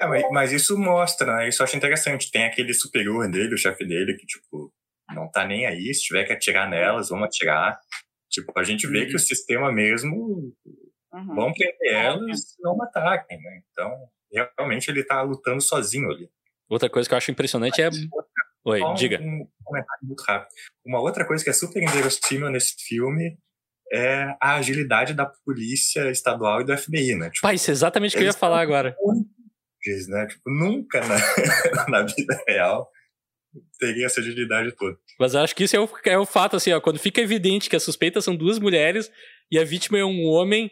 É, 0.00 0.06
mas, 0.06 0.24
mas, 0.32 0.52
isso 0.52 0.76
mostra, 0.76 1.36
né? 1.36 1.48
Isso 1.48 1.62
eu 1.62 1.64
acho 1.64 1.76
interessante. 1.76 2.32
Tem 2.32 2.44
aquele 2.44 2.74
superior 2.74 3.30
dele, 3.30 3.54
o 3.54 3.58
chefe 3.58 3.84
dele, 3.84 4.16
que, 4.16 4.26
tipo, 4.26 4.72
não 5.14 5.30
tá 5.30 5.44
nem 5.44 5.66
aí. 5.66 5.92
Se 5.94 6.02
tiver 6.02 6.24
que 6.24 6.32
atirar 6.32 6.68
nelas, 6.68 7.08
vamos 7.08 7.26
atirar. 7.26 7.78
Tipo, 8.30 8.52
a 8.56 8.62
gente 8.62 8.86
vê 8.86 9.02
uhum. 9.02 9.08
que 9.08 9.16
o 9.16 9.18
sistema 9.18 9.72
mesmo 9.72 10.54
uhum. 11.12 11.34
vão 11.34 11.52
prender 11.52 11.94
elas 11.94 12.40
e 12.58 12.62
não 12.62 12.80
ataquem, 12.82 13.38
né? 13.40 13.62
Então, 13.72 13.90
realmente 14.56 14.90
ele 14.90 15.04
tá 15.04 15.22
lutando 15.22 15.60
sozinho 15.60 16.10
ali. 16.10 16.28
Outra 16.68 16.90
coisa 16.90 17.08
que 17.08 17.14
eu 17.14 17.18
acho 17.18 17.30
impressionante 17.30 17.80
é. 17.80 17.88
Oi, 18.64 18.82
um, 18.82 18.94
diga. 18.94 19.18
Um 19.20 19.48
comentário 19.64 20.06
muito 20.06 20.22
rápido. 20.22 20.50
Uma 20.84 21.00
outra 21.00 21.26
coisa 21.26 21.42
que 21.42 21.48
é 21.48 21.54
super 21.54 21.82
inverossímil 21.82 22.50
nesse 22.50 22.74
filme 22.86 23.38
é 23.90 24.36
a 24.40 24.56
agilidade 24.56 25.14
da 25.14 25.24
polícia 25.24 26.10
estadual 26.10 26.60
e 26.60 26.64
do 26.64 26.76
FBI, 26.76 27.14
né? 27.14 27.30
Tipo, 27.30 27.42
Pai, 27.42 27.54
isso 27.54 27.70
é 27.70 27.72
exatamente 27.72 28.14
o 28.14 28.18
que 28.18 28.24
eu 28.24 28.26
ia 28.26 28.34
falar 28.34 28.60
agora. 28.60 28.94
Né? 30.08 30.26
Tipo, 30.26 30.50
nunca 30.50 31.00
na, 31.06 31.16
na 31.88 32.02
vida 32.02 32.38
real 32.46 32.90
teria 33.78 34.06
essa 34.06 34.20
agilidade 34.20 34.72
toda. 34.76 34.96
Mas 35.18 35.34
eu 35.34 35.40
acho 35.40 35.54
que 35.54 35.64
isso 35.64 35.76
é 35.76 35.80
o, 35.80 35.88
é 36.04 36.18
o 36.18 36.26
fato, 36.26 36.56
assim, 36.56 36.72
ó, 36.72 36.80
quando 36.80 36.98
fica 36.98 37.20
evidente 37.20 37.68
que 37.68 37.76
as 37.76 37.82
suspeitas 37.82 38.24
são 38.24 38.36
duas 38.36 38.58
mulheres 38.58 39.10
e 39.50 39.58
a 39.58 39.64
vítima 39.64 39.98
é 39.98 40.04
um 40.04 40.24
homem, 40.26 40.70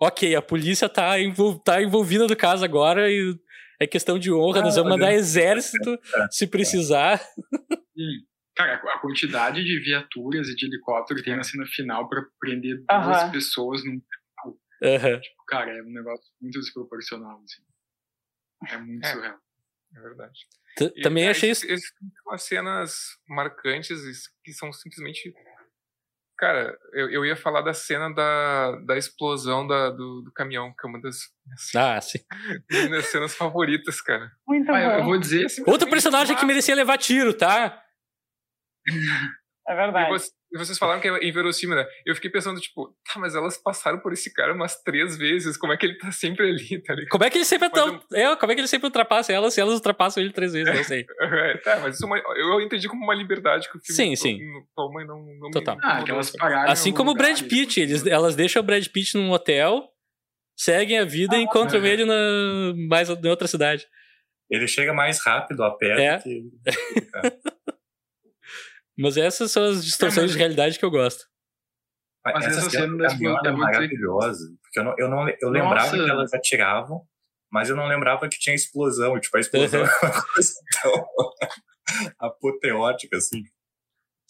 ok, 0.00 0.34
a 0.34 0.42
polícia 0.42 0.88
tá, 0.88 1.18
envol, 1.20 1.58
tá 1.58 1.82
envolvida 1.82 2.26
no 2.26 2.36
caso 2.36 2.64
agora 2.64 3.10
e 3.10 3.34
é 3.80 3.86
questão 3.86 4.18
de 4.18 4.32
honra, 4.32 4.60
ah, 4.60 4.62
nós 4.62 4.74
vamos 4.76 4.90
mandar 4.90 5.12
exército 5.12 5.90
é, 6.14 6.26
se 6.30 6.46
precisar. 6.46 7.20
Cara, 8.56 8.74
a 8.74 8.98
quantidade 8.98 9.62
de 9.62 9.80
viaturas 9.80 10.48
e 10.48 10.54
de 10.56 10.66
helicóptero 10.66 11.18
que 11.20 11.24
tem 11.24 11.36
na 11.36 11.44
cena 11.44 11.64
final 11.66 12.08
pra 12.08 12.22
prender 12.40 12.76
duas 12.78 12.90
Aham. 13.22 13.30
pessoas 13.32 13.84
num. 13.84 14.00
Aham. 14.82 15.20
Tipo, 15.20 15.44
cara, 15.46 15.70
é 15.76 15.82
um 15.82 15.90
negócio 15.92 16.24
muito 16.40 16.58
desproporcional, 16.58 17.40
assim. 17.44 17.62
É 18.74 18.78
muito 18.78 19.04
É. 19.06 19.12
surreal. 19.12 19.38
É 19.96 20.00
verdade. 20.00 20.38
T- 20.78 20.92
E, 20.96 21.02
Também 21.02 21.26
é, 21.26 21.30
achei 21.30 21.50
isso. 21.50 21.66
tem 21.66 21.76
umas 22.26 22.42
cenas 22.42 22.94
marcantes 23.28 23.90
e 23.90 24.12
que 24.44 24.52
são 24.52 24.72
simplesmente. 24.72 25.32
Cara, 26.38 26.78
eu, 26.92 27.10
eu 27.10 27.24
ia 27.26 27.34
falar 27.34 27.62
da 27.62 27.74
cena 27.74 28.14
da, 28.14 28.76
da 28.86 28.96
explosão 28.96 29.66
da, 29.66 29.90
do, 29.90 30.22
do 30.22 30.32
caminhão, 30.32 30.72
que 30.78 30.86
é 30.86 30.88
uma 30.90 31.00
das 31.00 31.18
Ah, 31.76 32.00
sim. 32.00 32.20
das 32.70 32.88
minhas 32.88 33.06
cenas 33.06 33.34
favoritas, 33.34 34.00
cara. 34.00 34.30
Muito 34.46 34.70
Ah, 34.72 34.80
eu, 34.80 34.90
eu 34.92 34.98
bom. 35.00 35.06
vou 35.06 35.18
dizer. 35.18 35.46
Outro 35.66 35.90
personagem 35.90 36.36
que 36.36 36.46
merecia 36.46 36.74
levar 36.76 36.96
tiro, 36.98 37.34
tá? 37.34 37.82
É 39.66 39.74
verdade. 39.74 40.14
e 40.14 40.37
vocês 40.56 40.78
falaram 40.78 41.00
que 41.00 41.08
é 41.08 41.28
inverossímil, 41.28 41.76
né? 41.76 41.86
Eu 42.06 42.14
fiquei 42.14 42.30
pensando, 42.30 42.58
tipo, 42.60 42.88
tá, 43.12 43.20
mas 43.20 43.34
elas 43.34 43.58
passaram 43.58 43.98
por 44.00 44.12
esse 44.12 44.32
cara 44.32 44.54
umas 44.54 44.80
três 44.82 45.16
vezes, 45.18 45.56
como 45.58 45.72
é 45.72 45.76
que 45.76 45.84
ele 45.84 45.98
tá 45.98 46.10
sempre 46.10 46.48
ali, 46.48 46.80
tá 46.82 46.94
ligado? 46.94 47.10
Como 47.10 47.24
é 47.24 47.30
que 47.30 47.36
ele 47.38 47.44
sempre 47.44 47.68
é 47.68 47.70
tão. 47.70 48.00
É, 48.14 48.34
como 48.36 48.50
é 48.50 48.54
que 48.54 48.60
ele 48.62 48.68
sempre 48.68 48.86
ultrapassa 48.86 49.32
elas 49.32 49.52
se 49.52 49.60
elas 49.60 49.74
ultrapassam 49.74 50.22
ele 50.22 50.32
três 50.32 50.52
vezes? 50.54 50.74
Não 50.74 50.84
sei. 50.84 51.04
É, 51.20 51.56
tá, 51.58 51.78
mas 51.80 51.94
isso 51.96 52.04
é 52.04 52.06
uma, 52.06 52.18
eu 52.36 52.60
entendi 52.60 52.88
como 52.88 53.04
uma 53.04 53.14
liberdade 53.14 53.70
que 53.70 53.76
o 53.76 53.80
Sim, 53.82 54.14
filme 54.14 54.16
sim. 54.16 54.38
to- 54.38 54.66
toma 54.74 55.02
e 55.02 55.06
não, 55.06 55.20
não 55.38 55.50
Total. 55.50 55.76
me 55.76 55.82
Ah, 55.84 56.22
sabe? 56.22 56.38
paradas. 56.38 56.70
Assim 56.70 56.92
como 56.92 57.10
o 57.10 57.14
Brad 57.14 57.40
Pitt, 57.42 57.80
eles, 57.80 58.06
elas 58.06 58.34
deixam 58.34 58.60
o 58.62 58.64
Brad 58.64 58.84
Pitt 58.86 59.14
num 59.16 59.30
hotel, 59.30 59.88
seguem 60.56 60.98
a 60.98 61.04
vida 61.04 61.36
e 61.36 61.42
encontram 61.42 61.84
é. 61.84 61.88
ele 61.88 62.04
na, 62.04 62.14
mais 62.88 63.08
em 63.10 63.28
outra 63.28 63.46
cidade. 63.46 63.86
Ele 64.50 64.66
chega 64.66 64.92
mais 64.94 65.22
rápido 65.24 65.62
a 65.62 65.76
pé 65.76 66.02
É. 66.04 66.16
do 66.16 66.22
que. 66.22 66.42
Mas 68.98 69.16
essas 69.16 69.52
são 69.52 69.64
as 69.64 69.84
distorções 69.84 70.18
É, 70.18 70.22
mas- 70.26 70.32
de 70.32 70.38
realidade 70.38 70.78
que 70.78 70.84
eu 70.84 70.90
gosto. 70.90 71.24
Mas 72.24 72.46
essa 72.46 72.58
essa 72.60 72.70
cena 72.70 72.96
da 72.98 73.06
explosão, 73.06 73.46
é 73.46 73.52
maravilhosa. 73.52 74.44
Porque 74.62 74.80
eu, 74.80 74.84
não, 74.84 74.94
eu, 74.98 75.08
não, 75.08 75.28
eu 75.40 75.48
lembrava 75.50 75.96
Nossa. 75.96 76.04
que 76.04 76.10
elas 76.10 76.34
atiravam, 76.34 77.06
mas 77.50 77.70
eu 77.70 77.76
não 77.76 77.86
lembrava 77.86 78.28
que 78.28 78.38
tinha 78.38 78.54
explosão. 78.54 79.16
E, 79.16 79.20
tipo, 79.20 79.36
a 79.36 79.40
explosão 79.40 79.80
é 79.80 79.84
uma 79.84 79.90
coisa 80.34 80.52
tão 80.82 81.06
apoteótica, 82.18 83.16
assim. 83.16 83.44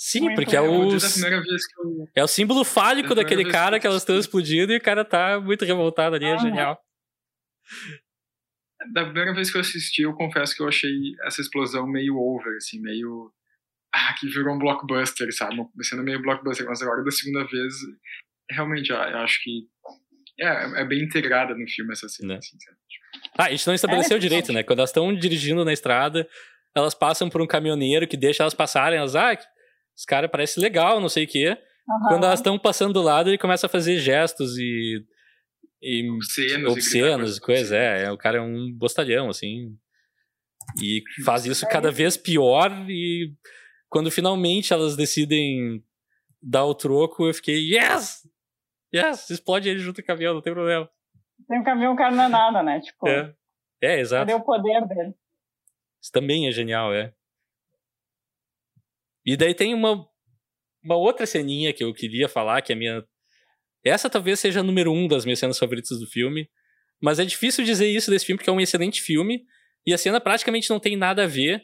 Sim, 0.01 0.21
Muito 0.21 0.37
porque 0.37 0.55
é 0.55 0.61
o, 0.61 0.91
da 0.91 1.07
eu. 1.31 2.09
é 2.15 2.23
o 2.23 2.29
símbolo 2.29 2.63
fálico 2.65 3.09
Da 3.17 3.23
daquele 3.23 3.51
cara 3.51 3.79
que 3.79 3.81
que 3.81 3.87
elas 3.89 4.03
estão 4.03 4.17
explodindo 4.17 4.73
e 4.73 4.77
o 4.77 4.81
cara 4.81 5.05
tá 5.05 5.41
muito 5.41 5.65
revoltado 5.65 6.15
ali, 6.15 6.27
é 6.27 6.35
Ah. 6.35 6.39
genial. 6.39 6.81
Da 8.93 9.03
primeira 9.05 9.35
vez 9.35 9.51
que 9.51 9.57
eu 9.57 9.61
assisti, 9.61 10.03
eu 10.03 10.15
confesso 10.15 10.55
que 10.55 10.63
eu 10.63 10.69
achei 10.69 10.91
essa 11.25 11.41
explosão 11.41 11.85
meio 11.87 12.17
over, 12.17 12.57
assim, 12.59 12.81
meio. 12.81 13.33
Ah, 13.95 14.15
que 14.19 14.27
virou 14.29 14.55
um 14.55 14.59
blockbuster, 14.59 15.35
sabe? 15.35 15.57
Cena 15.83 16.03
meio 16.03 16.21
blockbuster. 16.21 16.67
Mas 16.67 16.83
agora, 16.83 17.03
da 17.03 17.11
segunda 17.11 17.45
vez, 17.47 17.75
realmente, 18.51 18.91
eu 18.91 18.97
acho 18.99 19.43
que. 19.43 19.63
É, 20.41 20.83
é 20.83 20.85
bem 20.85 21.03
integrada 21.03 21.55
no 21.55 21.67
filme 21.69 21.93
essa 21.93 22.09
cena, 22.09 22.35
Né? 22.35 22.39
assim? 22.39 22.57
Ah, 23.37 23.45
a 23.47 23.51
gente 23.51 23.67
não 23.67 23.75
estabeleceu 23.75 24.17
É, 24.19 24.21
direito, 24.21 24.53
né? 24.53 24.63
Quando 24.63 24.79
elas 24.81 24.91
estão 24.91 25.13
dirigindo 25.15 25.65
na 25.65 25.73
estrada, 25.73 26.29
elas 26.77 26.95
passam 26.95 27.29
por 27.29 27.41
um 27.43 27.47
caminhoneiro 27.47 28.07
que 28.07 28.17
deixa 28.17 28.43
elas 28.45 28.55
passarem, 28.55 28.99
elas, 28.99 29.17
ah, 29.17 29.33
esse 29.33 30.07
cara 30.07 30.29
parece 30.29 30.61
legal, 30.61 31.01
não 31.01 31.09
sei 31.09 31.25
o 31.25 31.29
quê. 31.29 31.49
Aham. 31.91 32.09
Quando 32.09 32.25
elas 32.25 32.39
estão 32.39 32.57
passando 32.59 32.93
do 32.93 33.03
lado, 33.03 33.31
ele 33.31 33.39
começa 33.39 33.67
a 33.67 33.71
fazer 33.71 33.99
gestos 33.99 34.57
e. 34.59 35.03
e 35.83 36.09
Obscenos. 36.11 36.73
obscenos 36.73 37.37
e 37.39 37.41
coisa, 37.41 37.77
é, 37.77 38.05
é. 38.05 38.13
O 38.13 38.19
cara 38.19 38.39
é 38.39 38.41
um 38.41 38.71
bostalhão, 38.73 39.29
assim. 39.31 39.77
E 40.81 41.03
faz 41.25 41.47
isso 41.47 41.67
cada 41.69 41.91
vez 41.91 42.17
pior. 42.17 42.71
E 42.89 43.33
quando 43.89 44.11
finalmente 44.11 44.73
elas 44.73 44.97
decidem 44.97 45.83
dar 46.43 46.65
o 46.65 46.75
troco, 46.75 47.27
eu 47.27 47.35
fiquei, 47.35 47.75
yes! 47.75 48.27
Yes! 48.95 49.29
Explode 49.31 49.69
ele 49.69 49.81
junto 49.81 49.97
com 49.97 50.03
o 50.03 50.07
caminhão, 50.07 50.35
não 50.35 50.43
tem 50.43 50.53
problema. 50.53 50.89
Tem 51.47 51.61
um 51.61 51.65
caminhão, 51.65 51.95
o 51.95 51.97
cara 51.97 52.15
não 52.15 52.25
é 52.25 52.29
nada, 52.29 52.63
né? 52.63 52.81
Tipo, 52.81 53.09
É, 53.09 53.35
é 53.83 54.01
exato. 54.01 54.27
cadê 54.27 54.35
o 54.35 54.45
poder 54.45 54.87
dele? 54.87 55.15
Isso 56.01 56.13
também 56.13 56.49
é 56.49 56.53
genial, 56.53 56.93
é. 56.95 57.13
E 59.25 59.37
daí 59.37 59.55
tem 59.55 59.75
uma, 59.75 60.09
uma 60.83 60.97
outra 60.97 61.27
ceninha 61.27 61.73
que 61.73 61.85
eu 61.85 61.93
queria 61.93 62.29
falar, 62.29 62.63
que 62.63 62.73
é 62.73 62.75
a 62.75 62.79
minha. 62.79 63.05
Essa 63.85 64.09
talvez 64.09 64.41
seja 64.41 64.61
a 64.61 64.63
número 64.63 64.93
um 64.93 65.07
das 65.07 65.25
minhas 65.25 65.39
cenas 65.39 65.59
favoritas 65.59 65.99
do 65.99 66.07
filme. 66.07 66.49
Mas 67.01 67.19
é 67.19 67.25
difícil 67.25 67.65
dizer 67.65 67.89
isso 67.89 68.11
desse 68.11 68.27
filme, 68.27 68.39
porque 68.39 68.51
é 68.51 68.53
um 68.53 68.61
excelente 68.61 69.01
filme. 69.01 69.45
E 69.87 69.93
a 69.95 69.99
cena 69.99 70.21
praticamente 70.21 70.69
não 70.71 70.81
tem 70.81 70.97
nada 70.97 71.25
a 71.25 71.27
ver. 71.27 71.63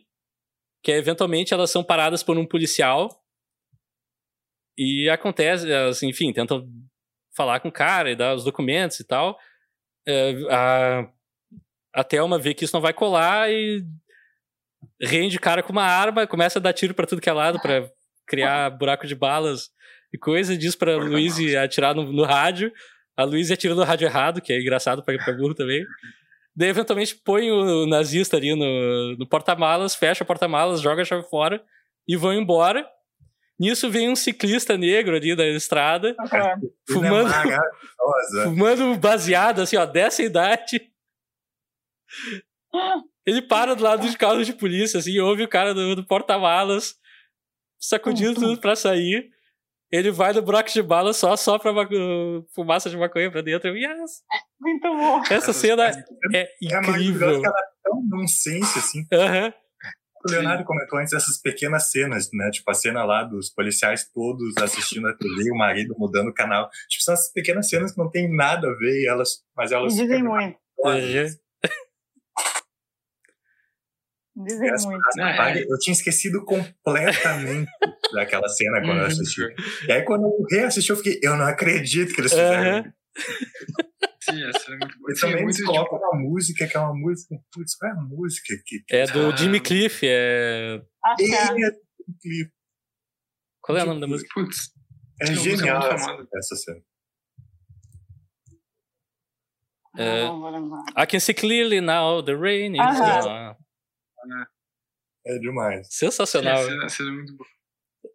Que 0.84 0.92
é, 0.92 0.98
eventualmente, 0.98 1.54
elas 1.54 1.70
são 1.70 1.82
paradas 1.82 2.22
por 2.22 2.36
um 2.38 2.46
policial. 2.46 3.08
E 4.76 5.08
acontece, 5.08 5.70
elas, 5.70 6.02
enfim, 6.02 6.32
tentam 6.32 6.68
falar 7.34 7.60
com 7.60 7.68
o 7.68 7.72
cara 7.72 8.10
e 8.10 8.16
dar 8.16 8.34
os 8.34 8.44
documentos 8.44 9.00
e 9.00 9.04
tal. 9.04 9.38
É, 10.06 10.34
a, 10.50 11.08
a 11.94 12.04
Thelma 12.04 12.38
vê 12.38 12.52
que 12.52 12.64
isso 12.64 12.76
não 12.76 12.82
vai 12.82 12.92
colar 12.92 13.50
e 13.50 13.84
rende 15.00 15.38
o 15.38 15.40
cara 15.40 15.62
com 15.62 15.72
uma 15.72 15.84
arma, 15.84 16.26
começa 16.26 16.58
a 16.58 16.62
dar 16.62 16.72
tiro 16.72 16.94
pra 16.94 17.06
tudo 17.06 17.20
que 17.20 17.30
é 17.30 17.32
lado 17.32 17.58
pra 17.60 17.90
criar 18.26 18.68
buraco 18.76 19.06
de 19.06 19.14
balas 19.14 19.70
e 20.12 20.18
coisa, 20.18 20.56
diz 20.56 20.76
pra 20.76 20.96
Luiz 20.96 21.38
atirar 21.56 21.94
no, 21.94 22.12
no 22.12 22.24
rádio. 22.24 22.72
A 23.16 23.24
Luiz 23.24 23.50
atira 23.50 23.74
no 23.74 23.84
rádio 23.84 24.06
errado, 24.06 24.40
que 24.40 24.52
é 24.52 24.60
engraçado 24.60 25.02
pra, 25.02 25.16
pra 25.16 25.32
burro 25.32 25.54
também. 25.54 25.84
Daí, 26.56 26.68
eventualmente, 26.68 27.16
põe 27.16 27.50
o 27.50 27.86
nazista 27.86 28.36
ali 28.36 28.54
no, 28.54 29.16
no 29.16 29.26
porta-malas, 29.26 29.94
fecha 29.94 30.22
o 30.22 30.26
porta-malas, 30.26 30.80
joga 30.80 31.02
a 31.02 31.04
chave 31.04 31.28
fora 31.28 31.64
e 32.06 32.16
vão 32.16 32.32
embora. 32.32 32.88
Nisso 33.58 33.90
vem 33.90 34.08
um 34.08 34.16
ciclista 34.16 34.76
negro 34.76 35.16
ali 35.16 35.34
da 35.34 35.46
estrada, 35.46 36.14
Aham. 36.20 36.60
Fumando. 36.88 37.30
Fumando 38.44 38.98
baseado, 38.98 39.62
assim, 39.62 39.76
ó, 39.76 39.84
dessa 39.84 40.22
idade. 40.22 40.90
Ele 43.26 43.42
para 43.42 43.74
do 43.74 43.82
lado 43.82 44.08
de 44.08 44.16
carro 44.16 44.44
de 44.44 44.52
polícia, 44.52 44.98
assim, 44.98 45.18
ouve 45.18 45.44
o 45.44 45.48
cara 45.48 45.72
do, 45.72 45.96
do 45.96 46.04
porta-malas 46.04 46.96
sacudindo 47.78 48.34
tudo 48.34 48.60
pra 48.60 48.76
sair. 48.76 49.30
Ele 49.90 50.10
vai 50.10 50.32
no 50.32 50.42
buraco 50.42 50.70
de 50.72 50.82
bala 50.82 51.12
só 51.12 51.36
sopra 51.36 51.72
maco... 51.72 51.94
fumaça 52.52 52.90
de 52.90 52.96
maconha 52.96 53.30
pra 53.30 53.42
dentro. 53.42 53.76
Yes! 53.76 54.24
Muito 54.64 54.88
bom. 54.96 55.22
Essa 55.30 55.52
cena 55.52 55.90
é 56.32 56.40
É 56.40 56.74
maravilhosa 56.80 57.00
incrível. 57.02 57.40
que 57.40 57.46
ela 57.46 57.58
é 57.58 57.88
tão 57.88 58.02
nonsense, 58.08 58.78
assim. 58.78 59.06
Aham. 59.12 59.52
O 60.26 60.30
Leonardo 60.30 60.64
comentou 60.64 60.98
antes 60.98 61.12
essas 61.12 61.38
pequenas 61.38 61.90
cenas, 61.90 62.30
né? 62.32 62.50
Tipo, 62.50 62.70
a 62.70 62.74
cena 62.74 63.04
lá 63.04 63.24
dos 63.24 63.50
policiais 63.50 64.08
todos 64.10 64.56
assistindo 64.56 65.06
a 65.06 65.12
TV, 65.14 65.50
o 65.52 65.54
marido 65.54 65.94
mudando 65.98 66.28
o 66.28 66.32
canal. 66.34 66.70
Tipo, 66.88 67.04
são 67.04 67.12
essas 67.12 67.30
pequenas 67.30 67.68
cenas 67.68 67.92
que 67.92 67.98
não 67.98 68.10
tem 68.10 68.34
nada 68.34 68.66
a 68.66 68.74
ver, 68.74 69.02
e 69.02 69.06
elas, 69.06 69.42
mas 69.54 69.70
elas 69.70 69.94
dizem 69.94 70.22
muito. 70.22 70.56
Dizem 74.36 74.70
muito. 74.86 75.20
É- 75.20 75.62
Eu 75.70 75.78
tinha 75.78 75.92
esquecido 75.92 76.42
completamente 76.44 77.70
daquela 78.14 78.48
cena 78.48 78.80
quando 78.80 79.00
eu 79.00 79.06
assisti. 79.06 79.42
E 79.86 79.92
aí, 79.92 80.02
quando 80.04 80.24
eu 80.24 80.44
reassisti, 80.50 80.88
eu 80.90 80.96
fiquei, 80.96 81.20
eu 81.22 81.36
não 81.36 81.44
acredito 81.46 82.14
que 82.14 82.20
eles 82.22 82.32
fizeram. 82.32 82.78
Aham. 82.78 82.92
Sim, 84.24 84.42
essa 84.48 84.72
é 84.72 84.76
muito 84.78 84.98
boa. 84.98 85.12
E 85.12 85.14
Sim, 85.14 85.20
também 85.20 85.36
é 85.36 85.42
eles 85.42 85.58
muito 85.58 85.70
colocam 85.70 85.98
uma 85.98 86.20
música 86.20 86.66
que 86.66 86.76
é 86.76 86.80
uma 86.80 86.94
música. 86.94 87.36
Putz, 87.52 87.76
qual 87.76 87.90
é 87.90 87.94
a 87.94 88.00
música 88.00 88.54
que. 88.64 88.80
que 88.86 88.94
É 88.96 89.06
do 89.06 89.30
Ah. 89.30 89.36
Jimmy 89.36 89.60
Cliff. 89.60 90.06
É... 90.06 90.82
Que 91.16 91.34
é. 91.34 91.44
é, 91.44 92.50
Qual 93.60 93.76
é 93.76 93.82
o 93.82 93.86
nome 93.86 94.00
da 94.00 94.06
música? 94.06 94.28
Putz, 94.32 94.72
é 95.20 95.34
genial 95.34 95.82
essa, 96.34 96.56
cena. 96.56 96.82
É. 99.96 100.28
Lembrar. 100.28 100.84
I 100.96 101.06
can 101.06 101.20
see 101.20 101.34
clearly 101.34 101.80
now 101.80 102.22
the 102.22 102.34
rain 102.34 102.74
is 102.74 102.98
gone. 102.98 103.56
É 105.26 105.38
demais. 105.38 105.86
Sensacional. 105.90 106.58
essa, 106.58 106.84
essa 106.86 107.02
é 107.02 107.06
muito 107.06 107.36
boa. 107.36 107.48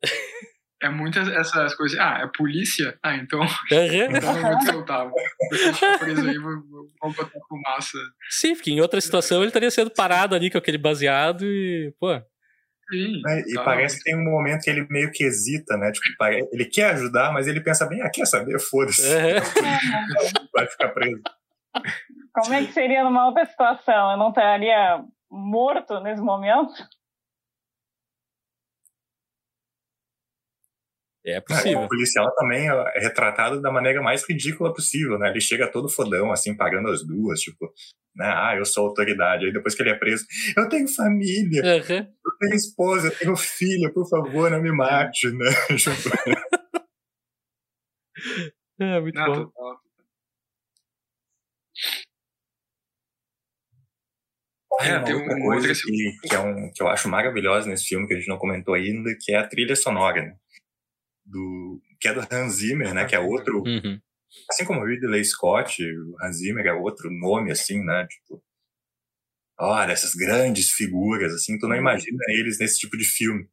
É 0.82 0.90
muitas 0.90 1.28
essas 1.28 1.76
coisas. 1.76 2.00
Ah, 2.00 2.22
é 2.24 2.28
polícia? 2.38 2.98
Ah, 3.04 3.16
então, 3.16 3.42
Aham. 3.42 3.50
então 4.16 4.38
eu 4.38 4.46
vou 4.46 4.58
te 4.60 4.66
soltar. 4.66 5.12
Você 5.52 5.74
ficar 5.74 6.00
preso 6.00 6.26
aí, 6.26 6.38
vou, 6.38 6.62
vou, 7.02 7.14
botar 7.14 7.40
fumaça. 7.48 7.98
Sim, 8.30 8.56
porque 8.56 8.72
em 8.72 8.80
outra 8.80 9.02
situação 9.02 9.40
ele 9.40 9.48
estaria 9.48 9.72
sendo 9.72 9.92
parado 9.92 10.36
ali 10.36 10.50
com 10.50 10.58
aquele 10.58 10.78
baseado 10.78 11.46
e, 11.46 11.94
pô, 12.00 12.08
Sim, 12.90 13.22
né? 13.22 13.44
E 13.46 13.54
tá. 13.54 13.64
parece 13.64 13.98
que 13.98 14.04
tem 14.06 14.16
um 14.16 14.24
momento 14.24 14.64
que 14.64 14.70
ele 14.70 14.88
meio 14.90 15.12
que 15.12 15.24
hesita, 15.24 15.78
né? 15.78 15.92
Tipo, 15.92 16.26
ele 16.52 16.66
quer 16.66 16.92
ajudar, 16.94 17.32
mas 17.32 17.48
ele 17.48 17.62
pensa 17.62 17.86
bem, 17.86 18.02
ah, 18.02 18.10
quer 18.10 18.26
saber? 18.26 18.60
Foda-se. 18.60 19.06
Aham. 19.06 19.40
Vai 20.54 20.68
ficar 20.68 20.90
preso. 20.90 21.22
Como 22.34 22.54
é 22.54 22.66
que 22.66 22.74
seria 22.74 23.04
numa 23.04 23.28
outra 23.28 23.46
situação? 23.46 24.12
Eu 24.12 24.18
não 24.18 24.30
estaria 24.30 25.04
morto 25.30 26.00
nesse 26.00 26.22
momento? 26.22 26.74
É 31.32 31.38
Ah, 31.38 31.42
possível. 31.42 31.82
O 31.82 31.88
policial 31.88 32.34
também 32.36 32.68
é 32.68 33.00
retratado 33.00 33.62
da 33.62 33.72
maneira 33.72 34.02
mais 34.02 34.28
ridícula 34.28 34.74
possível, 34.74 35.18
né? 35.18 35.30
Ele 35.30 35.42
chega 35.42 35.72
todo 35.72 35.90
fodão, 35.90 36.32
assim, 36.32 36.56
pagando 36.56 36.90
as 36.90 37.06
duas, 37.06 37.40
tipo, 37.40 37.66
né? 38.16 38.26
Ah, 38.26 38.56
eu 38.58 38.66
sou 38.66 38.88
autoridade. 38.88 39.46
Aí 39.46 39.54
depois 39.54 39.76
que 39.76 39.82
ele 39.84 39.92
é 39.92 39.96
preso, 39.96 40.26
eu 40.56 40.68
tenho 40.70 40.88
família. 40.88 41.62
Aham. 41.64 42.08
Eu 42.26 42.32
tenho 42.40 42.56
esposa, 42.56 43.08
eu 43.08 43.18
tenho 43.18 43.36
filha, 43.36 43.92
por 43.94 44.08
favor, 44.08 44.50
não 44.52 44.62
me 44.62 44.72
mate, 44.72 45.30
né? 45.32 45.50
é, 48.80 49.00
muito 49.02 49.16
Não, 49.16 49.26
bom. 49.26 49.46
total. 49.46 49.80
É, 54.82 54.90
É, 54.90 55.00
tem 55.00 55.16
outra 55.16 55.36
um 55.36 55.42
coisa 55.42 55.74
que, 55.74 56.28
que, 56.28 56.36
é 56.36 56.40
um, 56.40 56.72
que 56.74 56.82
eu 56.82 56.88
acho 56.88 57.10
maravilhosa 57.10 57.68
nesse 57.68 57.86
filme, 57.86 58.08
que 58.08 58.14
a 58.14 58.18
gente 58.18 58.30
não 58.30 58.38
comentou 58.38 58.74
ainda, 58.74 59.10
que 59.20 59.34
é 59.34 59.38
a 59.38 59.48
trilha 59.48 59.76
sonora, 59.76 60.22
né? 60.22 60.36
Do, 61.30 61.82
que 62.00 62.08
é 62.08 62.14
do 62.14 62.22
Hans 62.32 62.56
Zimmer, 62.56 62.94
né? 62.94 63.06
Que 63.06 63.16
é 63.16 63.20
outro, 63.20 63.62
Uhum. 63.66 64.00
assim 64.50 64.66
como 64.66 64.82
o 64.82 64.86
Ridley 64.86 65.24
Scott, 65.24 65.84
o 65.84 66.16
Hans 66.24 66.38
Zimmer 66.38 66.66
é 66.66 66.74
outro 66.74 67.10
nome, 67.12 67.52
assim, 67.52 67.84
né? 67.84 68.08
Tipo, 68.08 68.44
olha, 69.60 69.92
essas 69.92 70.14
grandes 70.16 70.72
figuras, 70.72 71.34
assim, 71.34 71.58
tu 71.60 71.68
não 71.68 71.76
imagina 71.76 72.18
eles 72.30 72.58
nesse 72.60 72.80
tipo 72.80 72.98
de 72.98 73.06
filme. 73.06 73.48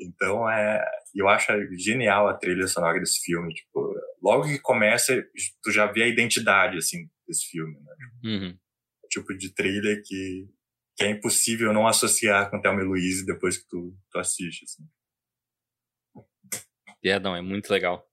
Então, 0.00 0.48
é, 0.48 0.84
eu 1.14 1.28
acho 1.28 1.50
genial 1.76 2.28
a 2.28 2.34
trilha 2.36 2.66
sonora 2.68 3.00
desse 3.00 3.20
filme. 3.24 3.52
Tipo, 3.54 3.94
logo 4.22 4.44
que 4.44 4.58
começa, 4.60 5.14
tu 5.62 5.70
já 5.72 5.86
vê 5.90 6.04
a 6.04 6.08
identidade, 6.08 6.76
assim, 6.78 7.08
desse 7.26 7.46
filme, 7.50 7.74
né? 7.80 7.94
Uhum. 8.24 8.58
O 9.04 9.08
tipo 9.08 9.34
de 9.36 9.52
trilha 9.52 10.00
que, 10.04 10.46
que 10.96 11.04
é 11.04 11.10
impossível 11.10 11.72
não 11.72 11.86
associar 11.86 12.50
com 12.50 12.60
Thelma 12.60 12.82
e 12.82 12.84
Louise 12.84 13.24
depois 13.26 13.56
que 13.58 13.66
tu, 13.68 13.96
tu 14.10 14.18
assiste, 14.18 14.64
assim. 14.64 14.84
É, 17.04 17.18
não, 17.18 17.34
é 17.36 17.40
muito 17.40 17.70
legal. 17.70 18.06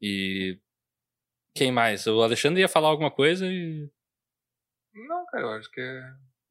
E. 0.00 0.58
Quem 1.54 1.70
mais? 1.70 2.06
O 2.06 2.22
Alexandre 2.22 2.60
ia 2.60 2.68
falar 2.68 2.88
alguma 2.88 3.10
coisa 3.10 3.46
e. 3.46 3.90
Não, 4.94 5.24
cara, 5.26 5.44
eu 5.44 5.50
acho 5.50 5.70
que 5.70 5.80
é. 5.80 6.02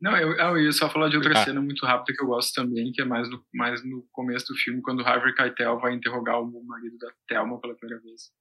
Não, 0.01 0.17
eu, 0.17 0.33
eu 0.33 0.57
ia 0.57 0.71
só 0.71 0.89
falar 0.89 1.09
de 1.09 1.17
outra 1.17 1.33
Ah. 1.33 1.45
cena 1.45 1.61
muito 1.61 1.85
rápida 1.85 2.17
que 2.17 2.23
eu 2.23 2.27
gosto 2.27 2.53
também, 2.55 2.91
que 2.91 3.01
é 3.01 3.05
mais 3.05 3.29
no, 3.29 3.45
mais 3.53 3.83
no 3.85 4.03
começo 4.11 4.47
do 4.47 4.55
filme, 4.57 4.81
quando 4.81 5.01
o 5.01 5.05
Harvey 5.05 5.33
Keitel 5.35 5.79
vai 5.79 5.93
interrogar 5.93 6.41
o 6.41 6.63
marido 6.65 6.97
da 6.97 7.11
Thelma 7.27 7.61
pela 7.61 7.75
primeira 7.75 8.01
vez. 8.01 8.31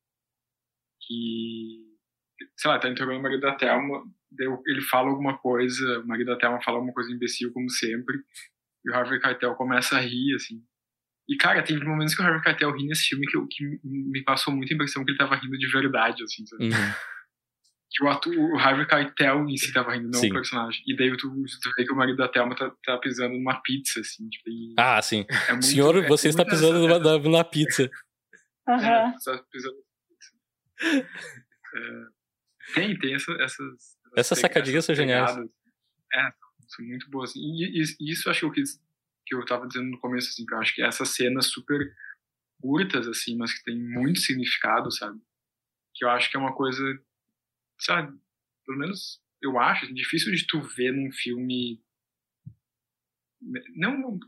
Que, 1.06 1.84
sei 2.56 2.70
lá, 2.70 2.78
tá 2.78 2.88
interrogando 2.88 3.20
o 3.20 3.22
marido 3.22 3.40
da 3.42 3.54
Thelma, 3.54 4.02
ele 4.66 4.80
fala 4.82 5.10
alguma 5.10 5.36
coisa, 5.36 6.00
o 6.00 6.06
marido 6.06 6.28
da 6.28 6.38
Thelma 6.38 6.62
fala 6.62 6.78
alguma 6.78 6.94
coisa 6.94 7.12
imbecil, 7.12 7.52
como 7.52 7.68
sempre, 7.68 8.16
e 8.84 8.90
o 8.90 8.94
Harvey 8.94 9.20
Keitel 9.20 9.54
começa 9.54 9.96
a 9.96 10.00
rir, 10.00 10.34
assim. 10.36 10.64
E, 11.30 11.36
cara, 11.36 11.62
tem 11.62 11.78
momentos 11.78 12.14
que 12.14 12.20
o 12.20 12.24
Harvey 12.26 12.42
Keitel 12.42 12.72
ri 12.76 12.86
nesse 12.86 13.04
filme 13.04 13.24
que, 13.26 13.36
eu- 13.36 13.46
que 13.48 13.78
me 13.84 14.22
passou 14.24 14.52
muita 14.52 14.74
impressão 14.74 15.04
que 15.04 15.12
ele 15.12 15.18
tava 15.18 15.36
rindo 15.36 15.56
de 15.56 15.68
verdade, 15.70 16.24
assim, 16.24 16.44
sabe? 16.44 16.64
Uhum. 16.64 16.70
que 17.92 18.04
o, 18.04 18.08
ato, 18.08 18.30
o 18.30 18.58
Harvey 18.58 18.86
Keitel 18.86 19.48
em 19.48 19.56
si 19.56 19.72
tava 19.72 19.92
rindo, 19.94 20.08
não 20.10 20.18
Sim. 20.20 20.30
o 20.30 20.32
personagem. 20.32 20.82
E 20.86 20.96
daí 20.96 21.16
tu, 21.16 21.28
tu 21.62 21.70
vê 21.76 21.84
que 21.84 21.92
o 21.92 21.96
marido 21.96 22.16
da 22.16 22.28
Thelma 22.28 22.56
tá, 22.56 22.72
tá 22.84 22.98
pisando 22.98 23.34
numa 23.34 23.60
pizza, 23.62 24.00
assim, 24.00 24.28
tipo, 24.28 24.48
e 24.50 24.74
Ah, 24.76 25.00
sim. 25.02 25.24
é 25.48 25.52
muito, 25.52 25.66
Senhor, 25.66 25.96
é 26.04 26.08
você 26.08 26.28
está 26.28 26.42
muito 26.44 26.50
pisando 26.50 27.20
numa, 27.22 27.44
pizza. 27.44 27.88
Aham. 28.68 28.84
É, 28.86 29.12
tá 29.24 29.44
pisando 29.52 29.74
numa 29.76 29.84
pizza. 30.08 31.08
É, 31.76 32.74
tem, 32.74 32.98
tem 32.98 33.14
essa, 33.14 33.32
essas... 33.40 33.98
Essas 34.16 34.38
sacadinhas 34.40 34.84
são 34.84 34.94
geniais. 34.94 35.30
pegadas. 35.30 35.50
É, 36.12 36.32
são 36.68 36.84
muito 36.84 37.08
boas. 37.10 37.32
E, 37.36 37.38
e- 37.38 37.82
e 38.00 38.12
isso 38.12 38.28
eu 38.28 38.30
acho 38.32 38.40
que 38.40 38.46
eu 38.46 38.52
quis, 38.52 38.80
que 39.30 39.42
eu 39.42 39.44
tava 39.44 39.66
dizendo 39.66 39.90
no 39.90 40.00
começo, 40.00 40.28
assim, 40.28 40.44
que 40.44 40.52
eu 40.52 40.58
acho 40.58 40.74
que 40.74 40.82
essas 40.82 41.10
cenas 41.10 41.46
super 41.46 41.94
curtas, 42.60 43.06
assim, 43.06 43.36
mas 43.36 43.52
que 43.52 43.64
tem 43.64 43.78
muito 43.78 44.20
significado, 44.20 44.90
sabe? 44.90 45.18
Que 45.94 46.04
eu 46.04 46.10
acho 46.10 46.30
que 46.30 46.36
é 46.36 46.40
uma 46.40 46.54
coisa, 46.54 46.82
sabe, 47.78 48.18
pelo 48.66 48.78
menos 48.78 49.20
eu 49.42 49.58
acho, 49.58 49.84
assim, 49.84 49.94
difícil 49.94 50.32
de 50.32 50.46
tu 50.46 50.60
ver 50.60 50.92
num 50.92 51.10
filme. 51.12 51.80
Não. 53.74 54.18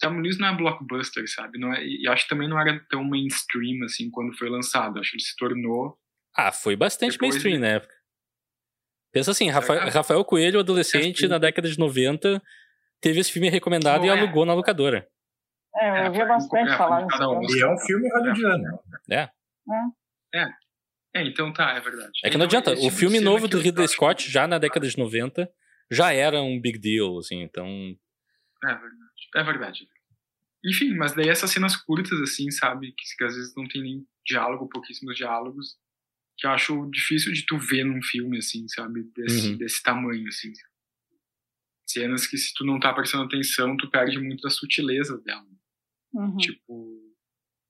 Sabe, 0.00 0.28
isso 0.28 0.40
não 0.40 0.48
é 0.48 0.56
blockbuster, 0.56 1.24
sabe? 1.30 1.58
Não 1.58 1.74
é, 1.74 1.84
e 1.84 2.06
acho 2.08 2.24
que 2.24 2.28
também 2.28 2.48
não 2.48 2.60
era 2.60 2.78
tão 2.88 3.02
mainstream 3.02 3.82
assim 3.84 4.10
quando 4.10 4.36
foi 4.36 4.48
lançado. 4.48 4.98
Acho 4.98 5.10
que 5.10 5.16
ele 5.16 5.24
se 5.24 5.36
tornou. 5.36 5.98
Ah, 6.34 6.52
foi 6.52 6.76
bastante 6.76 7.12
Depois 7.12 7.34
mainstream 7.34 7.60
na 7.60 7.68
época. 7.68 7.94
Pensa 9.10 9.30
assim, 9.30 9.48
Rafael, 9.48 9.80
Ah, 9.80 9.90
Rafael 9.90 10.22
Coelho, 10.24 10.60
adolescente, 10.60 11.26
na 11.26 11.38
década 11.38 11.68
de 11.70 11.78
90, 11.78 12.42
teve 13.00 13.20
esse 13.20 13.32
filme 13.32 13.48
recomendado 13.48 14.04
e 14.04 14.08
Não 14.08 14.14
é. 14.14 14.18
alugou 14.20 14.44
na 14.46 14.54
locadora. 14.54 15.06
É, 15.74 15.90
eu 15.90 15.94
É, 15.94 16.08
ouvia 16.08 16.26
bastante 16.26 16.72
é, 16.72 16.76
falar 16.76 17.04
um. 17.04 17.10
filme. 17.10 17.46
E 17.58 17.62
é 17.62 17.66
um 17.68 17.78
filme 17.78 18.08
hollywoodiano. 18.10 18.78
É, 20.34 21.22
então 21.24 21.52
tá, 21.52 21.70
é 21.72 21.80
verdade. 21.80 22.10
É 22.24 22.30
que 22.30 22.36
não 22.36 22.44
Então, 22.46 22.58
adianta, 22.60 22.72
esse 22.74 22.86
o 22.86 22.90
filme 22.90 23.20
novo 23.20 23.48
do 23.48 23.58
Ridley 23.58 23.84
acho 23.86 23.94
Scott, 23.94 24.30
já 24.30 24.46
na 24.46 24.58
década 24.58 24.86
de 24.86 24.98
90, 24.98 25.50
já 25.90 26.12
era 26.12 26.42
um 26.42 26.60
big 26.60 26.78
deal, 26.78 27.18
assim, 27.18 27.40
então... 27.42 27.66
É 28.64 28.68
verdade. 28.74 29.28
É 29.36 29.42
verdade. 29.42 29.88
Enfim, 30.64 30.94
mas 30.94 31.14
daí 31.14 31.28
essas 31.28 31.50
cenas 31.50 31.76
curtas, 31.76 32.20
assim, 32.20 32.50
sabe? 32.50 32.88
Que, 32.92 33.16
que 33.16 33.24
às 33.24 33.34
vezes 33.34 33.54
não 33.56 33.66
tem 33.68 33.82
nem 33.82 34.06
diálogo, 34.26 34.68
pouquíssimos 34.68 35.16
diálogos, 35.16 35.76
que 36.36 36.46
eu 36.46 36.50
acho 36.50 36.90
difícil 36.90 37.32
de 37.32 37.46
tu 37.46 37.56
ver 37.58 37.84
num 37.84 38.02
filme, 38.02 38.38
assim, 38.38 38.66
sabe? 38.68 39.04
Desse, 39.14 39.50
Uhum. 39.50 39.56
desse 39.56 39.82
tamanho, 39.82 40.26
assim. 40.28 40.52
Cenas 41.86 42.26
que 42.26 42.36
se 42.36 42.52
tu 42.54 42.64
não 42.64 42.78
tá 42.80 42.92
prestando 42.92 43.24
atenção, 43.24 43.76
tu 43.76 43.90
perde 43.90 44.18
muito 44.18 44.40
da 44.42 44.50
sutileza 44.50 45.18
dela. 45.24 45.46
Uhum. 46.14 46.36
Tipo, 46.36 46.96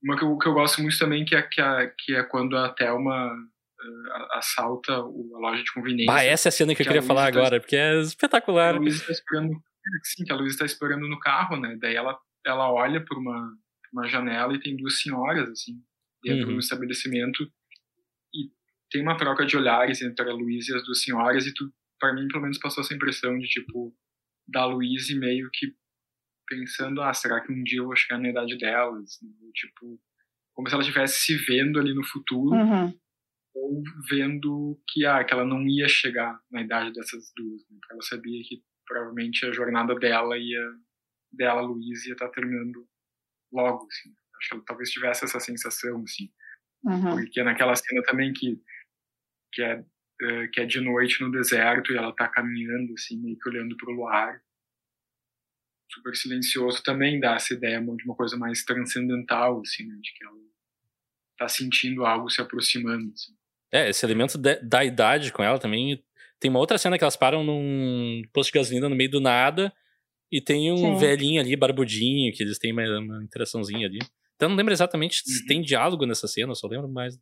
uma 0.03 0.17
que 0.17 0.25
eu, 0.25 0.39
que 0.39 0.49
eu 0.49 0.53
gosto 0.55 0.81
muito 0.83 0.99
também, 0.99 1.25
que 1.25 1.35
é, 1.35 1.43
que 1.43 1.61
é, 1.61 1.95
que 1.99 2.15
é 2.15 2.23
quando 2.23 2.57
a 2.57 2.69
Thelma 2.73 3.31
eh, 3.81 4.27
assalta 4.33 4.93
a 4.93 5.01
loja 5.03 5.63
de 5.63 5.73
conveniência. 5.73 6.15
Ah, 6.15 6.25
essa 6.25 6.49
é 6.49 6.51
a 6.51 6.53
cena 6.53 6.75
que 6.75 6.83
eu 6.83 6.85
Que 6.85 6.91
a 6.91 6.93
queria 6.95 7.07
falar 7.07 7.23
tá- 7.33 7.39
agora, 7.39 7.61
porque 7.61 7.77
é 7.77 7.91
a 7.91 8.01
espetacular. 8.01 8.77
Luísa 8.79 8.99
está 9.01 9.13
esperando, 9.13 9.53
sim, 10.05 10.25
que 10.25 10.33
a 10.33 10.37
Luísa 10.37 10.55
está 10.55 10.65
esperando 10.65 11.07
no 11.09 11.19
carro, 11.21 11.57
né? 11.61 11.77
Daí 11.81 11.95
ela, 11.95 12.19
ela 12.45 12.73
olha 12.73 13.05
por 13.05 13.19
uma, 13.19 13.53
uma 13.93 14.09
janela 14.09 14.55
e 14.55 14.61
tem 14.61 14.77
duas 14.77 15.01
senhoras, 15.01 15.49
assim, 15.51 15.75
dentro 16.23 16.49
Uhum. 16.49 16.55
do 16.55 16.61
estabelecimento 16.61 17.43
e 18.35 18.51
tem 18.91 19.03
uma 19.03 19.17
troca 19.17 19.45
de 19.45 19.57
olhares 19.57 20.01
entre 20.03 20.29
a 20.31 20.33
Luísa 20.35 20.73
e 20.73 20.77
as 20.77 20.85
duas 20.85 21.03
senhoras 21.03 21.47
e 21.47 21.53
tu, 21.53 21.71
para 21.99 22.15
mim, 22.15 22.27
pelo 22.29 22.43
menos 22.43 22.59
passou 22.59 22.83
essa 22.83 22.95
impressão 22.95 23.37
de, 23.39 23.47
tipo, 23.49 23.95
da 24.49 24.65
Luísa 24.67 25.15
meio 25.19 25.49
que 25.53 25.75
pensando, 26.49 27.03
ah, 27.03 27.13
será 27.13 27.41
que 27.41 27.53
um 27.53 27.63
dia 27.63 27.81
eu 27.81 27.87
vou 27.87 27.97
chegar 27.97 28.19
na 28.19 28.31
idade 28.31 28.57
delas? 28.59 29.19
Tipo, 29.55 30.01
como 30.55 30.69
se 30.69 30.75
ela 30.75 30.83
estivesse 30.83 31.21
se 31.21 31.37
vendo 31.37 31.79
ali 31.81 31.95
no 31.95 32.05
futuro 32.05 32.57
Uhum. 32.57 32.95
ou 33.55 33.83
vendo 34.09 34.81
que, 34.89 35.05
ah, 35.07 35.25
que 35.25 35.33
ela 35.35 35.45
não 35.45 35.67
ia 35.67 35.89
chegar 35.89 36.41
na 36.51 36.63
idade 36.63 36.93
dessas 36.93 37.33
duas, 37.37 37.63
né? 37.71 37.77
Porque 37.81 37.93
ela 37.95 38.03
sabia 38.03 38.43
que 38.45 38.63
provavelmente 38.87 39.45
a 39.47 39.53
jornada 39.53 39.95
dela 39.97 40.39
ia, 40.39 40.75
dela, 41.33 41.61
Luiz, 41.63 42.07
ia 42.07 42.13
estar 42.13 42.29
terminando 42.31 42.87
logo, 43.53 43.87
assim. 43.87 44.15
Acho 44.39 44.49
que 44.51 44.55
ela 44.57 44.65
talvez 44.67 44.91
tivesse 44.91 45.25
essa 45.25 45.41
sensação, 45.41 46.03
assim. 46.03 46.31
Uhum. 46.85 47.17
Porque 47.17 47.43
naquela 47.43 47.75
cena 47.75 48.03
também 48.05 48.33
que, 48.33 48.61
que, 49.53 49.63
é, 49.63 49.85
eh, 50.23 50.49
que 50.49 50.61
é 50.61 50.65
de 50.67 50.81
noite 50.81 51.21
no 51.23 51.31
deserto 51.31 51.93
e 51.93 51.97
ela 51.97 52.13
tá 52.15 52.29
caminhando, 52.29 52.93
assim, 52.95 53.19
meio 53.19 53.39
que 53.39 53.49
olhando 53.49 53.77
pro 53.77 53.93
luar. 53.93 54.41
Super 55.93 56.15
silencioso 56.17 56.83
também 56.83 57.21
dá 57.21 57.35
essa 57.37 57.55
ideia 57.55 57.81
de 57.81 58.05
uma 58.05 58.15
coisa 58.15 58.37
mais 58.37 58.65
transcendental, 58.65 59.61
assim, 59.61 59.85
né? 59.87 59.95
De 60.03 60.13
que 60.15 60.25
ela 60.25 60.37
tá 61.39 61.49
sentindo 61.49 62.05
algo 62.05 62.29
se 62.29 62.41
aproximando, 62.41 63.13
assim. 63.13 63.33
É, 63.73 63.89
esse 63.91 64.05
elemento 64.05 64.37
de- 64.39 64.61
da 64.63 64.85
idade 64.85 65.33
com 65.33 65.43
ela 65.43 65.59
também. 65.59 66.03
Tem 66.39 66.51
uma 66.51 66.61
outra 66.61 66.77
cena 66.77 66.99
que 66.99 67.05
elas 67.05 67.17
param 67.17 67.43
num 67.43 68.23
posto 68.33 68.53
de 68.53 68.59
gasolina 68.59 68.89
no 68.89 68.97
meio 68.97 69.11
do 69.11 69.21
nada 69.21 69.73
e 70.31 70.41
tem 70.41 70.71
um 70.73 70.77
Sim. 70.77 70.97
velhinho 70.99 71.41
ali, 71.41 71.57
barbudinho, 71.57 72.33
que 72.35 72.43
eles 72.43 72.59
têm 72.59 72.73
uma, 72.73 72.99
uma 72.99 73.23
interaçãozinha 73.25 73.87
ali. 73.87 73.99
Então 74.35 74.49
não 74.49 74.57
lembro 74.57 74.73
exatamente 74.73 75.23
se 75.25 75.41
Uhum. 75.41 75.47
tem 75.47 75.63
diálogo 75.63 76.05
nessa 76.05 76.27
cena, 76.29 76.55
só 76.55 76.67
lembro 76.69 76.89
mais. 76.89 77.19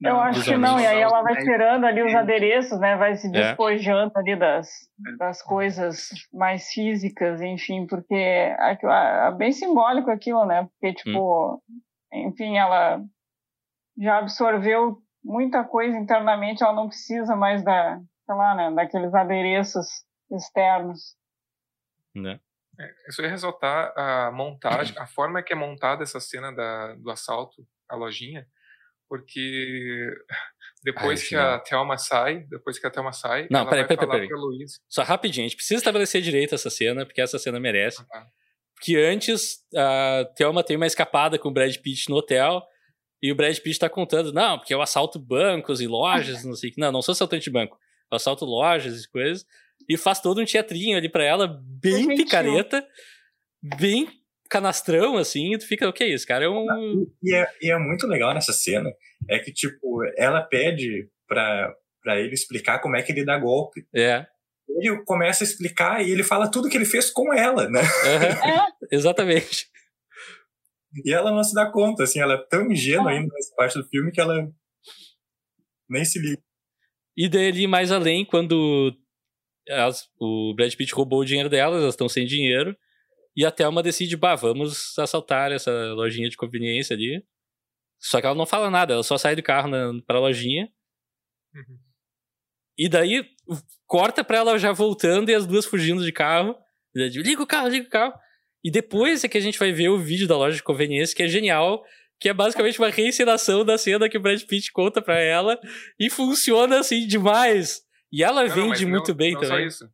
Eu 0.00 0.14
Não, 0.14 0.20
acho 0.20 0.44
que 0.44 0.56
não, 0.56 0.78
e 0.78 0.86
aí 0.86 1.00
ela 1.00 1.22
vai 1.22 1.34
É, 1.34 1.42
tirando 1.42 1.84
ali 1.84 2.02
os 2.02 2.14
adereços, 2.14 2.78
né? 2.78 2.96
Vai 2.96 3.16
se 3.16 3.26
É. 3.26 3.30
despojando 3.30 4.12
ali 4.14 4.36
das, 4.36 4.68
das 5.18 5.42
coisas 5.42 6.08
mais 6.32 6.68
físicas, 6.68 7.40
enfim, 7.40 7.84
porque 7.86 8.14
é, 8.14 8.78
é 8.80 9.32
bem 9.32 9.50
simbólico 9.50 10.08
aquilo, 10.10 10.46
né? 10.46 10.68
Porque, 10.70 10.94
tipo, 10.94 11.60
enfim, 12.12 12.56
ela 12.56 13.00
já 14.00 14.18
absorveu 14.18 14.98
muita 15.24 15.64
coisa 15.64 15.96
internamente, 15.98 16.62
ela 16.62 16.72
não 16.72 16.86
precisa 16.86 17.34
mais 17.34 17.64
da, 17.64 17.98
sei 18.24 18.34
lá, 18.36 18.54
né? 18.54 18.70
Daqueles 18.70 19.12
adereços 19.12 19.86
externos. 20.30 21.16
Né? 22.14 22.38
É, 22.78 22.94
Isso 23.08 23.20
ia 23.20 23.28
ressaltar 23.28 23.92
a 23.96 24.30
montagem, 24.30 24.96
a 24.96 25.08
forma 25.08 25.42
que 25.42 25.52
é 25.52 25.56
montada 25.56 26.04
essa 26.04 26.20
cena 26.20 26.52
da, 26.54 26.94
do 26.94 27.10
assalto 27.10 27.66
à 27.88 27.96
lojinha, 27.96 28.46
porque 29.08 30.10
depois 30.84 31.24
é 31.24 31.28
que 31.28 31.36
a 31.36 31.58
Thelma 31.58 31.96
sai, 31.96 32.44
depois 32.48 32.78
que 32.78 32.86
a 32.86 32.90
Thelma 32.90 33.12
sai, 33.12 33.48
Não, 33.50 33.60
ela 33.60 33.70
peraí, 33.70 33.86
vai 33.86 33.96
peraí, 33.96 34.06
falar 34.06 34.20
peraí. 34.20 34.40
Luiz. 34.40 34.80
Só 34.88 35.02
rapidinho, 35.02 35.46
a 35.46 35.48
gente 35.48 35.56
precisa 35.56 35.78
estabelecer 35.78 36.22
direito 36.22 36.54
essa 36.54 36.70
cena, 36.70 37.04
porque 37.04 37.20
essa 37.20 37.38
cena 37.38 37.58
merece. 37.58 38.04
Porque 38.74 38.96
antes 38.96 39.58
a 39.74 40.24
Thelma 40.36 40.62
tem 40.62 40.76
uma 40.76 40.86
escapada 40.86 41.38
com 41.38 41.48
o 41.48 41.52
Brad 41.52 41.74
Pitt 41.76 42.08
no 42.08 42.16
hotel 42.16 42.62
e 43.20 43.32
o 43.32 43.34
Brad 43.34 43.56
Pitt 43.58 43.78
tá 43.78 43.88
contando, 43.88 44.32
não, 44.32 44.58
porque 44.58 44.72
eu 44.72 44.80
assalto 44.80 45.18
bancos 45.18 45.80
e 45.80 45.86
lojas, 45.86 46.44
não 46.44 46.54
sei 46.54 46.70
o 46.70 46.72
que. 46.72 46.80
Não, 46.80 46.92
não 46.92 47.02
sou 47.02 47.12
assaltante 47.12 47.44
de 47.44 47.50
banco. 47.50 47.76
Eu 48.10 48.16
assalto 48.16 48.44
lojas 48.44 49.02
e 49.02 49.10
coisas. 49.10 49.44
E 49.88 49.96
faz 49.96 50.20
todo 50.20 50.40
um 50.40 50.44
teatrinho 50.44 50.96
ali 50.96 51.08
pra 51.08 51.24
ela, 51.24 51.60
bem 51.62 52.14
picareta. 52.14 52.86
bem 53.78 54.08
canastrão, 54.48 55.16
assim, 55.16 55.54
e 55.54 55.58
tu 55.58 55.66
fica, 55.66 55.88
o 55.88 55.92
que 55.92 56.04
é 56.04 56.08
isso, 56.08 56.26
cara? 56.26 56.44
É 56.44 56.48
um. 56.48 57.06
E 57.22 57.34
é, 57.34 57.46
e 57.60 57.70
é 57.70 57.78
muito 57.78 58.06
legal 58.06 58.32
nessa 58.34 58.52
cena, 58.52 58.90
é 59.28 59.38
que, 59.38 59.52
tipo, 59.52 60.02
ela 60.16 60.40
pede 60.40 61.08
pra, 61.26 61.74
pra 62.02 62.18
ele 62.18 62.34
explicar 62.34 62.80
como 62.80 62.96
é 62.96 63.02
que 63.02 63.12
ele 63.12 63.24
dá 63.24 63.38
golpe. 63.38 63.86
É. 63.94 64.26
Ele 64.68 65.02
começa 65.04 65.42
a 65.42 65.46
explicar 65.46 66.04
e 66.04 66.10
ele 66.10 66.22
fala 66.22 66.50
tudo 66.50 66.68
que 66.68 66.76
ele 66.76 66.84
fez 66.84 67.10
com 67.10 67.32
ela, 67.32 67.68
né? 67.68 67.80
Uhum. 67.80 68.88
Exatamente. 68.92 69.66
E 71.04 71.12
ela 71.12 71.30
não 71.30 71.42
se 71.42 71.54
dá 71.54 71.70
conta, 71.70 72.04
assim, 72.04 72.20
ela 72.20 72.34
é 72.34 72.46
tão 72.48 72.70
ingênua 72.70 73.10
ainda 73.10 73.32
nessa 73.32 73.54
parte 73.54 73.78
do 73.78 73.86
filme 73.88 74.10
que 74.10 74.20
ela 74.20 74.50
nem 75.88 76.04
se 76.04 76.18
liga. 76.18 76.40
E 77.16 77.28
daí 77.28 77.48
ali 77.48 77.66
mais 77.66 77.90
além, 77.90 78.24
quando 78.24 78.94
elas, 79.66 80.08
o 80.18 80.54
Brad 80.54 80.74
Pitt 80.74 80.94
roubou 80.94 81.20
o 81.20 81.24
dinheiro 81.24 81.48
delas, 81.48 81.82
elas 81.82 81.94
estão 81.94 82.08
sem 82.08 82.24
dinheiro, 82.24 82.76
e 83.38 83.44
a 83.46 83.50
Thelma 83.52 83.82
decide, 83.82 84.16
bah, 84.16 84.34
vamos 84.34 84.98
assaltar 84.98 85.52
essa 85.52 85.70
lojinha 85.94 86.28
de 86.28 86.36
conveniência 86.36 86.94
ali. 86.96 87.24
Só 88.00 88.20
que 88.20 88.26
ela 88.26 88.34
não 88.34 88.46
fala 88.46 88.68
nada, 88.70 88.94
ela 88.94 89.02
só 89.04 89.16
sai 89.16 89.36
do 89.36 89.42
carro 89.42 89.68
na, 89.68 89.92
pra 90.06 90.18
lojinha. 90.18 90.68
Uhum. 91.54 91.78
E 92.76 92.88
daí 92.88 93.24
corta 93.86 94.22
pra 94.24 94.38
ela 94.38 94.58
já 94.58 94.72
voltando 94.72 95.30
e 95.30 95.34
as 95.34 95.46
duas 95.46 95.64
fugindo 95.66 96.04
de 96.04 96.12
carro. 96.12 96.56
Liga 96.94 97.42
o 97.42 97.46
carro, 97.46 97.68
liga 97.68 97.86
o 97.86 97.90
carro. 97.90 98.14
E 98.64 98.70
depois 98.70 99.22
é 99.22 99.28
que 99.28 99.38
a 99.38 99.40
gente 99.40 99.58
vai 99.58 99.72
ver 99.72 99.88
o 99.88 99.98
vídeo 99.98 100.26
da 100.26 100.36
loja 100.36 100.56
de 100.56 100.62
conveniência, 100.62 101.14
que 101.14 101.22
é 101.22 101.28
genial, 101.28 101.82
que 102.20 102.28
é 102.28 102.34
basicamente 102.34 102.78
uma 102.78 102.90
reencenação 102.90 103.64
da 103.64 103.78
cena 103.78 104.08
que 104.08 104.16
o 104.18 104.20
Brad 104.20 104.42
Pitt 104.42 104.72
conta 104.72 105.00
pra 105.00 105.20
ela, 105.20 105.58
e 105.98 106.10
funciona 106.10 106.80
assim 106.80 107.06
demais. 107.06 107.82
E 108.12 108.22
ela 108.24 108.44
Não, 108.46 108.54
vende 108.54 108.84
não- 108.84 108.90
muito 108.90 109.14
bem 109.14 109.32
não 109.34 109.40
também. 109.40 109.70
Só 109.70 109.84
isso. 109.84 109.92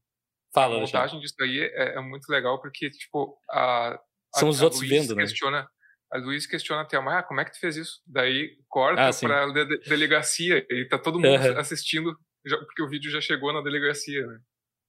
Fala, 0.54 0.76
a 0.76 0.80
montagem 0.80 1.18
disso 1.20 1.34
aí 1.40 1.58
é, 1.60 1.96
é 1.96 2.00
muito 2.00 2.28
legal 2.30 2.60
porque, 2.60 2.88
tipo, 2.90 3.36
a. 3.50 3.98
São 4.36 4.48
a, 4.48 4.50
os 4.50 4.60
a 4.60 4.64
outros 4.64 4.80
Louise 4.82 4.98
vendo, 5.08 5.16
né? 5.16 5.22
questiona, 5.24 5.68
A 6.12 6.18
Luiz 6.18 6.46
questiona 6.46 6.82
a 6.82 6.84
Thelma, 6.84 7.18
ah, 7.18 7.22
como 7.24 7.40
é 7.40 7.44
que 7.44 7.52
tu 7.52 7.58
fez 7.58 7.76
isso? 7.76 8.00
Daí 8.06 8.56
corta 8.68 9.08
Ah, 9.08 9.10
pra 9.20 9.46
de- 9.46 9.66
de- 9.66 9.88
delegacia 9.88 10.64
e 10.70 10.86
tá 10.88 10.96
todo 10.98 11.18
mundo 11.18 11.34
Aham. 11.34 11.58
assistindo, 11.58 12.16
já- 12.46 12.56
porque 12.58 12.82
o 12.82 12.88
vídeo 12.88 13.10
já 13.10 13.20
chegou 13.20 13.52
na 13.52 13.60
delegacia, 13.62 14.24
né? 14.26 14.38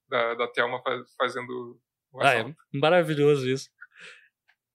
Da, 0.08 0.34
da 0.34 0.46
Thelma 0.48 0.80
fa- 0.82 1.02
fazendo 1.18 1.80
o 2.12 2.22
Ah, 2.22 2.34
é 2.36 2.54
maravilhoso 2.72 3.48
isso. 3.48 3.68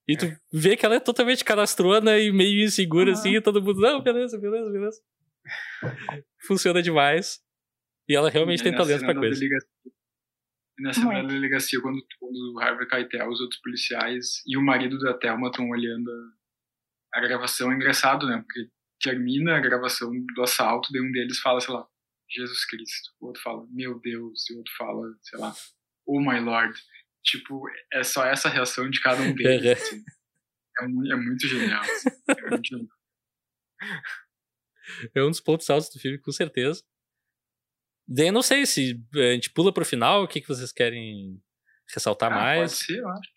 E 0.08 0.18
tu 0.18 0.26
vê 0.52 0.76
que 0.76 0.86
ela 0.86 0.96
é 0.96 1.00
totalmente 1.00 1.46
canastrona 1.46 2.18
e 2.20 2.32
meio 2.34 2.66
insegura, 2.66 3.12
Uhum. 3.12 3.14
assim, 3.14 3.36
e 3.36 3.42
todo 3.42 3.62
mundo, 3.62 3.80
não, 3.80 4.02
beleza, 4.02 4.38
beleza, 4.38 4.70
beleza. 4.70 5.00
Funciona 6.46 6.82
demais. 6.82 7.40
E 8.10 8.16
ela 8.16 8.30
realmente 8.30 8.60
E 8.60 8.64
tem 8.64 8.76
talento 8.76 9.06
pra 9.06 9.14
coisa. 9.16 9.40
delegacia- 9.40 9.70
da 10.80 10.92
Muito. 11.02 11.28
delegacia, 11.28 11.82
quando, 11.82 12.02
quando 12.20 12.54
o 12.54 12.60
Harvey 12.60 12.88
Keitel, 12.88 13.30
os 13.30 13.40
outros 13.40 13.60
policiais 13.62 14.42
e 14.48 14.58
o 14.58 14.62
marido 14.62 14.98
da 15.00 15.14
Thelma 15.14 15.50
estão 15.50 15.70
olhando 15.70 16.10
a, 17.14 17.20
a 17.20 17.22
gravação, 17.22 17.72
é 17.72 17.76
engraçado, 17.76 18.26
né? 18.28 18.44
Porque 18.46 18.70
termina 19.02 19.58
a 19.58 19.60
gravação 19.60 20.12
do 20.12 20.42
assalto, 20.42 20.92
daí 20.92 21.02
um 21.02 21.12
deles 21.12 21.40
fala, 21.40 21.60
sei 21.60 21.74
lá, 21.74 21.88
Jesus 22.30 22.66
Cristo. 22.66 23.12
O 23.20 23.28
outro 23.28 23.42
fala, 23.42 23.66
meu 23.70 24.00
Deus. 24.00 24.50
E 24.50 24.54
o 24.54 24.58
outro 24.58 24.74
fala, 24.78 25.16
sei 25.22 25.40
lá, 25.40 25.54
oh 26.06 26.20
my 26.20 26.40
Lord. 26.40 26.74
Tipo, 27.24 27.64
é 27.94 28.04
só 28.04 28.26
essa 28.26 28.50
reação 28.50 28.90
de 28.90 29.02
cada 29.02 29.22
um 29.22 29.36
deles. 29.36 29.92
Uhum. 29.92 30.04
assim. 30.82 31.10
É, 31.10 31.14
é 31.14 31.16
muito 31.16 31.48
genial. 31.48 31.82
assim. 31.82 32.10
É 32.30 32.50
muito 32.50 32.68
genial. 32.68 32.98
É 35.16 35.24
um 35.24 35.30
dos 35.30 35.40
pontos 35.40 35.70
altos 35.70 35.90
do 35.90 36.00
filme, 36.00 36.18
com 36.18 36.32
certeza. 36.32 36.84
Daí 38.08 38.28
eu 38.28 38.34
não 38.34 38.42
sei 38.42 38.66
se 38.66 39.02
a 39.16 39.34
gente 39.34 39.50
pula 39.50 39.74
pro 39.74 39.86
final, 39.86 40.24
o 40.24 40.28
que, 40.28 40.42
que 40.42 40.48
vocês 40.48 40.72
querem 40.72 41.42
ressaltar 41.94 42.32
Ah, 42.32 42.36
mais. 42.36 42.72
Pode 42.72 42.84
ser, 42.86 43.00
eu 43.00 43.10
acho. 43.10 43.30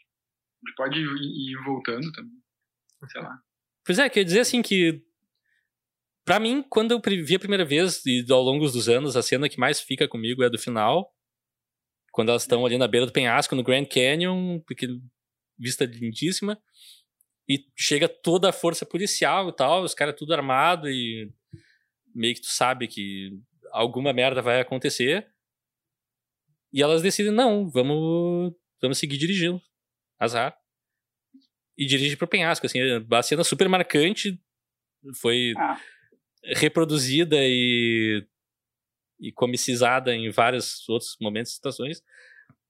Pode 0.76 0.98
ir, 0.98 1.52
ir 1.52 1.64
voltando 1.64 2.10
também. 2.12 2.32
Sei 3.10 3.20
lá. 3.20 3.38
Pois 3.84 3.98
é, 3.98 4.08
quer 4.08 4.24
dizer 4.24 4.40
assim 4.40 4.62
que. 4.62 5.02
Pra 6.24 6.40
mim, 6.40 6.62
quando 6.62 6.92
eu 6.92 7.02
vi 7.22 7.34
a 7.34 7.38
primeira 7.38 7.66
vez, 7.66 8.04
e 8.06 8.24
ao 8.30 8.40
longo 8.42 8.66
dos 8.66 8.88
anos, 8.88 9.14
a 9.14 9.22
cena 9.22 9.48
que 9.48 9.60
mais 9.60 9.80
fica 9.80 10.08
comigo 10.08 10.42
é 10.42 10.46
a 10.46 10.48
do 10.48 10.58
final. 10.58 11.14
Quando 12.10 12.30
elas 12.30 12.42
estão 12.42 12.64
ali 12.64 12.78
na 12.78 12.88
beira 12.88 13.04
do 13.04 13.12
penhasco, 13.12 13.54
no 13.54 13.62
Grand 13.62 13.84
Canyon, 13.84 14.60
porque 14.60 14.88
vista 15.58 15.84
lindíssima. 15.84 16.58
E 17.46 17.66
chega 17.76 18.08
toda 18.08 18.48
a 18.48 18.52
força 18.52 18.86
policial 18.86 19.50
e 19.50 19.52
tal, 19.52 19.82
os 19.82 19.92
caras 19.92 20.14
tudo 20.16 20.32
armado 20.32 20.88
e 20.88 21.30
meio 22.14 22.34
que 22.34 22.40
tu 22.40 22.46
sabe 22.46 22.88
que 22.88 23.38
alguma 23.74 24.12
merda 24.12 24.40
vai 24.40 24.60
acontecer. 24.60 25.26
E 26.72 26.82
elas 26.82 27.02
decidem, 27.02 27.32
não, 27.32 27.68
vamos, 27.70 28.54
vamos 28.80 28.98
seguir 28.98 29.16
dirigindo. 29.16 29.60
Azar. 30.18 30.56
E 31.76 31.84
dirige 31.86 32.16
pro 32.16 32.28
penhasco, 32.28 32.66
assim, 32.66 32.78
a 33.12 33.22
cena 33.22 33.42
super 33.44 33.68
marcante 33.68 34.40
foi 35.20 35.52
Ah. 35.58 35.78
reproduzida 36.44 37.36
e, 37.40 38.24
e 39.20 39.32
comicizada 39.32 40.14
em 40.14 40.30
vários 40.30 40.88
outros 40.88 41.16
momentos 41.20 41.52
e 41.52 41.54
situações. 41.56 42.02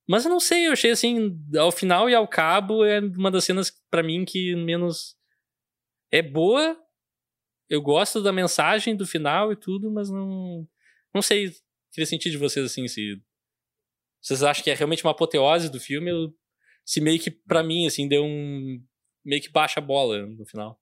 Mas 0.08 0.24
eu 0.24 0.30
não 0.30 0.40
sei, 0.40 0.66
eu 0.66 0.72
achei 0.72 0.90
assim, 0.90 1.38
ao 1.58 1.70
final 1.72 2.08
e 2.10 2.14
ao 2.14 2.26
cabo, 2.28 2.84
é 2.84 3.00
uma 3.00 3.30
das 3.30 3.44
cenas 3.44 3.70
pra 3.90 4.02
mim 4.02 4.24
que 4.24 4.54
menos 4.54 5.16
é 6.10 6.20
boa. 6.22 6.78
Eu 7.70 7.80
gosto 7.80 8.22
da 8.22 8.32
mensagem 8.32 8.94
do 8.96 9.06
final 9.06 9.50
e 9.52 9.56
tudo, 9.56 9.90
mas 9.90 10.10
não 10.10 10.66
não 11.14 11.22
sei, 11.22 11.50
queria 11.92 12.06
sentir 12.06 12.30
de 12.30 12.36
vocês 12.36 12.66
assim 12.66 12.86
se 12.88 13.20
vocês 14.20 14.42
acham 14.42 14.64
que 14.64 14.70
é 14.70 14.74
realmente 14.74 15.04
uma 15.04 15.12
apoteose 15.12 15.70
do 15.70 15.78
filme 15.80 16.12
ou 16.12 16.34
se 16.84 17.00
meio 17.00 17.20
que 17.20 17.30
pra 17.30 17.62
mim 17.62 17.86
assim 17.86 18.08
deu 18.08 18.24
um 18.24 18.82
meio 19.24 19.40
que 19.40 19.50
baixa 19.50 19.80
a 19.80 19.82
bola 19.82 20.26
no 20.26 20.44
final. 20.46 20.80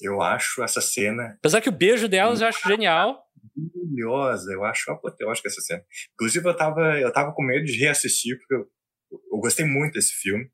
Eu 0.00 0.22
acho 0.22 0.62
essa 0.62 0.80
cena 0.80 1.34
Apesar 1.38 1.60
que 1.60 1.68
o 1.68 1.72
beijo 1.72 2.08
delas 2.08 2.40
eu 2.40 2.46
acho 2.46 2.66
genial. 2.66 3.22
maravilhosa, 3.54 4.52
eu 4.52 4.64
acho 4.64 4.90
apoteótica 4.90 5.48
essa 5.48 5.60
cena. 5.60 5.84
Inclusive, 6.14 6.48
eu 6.48 6.56
tava, 6.56 6.98
eu 6.98 7.12
tava 7.12 7.32
com 7.34 7.42
medo 7.42 7.64
de 7.64 7.78
reassistir, 7.78 8.38
porque 8.38 8.54
eu, 8.54 8.70
eu 9.12 9.38
gostei 9.38 9.64
muito 9.66 9.94
desse 9.94 10.12
filme. 10.14 10.50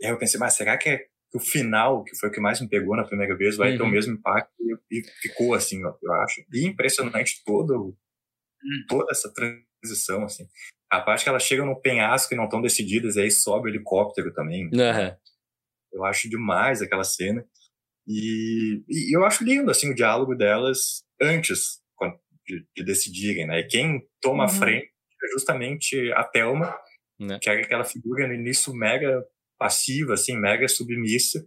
E 0.00 0.06
aí 0.06 0.12
eu 0.12 0.18
pensei, 0.18 0.40
mas 0.40 0.54
será 0.54 0.78
que, 0.78 0.88
é, 0.88 1.06
o 1.34 1.40
final, 1.40 2.04
que 2.04 2.16
foi 2.16 2.28
o 2.28 2.32
que 2.32 2.40
mais 2.40 2.60
me 2.60 2.68
pegou 2.68 2.96
na 2.96 3.04
primeira 3.04 3.36
vez, 3.36 3.56
vai 3.56 3.72
ter 3.76 3.82
o 3.82 3.86
Uhum. 3.86 3.90
mesmo 3.90 4.14
impacto? 4.14 4.52
E, 4.90 5.02
ficou 5.20 5.54
assim, 5.54 5.82
eu, 5.82 6.12
acho. 6.22 6.42
E 6.52 6.64
impressionante 6.66 7.42
todo, 7.44 7.96
toda 8.88 9.10
essa 9.10 9.32
transição, 9.32 10.24
assim. 10.24 10.46
A 10.90 11.00
parte 11.00 11.24
que 11.24 11.28
elas 11.28 11.42
chegam 11.42 11.66
no 11.66 11.80
penhasco 11.80 12.32
e 12.32 12.36
não 12.36 12.44
estão 12.44 12.62
decididas, 12.62 13.16
e 13.16 13.22
aí 13.22 13.30
sobe 13.30 13.68
o 13.68 13.72
helicóptero 13.72 14.32
também. 14.32 14.70
Aham. 14.74 15.16
Eu 15.92 16.04
acho 16.04 16.28
demais 16.28 16.80
aquela 16.82 17.04
cena. 17.04 17.44
E, 18.06 18.82
e 18.88 19.16
eu 19.16 19.24
acho 19.24 19.42
lindo, 19.44 19.70
assim, 19.70 19.90
o 19.90 19.94
diálogo 19.94 20.34
delas 20.34 21.02
antes 21.20 21.80
de, 22.46 22.64
de 22.76 22.84
decidirem, 22.84 23.46
né? 23.46 23.60
E 23.60 23.66
quem 23.66 24.06
toma 24.20 24.44
a 24.44 24.46
Uhum. 24.46 24.52
frente 24.58 24.86
é 25.24 25.28
justamente 25.32 26.12
a 26.12 26.22
Thelma, 26.24 26.78
Né. 27.18 27.38
que 27.40 27.48
é 27.48 27.60
aquela 27.62 27.84
figura 27.84 28.28
no 28.28 28.34
início 28.34 28.72
mega 28.74 29.24
passiva, 29.64 30.12
assim, 30.12 30.36
mega 30.38 30.68
submissa. 30.68 31.46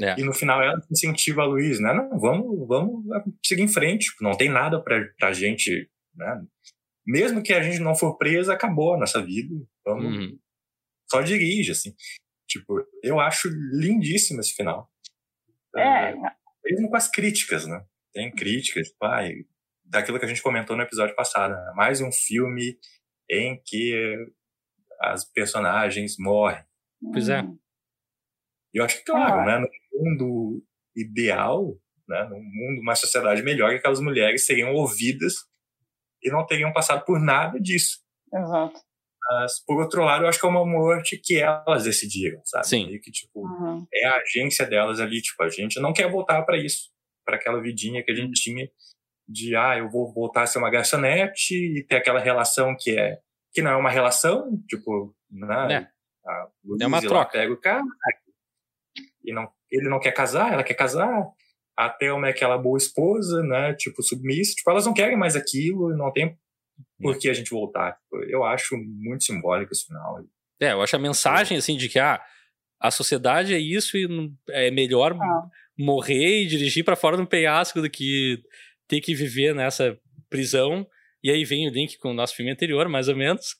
É. 0.00 0.18
E 0.18 0.24
no 0.24 0.32
final 0.34 0.60
ela 0.60 0.80
incentiva 0.90 1.42
a 1.42 1.46
Luiz, 1.46 1.78
né? 1.80 1.92
Não, 1.92 2.18
vamos, 2.18 2.66
vamos 2.66 3.04
seguir 3.44 3.62
em 3.62 3.68
frente. 3.68 4.06
tipo, 4.10 4.24
Não 4.24 4.36
tem 4.36 4.48
nada 4.48 4.82
pra, 4.82 5.00
pra 5.16 5.32
gente, 5.32 5.88
né? 6.16 6.44
Mesmo 7.06 7.42
que 7.42 7.52
a 7.52 7.62
gente 7.62 7.78
não 7.78 7.94
for 7.94 8.16
presa, 8.18 8.52
acabou 8.52 8.94
a 8.94 8.98
nossa 8.98 9.22
vida. 9.24 9.54
Vamos, 9.86 10.04
Uhum. 10.04 10.38
só 11.08 11.22
dirige, 11.22 11.70
assim. 11.72 11.94
Tipo, 12.48 12.84
eu 13.02 13.20
acho 13.20 13.48
lindíssimo 13.72 14.40
esse 14.40 14.54
final. 14.54 14.90
É, 15.76 16.12
Mesmo 16.64 16.90
com 16.90 16.96
as 16.96 17.08
críticas, 17.08 17.66
né? 17.66 17.84
Tem 18.12 18.30
críticas, 18.32 18.92
pai, 18.98 19.32
daquilo 19.84 20.18
que 20.18 20.24
a 20.24 20.28
gente 20.28 20.42
comentou 20.42 20.76
no 20.76 20.82
episódio 20.82 21.14
passado. 21.14 21.52
Né? 21.54 21.72
Mais 21.76 22.00
um 22.00 22.10
filme 22.10 22.78
em 23.30 23.60
que 23.64 24.16
as 25.00 25.24
personagens 25.24 26.16
morrem. 26.18 26.62
Pois 27.12 27.28
é. 27.28 27.40
E 28.74 28.78
eu 28.80 28.84
acho 28.84 28.98
que, 28.98 29.04
claro, 29.04 29.40
Ah. 29.40 29.44
né? 29.46 29.58
No 29.58 29.68
mundo 30.04 30.62
ideal, 30.96 31.74
né? 32.08 32.24
No 32.24 32.36
mundo, 32.36 32.80
uma 32.82 32.94
sociedade 32.94 33.42
melhor, 33.42 33.74
aquelas 33.74 34.00
mulheres 34.00 34.44
seriam 34.46 34.74
ouvidas 34.74 35.34
e 36.22 36.30
não 36.30 36.44
teriam 36.46 36.72
passado 36.72 37.04
por 37.04 37.20
nada 37.20 37.58
disso. 37.60 37.98
Exato. 38.32 38.80
Mas, 39.30 39.62
por 39.64 39.80
outro 39.80 40.02
lado, 40.04 40.24
eu 40.24 40.28
acho 40.28 40.40
que 40.40 40.46
é 40.46 40.48
uma 40.48 40.64
morte 40.66 41.18
que 41.22 41.36
elas 41.38 41.84
decidiram, 41.84 42.40
sabe? 42.44 42.66
Sim. 42.66 42.86
Meio 42.86 43.00
que, 43.00 43.10
tipo, 43.10 43.40
Uhum. 43.46 43.86
é 43.92 44.06
a 44.06 44.16
agência 44.16 44.64
delas 44.66 45.00
ali, 45.00 45.20
tipo, 45.20 45.42
a 45.42 45.48
gente 45.50 45.78
não 45.80 45.92
quer 45.92 46.10
voltar 46.10 46.42
para 46.42 46.56
isso, 46.58 46.90
para 47.24 47.36
aquela 47.36 47.60
vidinha 47.60 48.02
que 48.02 48.10
a 48.10 48.14
gente 48.14 48.40
tinha 48.40 48.68
de, 49.28 49.54
ah, 49.54 49.76
eu 49.76 49.90
vou 49.90 50.10
voltar 50.12 50.42
a 50.42 50.46
ser 50.46 50.58
uma 50.58 50.70
garçonete 50.70 51.54
e 51.54 51.84
ter 51.86 51.96
aquela 51.96 52.18
relação 52.20 52.74
que 52.78 52.98
é 52.98 53.20
que 53.52 53.60
não 53.62 53.70
é 53.72 53.76
uma 53.76 53.90
relação, 53.90 54.58
tipo, 54.68 55.14
né? 55.30 55.74
É. 55.74 55.88
A 56.28 56.46
É 56.80 56.86
uma 56.86 57.00
troca. 57.00 57.32
pega 57.32 57.52
o 57.52 57.56
cara 57.56 57.82
e 59.24 59.32
não, 59.32 59.48
ele 59.70 59.88
não 59.88 59.98
quer 60.00 60.12
casar, 60.12 60.52
ela 60.52 60.62
quer 60.64 60.74
casar. 60.74 61.26
A 61.76 61.88
Thelma 61.88 62.26
é 62.28 62.30
aquela 62.30 62.58
boa 62.58 62.76
esposa, 62.76 63.42
né? 63.42 63.72
Tipo, 63.74 64.02
submissa. 64.02 64.54
Tipo, 64.54 64.70
elas 64.70 64.84
não 64.86 64.92
querem 64.94 65.16
mais 65.16 65.36
aquilo, 65.36 65.96
não 65.96 66.12
tem 66.12 66.36
por 67.00 67.16
que 67.18 67.28
a 67.28 67.34
gente 67.34 67.50
voltar. 67.50 67.92
Tipo, 68.02 68.24
Eu 68.24 68.44
acho 68.44 68.76
muito 68.76 69.24
simbólico 69.24 69.72
esse 69.72 69.86
final. 69.86 70.24
É, 70.60 70.72
eu 70.72 70.82
acho 70.82 70.96
a 70.96 70.98
mensagem, 70.98 71.56
assim, 71.56 71.76
de 71.76 71.88
que, 71.88 71.98
ah, 72.00 72.20
a 72.80 72.90
sociedade 72.90 73.54
é 73.54 73.58
isso 73.58 73.96
e 73.96 74.08
é 74.50 74.70
melhor 74.72 75.12
Ah. 75.20 75.48
morrer 75.78 76.42
e 76.42 76.46
dirigir 76.46 76.84
pra 76.84 76.96
fora 76.96 77.16
de 77.16 77.22
um 77.22 77.26
penhasco 77.26 77.80
do 77.80 77.88
que 77.88 78.42
ter 78.88 79.00
que 79.00 79.14
viver 79.14 79.54
nessa 79.54 79.96
prisão. 80.28 80.84
E 81.22 81.30
aí 81.30 81.44
vem 81.44 81.68
o 81.68 81.72
link 81.72 81.96
com 81.98 82.10
o 82.10 82.14
nosso 82.14 82.34
filme 82.34 82.50
anterior, 82.50 82.88
mais 82.88 83.06
ou 83.08 83.14
menos. 83.16 83.56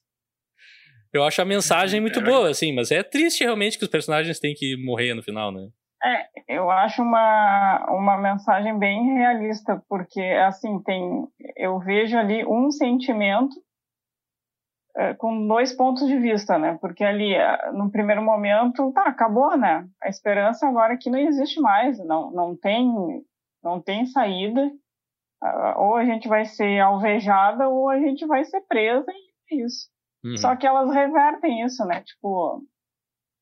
Eu 1.19 1.24
acho 1.24 1.43
a 1.43 1.45
mensagem 1.45 2.01
muito 2.01 2.20
É. 2.20 2.23
boa, 2.23 2.51
assim, 2.51 2.73
mas 2.74 2.90
é 2.90 3.03
triste 3.03 3.45
realmente 3.45 3.78
que 3.78 3.85
os 3.85 3.90
personagens 3.90 4.40
têm 4.40 4.55
que 4.55 4.77
morrer 4.77 5.15
no 5.15 5.23
final, 5.23 5.53
né? 5.53 5.69
Eu 6.49 6.70
acho 6.70 7.03
uma, 7.03 7.86
uma 7.90 8.16
mensagem 8.16 8.78
bem 8.78 9.15
realista, 9.15 9.82
porque, 9.89 10.23
assim, 10.23 10.81
tem, 10.82 11.27
eu 11.57 11.78
vejo 11.78 12.16
ali 12.16 12.45
um 12.47 12.70
sentimento 12.70 13.55
eh, 14.97 15.15
com 15.15 15.47
dois 15.47 15.74
pontos 15.74 16.07
de 16.07 16.16
vista, 16.19 16.59
né? 16.59 16.78
Porque 16.81 17.05
ali, 17.05 17.35
eh, 17.35 17.73
no 17.73 17.90
primeiro 17.90 18.23
momento, 18.23 18.90
tá, 18.93 19.03
acabou, 19.03 19.59
né? 19.59 19.86
A 20.03 20.09
esperança 20.09 20.66
agora 20.66 20.95
aqui 20.95 21.11
não 21.11 21.19
existe 21.19 21.61
mais, 21.61 21.99
não, 21.99 22.31
não 22.31 22.57
tem 22.57 22.89
não 23.62 23.81
tem 23.81 24.07
saída. 24.07 24.70
Ah, 25.43 25.74
ou 25.78 25.97
a 25.97 26.05
gente 26.05 26.27
vai 26.28 26.45
ser 26.45 26.81
alvejada 26.81 27.69
ou 27.69 27.89
a 27.89 27.99
gente 27.99 28.27
vai 28.27 28.45
ser 28.45 28.61
presa 28.62 29.07
e 29.11 29.55
é 29.55 29.65
isso. 29.65 29.89
Uhum. 30.24 30.36
Só 30.36 30.57
que 30.57 30.66
elas 30.66 30.93
revertem 30.93 31.62
isso, 31.65 31.85
né? 31.85 32.03
Tipo, 32.03 32.62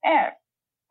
é, 0.04 0.36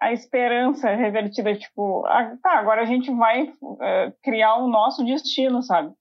a 0.02 0.12
esperança 0.12 0.90
revertida, 0.90 1.56
tipo, 1.56 2.06
ah, 2.06 2.38
tá, 2.41 2.60
agora 2.60 2.82
a 2.82 2.86
gente 2.86 3.12
vai 3.12 3.53
eh, 3.82 4.14
criar 4.24 4.56
o 4.57 4.68
nosso 4.68 5.03
destino, 5.06 5.62
sabe? 5.62 5.94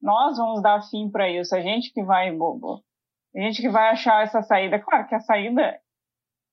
Nós 0.00 0.36
vamos 0.36 0.62
dar 0.62 0.82
fim 0.82 1.10
para 1.10 1.28
isso, 1.28 1.54
a 1.54 1.60
gente 1.60 1.92
que 1.92 2.02
vai, 2.02 2.30
bobo. 2.30 2.82
A 3.34 3.40
gente 3.40 3.60
que 3.60 3.68
vai 3.68 3.90
achar 3.90 4.22
essa 4.22 4.42
saída. 4.42 4.78
Claro 4.78 5.06
que 5.08 5.14
a 5.14 5.20
saída 5.20 5.80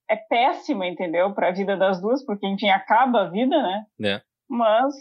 é 0.10 0.16
péssima, 0.16 0.88
entendeu? 0.88 1.34
Para 1.34 1.50
a 1.50 1.52
vida 1.52 1.78
das 1.78 2.02
duas, 2.02 2.24
porque 2.26 2.48
enfim 2.48 2.70
acaba 2.70 3.22
a 3.22 3.30
vida, 3.30 3.62
né? 3.62 3.86
É. 4.04 4.22
Mas 4.50 4.96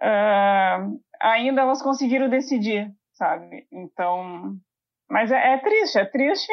ah, 0.00 0.88
ainda 1.20 1.62
elas 1.62 1.82
conseguiram 1.82 2.28
decidir, 2.28 2.92
sabe? 3.14 3.66
Então, 3.70 4.56
mas 5.12 5.30
é, 5.30 5.52
é 5.52 5.58
triste, 5.58 5.98
é 5.98 6.06
triste. 6.06 6.50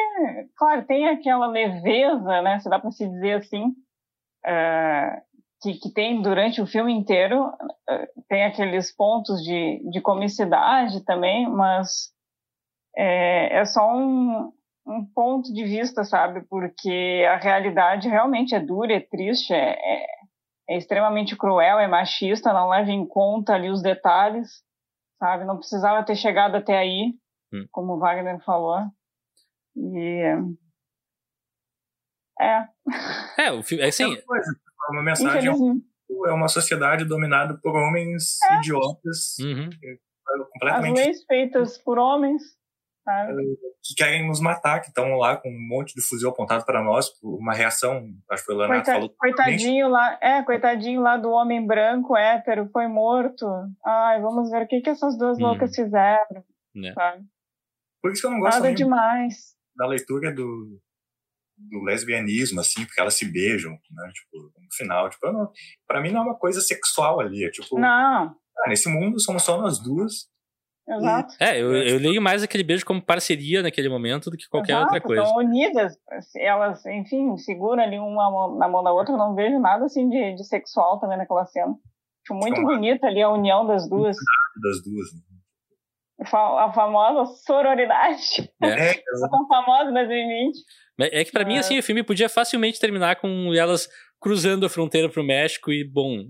Claro, 0.54 0.84
tem 0.84 1.08
aquela 1.08 1.46
leveza, 1.46 2.42
né? 2.42 2.60
Se 2.60 2.68
dá 2.68 2.78
para 2.78 2.90
se 2.90 3.08
dizer 3.08 3.38
assim, 3.38 3.72
ah, 4.44 5.22
que, 5.62 5.78
que 5.78 5.90
tem 5.90 6.20
durante 6.20 6.60
o 6.60 6.66
filme 6.66 6.92
inteiro. 6.92 7.42
ah, 7.88 8.06
tem 8.28 8.44
aqueles 8.44 8.94
pontos 8.94 9.42
de, 9.42 9.80
de 9.90 10.02
comicidade 10.02 11.02
também, 11.06 11.48
mas 11.48 12.10
é, 12.94 13.60
é 13.60 13.64
só 13.64 13.96
um, 13.96 14.52
um 14.86 15.06
ponto 15.14 15.50
de 15.54 15.64
vista, 15.64 16.04
sabe? 16.04 16.42
Porque 16.42 17.26
a 17.30 17.36
realidade 17.36 18.10
realmente 18.10 18.54
é 18.54 18.60
dura, 18.60 18.92
é 18.92 19.00
triste, 19.00 19.54
é, 19.54 19.70
é, 19.70 20.06
é 20.68 20.76
extremamente 20.76 21.34
cruel, 21.34 21.78
é 21.78 21.88
machista, 21.88 22.52
não 22.52 22.68
leva 22.68 22.90
em 22.90 23.06
conta 23.06 23.54
ali 23.54 23.70
os 23.70 23.80
detalhes, 23.80 24.62
sabe? 25.18 25.44
Não 25.44 25.56
precisava 25.56 26.04
ter 26.04 26.14
chegado 26.14 26.56
até 26.56 26.76
aí, 26.76 27.14
Hum. 27.52 27.66
como 27.70 27.94
o 27.94 27.98
Wagner 27.98 28.38
falou. 28.44 28.78
E 29.76 30.22
é, 32.40 32.64
É, 33.38 33.52
o 33.52 33.62
filme, 33.62 33.84
é 33.84 33.88
assim, 33.88 34.04
Outra 34.04 34.22
coisa, 34.24 34.56
uma 34.90 35.02
mensagem 35.02 35.50
infelizmente. 35.50 35.84
é 36.26 36.32
uma 36.32 36.48
sociedade 36.48 37.04
dominada 37.04 37.58
por 37.62 37.74
homens 37.76 38.38
idiotas, 38.58 39.36
uhum. 39.40 39.68
As 39.68 40.48
completamente 40.52 40.96
leis 40.96 41.24
feitas 41.24 41.78
por 41.78 41.98
homens, 41.98 42.42
sabe? 43.04 43.42
que 43.82 43.94
querem 43.96 44.26
nos 44.28 44.40
matar, 44.40 44.80
que 44.80 44.88
estão 44.88 45.16
lá 45.16 45.36
com 45.36 45.48
um 45.48 45.68
monte 45.68 45.94
de 45.94 46.02
fuzil 46.02 46.28
apontado 46.30 46.64
para 46.64 46.82
nós, 46.82 47.10
uma 47.22 47.52
reação, 47.52 48.06
acho 48.30 48.42
que 48.42 48.46
foi 48.46 48.54
o 48.54 48.58
Leonardo 48.58 48.84
Coita- 48.84 48.92
falou. 49.00 49.14
coitadinho 49.18 49.88
lá, 49.88 50.18
é, 50.22 50.42
coitadinho 50.42 51.00
lá 51.00 51.16
do 51.16 51.30
homem 51.30 51.66
branco, 51.66 52.16
hétero, 52.16 52.68
foi 52.72 52.86
morto. 52.86 53.46
Ai, 53.84 54.20
vamos 54.20 54.50
ver 54.50 54.62
o 54.62 54.66
que, 54.68 54.80
que 54.80 54.90
essas 54.90 55.16
duas 55.18 55.38
Hum. 55.38 55.42
loucas 55.42 55.74
fizeram, 55.74 56.44
Né. 56.74 56.92
sabe? 56.94 57.24
Por 58.02 58.12
isso 58.12 58.20
que 58.22 58.26
eu 58.26 58.30
não 58.30 58.40
gosto 58.40 58.60
Nada 58.60 58.74
demais. 58.74 59.34
da 59.76 59.86
leitura 59.86 60.32
do, 60.34 60.80
do 61.56 61.82
lesbianismo, 61.84 62.60
assim, 62.60 62.84
porque 62.84 63.00
elas 63.00 63.14
se 63.14 63.30
beijam, 63.30 63.72
né? 63.72 64.10
Tipo, 64.12 64.42
no 64.42 64.74
final, 64.74 65.10
tipo, 65.10 65.30
não, 65.32 65.50
pra 65.86 66.00
mim 66.00 66.10
não 66.10 66.20
é 66.22 66.24
uma 66.24 66.38
coisa 66.38 66.60
sexual 66.60 67.20
ali, 67.20 67.44
é 67.44 67.50
tipo, 67.50 67.78
Não, 67.78 67.88
ah, 67.88 68.68
nesse 68.68 68.88
mundo 68.88 69.20
somos 69.20 69.42
só 69.42 69.60
nós 69.60 69.78
duas, 69.78 70.28
exato. 70.88 71.34
É, 71.38 71.60
eu, 71.60 71.72
eu 71.74 71.98
leio 71.98 72.20
mais 72.20 72.42
aquele 72.42 72.64
beijo 72.64 72.84
como 72.84 73.00
parceria 73.04 73.62
naquele 73.62 73.88
momento 73.88 74.30
do 74.30 74.36
que 74.36 74.48
qualquer 74.48 74.72
exato, 74.72 74.86
outra 74.86 75.00
coisa. 75.00 75.22
Estão 75.22 75.36
unidas, 75.38 75.96
elas, 76.36 76.84
enfim, 76.86 77.36
seguram 77.36 77.82
ali 77.82 77.98
uma 77.98 78.56
na 78.58 78.68
mão 78.68 78.82
da 78.82 78.92
outra, 78.92 79.14
eu 79.14 79.18
não 79.18 79.34
vejo 79.34 79.58
nada 79.60 79.84
assim 79.84 80.08
de, 80.08 80.34
de 80.34 80.44
sexual 80.44 80.98
também 80.98 81.16
naquela 81.18 81.44
cena. 81.46 81.74
Acho 82.26 82.34
muito 82.38 82.58
Então, 82.58 82.64
bonita 82.64 83.06
ali 83.06 83.22
a 83.22 83.30
união 83.30 83.66
das 83.66 83.88
duas. 83.88 84.16
das 84.62 84.82
duas. 84.82 85.14
Né? 85.14 85.20
A 86.20 86.72
famosa 86.72 87.24
sororidade. 87.44 88.50
É. 88.62 88.90
É, 89.00 89.28
Tão 89.30 89.48
famosa 89.48 89.90
em 89.90 89.94
2020. 89.94 90.58
Mas 90.98 91.10
É 91.12 91.24
que 91.24 91.32
pra 91.32 91.44
mim, 91.44 91.56
É. 91.56 91.58
assim, 91.60 91.78
o 91.78 91.82
filme 91.82 92.02
podia 92.02 92.28
facilmente 92.28 92.78
terminar 92.78 93.16
com 93.16 93.54
elas 93.54 93.88
cruzando 94.20 94.66
a 94.66 94.68
fronteira 94.68 95.08
pro 95.08 95.24
México 95.24 95.72
e, 95.72 95.82
bom, 95.82 96.28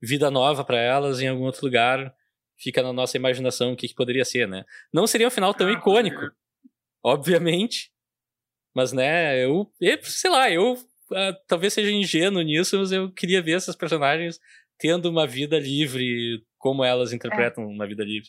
vida 0.00 0.30
nova 0.30 0.64
pra 0.64 0.78
elas 0.78 1.20
em 1.20 1.28
algum 1.28 1.44
outro 1.44 1.64
lugar. 1.64 2.14
Fica 2.58 2.82
na 2.82 2.92
nossa 2.92 3.16
imaginação 3.16 3.72
o 3.72 3.76
que, 3.76 3.88
que 3.88 3.94
poderia 3.94 4.24
ser, 4.24 4.46
né? 4.46 4.64
Não 4.92 5.06
seria 5.06 5.26
um 5.26 5.30
final 5.30 5.54
tão 5.54 5.66
Ah, 5.68 5.72
icônico, 5.72 6.24
é. 6.24 6.28
obviamente. 7.02 7.90
Mas, 8.74 8.92
né, 8.92 9.42
eu, 9.44 9.70
eu 9.80 9.98
sei 10.02 10.30
lá, 10.30 10.50
eu 10.50 10.76
ah, 11.14 11.36
talvez 11.48 11.72
seja 11.72 11.90
ingênuo 11.90 12.42
nisso, 12.42 12.78
mas 12.78 12.92
eu 12.92 13.10
queria 13.12 13.42
ver 13.42 13.52
essas 13.56 13.76
personagens 13.76 14.38
tendo 14.78 15.08
uma 15.10 15.26
vida 15.26 15.58
livre, 15.58 16.42
como 16.58 16.84
elas 16.84 17.12
interpretam 17.12 17.66
uma 17.66 17.86
vida 17.86 18.04
livre. 18.04 18.28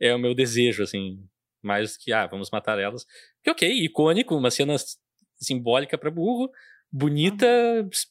É 0.00 0.14
o 0.14 0.18
meu 0.18 0.34
desejo, 0.34 0.82
assim, 0.82 1.24
mais 1.62 1.96
que, 1.96 2.12
ah, 2.12 2.26
vamos 2.26 2.50
matar 2.50 2.78
elas. 2.78 3.04
Que 3.42 3.50
ok, 3.50 3.68
icônico, 3.84 4.36
uma 4.36 4.50
cena 4.50 4.76
simbólica 5.40 5.96
pra 5.98 6.10
burro, 6.10 6.50
bonita, 6.90 7.46
es- 7.92 8.06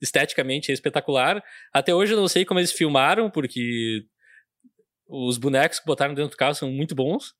esteticamente 0.00 0.70
é 0.70 0.74
espetacular. 0.74 1.42
Até 1.72 1.94
hoje 1.94 2.12
eu 2.14 2.18
não 2.20 2.28
sei 2.28 2.44
como 2.44 2.60
eles 2.60 2.72
filmaram, 2.72 3.30
porque 3.30 4.06
os 5.08 5.38
bonecos 5.38 5.78
que 5.80 5.86
botaram 5.86 6.14
dentro 6.14 6.30
do 6.32 6.36
carro 6.36 6.54
são 6.54 6.70
muito 6.70 6.94
bons. 6.94 7.34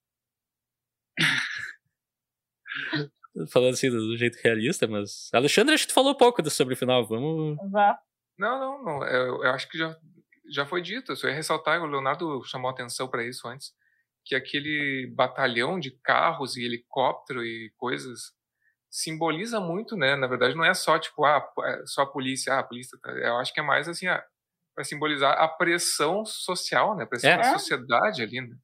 Falando 3.53 3.75
assim 3.75 3.91
do 3.91 4.17
jeito 4.17 4.39
realista, 4.43 4.87
mas. 4.87 5.29
Alexandre, 5.33 5.75
acho 5.75 5.85
que 5.85 5.93
tu 5.93 5.95
falou 5.95 6.17
pouco 6.17 6.49
sobre 6.51 6.75
o 6.75 6.77
final. 6.77 7.07
Vamos. 7.07 7.57
Não, 8.39 8.59
não, 8.59 8.85
não. 8.85 9.05
Eu, 9.07 9.45
eu 9.45 9.51
acho 9.51 9.69
que 9.69 9.77
já, 9.79 9.95
já 10.51 10.65
foi 10.67 10.81
dito. 10.81 11.13
Eu 11.13 11.17
só 11.17 11.29
ia 11.29 11.35
ressaltar, 11.35 11.83
o 11.83 11.87
Leonardo 11.87 12.43
chamou 12.45 12.71
atenção 12.71 13.09
para 13.09 13.25
isso 13.27 13.47
antes, 13.47 13.73
que 14.27 14.35
aquele 14.35 15.07
batalhão 15.15 15.79
de 15.79 15.93
carros 16.03 16.57
e 16.57 16.65
helicóptero 16.65 17.45
e 17.45 17.73
coisas 17.77 18.35
simboliza 18.91 19.61
muito, 19.61 19.97
né? 19.97 20.17
Na 20.17 20.27
verdade, 20.27 20.57
não 20.57 20.65
é 20.65 20.75
só 20.75 20.99
tipo, 20.99 21.25
ah, 21.25 21.47
é 21.65 21.87
só 21.87 22.03
a 22.03 22.07
polícia, 22.07 22.55
ah, 22.55 22.59
a 22.59 22.65
polícia. 22.65 22.99
Tá... 23.01 23.13
Eu 23.13 23.37
acho 23.37 23.55
que 23.55 23.61
é 23.61 23.63
mais 23.63 23.89
assim, 23.89 24.09
ah, 24.09 24.25
para 24.75 24.85
simbolizar 24.85 25.39
a 25.39 25.47
pressão 25.49 26.25
social, 26.27 26.97
né? 26.97 27.05
A 27.05 27.07
pressão 27.07 27.31
É. 27.31 27.37
da 27.37 27.53
sociedade 27.59 28.21
ali, 28.23 28.41
né? 28.41 28.57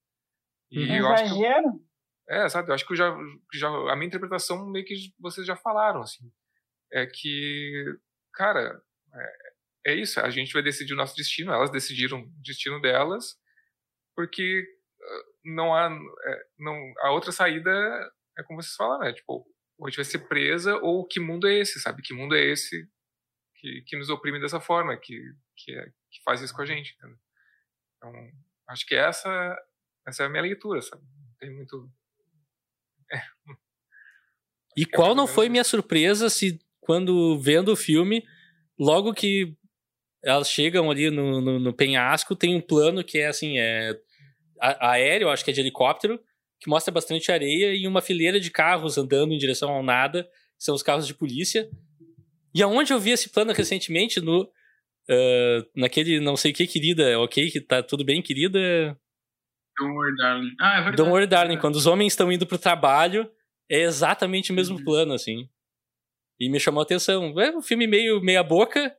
E 0.71 0.81
Uhum. 0.81 0.97
eu 0.97 1.07
acho 1.09 1.35
que 1.35 1.45
é, 2.29 2.49
sabe? 2.49 2.71
Eu 2.71 2.75
acho 2.75 2.87
que 2.87 2.93
eu 2.93 2.97
já, 2.97 3.15
já 3.55 3.69
a 3.69 3.95
minha 3.97 4.07
interpretação 4.09 4.67
meio 4.71 4.85
que 4.85 4.95
vocês 5.21 5.47
já 5.47 5.55
falaram, 5.57 6.01
assim, 6.03 6.31
é 6.93 7.07
que, 7.07 7.85
cara, 8.35 8.81
é, 9.15 9.93
é 9.93 9.95
isso. 9.95 10.19
A 10.21 10.31
gente 10.31 10.53
vai 10.53 10.63
decidir 10.63 10.95
o 10.95 10.97
nosso 10.97 11.15
destino. 11.17 11.53
Elas 11.53 11.71
decidiram 11.71 12.21
o 12.23 12.29
destino 12.43 12.81
delas, 12.81 13.37
porque 14.17 14.65
ah, 15.03 15.32
não 15.45 15.75
há, 15.75 15.87
é, 15.87 16.43
não 16.59 16.75
a 17.01 17.13
outra 17.13 17.33
saída 17.33 17.71
é 18.39 18.43
como 18.45 18.63
vocês 18.63 18.75
falaram, 18.75 19.05
né? 19.05 19.13
Tipo, 19.13 19.47
ou 19.79 19.87
a 19.87 19.91
gente 19.91 19.97
vai 19.97 20.05
ser 20.05 20.29
presa 20.29 20.77
ou 20.77 21.07
que 21.07 21.21
mundo 21.21 21.47
é 21.49 21.55
esse, 21.55 21.81
sabe? 21.81 22.03
Que 22.03 22.15
mundo 22.15 22.35
é 22.35 22.45
esse 22.45 22.89
que, 23.57 23.83
que 23.87 23.97
nos 23.97 24.09
oprime 24.09 24.41
dessa 24.41 24.61
forma, 24.61 24.97
que 24.97 25.21
que, 25.57 25.73
é, 25.73 25.85
que 25.85 26.23
faz 26.25 26.41
isso 26.41 26.55
com 26.55 26.63
a 26.63 26.67
gente? 26.67 26.95
Entendeu? 26.95 27.19
Então, 27.97 28.13
acho 28.69 28.87
que 28.87 28.95
essa 28.95 29.57
essa 30.07 30.25
é 30.25 30.27
a 30.27 30.29
minha 30.29 30.43
leitura, 30.43 30.81
sabe? 30.83 31.03
Não 31.03 31.35
tem 31.39 31.55
muito 31.55 31.91
E 34.77 34.83
É 34.83 34.87
qual 34.87 35.15
não 35.15 35.27
foi 35.27 35.49
minha 35.49 35.65
surpresa 35.65 36.31
se, 36.31 36.59
quando 36.81 37.39
vendo 37.39 37.73
o 37.73 37.77
filme, 37.77 38.25
logo 38.79 39.13
que 39.13 39.55
elas 40.25 40.49
chegam 40.51 40.91
ali 40.91 41.11
no, 41.11 41.41
no, 41.41 41.59
no 41.59 41.75
penhasco, 41.75 42.37
tem 42.37 42.55
um 42.55 42.61
plano 42.61 43.05
que 43.05 43.19
é 43.19 43.27
assim, 43.27 43.59
é 43.59 43.95
a- 44.71 44.93
aéreo, 44.93 45.29
acho 45.29 45.45
que 45.45 45.51
é 45.51 45.55
de 45.55 45.61
helicóptero, 45.61 46.21
que 46.61 46.71
mostra 46.71 46.93
bastante 46.93 47.31
areia 47.33 47.75
e 47.75 47.87
uma 47.87 48.01
fileira 48.01 48.39
de 48.39 48.51
carros 48.51 48.97
andando 48.97 49.33
em 49.35 49.39
direção 49.39 49.71
ao 49.71 49.83
nada, 49.83 50.29
são 50.59 50.75
os 50.75 50.83
carros 50.83 51.07
de 51.07 51.15
polícia. 51.15 51.69
E 52.55 52.63
aonde 52.63 52.93
eu 52.93 53.01
vi 53.01 53.11
esse 53.11 53.29
plano 53.31 53.53
recentemente, 53.53 54.21
no 54.21 54.49
ah, 55.11 55.67
naquele 55.75 56.21
não 56.21 56.37
sei 56.37 56.53
o 56.53 56.55
que, 56.55 56.67
querida, 56.67 57.19
ok, 57.21 57.51
que 57.51 57.61
tá 57.61 57.83
tudo 57.83 58.05
bem, 58.05 58.23
querida, 58.23 58.97
Don't 59.79 59.95
worry, 59.97 60.17
darling. 60.17 60.51
Ah, 60.61 60.73
é 60.73 60.77
verdade. 60.77 60.97
Don't 60.97 61.11
Worry 61.11 61.27
Darling, 61.27 61.57
quando 61.59 61.77
os 61.77 61.87
homens 61.87 62.13
estão 62.13 62.31
indo 62.31 62.47
pro 62.47 62.59
trabalho, 62.59 63.29
é 63.71 63.81
exatamente 63.81 64.53
o 64.53 64.55
mesmo 64.55 64.77
Uhum. 64.77 64.85
plano, 64.85 65.15
assim. 65.15 65.49
E 66.39 66.51
me 66.51 66.61
chamou 66.61 66.81
a 66.81 66.85
atenção. 66.85 67.41
É 67.41 67.57
um 67.57 67.63
filme 67.63 67.87
meio 67.87 68.21
meia 68.21 68.43
boca, 68.43 68.95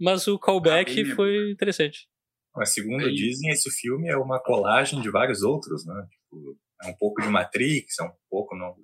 mas 0.00 0.26
o 0.26 0.38
callback 0.38 1.02
Ah, 1.02 1.14
foi 1.14 1.50
interessante. 1.50 2.08
Mas 2.60 2.74
segundo 2.74 3.06
Bem- 3.06 3.14
dizem, 3.14 3.48
esse 3.50 3.70
filme 3.70 4.06
é 4.10 4.16
uma 4.18 4.38
colagem 4.38 5.00
de 5.00 5.10
vários 5.10 5.40
outros, 5.40 5.86
né? 5.86 5.94
Tipo, 6.10 6.58
é 6.84 6.88
um 6.88 6.94
pouco 6.98 7.22
de 7.22 7.28
Matrix, 7.28 7.98
é 7.98 8.02
um 8.04 8.12
pouco 8.28 8.54
não. 8.54 8.76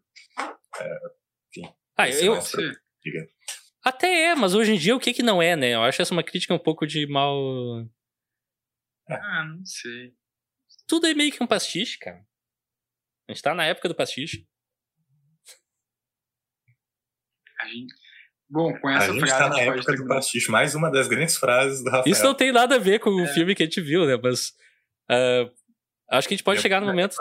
Ah, 1.95 2.09
Esse 2.09 2.25
eu, 2.25 2.33
mais 2.33 2.51
pra- 2.51 2.63
Sim. 2.63 2.73
diga. 3.05 3.29
até 3.85 4.31
é, 4.31 4.35
mas 4.35 4.55
hoje 4.55 4.73
em 4.73 4.79
dia 4.79 4.97
o 4.97 4.99
que 4.99 5.13
que 5.13 5.23
não 5.23 5.43
é, 5.43 5.55
né? 5.55 5.75
Eu 5.75 5.83
acho 5.83 6.01
essa 6.01 6.15
uma 6.15 6.23
crítica 6.25 6.55
um 6.55 6.59
pouco 6.59 6.87
de 6.87 7.07
mal. 7.07 7.37
Ah, 9.11 9.45
não 9.45 9.63
sei. 9.67 10.15
Tudo 10.89 11.07
é 11.07 11.13
meio 11.13 11.31
que 11.31 11.43
um 11.45 11.47
pastiche, 11.47 11.99
cara. 11.99 12.27
A 13.29 13.33
gente 13.33 13.43
tá 13.43 13.55
na 13.55 13.67
época 13.67 13.91
do 13.91 13.95
pastiche. 13.95 14.49
A 17.61 17.67
gente... 17.69 17.95
Bom, 18.49 18.73
com 18.79 18.89
A 18.89 18.95
essa 18.97 19.13
gente 19.13 19.21
frase 19.21 19.39
tá 19.39 19.47
a 19.47 19.49
na 19.49 19.61
época 19.61 19.95
do 19.97 20.07
pastiche. 20.07 20.51
Mais 20.51 20.75
uma 20.75 20.91
das 20.91 21.09
grandes 21.09 21.37
frases 21.37 21.83
do 21.83 21.91
Rafael. 21.91 22.13
Isso 22.13 22.23
não 22.25 22.35
tem 22.35 22.53
nada 22.53 22.77
a 22.77 22.79
ver 22.79 23.01
com 23.01 23.11
o 23.11 23.21
É. 23.25 23.27
filme 23.35 23.55
que 23.55 23.63
a 23.63 23.67
gente 23.67 23.81
viu, 23.81 24.07
né? 24.07 24.17
Mas. 24.23 24.53
ah, 25.11 25.51
acho 26.13 26.29
que 26.29 26.35
a 26.35 26.37
gente 26.37 26.45
pode 26.45 26.59
Eu- 26.59 26.63
chegar 26.63 26.81
no 26.81 26.87
momento. 26.87 27.17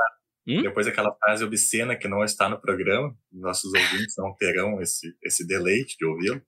Hum? 0.47 0.61
Depois 0.61 0.85
daquela 0.85 1.11
frase 1.15 1.43
obscena 1.43 1.95
que 1.95 2.07
não 2.07 2.23
está 2.23 2.47
no 2.47 2.61
programa, 2.61 3.15
nossos 3.31 3.73
ouvintes 3.73 4.13
não 4.17 4.35
terão 4.35 4.79
esse, 4.79 5.15
esse 5.23 5.45
deleite 5.47 5.97
de 5.97 6.05
ouvi-lo. 6.05 6.39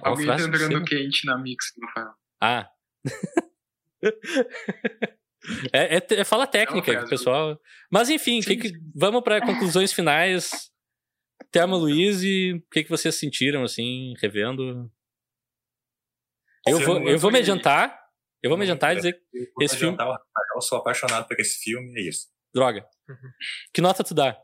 Alguém 0.00 0.26
tá 0.26 0.34
obscena? 0.36 0.82
quente 0.84 1.26
na 1.26 1.36
mix, 1.38 1.66
Rafael. 1.94 2.14
Ah. 2.40 2.68
é, 5.72 5.96
é, 5.98 6.06
é 6.20 6.24
fala 6.24 6.46
técnica, 6.46 6.92
Não, 6.92 7.00
que 7.00 7.06
o 7.06 7.10
pessoal. 7.10 7.60
Mas 7.90 8.08
enfim, 8.08 8.40
Sim, 8.42 8.56
que 8.58 8.70
que- 8.70 8.78
vamos 8.94 9.22
para 9.22 9.40
conclusões 9.44 9.92
finais. 9.92 10.70
Thelma 11.50 11.76
Luiz 11.76 12.22
e 12.22 12.54
o 12.54 12.70
que, 12.70 12.84
que 12.84 12.90
vocês 12.90 13.14
sentiram, 13.14 13.62
assim, 13.62 14.14
revendo? 14.20 14.90
Eu 16.66 16.80
vou, 16.80 17.08
eu 17.08 17.18
vou 17.18 17.30
me 17.30 17.38
adiantar. 17.38 17.98
Eu 18.42 18.50
vou 18.50 18.58
me 18.58 18.64
adiantar 18.64 18.90
e 18.90 18.94
é. 18.94 18.96
dizer, 18.96 19.22
Eu 19.32 19.46
vou 19.54 19.64
Esse 19.64 19.76
filme- 19.76 19.96
Eu 20.54 20.60
sou 20.60 20.78
apaixonado 20.78 21.26
por 21.26 21.38
esse 21.40 21.58
filme, 21.62 21.92
é 21.98 22.02
isso. 22.08 22.28
droga. 22.54 22.86
Uhum. 23.08 23.30
Que 23.72 23.80
nota 23.80 24.02
tu 24.04 24.14
dá? 24.14 24.36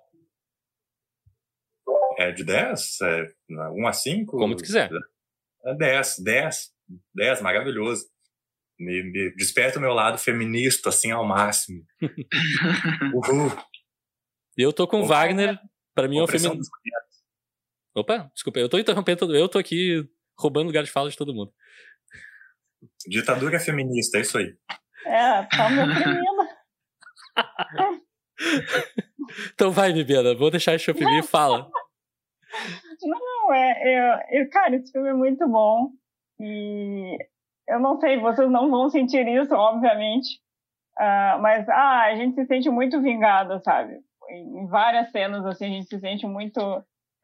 É 2.18 2.30
de 2.30 2.44
10? 2.44 3.00
É 3.00 3.34
1 3.50 3.86
a 3.86 3.92
5? 3.92 4.36
Como 4.36 4.54
tu 4.56 4.62
quiser. 4.62 4.90
É 5.64 5.74
10, 5.74 6.18
10. 6.18 6.70
10, 7.14 7.40
maravilhoso. 7.40 8.06
Me, 8.78 9.02
me 9.02 9.34
desperta 9.34 9.78
o 9.78 9.82
meu 9.82 9.92
lado 9.92 10.18
feminista, 10.18 10.88
assim, 10.90 11.10
ao 11.10 11.24
máximo. 11.24 11.84
Uhul. 13.14 13.50
Eu 14.56 14.72
tô 14.72 14.86
com 14.86 14.98
o 14.98 15.04
Opa. 15.04 15.08
Wagner. 15.14 15.58
Pra 15.94 16.08
mim 16.08 16.18
é 16.18 16.22
um 16.22 16.26
filme. 16.26 16.60
Opa, 17.94 18.30
desculpa, 18.34 18.58
eu 18.58 18.68
tô 18.68 18.78
interrompendo 18.78 19.20
todo. 19.20 19.36
Eu 19.36 19.48
tô 19.48 19.58
aqui 19.58 20.08
roubando 20.38 20.66
lugar 20.66 20.82
de 20.84 20.90
fala 20.90 21.10
de 21.10 21.16
todo 21.16 21.34
mundo. 21.34 21.52
Ditadura 23.06 23.60
feminista, 23.60 24.18
é 24.18 24.22
isso 24.22 24.38
aí. 24.38 24.56
É, 25.04 25.42
tá 25.44 25.70
me 25.70 25.82
oprimindo. 25.82 26.48
Então 29.54 29.70
vai, 29.70 29.92
Bibiana, 29.92 30.34
vou 30.34 30.50
deixar 30.50 30.74
esse 30.74 30.90
oprimir 30.90 31.20
e 31.20 31.26
fala. 31.26 31.70
Não, 33.02 33.54
é, 33.54 33.82
eu, 33.84 34.40
eu, 34.40 34.50
cara, 34.50 34.76
esse 34.76 34.92
filme 34.92 35.08
é 35.08 35.14
muito 35.14 35.46
bom. 35.48 35.90
E 36.40 37.18
eu 37.68 37.80
não 37.80 37.98
sei, 38.00 38.18
vocês 38.18 38.50
não 38.50 38.70
vão 38.70 38.90
sentir 38.90 39.26
isso, 39.28 39.54
obviamente. 39.54 40.40
Ah, 40.98 41.38
mas, 41.40 41.68
ah, 41.68 42.02
a 42.02 42.14
gente 42.16 42.34
se 42.34 42.46
sente 42.46 42.68
muito 42.68 43.00
vingada, 43.00 43.60
sabe? 43.60 44.00
Em, 44.30 44.66
várias 44.66 45.10
cenas, 45.10 45.44
assim, 45.46 45.66
a 45.66 45.68
gente 45.68 45.86
se 45.88 45.98
sente 46.00 46.26
muito. 46.26 46.60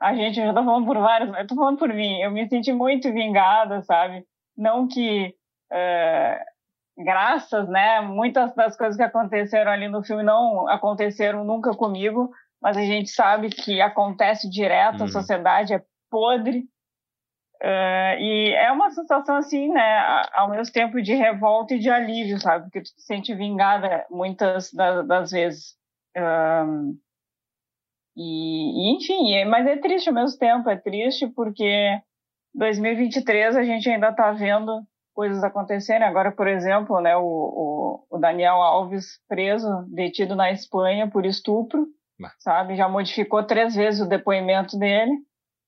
A 0.00 0.14
gente, 0.14 0.38
eu 0.40 0.46
já 0.46 0.54
tô 0.54 0.64
falando 0.64 0.86
por 0.86 0.98
várias, 0.98 1.36
eu 1.36 1.46
tô 1.46 1.54
falando 1.56 1.78
por 1.78 1.92
mim. 1.92 2.20
Eu 2.20 2.30
me 2.30 2.48
senti 2.48 2.72
muito 2.72 3.12
vingada, 3.12 3.82
sabe? 3.82 4.24
Não 4.56 4.86
que. 4.88 5.34
eh, 5.72 6.42
graças, 6.96 7.68
né? 7.68 8.00
Muitas 8.00 8.54
das 8.54 8.76
coisas 8.76 8.96
que 8.96 9.02
aconteceram 9.02 9.70
ali 9.70 9.88
no 9.88 10.02
filme 10.02 10.22
não 10.24 10.68
aconteceram 10.68 11.44
nunca 11.44 11.72
comigo, 11.74 12.30
mas 12.60 12.76
a 12.76 12.82
gente 12.82 13.10
sabe 13.10 13.50
que 13.50 13.80
acontece 13.80 14.50
direto, 14.50 15.00
Uhum. 15.00 15.04
a 15.04 15.08
sociedade 15.08 15.74
é 15.74 15.82
podre. 16.10 16.64
Eh, 17.60 18.16
e 18.20 18.54
é 18.54 18.70
uma 18.72 18.90
sensação 18.90 19.36
assim, 19.36 19.68
né, 19.72 20.22
ao 20.32 20.48
mesmo 20.50 20.72
tempo 20.72 21.00
de 21.02 21.14
revolta 21.14 21.74
e 21.74 21.78
de 21.78 21.90
alívio, 21.90 22.40
sabe? 22.40 22.64
Porque 22.64 22.80
tu 22.82 22.94
te 22.94 23.02
sente 23.02 23.34
vingada 23.34 24.06
muitas 24.10 24.72
da- 24.72 25.02
das 25.02 25.30
vezes. 25.32 25.77
Ahn, 26.18 26.92
e, 28.16 28.90
e, 28.90 28.96
enfim, 28.96 29.34
é- 29.34 29.44
mas 29.44 29.66
é 29.66 29.76
triste 29.76 30.08
ao 30.08 30.14
mesmo 30.14 30.38
tempo, 30.38 30.68
é 30.68 30.76
triste 30.76 31.28
porque 31.28 32.00
2023 32.54 33.56
a 33.56 33.62
gente 33.62 33.88
ainda 33.88 34.08
está 34.08 34.32
vendo 34.32 34.82
coisas 35.14 35.42
acontecerem. 35.44 36.06
Agora, 36.06 36.32
por 36.32 36.48
exemplo, 36.48 37.00
né, 37.00 37.16
o, 37.16 37.22
o, 37.22 38.06
o 38.10 38.18
Daniel 38.18 38.56
Alves 38.56 39.20
preso, 39.28 39.68
detido 39.88 40.34
na 40.34 40.50
Espanha 40.50 41.08
por 41.10 41.24
estupro, 41.24 41.86
Bah. 42.20 42.32
sabe? 42.38 42.76
Já 42.76 42.88
modificou 42.88 43.44
três 43.44 43.74
vezes 43.74 44.00
o 44.00 44.08
depoimento 44.08 44.78
dele. 44.78 45.12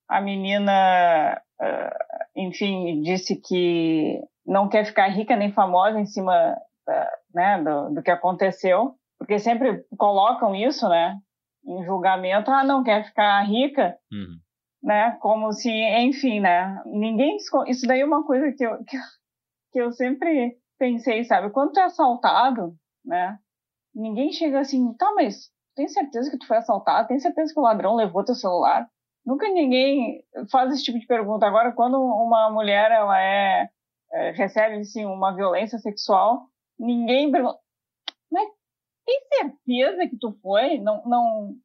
A 0.08 0.20
menina, 0.20 1.40
ah, 1.60 1.98
enfim, 2.34 3.00
disse 3.02 3.36
que 3.36 4.20
não 4.44 4.68
quer 4.68 4.84
ficar 4.84 5.06
rica 5.08 5.36
nem 5.36 5.52
famosa 5.52 6.00
em 6.00 6.06
cima 6.06 6.56
né, 7.32 7.62
do, 7.62 7.94
do 7.94 8.02
que 8.02 8.10
aconteceu, 8.10 8.94
porque 9.20 9.38
sempre 9.38 9.84
colocam 9.98 10.54
isso, 10.54 10.88
né, 10.88 11.16
em 11.64 11.84
julgamento. 11.84 12.50
Ah, 12.50 12.64
não 12.64 12.82
quer 12.82 13.04
ficar 13.04 13.42
rica, 13.42 13.96
Uhum. 14.10 14.38
né? 14.82 15.12
Como 15.20 15.52
se, 15.52 15.70
enfim, 15.70 16.40
né? 16.40 16.82
Ninguém 16.86 17.36
isso 17.36 17.86
daí 17.86 18.00
é 18.00 18.04
uma 18.04 18.24
coisa 18.24 18.50
que 18.50 18.64
eu, 18.64 18.82
que, 18.84 18.96
eu- 18.96 19.02
que 19.72 19.78
eu 19.80 19.92
sempre 19.92 20.56
pensei, 20.78 21.22
sabe? 21.24 21.50
Quando 21.50 21.72
tu 21.72 21.80
é 21.80 21.84
assaltado, 21.84 22.74
né? 23.04 23.38
Ninguém 23.94 24.32
chega 24.32 24.60
assim, 24.60 24.92
tá, 24.94 25.12
mas 25.14 25.50
tem 25.76 25.86
certeza 25.86 26.30
que 26.30 26.38
tu 26.38 26.46
foi 26.46 26.56
assaltado? 26.56 27.08
Tem 27.08 27.18
certeza 27.20 27.52
que 27.52 27.60
o 27.60 27.62
ladrão 27.62 27.94
levou 27.94 28.24
teu 28.24 28.34
celular? 28.34 28.88
Nunca 29.26 29.46
ninguém 29.48 30.24
faz 30.50 30.72
esse 30.72 30.82
tipo 30.82 30.98
de 30.98 31.06
pergunta. 31.06 31.46
Agora, 31.46 31.72
quando 31.72 32.00
uma 32.02 32.50
mulher 32.50 32.90
ela 32.90 33.20
é, 33.20 33.68
é, 34.12 34.30
recebe 34.30 34.76
assim 34.76 35.04
uma 35.04 35.34
violência 35.34 35.78
sexual, 35.78 36.46
ninguém 36.78 37.30
pergunta, 37.30 37.58
mas 38.32 38.48
tem 39.10 39.20
certeza 39.38 40.08
que 40.08 40.16
tu 40.16 40.32
foi? 40.42 40.78
Não, 40.78 41.02
não, 41.04 41.56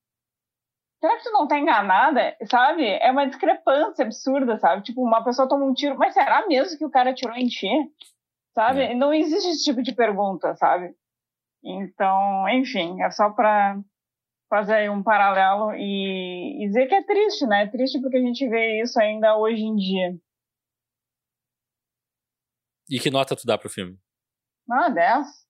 Será 1.06 1.18
que 1.18 1.24
tu 1.24 1.32
não 1.32 1.48
tá 1.48 1.60
enganada? 1.60 2.36
Sabe? 2.50 2.84
É 2.84 3.12
uma 3.12 3.28
discrepância 3.28 4.04
absurda, 4.04 4.58
sabe? 4.58 4.82
Tipo, 4.82 5.04
uma 5.04 5.24
pessoa 5.24 5.48
toma 5.48 5.64
um 5.66 5.74
tiro, 5.74 5.96
mas 5.98 6.16
será 6.16 6.48
mesmo 6.48 6.78
que 6.80 6.86
o 6.86 6.90
cara 6.90 7.12
atirou 7.12 7.36
em 7.36 7.48
ti? 7.48 7.70
Sabe? 8.56 8.96
Não 8.96 9.14
existe 9.14 9.50
esse 9.50 9.64
tipo 9.64 9.84
de 9.84 9.94
pergunta, 9.94 10.56
sabe? 10.56 10.96
Então, 11.64 12.50
enfim, 12.50 13.02
é 13.04 13.12
só 13.12 13.30
pra 13.30 13.80
fazer 14.50 14.76
aí 14.76 14.90
um 14.90 15.04
paralelo 15.04 15.76
e, 15.76 16.64
e 16.64 16.68
dizer 16.68 16.88
que 16.88 16.96
é 16.96 17.04
triste, 17.04 17.46
né? 17.46 17.64
É 17.64 17.68
triste 17.68 18.02
porque 18.02 18.18
a 18.18 18.22
gente 18.22 18.48
vê 18.48 18.82
isso 18.82 19.00
ainda 19.00 19.38
hoje 19.38 19.64
em 19.64 19.76
dia. 19.76 20.18
E 22.90 23.00
que 23.00 23.12
nota 23.12 23.36
tu 23.36 23.46
dá 23.46 23.58
pro 23.58 23.70
filme? 23.70 24.00
Ah, 24.72 24.90
10? 24.90 25.45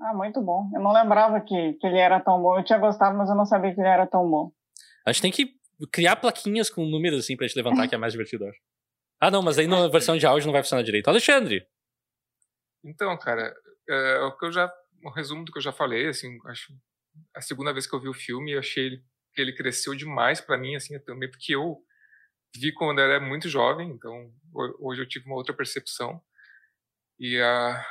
Ah, 0.00 0.12
muito 0.14 0.40
bom. 0.42 0.70
Eu 0.74 0.80
não 0.82 0.92
lembrava 0.92 1.40
que, 1.40 1.72
que 1.74 1.86
ele 1.86 1.98
era 1.98 2.20
tão 2.20 2.40
bom. 2.42 2.58
Eu 2.58 2.64
tinha 2.64 2.78
gostado, 2.78 3.16
mas 3.16 3.28
eu 3.28 3.34
não 3.34 3.46
sabia 3.46 3.74
que 3.74 3.80
ele 3.80 3.88
era 3.88 4.06
tão 4.06 4.28
bom. 4.28 4.52
A 5.06 5.12
gente 5.12 5.22
tem 5.22 5.32
que 5.32 5.54
criar 5.92 6.16
plaquinhas 6.16 6.68
com 6.68 6.84
números 6.84 7.20
assim 7.20 7.36
pra 7.36 7.46
gente 7.46 7.56
levantar, 7.56 7.88
que 7.88 7.94
é 7.94 7.98
mais 7.98 8.12
divertido, 8.12 8.46
acho. 8.46 8.58
Ah, 9.20 9.30
não, 9.30 9.42
mas 9.42 9.58
aí 9.58 9.66
na 9.66 9.88
versão 9.88 10.16
de 10.18 10.26
áudio 10.26 10.46
não 10.46 10.52
vai 10.52 10.62
funcionar 10.62 10.82
direito. 10.82 11.08
Alexandre! 11.08 11.66
Então, 12.84 13.16
cara, 13.18 13.54
é, 13.88 14.18
o 14.20 14.36
que 14.36 14.46
eu 14.46 14.52
já, 14.52 14.70
um 15.04 15.10
resumo 15.10 15.44
do 15.44 15.52
que 15.52 15.58
eu 15.58 15.62
já 15.62 15.72
falei, 15.72 16.08
assim, 16.08 16.28
acho 16.46 16.72
a 17.34 17.40
segunda 17.40 17.72
vez 17.72 17.86
que 17.86 17.94
eu 17.96 18.00
vi 18.00 18.08
o 18.08 18.14
filme, 18.14 18.52
eu 18.52 18.58
achei 18.58 18.84
ele- 18.86 19.04
que 19.34 19.40
ele 19.40 19.54
cresceu 19.54 19.94
demais 19.94 20.40
pra 20.40 20.58
mim, 20.58 20.76
assim, 20.76 20.98
também 21.00 21.30
porque 21.30 21.54
eu 21.54 21.78
vi 22.54 22.72
quando 22.74 23.00
era 23.00 23.18
muito 23.18 23.48
jovem, 23.48 23.88
então 23.90 24.30
ho- 24.54 24.88
hoje 24.90 25.00
eu 25.02 25.08
tive 25.08 25.26
uma 25.26 25.36
outra 25.36 25.54
percepção. 25.54 26.20
E 27.18 27.40
a 27.40 27.82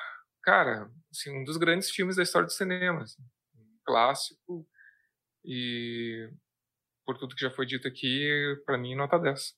cara, 0.44 0.90
assim, 1.16 1.36
um 1.36 1.44
dos 1.44 1.58
grandes 1.58 1.90
filmes 1.90 2.16
da 2.16 2.24
história 2.24 2.46
do 2.46 2.52
cinema, 2.52 3.04
assim, 3.04 3.22
um 3.56 3.80
clássico 3.86 4.68
e 5.44 6.30
por 7.06 7.18
tudo 7.18 7.36
que 7.36 7.42
já 7.42 7.52
foi 7.52 7.66
dito 7.66 7.88
aqui, 7.88 8.56
pra 8.66 8.78
mim 8.78 8.96
nota 8.96 9.18
10. 9.18 9.56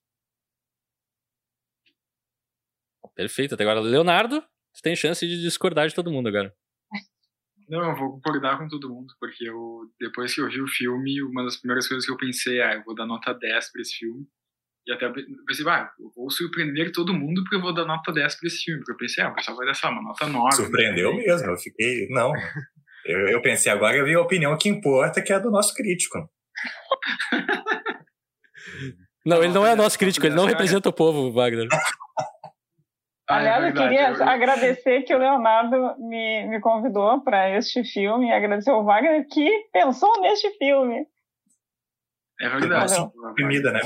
Perfeito, 3.16 3.56
até 3.56 3.64
agora. 3.64 3.80
Leonardo, 3.80 4.44
você 4.72 4.82
tem 4.82 4.96
chance 4.96 5.26
de 5.26 5.42
discordar 5.42 5.88
de 5.88 5.96
todo 5.96 6.12
mundo 6.12 6.28
agora. 6.28 6.56
Não, 7.68 7.90
eu 7.90 7.96
vou 7.96 8.12
concordar 8.12 8.60
com 8.60 8.68
todo 8.68 8.90
mundo, 8.90 9.14
porque 9.20 9.50
eu, 9.50 9.92
depois 10.00 10.36
que 10.36 10.42
eu 10.42 10.50
vi 10.50 10.62
o 10.62 10.68
filme, 10.68 11.24
uma 11.24 11.44
das 11.44 11.58
primeiras 11.58 11.88
coisas 11.88 12.06
que 12.06 12.12
eu 12.12 12.18
pensei 12.18 12.62
é, 12.62 12.78
eu 12.78 12.84
vou 12.84 12.94
dar 12.94 13.08
nota 13.08 13.34
10 13.34 13.72
pra 13.72 13.82
esse 13.82 13.96
filme. 13.96 14.28
E 14.88 14.94
até 14.94 15.12
pensei, 15.46 15.68
ah, 15.68 15.92
eu 16.00 16.10
vou 16.16 16.30
surpreender 16.30 16.94
todo 16.94 17.14
mundo 17.14 17.44
porque 17.44 17.58
eu 17.58 17.62
vou 17.62 17.74
dar 17.74 17.86
nota 17.86 18.12
10 18.12 18.40
pra 18.40 18.48
esse 18.48 18.64
filme. 18.64 18.80
Porque 18.80 18.94
eu 18.94 18.98
pensei, 18.98 19.24
ah, 19.24 19.30
o 19.30 19.36
pessoal 19.36 19.58
vai 19.58 19.68
dar, 19.68 19.74
sei 19.74 19.90
uma 19.90 20.02
nota 20.02 20.26
9. 20.26 20.56
Surpreendeu 20.56 21.14
né? 21.14 21.24
mesmo, 21.24 21.52
eu 21.52 21.58
fiquei. 21.58 22.08
Não. 22.10 22.32
Eu, 23.06 23.20
eu 23.28 23.42
pensei, 23.42 23.72
agora 23.72 23.96
eu 23.96 24.06
vi 24.06 24.16
a 24.16 24.22
opinião 24.22 24.58
que 24.58 24.70
importa, 24.70 25.22
que 25.22 25.32
é 25.32 25.40
do 25.40 25.52
nosso 25.52 25.74
crítico. 25.74 26.30
Não, 29.26 29.44
ele 29.44 29.54
não 29.54 29.66
é 29.66 29.76
nosso 29.76 30.00
crítico, 30.00 30.26
ele 30.26 30.36
não 30.36 30.44
Rafael, 30.44 30.58
representa 30.58 30.88
o 30.88 30.94
povo, 30.94 31.32
Wagner. 31.34 31.68
Ah, 33.30 33.44
é 33.44 33.50
Aliás, 33.50 33.66
eu 33.66 33.74
queria 33.74 34.00
é 34.00 34.10
verdade. 34.12 34.32
agradecer 34.32 35.02
que 35.02 35.14
o 35.14 35.18
Leonardo 35.18 35.98
me, 36.00 36.48
me 36.48 36.62
convidou 36.62 37.22
para 37.22 37.58
este 37.58 37.84
filme 37.84 38.28
e 38.30 38.32
agradecer 38.32 38.70
ao 38.70 38.86
Wagner 38.86 39.28
que 39.28 39.50
pensou 39.74 40.22
neste 40.22 40.50
filme. 40.58 41.06
É 42.40 42.48
verdade. 42.48 42.94
Valeu. 42.94 43.12
Oprimida, 43.32 43.74
né? 43.74 43.82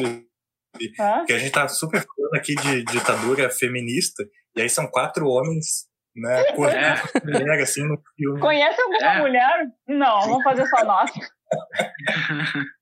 Porque 0.73 1.33
a 1.33 1.37
gente 1.37 1.51
tá 1.51 1.67
super 1.67 2.03
falando 2.05 2.35
aqui 2.35 2.55
de 2.55 2.83
ditadura 2.85 3.49
feminista, 3.49 4.23
e 4.55 4.61
aí 4.61 4.69
são 4.69 4.87
quatro 4.87 5.27
homens, 5.27 5.87
né, 6.15 6.43
correndo 6.55 6.77
É, 6.77 7.25
mulher, 7.25 7.61
assim, 7.61 7.83
no 7.87 8.01
filme. 8.15 8.39
Conhece 8.39 8.81
alguma 8.81 9.13
É. 9.13 9.19
mulher? 9.19 9.67
Não, 9.87 10.21
vamos 10.21 10.43
fazer 10.43 10.65
só 10.67 10.85
nós. 10.85 11.11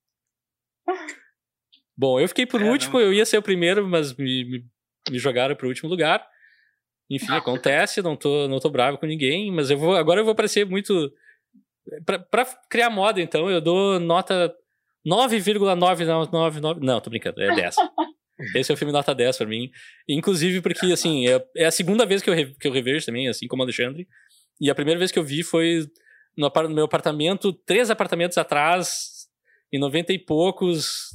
Bom, 1.97 2.19
eu 2.19 2.27
fiquei 2.27 2.45
por 2.45 2.61
É, 2.61 2.65
último, 2.69 2.93
não. 2.93 3.01
eu 3.01 3.13
ia 3.13 3.25
ser 3.25 3.37
o 3.37 3.41
primeiro, 3.43 3.85
mas 3.87 4.15
me, 4.15 4.45
me, 4.45 4.65
me 5.11 5.19
jogaram 5.19 5.55
pro 5.55 5.67
último 5.67 5.89
lugar. 5.89 6.25
Enfim, 7.09 7.27
Ah. 7.31 7.37
acontece, 7.37 8.01
não 8.01 8.15
tô, 8.15 8.47
não 8.47 8.59
tô 8.59 8.69
bravo 8.69 8.97
com 8.97 9.05
ninguém, 9.05 9.51
mas 9.51 9.69
eu 9.69 9.77
vou 9.77 9.95
agora 9.95 10.21
eu 10.21 10.25
vou 10.25 10.35
parecer 10.35 10.65
muito. 10.65 11.11
Pra, 12.05 12.19
pra 12.19 12.45
criar 12.69 12.89
moda, 12.89 13.19
então, 13.19 13.49
eu 13.49 13.59
dou 13.59 13.99
nota 13.99 14.53
9,999. 15.05 16.79
Não, 16.85 16.99
tô 17.01 17.09
brincando, 17.09 17.41
é 17.41 17.55
10. 17.55 17.75
Esse 18.55 18.71
é 18.71 18.73
o 18.73 18.77
filme 18.77 18.93
nota 18.93 19.13
10 19.13 19.37
pra 19.37 19.47
mim. 19.47 19.69
Inclusive 20.07 20.61
porque, 20.61 20.85
assim, 20.87 21.27
é, 21.27 21.45
é 21.57 21.65
a 21.65 21.71
segunda 21.71 22.05
vez 22.05 22.21
que 22.21 22.29
eu, 22.29 22.33
re- 22.33 22.55
que 22.59 22.67
eu 22.67 22.71
revejo 22.71 23.05
também, 23.05 23.27
assim 23.27 23.47
como 23.47 23.61
o 23.61 23.65
Alexandre. 23.65 24.07
E 24.61 24.69
a 24.69 24.75
primeira 24.75 24.97
vez 24.97 25.11
que 25.11 25.19
eu 25.19 25.23
vi 25.23 25.43
foi 25.43 25.85
no, 26.37 26.49
no 26.49 26.69
meu 26.75 26.85
apartamento, 26.85 27.51
três 27.51 27.89
apartamentos 27.89 28.37
atrás, 28.37 29.27
em 29.73 29.79
90 29.79 30.13
e 30.13 30.19
poucos, 30.19 31.09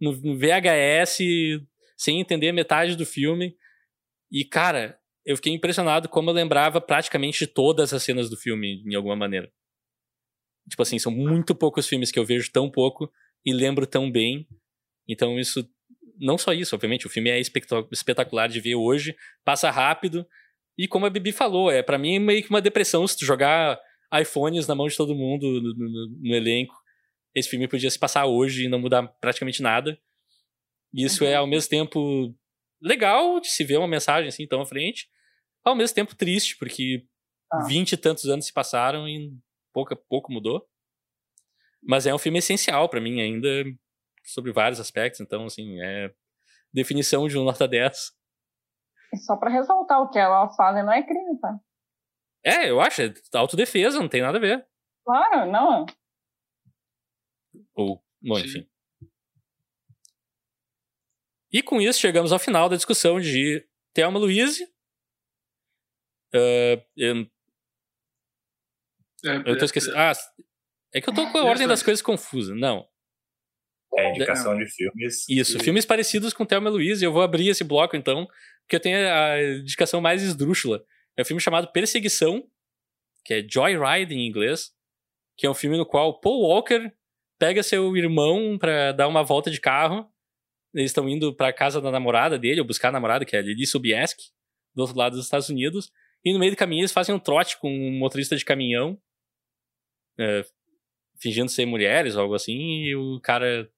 no, 0.00 0.12
no 0.12 0.38
VHS, 0.38 1.18
sem 1.98 2.18
entender 2.18 2.50
metade 2.52 2.96
do 2.96 3.04
filme. 3.04 3.54
E, 4.32 4.42
cara, 4.44 4.98
eu 5.26 5.36
fiquei 5.36 5.52
impressionado 5.52 6.08
como 6.08 6.30
eu 6.30 6.34
lembrava 6.34 6.80
praticamente 6.80 7.46
todas 7.46 7.92
as 7.92 8.02
cenas 8.02 8.30
do 8.30 8.38
filme, 8.38 8.82
em 8.86 8.94
alguma 8.94 9.16
maneira. 9.16 9.52
Tipo 10.68 10.82
assim, 10.82 10.98
são 10.98 11.12
muito 11.12 11.54
poucos 11.54 11.86
filmes 11.86 12.10
que 12.10 12.18
eu 12.18 12.24
vejo 12.24 12.50
tão 12.50 12.70
pouco 12.70 13.10
e 13.44 13.52
lembro 13.52 13.86
tão 13.86 14.10
bem. 14.10 14.46
Então, 15.08 15.38
isso. 15.38 15.68
Não 16.18 16.36
só 16.36 16.52
isso, 16.52 16.74
obviamente, 16.74 17.06
o 17.06 17.10
filme 17.10 17.30
é 17.30 17.40
espetacular 17.40 18.46
de 18.48 18.60
ver 18.60 18.74
hoje, 18.74 19.16
passa 19.42 19.70
rápido. 19.70 20.26
E 20.76 20.86
como 20.86 21.06
a 21.06 21.10
Bibi 21.10 21.32
falou, 21.32 21.70
é 21.70 21.82
para 21.82 21.96
mim 21.96 22.18
meio 22.18 22.42
que 22.42 22.50
uma 22.50 22.60
depressão 22.60 23.06
se 23.06 23.16
tu 23.16 23.24
jogar 23.24 23.80
iPhones 24.20 24.66
na 24.66 24.74
mão 24.74 24.86
de 24.86 24.96
todo 24.96 25.14
mundo 25.14 25.46
no, 25.62 25.74
no- 25.74 26.08
no 26.20 26.34
elenco. 26.34 26.74
Esse 27.34 27.48
filme 27.48 27.66
podia 27.68 27.90
se 27.90 27.98
passar 27.98 28.26
hoje 28.26 28.64
e 28.64 28.68
não 28.68 28.78
mudar 28.78 29.06
praticamente 29.20 29.62
nada. 29.62 29.98
E 30.92 31.04
isso 31.04 31.24
é, 31.24 31.36
ao 31.36 31.46
mesmo 31.46 31.70
tempo, 31.70 32.34
legal 32.82 33.40
de 33.40 33.48
se 33.48 33.64
ver 33.64 33.78
uma 33.78 33.88
mensagem 33.88 34.28
assim 34.28 34.46
tão 34.46 34.60
à 34.60 34.66
frente, 34.66 35.08
ao 35.64 35.74
mesmo 35.76 35.94
tempo 35.94 36.14
triste, 36.14 36.56
porque 36.58 37.06
Ah. 37.50 37.64
vinte 37.66 37.92
e 37.92 37.96
tantos 37.96 38.26
anos 38.26 38.44
se 38.46 38.52
passaram 38.52 39.08
e 39.08 39.32
pouco, 39.72 39.96
pouco 40.08 40.30
mudou. 40.32 40.66
Mas 41.82 42.06
é 42.06 42.14
um 42.14 42.18
filme 42.18 42.38
essencial 42.38 42.88
pra 42.88 43.00
mim 43.00 43.20
ainda, 43.20 43.48
sobre 44.24 44.52
vários 44.52 44.80
aspectos. 44.80 45.20
Então, 45.20 45.46
assim, 45.46 45.80
é 45.80 46.12
definição 46.72 47.26
de 47.26 47.38
um 47.38 47.44
nota 47.44 47.66
10. 47.66 48.12
E 49.12 49.16
só 49.18 49.36
para 49.36 49.50
ressaltar, 49.50 50.00
o 50.00 50.08
que 50.08 50.18
elas 50.18 50.54
fazem 50.56 50.84
não 50.84 50.92
é 50.92 51.02
crime, 51.02 51.38
tá? 51.40 51.58
É, 52.44 52.70
eu 52.70 52.80
acho, 52.80 53.02
é 53.02 53.12
autodefesa, 53.34 53.98
não 53.98 54.08
tem 54.08 54.22
nada 54.22 54.38
a 54.38 54.40
ver. 54.40 54.66
Claro, 55.04 55.50
não. 55.50 55.86
Ou, 57.74 58.02
bom, 58.22 58.36
Sim. 58.36 58.44
enfim. 58.44 58.70
E 61.52 61.62
com 61.62 61.80
isso 61.80 61.98
chegamos 61.98 62.32
ao 62.32 62.38
final 62.38 62.68
da 62.68 62.76
discussão 62.76 63.20
de 63.20 63.66
Thelma 63.92 64.18
Louise. 64.18 64.64
Ah, 66.32 66.80
eu, 66.96 67.26
É, 69.24 69.50
eu 69.50 69.58
tô 69.58 69.64
esquecendo. 69.64 69.96
Ah, 69.96 70.12
é 70.94 71.00
que 71.00 71.08
eu 71.08 71.14
tô 71.14 71.30
com 71.30 71.38
a 71.38 71.40
É, 71.42 71.44
ordem 71.44 71.66
das 71.68 71.82
coisas 71.82 72.02
confusa. 72.02 72.54
Não. 72.54 72.86
É 73.96 74.10
indicação 74.10 74.56
de 74.56 74.66
filmes. 74.66 75.28
Isso, 75.28 75.58
que- 75.58 75.64
filmes 75.64 75.84
parecidos 75.84 76.32
com 76.32 76.46
Thelma 76.46 76.68
e 76.68 76.72
Louise. 76.72 77.04
Eu 77.04 77.12
vou 77.12 77.22
abrir 77.22 77.48
esse 77.48 77.64
bloco 77.64 77.96
então, 77.96 78.26
porque 78.62 78.76
eu 78.76 78.80
tenho 78.80 78.96
a 78.98 79.42
indicação 79.58 80.00
mais 80.00 80.22
esdrúxula. 80.22 80.84
É 81.16 81.22
um 81.22 81.24
filme 81.24 81.40
chamado 81.42 81.70
Perseguição, 81.72 82.46
que 83.24 83.34
é 83.34 83.46
Joyride 83.48 84.14
em 84.14 84.26
inglês, 84.26 84.70
que 85.36 85.46
é 85.46 85.50
um 85.50 85.54
filme 85.54 85.76
no 85.76 85.84
qual 85.84 86.20
Paul 86.20 86.42
Walker 86.42 86.90
pega 87.38 87.62
seu 87.62 87.96
irmão 87.96 88.56
pra 88.58 88.92
dar 88.92 89.08
uma 89.08 89.22
volta 89.24 89.50
de 89.50 89.60
carro. 89.60 90.08
Eles 90.72 90.90
estão 90.92 91.08
indo 91.08 91.34
pra 91.34 91.52
casa 91.52 91.80
da 91.80 91.90
namorada 91.90 92.38
dele, 92.38 92.60
ou 92.60 92.66
buscar 92.66 92.88
a 92.90 92.92
namorada, 92.92 93.24
que 93.24 93.34
é 93.34 93.40
a 93.40 93.42
Lily 93.42 93.66
Sobieski, 93.66 94.22
do 94.74 94.82
outro 94.82 94.96
lado 94.96 95.16
dos 95.16 95.24
Estados 95.24 95.48
Unidos. 95.48 95.90
E 96.24 96.32
no 96.32 96.38
meio 96.38 96.52
do 96.52 96.56
caminho 96.56 96.82
eles 96.82 96.92
fazem 96.92 97.12
um 97.14 97.18
trote 97.18 97.58
com 97.58 97.68
um 97.68 97.98
motorista 97.98 98.36
de 98.36 98.44
caminhão, 98.44 98.96
é, 100.18 100.44
fingindo 101.20 101.50
ser 101.50 101.66
mulheres 101.66 102.16
ou 102.16 102.22
algo 102.22 102.34
assim, 102.34 102.84
e 102.84 102.96
o 102.96 103.20
cara 103.20 103.70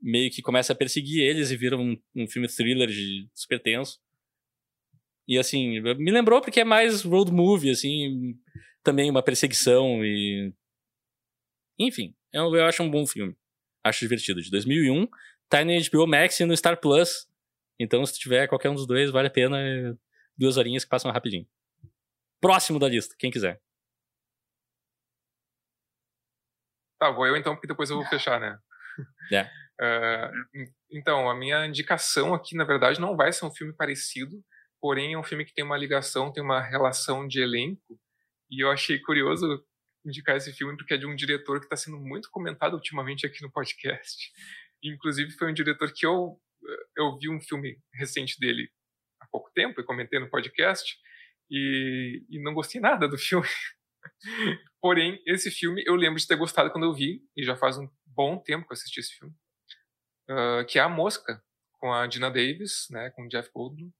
meio 0.00 0.30
que 0.30 0.42
começa 0.42 0.72
a 0.72 0.76
perseguir 0.76 1.22
eles 1.22 1.50
e 1.50 1.56
vira 1.56 1.76
um, 1.76 1.96
um 2.16 2.26
filme 2.26 2.48
thriller 2.48 2.88
de 2.88 3.28
super 3.34 3.60
tenso. 3.60 4.00
E 5.28 5.38
assim, 5.38 5.80
me 5.80 6.10
lembrou 6.10 6.40
porque 6.40 6.60
é 6.60 6.64
mais 6.64 7.02
road 7.02 7.30
movie, 7.30 7.70
assim, 7.70 8.34
também 8.82 9.10
uma 9.10 9.22
perseguição 9.22 10.04
e. 10.04 10.52
Enfim, 11.78 12.14
eu, 12.32 12.54
eu 12.54 12.64
acho 12.64 12.82
um 12.82 12.90
bom 12.90 13.06
filme. 13.06 13.36
Acho 13.84 14.00
divertido. 14.00 14.42
De 14.42 14.50
2001, 14.50 15.06
tá 15.48 15.64
no 15.64 15.72
HBO 15.72 16.06
Max 16.06 16.40
e 16.40 16.44
no 16.44 16.56
Star 16.56 16.80
Plus. 16.80 17.28
Então, 17.78 18.04
se 18.04 18.18
tiver 18.18 18.48
qualquer 18.48 18.70
um 18.70 18.74
dos 18.74 18.86
dois, 18.86 19.10
vale 19.10 19.28
a 19.28 19.30
pena. 19.30 19.58
é 19.60 19.94
Duas 20.36 20.56
horinhas 20.56 20.84
que 20.84 20.90
passam 20.90 21.10
rapidinho. 21.10 21.46
Próximo 22.40 22.78
da 22.78 22.88
lista, 22.88 23.14
quem 23.18 23.30
quiser. 23.30 23.60
Tá, 27.00 27.10
vou 27.10 27.26
eu 27.26 27.34
então, 27.34 27.54
porque 27.54 27.66
depois 27.66 27.88
eu 27.88 27.96
vou 27.96 28.04
fechar, 28.06 28.38
né? 28.38 28.58
É. 29.32 29.50
Ah, 29.80 30.30
então, 30.92 31.30
a 31.30 31.34
minha 31.34 31.66
indicação 31.66 32.34
aqui, 32.34 32.54
na 32.54 32.64
verdade, 32.64 33.00
não 33.00 33.16
vai 33.16 33.32
ser 33.32 33.46
um 33.46 33.50
filme 33.50 33.72
parecido, 33.74 34.44
porém 34.80 35.14
é 35.14 35.18
um 35.18 35.24
filme 35.24 35.44
que 35.46 35.54
tem 35.54 35.64
uma 35.64 35.78
ligação, 35.78 36.30
tem 36.30 36.42
uma 36.42 36.60
relação 36.60 37.26
de 37.26 37.40
elenco, 37.40 37.98
e 38.50 38.62
eu 38.62 38.70
achei 38.70 38.98
curioso 39.00 39.64
indicar 40.04 40.36
esse 40.36 40.52
filme 40.52 40.76
porque 40.76 40.94
é 40.94 40.98
de 40.98 41.06
um 41.06 41.16
diretor 41.16 41.58
que 41.58 41.66
está 41.66 41.76
sendo 41.76 41.98
muito 41.98 42.30
comentado 42.30 42.74
ultimamente 42.74 43.26
aqui 43.26 43.42
no 43.42 43.52
podcast. 43.52 44.30
Inclusive, 44.82 45.30
foi 45.32 45.50
um 45.50 45.54
diretor 45.54 45.92
que 45.92 46.06
eu, 46.06 46.38
eu 46.96 47.18
vi 47.18 47.30
um 47.30 47.40
filme 47.40 47.78
recente 47.94 48.38
dele 48.38 48.70
há 49.20 49.26
pouco 49.26 49.50
tempo, 49.54 49.80
e 49.80 49.84
comentei 49.84 50.18
no 50.18 50.28
podcast, 50.28 50.98
e, 51.50 52.24
e 52.28 52.42
não 52.42 52.52
gostei 52.52 52.80
nada 52.80 53.08
do 53.08 53.16
filme. 53.16 53.48
Porém, 54.80 55.22
esse 55.26 55.50
filme 55.50 55.82
eu 55.86 55.94
lembro 55.94 56.18
de 56.18 56.26
ter 56.26 56.36
gostado 56.36 56.70
quando 56.70 56.84
eu 56.84 56.94
vi, 56.94 57.22
e 57.36 57.44
já 57.44 57.56
faz 57.56 57.76
um 57.76 57.88
bom 58.06 58.38
tempo 58.38 58.66
que 58.66 58.72
eu 58.72 58.74
assisti 58.74 59.00
esse 59.00 59.14
filme, 59.14 59.34
uh, 60.30 60.64
que 60.66 60.78
é 60.78 60.82
A 60.82 60.88
Mosca, 60.88 61.42
com 61.78 61.92
a 61.92 62.06
Dina 62.06 62.30
Davis, 62.30 62.86
né, 62.90 63.10
com 63.10 63.24
o 63.24 63.28
Jeff 63.28 63.50
Goldblum, 63.54 63.90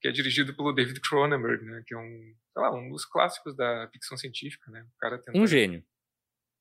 que 0.00 0.08
é 0.08 0.12
dirigido 0.12 0.54
pelo 0.54 0.72
David 0.72 1.00
Cronenberg, 1.00 1.64
né, 1.64 1.82
que 1.86 1.94
é 1.94 1.98
um, 1.98 2.34
sei 2.52 2.62
lá, 2.62 2.74
um 2.74 2.90
dos 2.90 3.04
clássicos 3.04 3.56
da 3.56 3.88
ficção 3.92 4.16
científica, 4.16 4.70
né, 4.70 4.82
o 4.82 4.98
cara 4.98 5.18
tenta, 5.18 5.38
Um 5.38 5.46
gênio. 5.46 5.84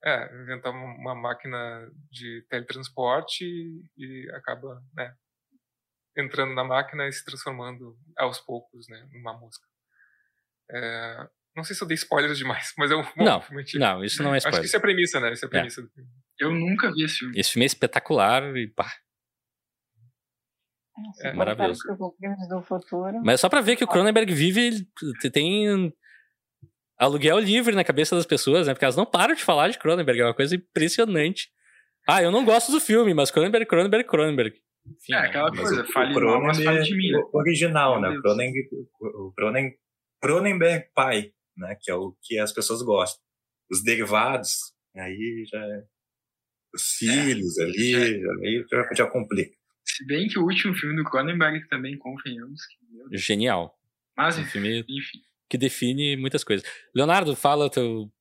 é, 0.03 0.25
inventar 0.41 0.71
uma, 0.71 1.15
máquina 1.15 1.89
de 2.09 2.45
teletransporte 2.49 3.45
e, 3.45 3.83
e 3.97 4.29
acaba, 4.31 4.81
né, 4.93 5.15
entrando 6.17 6.53
na 6.53 6.63
máquina 6.63 7.07
e 7.07 7.11
se 7.11 7.25
transformando 7.25 7.97
aos 8.17 8.39
poucos, 8.39 8.87
né, 8.87 9.07
numa 9.11 9.37
mosca. 9.37 9.67
É, 10.71 11.29
não 11.55 11.63
sei 11.63 11.75
se 11.75 11.83
eu 11.83 11.87
dei 11.87 11.95
spoilers 11.95 12.37
demais, 12.37 12.73
mas 12.77 12.91
é 12.91 12.95
um 12.95 13.03
bom 13.03 13.23
Não, 13.23 13.41
filme 13.41 13.61
antigo. 13.61 13.79
Não, 13.83 14.03
isso 14.03 14.21
não 14.23 14.33
é 14.33 14.37
Acho 14.37 14.45
que 14.45 14.49
spoiler. 14.49 14.65
isso 14.65 14.75
é 14.75 14.79
a 14.79 14.81
premissa, 14.81 15.19
né? 15.19 15.33
Isso 15.33 15.45
é 15.45 15.47
a 15.47 15.49
premissa 15.49 15.81
do 15.81 15.89
filme. 15.89 16.09
Eu 16.39 16.51
nunca 16.51 16.91
vi 16.91 17.03
esse 17.03 17.17
filme. 17.17 17.39
Esse 17.39 17.51
filme 17.51 17.65
é 17.65 17.67
espetacular 17.67 18.55
e 18.57 18.67
pá. 18.67 18.91
É, 21.21 21.33
maravilhoso. 21.33 21.81
Mas 23.23 23.33
é 23.35 23.37
só 23.37 23.49
pra 23.49 23.61
ver 23.61 23.75
que 23.75 23.83
o 23.83 23.87
Cronenberg 23.87 24.31
vive, 24.33 24.61
ele 24.67 25.31
tem 25.31 25.91
aluguel 26.97 27.39
livre 27.39 27.75
na 27.75 27.83
cabeça 27.83 28.15
das 28.15 28.25
pessoas, 28.25 28.67
né? 28.67 28.73
Porque 28.73 28.85
elas 28.85 28.95
não 28.95 29.05
param 29.05 29.33
de 29.33 29.43
falar 29.43 29.69
de 29.69 29.79
Cronenberg, 29.79 30.21
é 30.21 30.25
uma 30.25 30.33
coisa 30.35 30.55
impressionante. 30.55 31.49
Ah, 32.07 32.21
eu 32.21 32.31
não 32.31 32.45
gosto 32.45 32.71
do 32.71 32.79
filme, 32.79 33.13
mas 33.13 33.31
Cronenberg, 33.31 33.65
Cronenberg, 33.65 34.07
Cronenberg. 34.07 34.55
Enfim, 34.85 35.13
É, 35.13 35.17
aquela 35.17 35.49
coisa, 35.49 35.81
o- 35.81 35.91
fale 35.91 36.13
mal, 36.13 36.41
mas 36.41 36.57
fale 36.57 36.63
Cronenberg 36.63 36.89
de 36.89 36.95
mim, 36.97 37.11
né? 37.11 37.23
original, 37.33 38.01
né? 38.01 38.09
Cronenberg, 38.21 38.69
o 38.99 39.31
Cronen- 39.35 39.73
Cronenberg 40.21 40.85
pai, 40.93 41.31
né? 41.57 41.75
Que 41.81 41.91
é 41.91 41.95
o 41.95 42.15
que 42.21 42.37
as 42.39 42.51
pessoas 42.53 42.81
gostam. 42.81 43.21
Os 43.71 43.83
derivados, 43.83 44.73
aí 44.95 45.45
já 45.49 45.59
é- 45.59 45.83
os 46.73 46.83
filhos 46.97 47.57
ali, 47.59 47.95
aí 48.45 48.65
já, 48.69 48.89
já 48.95 49.07
complica. 49.09 49.55
Se 49.85 50.05
bem 50.05 50.27
que 50.27 50.39
o 50.39 50.43
último 50.43 50.73
filme 50.75 50.95
do 50.95 51.03
Cronenberg 51.09 51.67
também, 51.67 51.97
convenhamos. 51.97 52.61
que. 52.65 53.17
Genial. 53.17 53.77
Mas, 54.15 54.37
Um 54.37 54.45
filme 54.45 54.79
enfim. 54.87 55.19
que 55.49 55.57
define 55.57 56.15
muitas 56.17 56.43
coisas. 56.43 56.65
Leonardo, 56.95 57.35
fala 57.35 57.69
teu, 57.69 58.11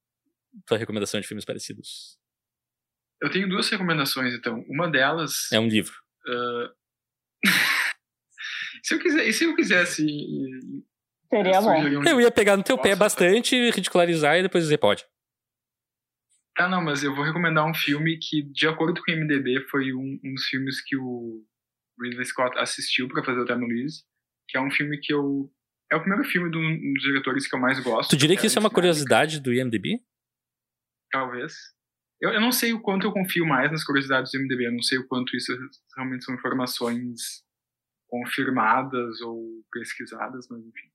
tua 0.66 0.76
recomendação 0.78 1.20
de 1.20 1.26
filmes 1.26 1.44
parecidos. 1.44 2.18
Eu 3.20 3.30
tenho 3.30 3.48
duas 3.48 3.68
recomendações, 3.68 4.34
então. 4.34 4.64
Uma 4.68 4.90
delas 4.90 5.50
É 5.52 5.60
um 5.60 5.68
livro. 5.68 5.94
ah, 6.26 6.74
se 8.82 8.94
eu 8.94 8.98
quiser, 8.98 9.28
e 9.28 9.32
se 9.32 9.44
eu 9.44 9.54
quisesse. 9.54 10.04
Seria 11.32 11.62
bom. 11.62 12.04
Eu 12.04 12.20
ia 12.20 12.30
pegar 12.30 12.58
no 12.58 12.62
teu 12.62 12.76
pé 12.76 12.94
bastante, 12.94 13.70
ridicularizar 13.70 14.36
e 14.36 14.42
depois 14.42 14.64
dizer 14.64 14.76
pode. 14.76 15.06
Ah, 16.58 16.68
não, 16.68 16.82
mas 16.82 17.02
eu 17.02 17.14
vou 17.14 17.24
recomendar 17.24 17.66
um 17.66 17.72
filme 17.72 18.18
que, 18.18 18.42
de 18.42 18.68
acordo 18.68 19.00
com 19.02 19.10
o 19.10 19.16
MDB, 19.16 19.66
foi 19.70 19.94
um, 19.94 20.20
um 20.22 20.34
dos 20.34 20.44
filmes 20.44 20.82
que 20.82 20.94
o 20.94 21.42
Ridley 21.98 22.26
Scott 22.26 22.58
assistiu 22.58 23.08
pra 23.08 23.24
fazer 23.24 23.40
o 23.40 23.46
Time 23.46 23.64
Luiz, 23.64 24.04
que 24.46 24.58
é 24.58 24.60
um 24.60 24.70
filme 24.70 24.98
que 24.98 25.14
eu. 25.14 25.50
É 25.90 25.96
o 25.96 26.00
primeiro 26.00 26.24
filme 26.24 26.50
de 26.50 26.58
um 26.58 26.92
dos 26.92 27.02
diretores 27.02 27.46
que 27.48 27.54
eu 27.54 27.60
mais 27.60 27.80
gosto. 27.80 28.10
Tu 28.10 28.16
diria 28.18 28.36
que 28.36 28.46
isso 28.46 28.58
é 28.58 28.60
uma 28.60 28.70
curiosidade 28.70 29.40
do 29.40 29.52
IMDb? 29.52 30.02
Talvez. 31.10 31.54
Eu, 32.20 32.30
eu 32.30 32.40
não 32.40 32.52
sei 32.52 32.74
o 32.74 32.80
quanto 32.80 33.06
eu 33.06 33.12
confio 33.12 33.46
mais 33.46 33.70
nas 33.70 33.84
curiosidades 33.84 34.30
do 34.32 34.38
MDB, 34.38 34.66
eu 34.66 34.72
não 34.72 34.82
sei 34.82 34.98
o 34.98 35.06
quanto 35.08 35.34
isso 35.34 35.52
realmente 35.96 36.24
são 36.24 36.34
informações 36.34 37.42
confirmadas 38.06 39.20
ou 39.22 39.64
pesquisadas, 39.72 40.46
mas 40.50 40.60
enfim. 40.60 40.91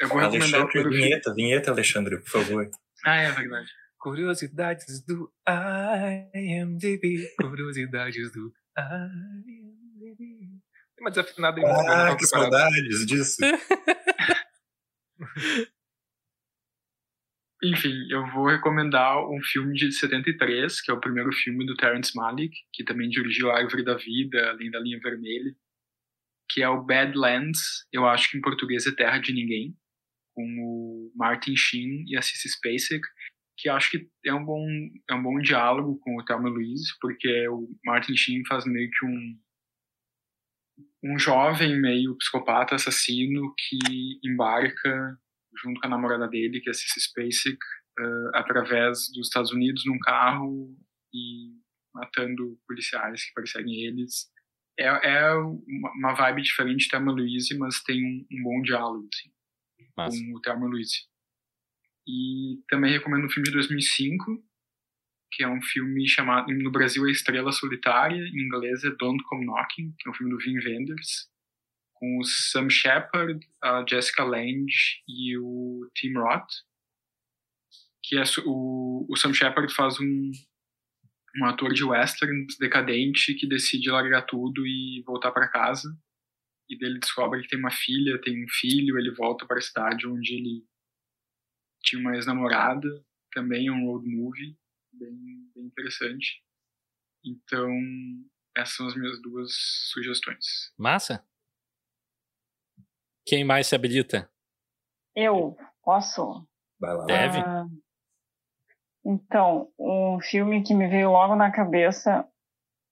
Eu 0.00 0.08
vou 0.08 0.18
recomendar 0.18 0.60
o 0.60 0.62
Alexandre, 0.62 0.68
primeiro 0.70 0.90
filme. 0.90 1.04
vinheta, 1.06 1.34
vinheta, 1.34 1.70
Alexandre, 1.70 2.18
por 2.18 2.28
favor. 2.30 2.70
Ah, 3.04 3.16
é 3.16 3.30
verdade. 3.32 3.68
Curiosidades 3.98 5.04
do 5.04 5.32
IMDb. 6.34 7.28
Curiosidades 7.36 8.32
do 8.32 8.52
IMDb. 8.78 10.48
Tem 10.96 11.00
uma 11.00 11.10
desafinada 11.10 11.60
não 11.60 11.88
Ah, 11.88 12.16
que 12.16 12.26
saudades 12.26 13.06
disso. 13.06 13.36
Enfim, 17.60 17.92
eu 18.08 18.24
vou 18.32 18.46
recomendar 18.46 19.18
um 19.28 19.42
filme 19.42 19.74
de 19.74 19.90
73, 19.90 20.80
que 20.80 20.92
é 20.92 20.94
o 20.94 21.00
primeiro 21.00 21.32
filme 21.32 21.66
do 21.66 21.74
Terrence 21.74 22.12
Malick, 22.14 22.56
que 22.72 22.84
também 22.84 23.08
dirigiu 23.08 23.50
A 23.50 23.58
Árvore 23.58 23.84
da 23.84 23.96
Vida, 23.96 24.50
Além 24.50 24.70
da 24.70 24.78
Linha 24.78 25.00
Vermelha, 25.02 25.52
que 26.48 26.62
é 26.62 26.68
o 26.68 26.84
Badlands, 26.84 27.84
eu 27.92 28.06
acho 28.06 28.30
que 28.30 28.38
em 28.38 28.40
português 28.40 28.86
é 28.86 28.92
Terra 28.94 29.18
de 29.18 29.32
Ninguém, 29.32 29.76
com 30.38 30.44
o 30.44 31.12
Martin 31.16 31.56
Sheen 31.56 32.04
e 32.06 32.16
a 32.16 32.22
Cissy 32.22 32.48
Spacek, 32.48 33.02
que 33.56 33.68
acho 33.68 33.90
que 33.90 34.08
é 34.24 34.32
um 34.32 34.44
bom, 34.44 34.64
é 35.10 35.14
um 35.14 35.22
bom 35.22 35.40
diálogo 35.40 35.98
com 35.98 36.16
o 36.16 36.24
Thelma 36.24 36.48
Louise, 36.48 36.92
porque 37.00 37.48
o 37.48 37.68
Martin 37.84 38.16
Sheen 38.16 38.46
faz 38.46 38.64
meio 38.64 38.88
que 38.88 39.04
um 39.04 39.38
um 41.02 41.18
jovem 41.18 41.80
meio 41.80 42.16
psicopata 42.16 42.74
assassino 42.74 43.52
que 43.56 43.78
embarca 44.24 45.18
junto 45.60 45.80
com 45.80 45.86
a 45.86 45.90
namorada 45.90 46.28
dele, 46.28 46.60
que 46.60 46.68
é 46.68 46.72
a 46.72 46.74
Cissy 46.74 47.00
Spacek, 47.00 47.58
eh, 47.98 48.30
através 48.34 49.10
dos 49.12 49.26
Estados 49.28 49.52
Unidos 49.52 49.84
num 49.86 49.98
carro 49.98 50.72
e 51.12 51.52
matando 51.92 52.58
policiais 52.66 53.24
que 53.24 53.34
perseguem 53.34 53.86
eles. 53.86 54.28
É, 54.78 54.86
é 54.86 55.34
uma 55.34 55.90
uma 55.96 56.14
vibe 56.14 56.42
diferente 56.42 56.84
de 56.84 56.90
Thelma 56.90 57.10
Louise, 57.10 57.56
mas 57.58 57.82
tem 57.82 58.04
um, 58.04 58.26
um 58.30 58.42
bom 58.42 58.62
diálogo 58.62 59.08
assim, 59.12 59.30
Com 59.96 60.36
o 60.36 60.40
Thelma 60.40 60.66
Louise. 60.66 61.06
E 62.06 62.62
também 62.68 62.92
recomendo 62.92 63.26
um 63.26 63.30
filme 63.30 63.48
de 63.48 63.52
2005, 63.52 64.42
que 65.30 65.44
é 65.44 65.48
um 65.48 65.60
filme 65.60 66.08
chamado, 66.08 66.52
no 66.52 66.70
Brasil 66.70 67.06
é 67.06 67.10
Estrela 67.10 67.52
Solitária, 67.52 68.16
em 68.16 68.46
inglês 68.46 68.82
é 68.84 68.90
Don't 68.90 69.22
Come 69.24 69.44
Knocking, 69.44 69.94
que 69.98 70.08
é 70.08 70.10
um 70.10 70.14
filme 70.14 70.32
do 70.32 70.38
Wim 70.38 70.58
Wenders, 70.58 71.28
com 71.92 72.18
o 72.18 72.24
Sam 72.24 72.70
Shepard, 72.70 73.46
a 73.62 73.84
Jessica 73.88 74.24
Lange 74.24 75.02
e 75.06 75.36
o 75.36 75.88
Tim 75.94 76.14
Roth. 76.14 76.48
Que 78.02 78.16
é 78.16 78.22
o, 78.46 79.06
o 79.08 79.16
Sam 79.16 79.34
Shepard 79.34 79.72
faz 79.74 80.00
um, 80.00 80.30
um 81.36 81.44
ator 81.44 81.74
de 81.74 81.84
western 81.84 82.46
decadente 82.58 83.34
que 83.34 83.46
decide 83.46 83.90
largar 83.90 84.22
tudo 84.22 84.66
e 84.66 85.02
voltar 85.06 85.30
para 85.32 85.48
casa. 85.48 85.94
E 86.68 86.76
dele 86.76 86.98
descobre 86.98 87.42
que 87.42 87.48
tem 87.48 87.58
uma 87.58 87.70
filha, 87.70 88.20
tem 88.20 88.44
um 88.44 88.48
filho, 88.48 88.98
ele 88.98 89.14
volta 89.14 89.46
para 89.46 89.58
a 89.58 89.62
cidade 89.62 90.06
onde 90.06 90.34
ele 90.34 90.66
tinha 91.82 92.00
uma 92.00 92.14
ex-namorada, 92.14 92.88
também 93.32 93.68
é 93.68 93.72
um 93.72 93.86
road 93.86 94.06
movie, 94.06 94.56
bem, 94.92 95.50
bem 95.54 95.64
interessante. 95.64 96.42
Então, 97.24 97.70
essas 98.56 98.76
são 98.76 98.86
as 98.86 98.94
minhas 98.94 99.20
duas 99.22 99.52
sugestões. 99.92 100.72
Massa? 100.76 101.24
Quem 103.26 103.44
mais 103.44 103.66
se 103.66 103.74
habilita? 103.74 104.30
Eu 105.14 105.56
posso? 105.82 106.46
Vai 106.80 106.94
lá. 106.94 107.06
Deve. 107.06 107.38
Ah, 107.38 107.66
então, 109.04 109.72
um 109.78 110.20
filme 110.20 110.62
que 110.62 110.74
me 110.74 110.88
veio 110.88 111.10
logo 111.10 111.34
na 111.34 111.50
cabeça. 111.50 112.28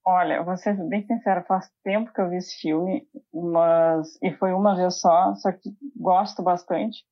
Olha, 0.08 0.40
vou 0.44 0.56
ser 0.56 0.76
bem 0.88 1.04
sincera, 1.04 1.42
faz 1.42 1.68
tempo 1.82 2.12
que 2.12 2.20
eu 2.20 2.30
vi 2.30 2.36
esse 2.36 2.56
filme, 2.60 3.04
mas 3.34 4.16
e 4.22 4.32
foi 4.34 4.52
uma 4.52 4.76
vez 4.76 5.00
só, 5.00 5.34
só 5.34 5.50
que 5.50 5.70
gosto 5.96 6.44
bastante. 6.44 7.04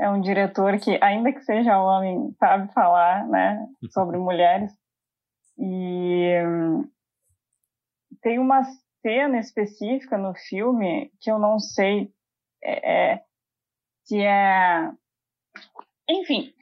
É 0.00 0.10
um 0.10 0.20
diretor 0.20 0.76
que, 0.80 0.98
ainda 1.00 1.32
que 1.32 1.42
seja 1.42 1.80
homem, 1.80 2.34
sabe 2.40 2.72
falar, 2.72 3.24
né, 3.28 3.64
sobre 3.92 4.18
mulheres. 4.18 4.72
E 5.56 6.34
tem 8.20 8.40
uma 8.40 8.62
cena 9.00 9.38
específica 9.38 10.18
no 10.18 10.34
filme 10.34 11.12
que 11.20 11.30
eu 11.30 11.38
não 11.38 11.60
sei 11.60 12.12
é, 12.64 13.12
é, 13.12 13.24
se 14.04 14.20
é 14.20 14.90
enfim, 16.08 16.52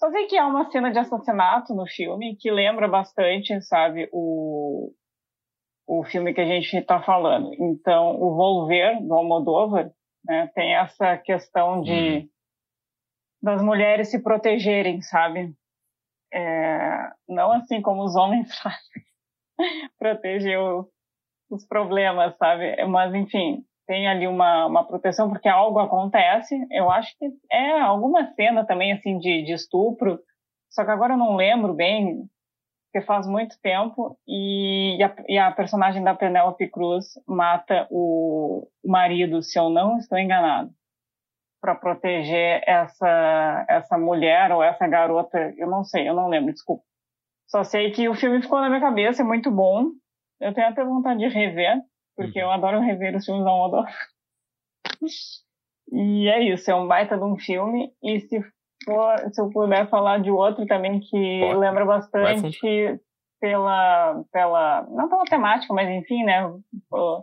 só 0.00 0.10
sei 0.10 0.26
que 0.26 0.38
há 0.38 0.46
uma 0.46 0.70
cena 0.70 0.90
de 0.90 0.98
assassinato 0.98 1.74
no 1.74 1.86
filme 1.86 2.34
que 2.36 2.50
lembra 2.50 2.88
bastante, 2.88 3.60
sabe, 3.60 4.08
o, 4.10 4.90
o 5.86 6.04
filme 6.04 6.32
que 6.34 6.40
a 6.40 6.46
gente 6.46 6.76
está 6.76 7.02
falando. 7.02 7.52
Então, 7.54 8.20
o 8.20 8.34
Volver, 8.34 9.00
do 9.02 9.14
Almodóvar, 9.14 9.90
né, 10.24 10.50
tem 10.54 10.74
essa 10.74 11.16
questão 11.18 11.82
de 11.82 12.28
das 13.42 13.62
mulheres 13.62 14.08
se 14.10 14.22
protegerem, 14.22 15.02
sabe? 15.02 15.52
É, 16.32 17.10
não 17.28 17.52
assim 17.52 17.82
como 17.82 18.02
os 18.02 18.16
homens 18.16 18.48
fazem, 18.58 19.02
proteger 19.98 20.58
o- 20.58 20.88
os 21.50 21.66
problemas, 21.66 22.34
sabe? 22.38 22.82
Mas, 22.86 23.14
enfim, 23.14 23.62
tem 23.86 24.08
ali 24.08 24.26
uma, 24.26 24.66
uma 24.66 24.86
proteção 24.86 25.28
porque 25.28 25.48
algo 25.48 25.78
acontece. 25.78 26.56
Eu 26.70 26.90
acho 26.90 27.14
que 27.18 27.26
é 27.52 27.80
alguma 27.80 28.32
cena 28.34 28.64
também 28.66 28.92
assim 28.92 29.18
de, 29.18 29.42
de 29.44 29.52
estupro, 29.52 30.18
só 30.70 30.84
que 30.84 30.90
agora 30.90 31.12
eu 31.12 31.18
não 31.18 31.36
lembro 31.36 31.74
bem, 31.74 32.24
porque 32.94 33.00
faz 33.04 33.26
muito 33.26 33.58
tempo. 33.60 34.16
E 34.26 35.02
a, 35.02 35.14
e 35.28 35.36
a 35.36 35.50
personagem 35.50 36.02
da 36.02 36.14
Penélope 36.14 36.68
Cruz 36.68 37.14
mata 37.26 37.88
o 37.90 38.68
marido, 38.84 39.42
se 39.42 39.58
eu 39.58 39.68
não 39.68 39.98
estou 39.98 40.16
enganado, 40.16 40.70
para 41.60 41.74
proteger 41.74 42.62
essa 42.66 43.66
essa 43.68 43.98
mulher 43.98 44.52
ou 44.52 44.62
essa 44.62 44.86
garota. 44.86 45.52
Eu 45.56 45.68
não 45.68 45.82
sei, 45.82 46.08
eu 46.08 46.14
não 46.14 46.28
lembro, 46.28 46.52
desculpa. 46.52 46.84
Só 47.48 47.64
sei 47.64 47.90
que 47.90 48.08
o 48.08 48.14
filme 48.14 48.40
ficou 48.40 48.60
na 48.60 48.68
minha 48.68 48.80
cabeça, 48.80 49.22
é 49.22 49.24
muito 49.24 49.50
bom. 49.50 49.86
Eu 50.40 50.54
tenho 50.54 50.68
até 50.68 50.84
vontade 50.84 51.18
de 51.18 51.28
rever, 51.28 51.80
porque 52.16 52.38
eu 52.38 52.50
adoro 52.50 52.80
rever 52.80 53.16
os 53.16 53.24
filmes 53.24 53.44
da 53.44 53.50
Almodóvar. 53.50 53.92
E 55.92 56.28
é 56.28 56.42
isso, 56.42 56.70
é 56.70 56.74
um 56.74 56.88
baita 56.88 57.16
de 57.16 57.22
um 57.22 57.36
filme. 57.36 57.92
E 58.02 58.18
se 58.18 58.40
se 59.32 59.40
eu 59.40 59.50
puder 59.50 59.88
falar 59.88 60.18
de 60.20 60.30
outro 60.30 60.66
também 60.66 61.00
que 61.00 61.40
Pode. 61.40 61.58
lembra 61.58 61.84
bastante 61.84 63.00
pela, 63.40 64.22
pela, 64.32 64.82
não 64.90 65.08
pela 65.08 65.24
temática, 65.24 65.72
mas 65.74 65.88
enfim, 65.90 66.24
né, 66.24 66.42
por, 66.88 67.20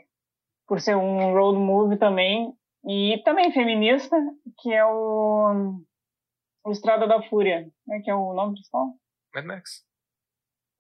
por 0.68 0.80
ser 0.80 0.96
um 0.96 1.34
road 1.34 1.58
movie 1.58 1.98
também 1.98 2.54
e 2.88 3.22
também 3.24 3.52
feminista, 3.52 4.16
que 4.60 4.72
é 4.74 4.86
o, 4.86 5.80
o 6.66 6.72
Estrada 6.72 7.08
da 7.08 7.22
Fúria, 7.24 7.68
né, 7.88 8.02
que 8.04 8.10
é 8.12 8.16
o 8.16 8.34
nome 8.34 8.54
principal. 8.54 8.88
Mad 9.34 9.46
Max. 9.46 9.84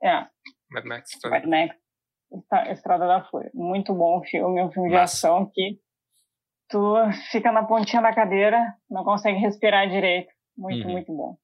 É, 0.04 0.28
Mad 0.72 0.86
Max. 0.86 1.20
tá 1.20 1.30
Mad 1.30 1.46
Max, 1.46 1.76
Estra- 2.32 2.72
Estrada 2.72 3.08
da 3.08 3.24
Fúria. 3.26 3.52
Muito 3.54 3.94
bom 3.94 4.22
filme, 4.24 4.60
é 4.60 4.66
um 4.66 4.72
filme 4.72 4.90
de 4.90 4.96
Massa. 4.96 5.28
ação 5.28 5.52
que 5.54 5.80
tu 6.70 6.96
fica 7.32 7.52
na 7.52 7.64
pontinha 7.66 8.02
da 8.02 8.14
cadeira, 8.14 8.76
não 8.90 9.04
consegue 9.04 9.38
respirar 9.40 9.90
direito. 9.90 10.32
Muito, 10.58 10.86
Uhum. 10.86 10.92
muito 10.94 11.08
bom. 11.16 11.38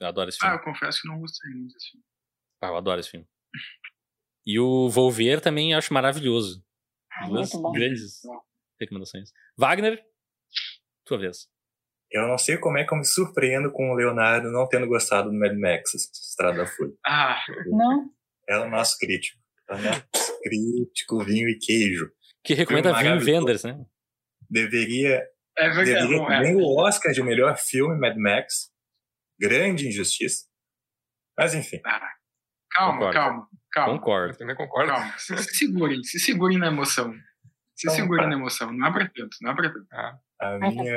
Eu 0.00 0.08
adoro 0.08 0.28
esse 0.28 0.38
Ah, 0.42 0.46
filme. 0.50 0.56
eu 0.56 0.64
confesso 0.64 1.00
que 1.02 1.08
não 1.08 1.20
gostei 1.20 1.50
muito 1.52 1.72
desse 1.74 1.90
filme. 1.90 2.04
Ah, 2.60 2.66
eu 2.68 2.76
adoro 2.76 3.00
esse 3.00 3.10
filme. 3.10 3.26
E 4.46 4.58
o 4.58 4.88
Volver 4.88 5.40
também 5.40 5.72
eu 5.72 5.78
acho 5.78 5.92
maravilhoso. 5.94 6.64
Ah, 7.12 7.28
Duas 7.28 7.50
muito 7.52 7.62
bom. 7.62 7.72
grandes 7.72 8.20
recomendações. 8.80 9.30
Wagner, 9.56 10.04
tua 11.04 11.18
vez. 11.18 11.48
Eu 12.10 12.28
não 12.28 12.38
sei 12.38 12.58
como 12.58 12.78
é 12.78 12.84
que 12.84 12.92
eu 12.92 12.98
me 12.98 13.04
surpreendo 13.04 13.72
com 13.72 13.90
o 13.90 13.94
Leonardo 13.94 14.50
não 14.50 14.68
tendo 14.68 14.86
gostado 14.86 15.30
do 15.30 15.36
Mad 15.38 15.56
Max, 15.58 15.94
Estrada 15.94 16.58
da 16.58 16.66
Fúria. 16.66 16.94
Ah, 17.04 17.40
Não? 17.66 18.10
É 18.48 18.58
o 18.58 18.68
nosso 18.68 18.98
crítico. 18.98 19.40
É 19.68 19.74
o 19.74 19.78
nosso 19.82 20.40
crítico, 20.42 21.24
vinho 21.24 21.48
e 21.48 21.58
queijo. 21.58 22.10
Que 22.44 22.54
recomenda 22.54 22.90
Filme 22.90 23.02
Vin 23.02 23.08
maravilhoso. 23.10 23.38
Wenders, 23.38 23.64
né? 23.64 23.86
Deveria, 24.50 25.22
é 25.58 25.68
verdade. 25.70 26.16
Bom, 26.16 26.30
é. 26.32 26.54
o 26.54 26.76
Oscar 26.80 27.12
de 27.12 27.22
melhor 27.22 27.56
filme, 27.56 27.98
Mad 27.98 28.16
Max. 28.16 28.70
Grande 29.38 29.88
injustiça. 29.88 30.44
Mas 31.36 31.54
enfim. 31.54 31.80
Ah, 31.84 32.08
calma, 32.70 32.92
Concordo. 32.98 33.12
calma, 33.14 33.48
calma. 33.72 33.98
Concordo. 33.98 34.34
Eu 34.34 34.38
também 34.38 34.56
concordo. 34.56 34.92
Calma, 34.92 35.18
se 35.18 35.36
se 35.38 35.54
segurem, 35.56 36.02
se 36.04 36.18
segurem 36.20 36.58
na 36.58 36.68
emoção. 36.68 37.12
Se 37.76 37.90
segura 37.90 38.26
na 38.28 38.34
emoção, 38.34 38.72
não 38.72 38.86
é 38.86 38.92
pra 38.92 39.08
tanto, 39.08 39.36
não 39.42 39.50
é 39.50 39.54
pra 39.56 39.68
tanto. 39.72 39.88
Ah, 39.92 40.18
A 40.40 40.58
minha, 40.58 40.96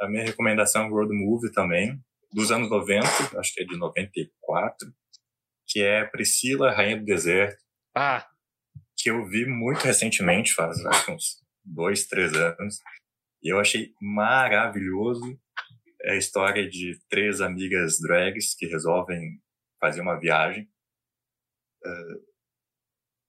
a 0.00 0.08
minha 0.08 0.24
recomendação 0.24 0.88
road 0.88 1.12
movie 1.14 1.52
também, 1.52 2.02
dos 2.32 2.50
anos 2.50 2.70
90, 2.70 3.06
acho 3.38 3.52
que 3.52 3.62
é 3.62 3.66
de 3.66 3.76
94, 3.76 4.88
que 5.66 5.82
é 5.82 6.04
Priscila, 6.06 6.72
Rainha 6.72 6.96
do 6.98 7.04
Deserto, 7.04 7.62
Ah, 7.94 8.26
que 8.96 9.10
eu 9.10 9.26
vi 9.26 9.44
muito 9.46 9.82
recentemente, 9.84 10.54
faz 10.54 10.82
acho 10.86 11.12
uns 11.12 11.42
dois, 11.62 12.06
três 12.06 12.32
anos, 12.32 12.78
e 13.44 13.48
eu 13.52 13.60
achei 13.60 13.92
maravilhoso. 14.00 15.38
É 16.02 16.12
a 16.12 16.16
história 16.16 16.68
de 16.68 16.98
três 17.08 17.40
amigas 17.40 17.98
drags 18.00 18.54
que 18.54 18.66
resolvem 18.66 19.40
fazer 19.80 20.00
uma 20.00 20.18
viagem. 20.18 20.68
eh, 21.84 22.18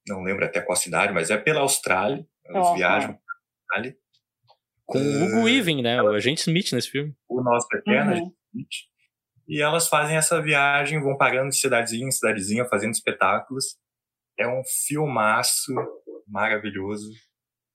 não 0.08 0.22
lembro 0.24 0.46
até 0.46 0.62
qual 0.62 0.76
cidade, 0.76 1.12
mas 1.14 1.30
é 1.32 1.38
pela 1.38 1.62
Austrália. 1.62 2.26
Elas 2.46 2.62
Nossa. 2.64 2.76
viajam 2.76 3.14
para 3.14 3.36
Austrália. 3.62 3.98
com 4.86 5.00
o 5.00 5.24
Hugo 5.24 5.44
Weaving, 5.46 5.82
né? 5.82 6.02
O 6.02 6.10
agente 6.14 6.42
Smith 6.42 6.72
nesse 6.74 6.90
filme. 6.92 7.16
o 7.28 7.42
nosso 7.42 7.68
eterno 7.76 8.12
Uhum. 8.14 8.36
Smith. 8.54 8.70
E 9.48 9.62
elas 9.62 9.88
fazem 9.88 10.16
essa 10.18 10.42
viagem, 10.42 11.02
vão 11.02 11.18
parando 11.18 11.50
de 11.50 11.58
cidadezinha 11.60 12.08
em 12.08 12.12
cidadezinha, 12.12 12.66
fazendo 12.66 12.92
espetáculos. 12.94 13.78
É 14.38 14.48
um 14.48 14.62
filmaço 14.88 15.74
maravilhoso. 16.28 17.12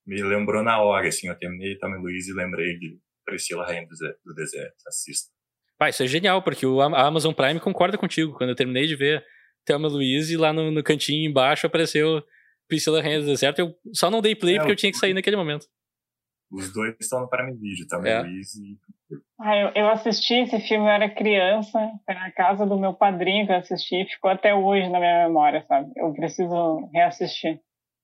Me 0.06 0.22
lembrou 0.22 0.62
na 0.62 0.80
hora, 0.82 1.08
assim, 1.08 1.28
eu 1.28 1.38
terminei 1.38 1.76
Tami 1.78 1.98
Luiz 1.98 2.26
e 2.26 2.32
lembrei 2.32 2.78
de 2.78 2.98
Priscila 3.24 3.64
Rainha 3.64 3.86
do 4.24 4.34
Deserto. 4.34 4.74
Assista. 4.86 5.30
Vai, 5.78 5.90
isso 5.90 6.02
é 6.02 6.06
genial, 6.06 6.42
porque 6.42 6.66
o 6.66 6.80
Amazon 6.80 7.32
Prime 7.32 7.60
concorda 7.60 7.96
contigo. 7.96 8.34
Quando 8.36 8.50
eu 8.50 8.56
terminei 8.56 8.86
de 8.86 8.96
ver 8.96 9.24
Thelma 9.64 9.88
Louise, 9.88 10.36
lá 10.36 10.52
no, 10.52 10.70
no 10.70 10.82
cantinho 10.82 11.28
embaixo 11.28 11.66
apareceu 11.66 12.22
Priscila 12.68 13.02
Rainha 13.02 13.20
do 13.20 13.26
Deserto. 13.26 13.60
Eu 13.60 13.74
só 13.94 14.10
não 14.10 14.20
dei 14.20 14.34
play 14.34 14.56
É, 14.56 14.58
porque 14.58 14.72
eu 14.72 14.76
tinha 14.76 14.92
que 14.92 14.98
sair 14.98 15.14
naquele 15.14 15.36
momento. 15.36 15.66
Os 16.52 16.72
dois 16.72 16.96
estão 17.00 17.20
no 17.20 17.28
Prime 17.28 17.56
Video, 17.56 17.86
Tami 17.86 18.08
É. 18.08 18.20
Luiz 18.20 18.54
e 18.56 18.78
Ah, 19.40 19.56
eu, 19.56 19.68
eu 19.74 19.88
assisti 19.88 20.34
esse 20.34 20.60
filme, 20.60 20.84
eu 20.84 20.90
era 20.90 21.08
criança, 21.08 21.78
foi 22.04 22.14
na 22.14 22.30
casa 22.32 22.66
do 22.66 22.78
meu 22.78 22.92
padrinho 22.92 23.46
que 23.46 23.52
eu 23.52 23.56
assisti, 23.56 24.04
ficou 24.06 24.30
até 24.30 24.54
hoje 24.54 24.88
na 24.88 24.98
minha 24.98 25.28
memória, 25.28 25.64
sabe? 25.68 25.90
Eu 25.96 26.12
preciso 26.12 26.88
reassistir. 26.92 27.60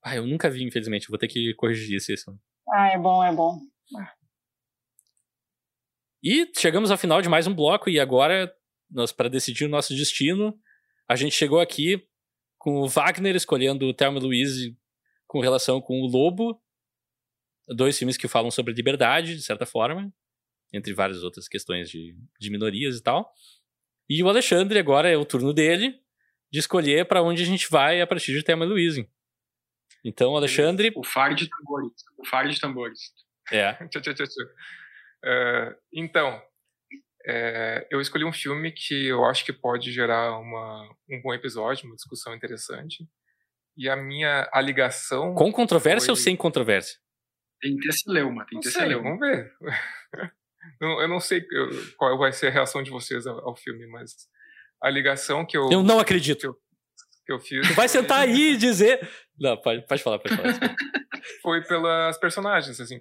Ah, 0.08 0.14
eu 0.14 0.24
nunca 0.24 0.48
vi, 0.48 0.62
infelizmente. 0.62 1.08
Vou 1.08 1.18
ter 1.18 1.26
que 1.26 1.52
corrigir 1.54 1.96
esse. 1.96 2.12
esse. 2.12 2.30
Ah, 2.68 2.90
é 2.90 2.96
bom, 2.96 3.24
é 3.24 3.34
bom. 3.34 3.58
E 6.22 6.48
chegamos 6.56 6.92
ao 6.92 6.96
final 6.96 7.20
de 7.20 7.28
mais 7.28 7.48
um 7.48 7.54
bloco 7.54 7.90
e 7.90 7.98
agora, 7.98 8.54
nós 8.88 9.10
para 9.10 9.28
decidir 9.28 9.64
o 9.64 9.68
nosso 9.68 9.96
destino, 9.96 10.56
a 11.08 11.16
gente 11.16 11.34
chegou 11.34 11.58
aqui 11.58 12.06
com 12.56 12.82
o 12.82 12.88
Wagner 12.88 13.34
escolhendo 13.34 13.84
o 13.84 13.92
Thelma 13.92 14.20
Louise 14.20 14.78
com 15.26 15.40
relação 15.40 15.80
com 15.80 16.00
o 16.00 16.06
Lobo, 16.06 16.62
dois 17.70 17.98
filmes 17.98 18.16
que 18.16 18.28
falam 18.28 18.52
sobre 18.52 18.72
liberdade, 18.72 19.34
de 19.34 19.42
certa 19.42 19.66
forma, 19.66 20.12
entre 20.72 20.94
várias 20.94 21.24
outras 21.24 21.48
questões 21.48 21.90
de, 21.90 22.16
de 22.38 22.50
minorias 22.50 22.98
e 22.98 23.02
tal. 23.02 23.28
E 24.08 24.22
o 24.22 24.28
Alexandre 24.28 24.78
agora 24.78 25.10
é 25.10 25.16
o 25.16 25.24
turno 25.24 25.52
dele 25.52 25.98
de 26.52 26.60
escolher 26.60 27.08
para 27.08 27.24
onde 27.24 27.42
a 27.42 27.46
gente 27.46 27.68
vai 27.68 28.00
a 28.00 28.06
partir 28.06 28.32
de 28.32 28.44
Thelma 28.44 28.64
Louise. 28.64 29.10
Então, 30.08 30.36
Alexandre, 30.36 30.92
O 30.94 31.02
faro 31.04 31.34
de 31.34 31.48
tambores. 31.48 31.92
O 32.16 32.24
faro 32.26 32.48
de 32.48 32.60
tambores. 32.60 33.00
é. 33.50 33.76
Eh, 35.24 35.76
então, 35.92 36.40
eh, 37.26 37.86
eu 37.90 38.00
escolhi 38.00 38.24
um 38.24 38.32
filme 38.32 38.70
que 38.70 39.06
eu 39.06 39.24
acho 39.24 39.44
que 39.44 39.52
pode 39.52 39.90
gerar 39.90 40.38
uma, 40.38 40.84
um 41.10 41.20
bom 41.20 41.34
episódio, 41.34 41.86
uma 41.86 41.96
discussão 41.96 42.32
interessante. 42.34 43.04
E 43.76 43.88
a 43.88 43.96
minha 43.96 44.48
a 44.52 44.60
ligação. 44.60 45.34
com 45.34 45.50
controvérsia 45.50 46.06
Foi- 46.06 46.12
ou 46.12 46.16
sem 46.16 46.36
controvérsia? 46.36 46.96
Tem 47.60 47.74
que 47.76 47.88
ter 47.88 47.92
celeuma, 47.94 48.46
tem 48.46 48.60
que 48.60 48.66
ter 48.66 48.72
sei, 48.72 48.82
celeuma. 48.82 49.02
vamos 49.04 49.20
ver. 49.20 49.52
Eu 50.80 51.08
não 51.08 51.18
sei 51.20 51.44
eu- 51.50 51.70
qual 51.96 52.16
vai 52.18 52.32
ser 52.32 52.48
a 52.48 52.50
reação 52.50 52.82
de 52.82 52.90
vocês 52.90 53.26
ao, 53.26 53.56
filme, 53.56 53.86
mas 53.86 54.12
a 54.82 54.90
ligação 54.90 55.44
que 55.46 55.56
eu, 55.56 55.70
Eu 55.70 55.82
não 55.82 55.98
acredito. 55.98 56.54
que 56.54 56.60
eu 57.32 57.40
fiz. 57.40 57.66
Tu 57.66 57.74
vai 57.74 57.88
sentar 57.88 58.20
aí 58.20 58.52
e 58.52 58.56
dizer. 58.56 59.08
Não, 59.38 59.60
pode, 59.60 59.86
pode 59.86 60.02
falar, 60.02 60.18
pode 60.18 60.36
falar. 60.36 60.52
foi 61.42 61.62
pelas 61.64 62.18
personagens, 62.18 62.80
assim, 62.80 63.00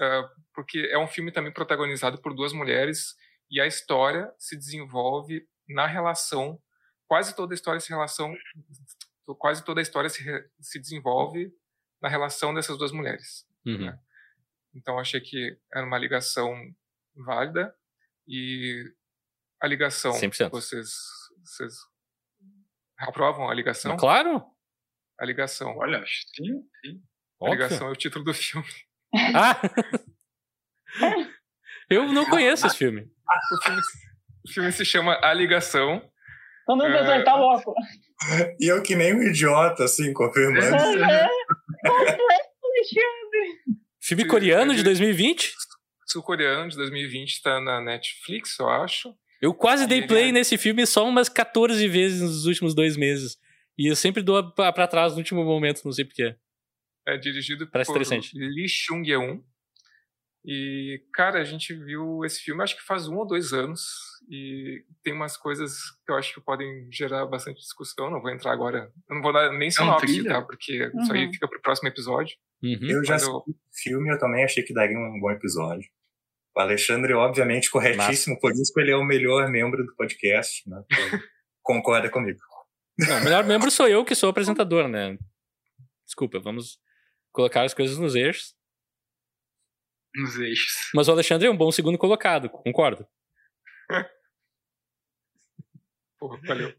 ah, 0.00 0.30
porque 0.54 0.78
é 0.90 0.98
um 0.98 1.06
filme 1.06 1.32
também 1.32 1.52
protagonizado 1.52 2.20
por 2.20 2.34
duas 2.34 2.52
mulheres 2.52 3.14
e 3.50 3.60
a 3.60 3.66
história 3.66 4.32
se 4.38 4.56
desenvolve 4.56 5.46
na 5.68 5.86
relação, 5.86 6.60
quase 7.06 7.34
toda 7.34 7.54
a 7.54 7.56
história 7.56 7.80
se 7.80 7.88
relação, 7.88 8.34
quase 9.38 9.64
toda 9.64 9.80
a 9.80 9.82
história 9.82 10.08
se, 10.08 10.22
se 10.60 10.80
desenvolve 10.80 11.52
na 12.00 12.08
relação 12.08 12.54
dessas 12.54 12.78
duas 12.78 12.92
mulheres. 12.92 13.46
Uhum. 13.64 13.92
Então 14.74 14.98
achei 14.98 15.20
que 15.20 15.58
era 15.72 15.86
uma 15.86 15.98
ligação 15.98 16.54
válida 17.14 17.74
e 18.28 18.84
a 19.60 19.66
ligação 19.66 20.12
100%. 20.12 20.50
vocês 20.50 20.90
vocês 21.42 21.74
aprovam 22.98 23.48
a 23.50 23.54
ligação? 23.54 23.96
Claro, 23.96 24.42
A 25.18 25.24
ligação. 25.24 25.76
Olha, 25.78 26.04
sim, 26.34 26.62
sim. 26.84 27.00
A 27.42 27.50
ligação 27.50 27.88
é 27.88 27.90
o 27.90 27.96
título 27.96 28.24
do 28.24 28.34
filme. 28.34 28.66
Ah! 29.34 29.58
Eu 31.88 32.06
não 32.12 32.24
conheço 32.26 32.66
esse 32.66 32.76
filme. 32.76 33.02
O 33.02 33.62
filme, 33.62 33.80
o 34.46 34.50
filme 34.52 34.72
se 34.72 34.84
chama 34.84 35.18
A 35.22 35.32
Ligação. 35.32 36.02
É. 36.68 36.98
pensou, 36.98 37.14
ele 37.14 37.24
tá 37.24 37.36
louco. 37.36 37.74
E 38.60 38.66
eu 38.70 38.82
que 38.82 38.94
nem 38.96 39.14
um 39.14 39.22
idiota, 39.22 39.84
assim, 39.84 40.12
confirmando. 40.12 40.66
Alexandre. 40.66 41.28
Filme 44.02 44.26
coreano 44.26 44.72
é 44.72 44.74
de 44.74 44.80
de- 44.82 44.84
2020. 44.84 45.52
Sul-coreano 46.06 46.68
de 46.70 46.76
2020 46.76 47.30
está 47.34 47.60
na 47.60 47.80
Netflix, 47.80 48.58
eu 48.58 48.68
acho. 48.68 49.12
Eu 49.40 49.52
quase 49.54 49.86
dei 49.86 49.98
Ele 49.98 50.06
play 50.06 50.28
é- 50.28 50.32
nesse 50.32 50.56
filme 50.56 50.86
só 50.86 51.06
umas 51.06 51.28
14 51.28 51.86
vezes 51.88 52.20
nos 52.22 52.46
últimos 52.46 52.74
dois 52.74 52.96
meses. 52.96 53.36
E 53.78 53.90
eu 53.90 53.94
sempre 53.96 54.22
dou 54.22 54.52
pra, 54.52 54.72
pra 54.72 54.86
trás 54.86 55.12
no 55.12 55.18
último 55.18 55.44
momento, 55.44 55.82
não 55.84 55.92
sei 55.92 56.04
porquê. 56.04 56.34
É 57.06 57.16
dirigido 57.16 57.66
Parece 57.70 57.92
por. 57.92 58.00
Lee 58.34 58.68
Chung-yeon. 58.68 59.40
E, 60.48 61.02
cara, 61.12 61.40
a 61.40 61.44
gente 61.44 61.74
viu 61.74 62.24
esse 62.24 62.40
filme 62.40 62.62
acho 62.62 62.76
que 62.76 62.82
faz 62.84 63.08
um 63.08 63.16
ou 63.16 63.26
dois 63.26 63.52
anos. 63.52 63.82
E 64.30 64.84
tem 65.02 65.12
umas 65.12 65.36
coisas 65.36 65.72
que 66.04 66.10
eu 66.12 66.16
acho 66.16 66.32
que 66.34 66.40
podem 66.40 66.88
gerar 66.92 67.26
bastante 67.26 67.58
discussão. 67.60 68.10
Não 68.10 68.20
vou 68.22 68.30
entrar 68.30 68.52
agora. 68.52 68.90
Eu 69.08 69.16
não 69.16 69.22
vou 69.22 69.32
dar 69.32 69.52
nem 69.52 69.70
sinopse, 69.70 70.06
thriller? 70.06 70.32
tá? 70.32 70.42
Porque 70.42 70.72
isso 71.02 71.12
aí 71.12 71.26
Uhum. 71.26 71.32
fica 71.32 71.48
pro 71.48 71.60
próximo 71.60 71.88
episódio. 71.88 72.36
Uhum. 72.62 72.78
Eu 72.88 73.04
já 73.04 73.16
assisti 73.16 73.32
eu- 73.32 73.38
o 73.38 73.54
filme 73.72 74.08
eu 74.12 74.18
também 74.18 74.44
achei 74.44 74.62
que 74.62 74.72
daria 74.72 74.96
um 74.96 75.18
bom 75.20 75.30
episódio. 75.30 75.88
O 76.56 76.60
Alexandre, 76.60 77.12
obviamente, 77.12 77.70
corretíssimo, 77.70 78.40
por 78.40 78.50
isso 78.52 78.72
que 78.72 78.80
ele 78.80 78.90
é 78.90 78.96
o 78.96 79.04
melhor 79.04 79.46
membro 79.50 79.84
do 79.84 79.94
podcast. 79.94 80.66
Né? 80.66 80.82
Concorda 81.62 82.08
comigo. 82.08 82.40
Não, 82.98 83.18
o 83.20 83.24
melhor 83.24 83.44
membro 83.44 83.70
sou 83.70 83.86
eu 83.86 84.06
que 84.06 84.14
sou 84.14 84.30
apresentador, 84.30 84.88
né? 84.88 85.18
Desculpa, 86.06 86.40
vamos 86.40 86.80
colocar 87.30 87.62
as 87.62 87.74
coisas 87.74 87.98
nos 87.98 88.14
eixos. 88.14 88.56
Nos 90.14 90.38
eixos. 90.38 90.72
Mas 90.94 91.08
o 91.08 91.12
Alexandre 91.12 91.46
é 91.46 91.50
um 91.50 91.56
bom 91.56 91.70
segundo 91.70 91.98
colocado, 91.98 92.48
concordo. 92.48 93.06
Pô, 96.18 96.38
valeu. 96.46 96.74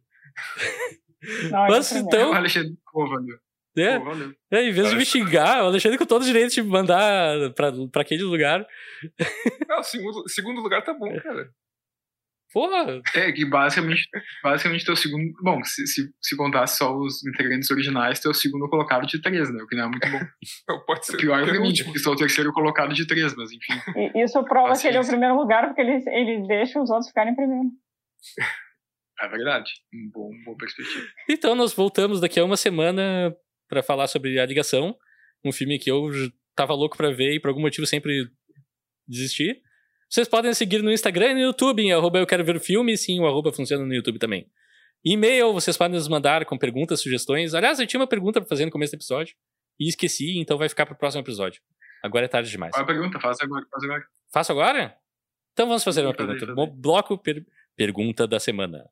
Não, 1.51 1.67
Mas 1.67 1.91
então, 1.91 2.33
Alexandre, 2.33 2.75
valeu. 2.91 3.39
É, 3.77 3.99
Pô, 3.99 4.05
valeu. 4.05 4.33
é, 4.51 4.63
em 4.69 4.71
vez 4.71 4.89
de 4.89 4.95
me 4.95 5.05
xingar, 5.05 5.63
o 5.63 5.67
Alexandre 5.67 5.97
com 5.97 6.05
todo 6.05 6.21
o 6.21 6.25
direito 6.25 6.53
de 6.53 6.61
me 6.61 6.69
mandar 6.69 7.51
pra, 7.53 7.71
pra 7.91 8.01
aquele 8.01 8.23
lugar. 8.23 8.65
Não, 9.69 9.83
segundo, 9.83 10.27
segundo 10.29 10.61
lugar 10.61 10.83
tá 10.83 10.93
bom, 10.93 11.13
cara. 11.19 11.49
Porra, 12.53 13.01
É, 13.13 13.29
que 13.33 13.43
basicamente, 13.45 14.07
basicamente 14.41 14.85
teu 14.85 14.95
segundo. 14.95 15.33
Bom, 15.43 15.61
se, 15.65 15.85
se, 15.85 16.09
se 16.21 16.35
contar 16.37 16.65
só 16.65 16.95
os 16.95 17.23
integrantes 17.27 17.69
originais, 17.69 18.21
teu 18.21 18.33
segundo 18.33 18.69
colocado 18.69 19.05
de 19.05 19.21
três, 19.21 19.53
né? 19.53 19.61
O 19.61 19.67
que 19.67 19.75
não 19.75 19.83
é 19.83 19.87
muito 19.89 20.09
bom. 20.09 20.19
Não, 20.69 20.79
pode 20.85 21.05
ser. 21.05 21.17
Pior 21.17 21.43
pra 21.43 21.51
mim, 21.51 21.59
penúltimo. 21.59 21.85
porque 21.87 21.99
sou 21.99 22.13
o 22.13 22.17
terceiro 22.17 22.53
colocado 22.53 22.93
de 22.93 23.05
três, 23.05 23.35
mas 23.35 23.51
enfim. 23.51 23.73
E 24.15 24.23
Isso 24.23 24.41
prova 24.45 24.79
que 24.79 24.87
ele 24.87 24.95
é 24.97 25.01
o 25.01 25.05
primeiro 25.05 25.35
lugar, 25.35 25.67
porque 25.67 25.81
ele, 25.81 26.01
ele 26.07 26.47
deixa 26.47 26.81
os 26.81 26.89
outros 26.89 27.09
ficarem 27.09 27.33
em 27.33 27.35
primeiro. 27.35 27.69
É 29.21 29.27
verdade. 29.27 29.69
Um 29.93 30.09
bom, 30.13 30.29
boa 30.45 30.57
perspectiva. 30.57 31.05
Então 31.29 31.53
nós 31.53 31.73
voltamos 31.73 32.21
daqui 32.21 32.39
a 32.39 32.45
uma 32.45 32.57
semana 32.57 33.35
pra 33.67 33.83
falar 33.83 34.07
sobre 34.07 34.39
A 34.39 34.45
Ligação, 34.45 34.97
um 35.43 35.51
filme 35.51 35.77
que 35.79 35.89
eu 35.91 36.09
tava 36.55 36.73
louco 36.73 36.97
pra 36.97 37.09
ver 37.11 37.33
e 37.33 37.39
por 37.39 37.49
algum 37.49 37.61
motivo 37.61 37.85
sempre 37.85 38.29
desisti. 39.07 39.61
Vocês 40.09 40.27
podem 40.27 40.53
seguir 40.53 40.81
no 40.81 40.91
Instagram 40.91 41.31
e 41.31 41.33
no 41.35 41.39
YouTube, 41.41 41.81
em 41.81 41.91
arroba 41.91 42.19
eu 42.19 42.25
quero 42.27 42.43
ver 42.43 42.55
o 42.55 42.59
filme, 42.59 42.97
sim, 42.97 43.19
o 43.19 43.27
arroba 43.27 43.51
funciona 43.51 43.85
no 43.85 43.93
YouTube 43.93 44.19
também. 44.19 44.49
E-mail, 45.05 45.53
vocês 45.53 45.77
podem 45.77 45.95
nos 45.97 46.07
mandar 46.07 46.45
com 46.45 46.57
perguntas, 46.57 47.01
sugestões. 47.01 47.53
Aliás, 47.53 47.79
eu 47.79 47.85
tinha 47.87 47.99
uma 47.99 48.07
pergunta 48.07 48.39
pra 48.41 48.47
fazer 48.49 48.65
no 48.65 48.71
começo 48.71 48.93
do 48.93 48.95
episódio 48.97 49.35
e 49.79 49.87
esqueci, 49.87 50.37
então 50.39 50.57
vai 50.57 50.67
ficar 50.69 50.85
pro 50.85 50.97
próximo 50.97 51.21
episódio. 51.23 51.61
Agora 52.03 52.25
é 52.25 52.27
tarde 52.27 52.49
demais. 52.49 52.71
Qual 52.73 52.81
é 52.81 52.83
a 52.83 52.87
pergunta? 52.87 53.19
Faz 53.19 53.37
agora, 53.41 53.65
faz 53.69 53.83
agora. 53.83 54.03
Faço 54.33 54.51
agora? 54.51 54.97
Então 55.53 55.67
vamos 55.67 55.83
fazer 55.83 56.01
uma 56.01 56.13
Fazer, 56.13 56.27
pergunta. 56.39 56.55
fazer. 56.65 56.71
Bloco 56.79 57.17
per- 57.17 57.45
Pergunta 57.75 58.27
da 58.27 58.39
semana. 58.39 58.89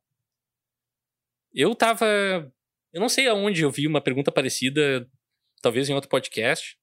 Eu 1.53 1.73
tava. 1.73 2.51
Eu 2.95 3.01
não 3.01 3.09
sei 3.09 3.27
aonde 3.27 3.61
eu 3.61 3.69
vi 3.69 3.85
uma 3.85 3.99
pergunta 3.99 4.31
parecida, 4.31 5.05
talvez 5.61 5.89
em 5.89 5.93
outro 5.93 6.09
podcast, 6.09 6.77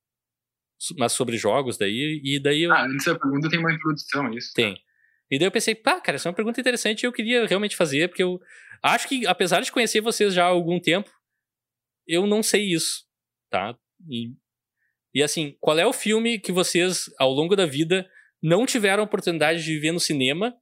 mas 0.98 1.14
sobre 1.14 1.38
jogos 1.38 1.78
daí, 1.78 2.20
e 2.22 2.38
daí 2.38 2.64
eu... 2.64 2.72
Ah, 2.72 2.84
antes 2.84 3.06
da 3.06 3.18
pergunta 3.18 3.48
tem 3.48 3.58
uma 3.58 3.72
introdução, 3.72 4.26
é 4.26 4.34
isso? 4.34 4.52
Tem. 4.52 4.76
E 5.30 5.38
daí 5.38 5.46
eu 5.46 5.50
pensei, 5.50 5.74
pá, 5.74 5.98
cara, 6.02 6.16
essa 6.16 6.28
é 6.28 6.30
uma 6.30 6.36
pergunta 6.36 6.60
interessante 6.60 7.02
e 7.02 7.06
eu 7.06 7.12
queria 7.14 7.46
realmente 7.46 7.74
fazer, 7.74 8.08
porque 8.08 8.22
eu 8.22 8.38
acho 8.82 9.08
que, 9.08 9.26
apesar 9.26 9.62
de 9.62 9.72
conhecer 9.72 10.02
vocês 10.02 10.34
já 10.34 10.44
há 10.44 10.48
algum 10.48 10.78
tempo, 10.78 11.10
eu 12.06 12.26
não 12.26 12.42
sei 12.42 12.74
isso, 12.74 13.06
tá? 13.48 13.74
E, 14.06 14.34
e 15.14 15.22
assim, 15.22 15.56
qual 15.60 15.78
é 15.78 15.86
o 15.86 15.94
filme 15.94 16.38
que 16.38 16.52
vocês, 16.52 17.06
ao 17.18 17.30
longo 17.30 17.56
da 17.56 17.64
vida, 17.64 18.06
não 18.42 18.66
tiveram 18.66 19.02
oportunidade 19.02 19.64
de 19.64 19.78
ver 19.78 19.92
no 19.92 20.00
cinema, 20.00 20.54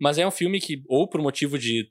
mas 0.00 0.18
é 0.18 0.26
um 0.26 0.32
filme 0.32 0.60
que, 0.60 0.82
ou 0.88 1.08
por 1.08 1.22
motivo 1.22 1.56
de 1.56 1.88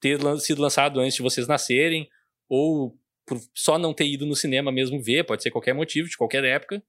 ter 0.00 0.18
sido 0.40 0.60
lançado 0.62 1.00
antes 1.00 1.16
de 1.16 1.22
vocês 1.22 1.46
nascerem, 1.48 2.08
ou 2.48 2.98
por 3.26 3.38
só 3.54 3.78
não 3.78 3.94
ter 3.94 4.06
ido 4.06 4.26
no 4.26 4.36
cinema 4.36 4.70
mesmo 4.70 5.02
ver, 5.02 5.24
pode 5.24 5.42
ser 5.42 5.50
qualquer 5.50 5.74
motivo, 5.74 6.08
de 6.08 6.16
qualquer 6.16 6.44
época. 6.44 6.82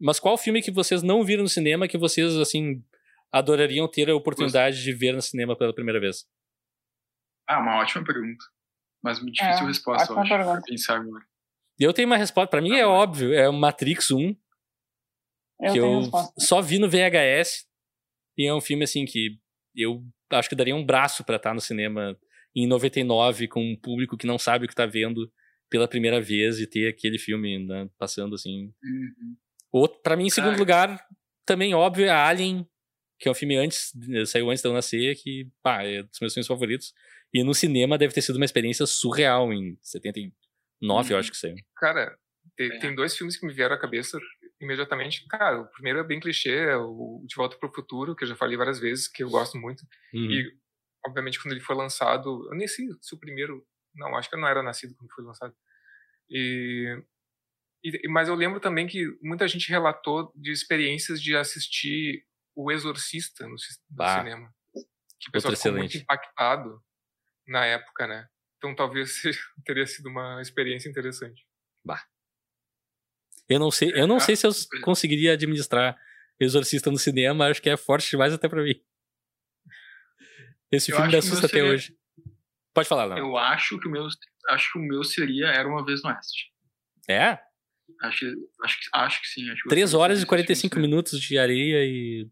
Mas 0.00 0.18
qual 0.18 0.36
filme 0.38 0.62
que 0.62 0.70
vocês 0.70 1.02
não 1.02 1.22
viram 1.24 1.42
no 1.42 1.48
cinema 1.48 1.86
que 1.86 1.98
vocês, 1.98 2.34
assim, 2.36 2.82
adorariam 3.30 3.86
ter 3.88 4.08
a 4.10 4.16
oportunidade 4.16 4.82
de 4.82 4.92
ver 4.92 5.12
no 5.14 5.22
cinema 5.22 5.56
pela 5.56 5.74
primeira 5.74 6.00
vez? 6.00 6.26
Ah, 7.46 7.60
uma 7.60 7.80
ótima 7.80 8.04
pergunta. 8.04 8.44
Mas 9.02 9.20
muito 9.20 9.34
difícil 9.34 9.64
É, 9.64 9.68
resposta, 9.68 10.12
eu 10.12 10.18
acho, 10.18 10.28
pra 10.28 10.60
pensar 10.62 10.96
agora. 11.00 11.24
Eu 11.78 11.92
tenho 11.92 12.06
uma 12.06 12.16
resposta, 12.16 12.48
pra 12.48 12.60
mim 12.62 12.76
é 12.76 12.86
óbvio, 12.86 13.34
é 13.34 13.48
o 13.48 13.52
Matrix 13.52 14.10
1, 14.10 14.36
Eu 15.60 15.72
que 15.72 15.78
eu 15.78 16.00
resposta. 16.00 16.32
só 16.38 16.62
vi 16.62 16.78
no 16.78 16.88
VHS, 16.88 17.66
e 18.38 18.46
é 18.46 18.54
um 18.54 18.60
filme, 18.60 18.84
assim, 18.84 19.04
que 19.04 19.38
eu 19.76 20.04
acho 20.30 20.48
que 20.48 20.54
daria 20.54 20.74
um 20.76 20.84
braço 20.84 21.24
pra 21.24 21.36
estar 21.36 21.54
no 21.54 21.60
cinema 21.60 22.18
em 22.54 22.66
99 22.66 23.48
com 23.48 23.62
um 23.62 23.76
público 23.76 24.16
que 24.16 24.26
não 24.26 24.38
sabe 24.38 24.64
o 24.66 24.68
que 24.68 24.74
tá 24.74 24.86
vendo 24.86 25.30
pela 25.70 25.88
primeira 25.88 26.20
vez 26.20 26.58
e 26.60 26.66
ter 26.66 26.88
aquele 26.88 27.18
filme 27.18 27.58
né, 27.66 27.88
passando, 27.98 28.34
assim, 28.34 28.72
Uhum. 28.82 29.36
Outro, 29.72 30.00
pra 30.02 30.16
mim, 30.16 30.26
em 30.26 30.30
segundo 30.30 30.58
lugar, 30.58 31.02
também 31.46 31.72
óbvio, 31.74 32.04
é 32.04 32.10
Alien, 32.10 32.68
que 33.18 33.26
é 33.26 33.30
um 33.30 33.34
filme 33.34 33.56
antes, 33.56 33.90
saiu 34.26 34.50
antes 34.50 34.60
de 34.62 34.68
eu 34.68 34.72
nascer, 34.74 35.14
que, 35.16 35.48
pá, 35.62 35.82
é 35.82 36.02
dos 36.02 36.20
meus 36.20 36.34
filmes 36.34 36.46
favoritos. 36.46 36.92
E 37.32 37.42
no 37.42 37.54
cinema 37.54 37.96
deve 37.96 38.12
ter 38.12 38.20
sido 38.20 38.36
uma 38.36 38.44
experiência 38.44 38.84
surreal 38.84 39.50
em 39.50 39.78
79, 39.80 40.32
eu 41.10 41.14
Uhum. 41.16 41.20
acho 41.20 41.30
que 41.30 41.36
saiu. 41.38 41.54
Cara, 41.76 42.14
tem, 42.54 42.70
É. 42.72 42.78
tem 42.80 42.94
dois 42.94 43.16
filmes 43.16 43.38
que 43.38 43.46
me 43.46 43.52
vieram 43.54 43.74
à 43.74 43.78
cabeça 43.80 44.18
imediatamente. 44.62 45.26
Cara, 45.28 45.60
o 45.62 45.66
primeiro 45.70 45.98
é 45.98 46.04
bem 46.04 46.20
clichê, 46.20 46.50
é 46.56 46.76
o 46.76 47.22
De 47.26 47.34
Volta 47.34 47.56
para 47.58 47.68
o 47.68 47.74
Futuro, 47.74 48.14
que 48.14 48.24
eu 48.24 48.28
já 48.28 48.36
falei 48.36 48.56
várias 48.56 48.78
vezes, 48.78 49.08
que 49.08 49.22
eu 49.22 49.30
gosto 49.30 49.58
muito. 49.58 49.82
Uhum. 50.14 50.30
E, 50.30 50.56
obviamente, 51.06 51.40
quando 51.40 51.52
ele 51.52 51.60
foi 51.60 51.74
lançado, 51.76 52.46
eu 52.50 52.56
nem 52.56 52.68
sei 52.68 52.86
se 53.00 53.14
o 53.14 53.18
primeiro. 53.18 53.66
Não, 53.94 54.16
acho 54.16 54.28
que 54.30 54.36
eu 54.36 54.40
não 54.40 54.48
era 54.48 54.62
nascido 54.62 54.94
quando 54.94 55.12
foi 55.12 55.24
lançado. 55.24 55.54
E, 56.30 57.02
e- 57.84 58.08
mas 58.08 58.28
eu 58.28 58.34
lembro 58.34 58.60
também 58.60 58.86
que 58.86 59.06
muita 59.22 59.46
gente 59.46 59.68
relatou 59.68 60.32
de 60.34 60.50
experiências 60.50 61.20
de 61.20 61.36
assistir 61.36 62.24
O 62.54 62.70
Exorcista 62.70 63.44
no, 63.44 63.50
no 63.50 63.56
Bah. 63.90 64.18
cinema. 64.18 64.54
Que 65.20 65.28
o 65.28 65.32
pessoal 65.32 65.54
ficou 65.54 65.72
muito 65.72 65.96
impactado 65.96 66.82
na 67.46 67.64
época, 67.66 68.06
né? 68.06 68.26
Então 68.58 68.74
talvez 68.74 69.20
teria 69.64 69.86
sido 69.86 70.08
uma 70.08 70.40
experiência 70.40 70.88
interessante. 70.88 71.44
Eu 73.48 73.58
não 73.58 73.70
sei, 73.70 73.92
eu 73.94 74.06
não 74.06 74.16
Ah, 74.16 74.20
sei 74.20 74.36
se 74.36 74.46
eu 74.46 74.50
conseguiria 74.82 75.32
administrar 75.32 75.96
Exorcista 76.40 76.90
no 76.90 76.98
cinema, 76.98 77.46
acho 77.46 77.62
que 77.62 77.70
é 77.70 77.76
forte 77.76 78.10
demais 78.10 78.32
até 78.32 78.48
pra 78.48 78.62
mim. 78.62 78.80
Esse 80.70 80.90
Eu 80.90 80.96
filme 80.96 81.12
me 81.12 81.18
assusta 81.18 81.46
até 81.46 81.62
hoje. 81.62 81.96
Pode 82.74 82.88
falar, 82.88 83.06
não. 83.06 83.18
Eu 83.18 83.36
acho 83.36 83.78
que 83.78 83.86
o 83.86 83.90
meu, 83.90 84.06
acho 84.48 84.72
que 84.72 84.78
o 84.78 84.82
meu 84.82 85.04
seria 85.04 85.46
Era 85.48 85.68
Uma 85.68 85.84
Vez 85.84 86.02
no 86.02 86.10
Oeste. 86.10 86.50
É? 87.08 87.38
Acho, 88.00 88.26
acho, 88.64 88.80
que, 88.80 88.88
acho 88.94 89.20
que 89.20 89.28
sim. 89.28 89.50
Acho 89.50 89.62
que 89.62 89.68
3 89.68 89.92
eu 89.92 90.00
horas 90.00 90.14
e 90.18 90.20
assisti 90.20 90.28
45 90.28 90.66
isso, 90.66 90.76
né? 90.76 90.82
minutos 90.88 91.20
de 91.20 91.38
areia 91.38 91.84
e. 91.84 92.28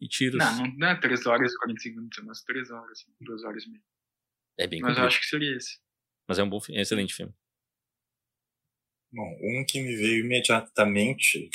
E 0.00 0.08
tiros. 0.08 0.38
Não, 0.38 0.66
não, 0.76 0.88
é 0.88 1.00
3 1.00 1.26
horas 1.26 1.52
e 1.52 1.58
45 1.58 1.96
minutos, 1.96 2.18
é 2.18 2.22
umas 2.22 2.42
3 2.42 2.70
horas, 2.70 3.06
2 3.20 3.44
horas 3.44 3.64
e 3.64 3.70
meia. 3.70 3.82
É 4.58 4.66
bem 4.66 4.80
Mas 4.80 4.96
eu 4.96 5.04
acho 5.04 5.20
que 5.20 5.26
seria 5.26 5.54
esse. 5.56 5.78
Mas 6.26 6.38
é 6.38 6.42
um 6.42 6.48
bom 6.48 6.60
filme, 6.60 6.78
é 6.78 6.80
um 6.80 6.82
excelente 6.82 7.14
filme. 7.14 7.32
Bom, 9.12 9.36
um 9.40 9.64
que 9.66 9.80
me 9.80 9.94
veio 9.96 10.24
imediatamente 10.24 11.48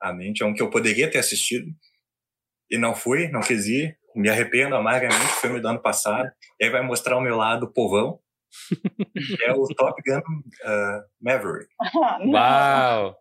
à 0.00 0.12
mente 0.12 0.42
é 0.42 0.46
um 0.46 0.54
que 0.54 0.62
eu 0.62 0.70
poderia 0.70 1.10
ter 1.10 1.18
assistido 1.18 1.66
e 2.70 2.78
não 2.78 2.94
fui, 2.94 3.28
não 3.28 3.40
quis 3.40 3.66
ir. 3.66 3.98
Me 4.14 4.28
arrependo 4.28 4.74
amargamente, 4.76 5.40
filme 5.40 5.58
do 5.58 5.68
ano 5.68 5.80
passado. 5.80 6.30
E 6.60 6.64
aí 6.64 6.70
vai 6.70 6.82
mostrar 6.82 7.16
o 7.16 7.20
meu 7.20 7.34
lado 7.34 7.72
povão, 7.72 8.20
que 8.68 9.42
é 9.44 9.52
o 9.52 9.66
Top 9.68 10.00
Gun 10.06 10.18
uh, 10.18 11.02
Maverick. 11.18 11.68
Uau! 12.28 13.16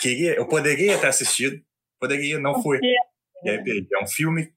Queria, 0.00 0.34
eu 0.34 0.48
poderia 0.48 0.98
ter 0.98 1.06
assistido, 1.06 1.62
poderia, 2.00 2.38
não 2.38 2.62
fui. 2.62 2.78
E 3.44 3.50
aí 3.50 3.62
perdi. 3.62 3.88
É 3.94 4.02
um 4.02 4.06
filme 4.06 4.50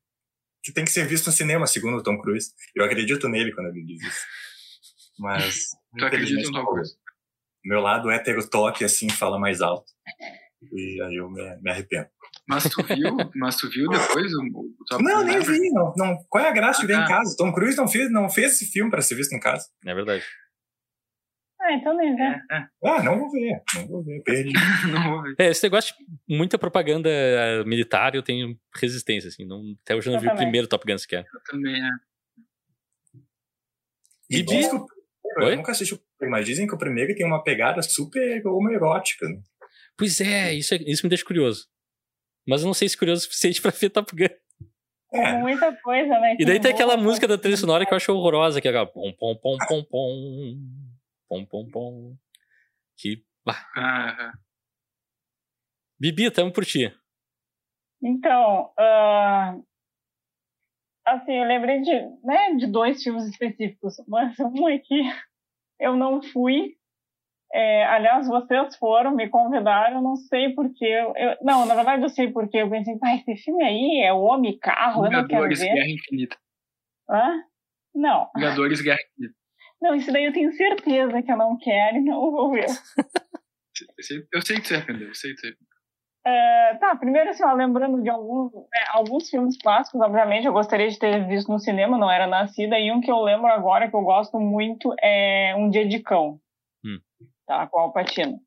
que 0.63 0.71
tem 0.71 0.85
que 0.85 0.91
ser 0.91 1.05
visto 1.05 1.27
no 1.27 1.33
cinema, 1.33 1.67
segundo 1.67 1.97
o 1.97 2.03
Tom 2.03 2.17
Cruise. 2.21 2.51
Eu 2.73 2.85
acredito 2.85 3.27
nele 3.27 3.53
quando 3.53 3.67
ele 3.67 3.83
diz 3.83 4.01
isso. 4.01 4.25
Mas, 5.19 5.71
Tu 5.97 6.05
acredita 6.05 6.41
no 6.43 6.51
não 6.51 6.65
Tom. 6.65 6.71
Cruise? 6.71 6.97
Meu 7.65 7.79
lado 7.81 8.09
hétero 8.11 8.47
toque 8.49 8.83
assim 8.85 9.09
fala 9.09 9.39
mais 9.39 9.61
alto. 9.61 9.91
E 10.71 11.01
aí 11.01 11.15
eu 11.15 11.29
me, 11.29 11.41
me 11.61 11.69
arrependo. 11.71 12.07
Mas 12.47 12.63
tu 12.69 12.83
viu, 12.83 13.17
mas 13.35 13.55
tu 13.57 13.69
viu 13.69 13.89
depois 13.89 14.31
o, 14.33 14.41
o 14.41 14.85
Top 14.87 15.03
Não, 15.03 15.23
nem 15.23 15.39
vi. 15.39 15.71
Não, 15.71 15.93
não. 15.97 16.17
Qual 16.29 16.43
é 16.43 16.47
a 16.49 16.53
graça 16.53 16.81
de 16.81 16.87
ver 16.87 16.97
Ah, 16.97 17.03
em 17.03 17.07
casa? 17.07 17.35
Tom 17.37 17.51
Cruise 17.53 17.75
não 17.77 17.87
fez, 17.87 18.11
não 18.11 18.29
fez 18.29 18.53
esse 18.53 18.67
filme 18.71 18.89
para 18.91 19.01
ser 19.01 19.15
visto 19.15 19.33
em 19.33 19.39
casa. 19.39 19.65
É 19.85 19.93
verdade. 19.93 20.23
Ah, 21.61 21.73
então 21.73 21.95
nem 21.97 22.15
vê. 22.15 22.21
É, 22.23 22.41
é, 22.57 22.67
Ah, 22.85 23.01
não 23.03 23.17
vou 23.19 23.31
ver. 23.31 23.61
Não 23.75 23.87
vou 23.87 24.03
ver. 24.03 24.21
Perdi. 24.23 24.53
não 24.91 25.03
vou 25.11 25.21
ver. 25.23 25.35
É, 25.39 25.49
esse 25.49 25.63
negócio 25.63 25.95
de 26.27 26.37
muita 26.37 26.57
propaganda 26.59 27.09
eh, 27.09 27.63
militar, 27.63 28.13
eu 28.13 28.21
tenho 28.21 28.55
resistência, 28.75 29.29
assim. 29.29 29.45
Não, 29.45 29.75
até 29.83 29.95
hoje 29.95 30.07
eu 30.07 30.11
não 30.11 30.17
Eu 30.19 30.21
vi 30.21 30.27
o 30.27 30.29
também. 30.31 30.43
primeiro 30.45 30.67
Top 30.67 30.85
Gun 30.85 30.97
sequer. 30.97 31.25
Eu 31.33 31.39
também, 31.45 31.75
é. 31.83 31.89
E 34.29 34.43
que 34.43 34.65
o- 34.67 34.85
Oi? 35.43 35.53
eu 35.53 35.57
nunca 35.57 35.71
assisti 35.71 35.93
o 35.93 35.97
primeiro, 36.17 36.31
mas 36.37 36.45
dizem 36.45 36.67
que 36.67 36.73
o 36.75 36.77
primeiro 36.77 37.13
tem 37.15 37.25
uma 37.25 37.43
pegada 37.43 37.81
super 37.81 38.45
homoerótica. 38.47 39.27
Né? 39.27 39.41
Pois 39.97 40.19
é, 40.21 40.53
isso, 40.53 40.73
é- 40.73 40.83
isso 40.85 41.05
me 41.05 41.09
deixa 41.09 41.25
curioso. 41.25 41.67
Mas 42.47 42.61
eu 42.61 42.67
não 42.67 42.73
sei 42.73 42.87
se 42.87 42.97
curioso 42.97 43.21
o 43.21 43.23
suficiente 43.25 43.61
pra 43.61 43.71
ver 43.71 43.89
Top 43.89 44.15
Gun. 44.15 44.25
É, 45.13 45.37
Muita 45.39 45.73
coisa, 45.81 46.19
né? 46.19 46.35
E 46.39 46.45
daí 46.45 46.59
tem 46.59 46.71
aquela 46.71 46.97
música 46.97 47.27
da 47.27 47.37
trilha 47.37 47.55
sonora 47.57 47.85
que 47.85 47.93
eu 47.93 47.95
acho 47.95 48.11
horrorosa, 48.13 48.59
que 48.59 48.67
é 48.67 48.71
aquela 48.71 48.85
pom 48.85 49.13
pom 49.13 49.35
pom 49.37 49.57
pom 49.67 49.83
pom 49.83 50.57
pom 51.27 51.45
pom 51.45 51.69
pom. 51.71 52.15
Que. 52.97 53.23
bah. 53.45 53.65
Ah, 53.75 54.33
é. 54.33 54.45
Bibi, 55.99 56.29
tamo 56.31 56.51
por 56.51 56.65
ti. 56.65 56.93
Então, 58.03 58.71
ah, 58.77 59.55
assim, 61.05 61.33
eu 61.33 61.45
lembrei 61.45 61.81
de, 61.81 61.91
né, 62.23 62.55
de 62.55 62.67
dois 62.67 63.01
filmes 63.03 63.25
específicos, 63.25 63.95
mas 64.07 64.37
um 64.39 64.67
é 64.69 64.77
que 64.79 65.01
eu 65.79 65.95
não 65.95 66.21
fui. 66.21 66.75
É, 67.53 67.85
aliás, 67.85 68.27
vocês 68.27 68.75
foram, 68.75 69.15
me 69.15 69.29
convidaram, 69.29 70.01
não 70.01 70.15
sei 70.15 70.53
porquê. 70.53 70.85
Eu, 70.85 71.13
eu- 71.15 71.37
não, 71.41 71.65
na 71.65 71.75
verdade 71.75 72.03
eu 72.03 72.09
sei 72.09 72.29
porquê. 72.31 72.57
Eu 72.57 72.69
pensei, 72.69 72.97
ah, 73.01 73.15
esse 73.15 73.35
filme 73.43 73.63
aí 73.63 74.01
é 74.03 74.11
o 74.11 74.21
Homem 74.21 74.57
Carro, 74.59 75.05
eu 75.05 75.11
não 75.11 75.27
quero 75.27 75.43
Vingadores 75.43 75.59
ver. 75.59 75.73
Guerra 75.73 75.89
Infinita. 75.89 76.37
Hã? 77.09 77.43
Não, 77.93 78.29
Vingadores 78.35 78.81
Guerra 78.81 78.99
Infinita. 79.13 79.35
não, 79.81 79.95
isso 79.95 80.11
daí 80.11 80.25
eu 80.25 80.33
tenho 80.33 80.51
certeza 80.53 81.21
que 81.21 81.31
eu 81.31 81.37
não 81.37 81.57
quero 81.57 81.97
e 81.97 82.01
não 82.01 82.31
vou 82.31 82.51
ver. 82.51 82.65
Eu 82.65 84.03
sei, 84.03 84.27
eu 84.33 84.41
sei 84.41 84.59
que 84.59 84.67
você 84.67 84.75
arrependeu, 84.75 85.07
eu 85.09 85.15
sei 85.15 85.33
que 85.33 85.39
você 85.39 85.55
É, 86.27 86.73
tá, 86.79 86.95
primeiro 86.95 87.29
assim, 87.29 87.43
ó, 87.43 87.53
lembrando 87.53 88.01
de 88.01 88.09
alguns, 88.09 88.51
né, 88.51 88.79
alguns 88.93 89.29
filmes 89.29 89.55
clássicos, 89.61 90.01
obviamente, 90.01 90.47
eu 90.47 90.53
gostaria 90.53 90.89
de 90.89 90.97
ter 90.97 91.23
visto 91.27 91.51
no 91.51 91.59
cinema, 91.59 91.99
não 91.99 92.09
era 92.09 92.25
nascida, 92.25 92.79
e 92.79 92.91
um 92.91 92.99
que 92.99 93.11
eu 93.11 93.21
lembro 93.21 93.45
agora 93.47 93.87
que 93.87 93.95
eu 93.95 94.01
gosto 94.01 94.39
muito 94.39 94.91
é 95.01 95.53
Um 95.55 95.69
Dia 95.69 95.87
de 95.87 95.99
Cão, 95.99 96.39
Hum. 96.83 96.97
tá, 97.45 97.67
com 97.67 97.77
o 97.79 97.81
Alpatino. 97.83 98.39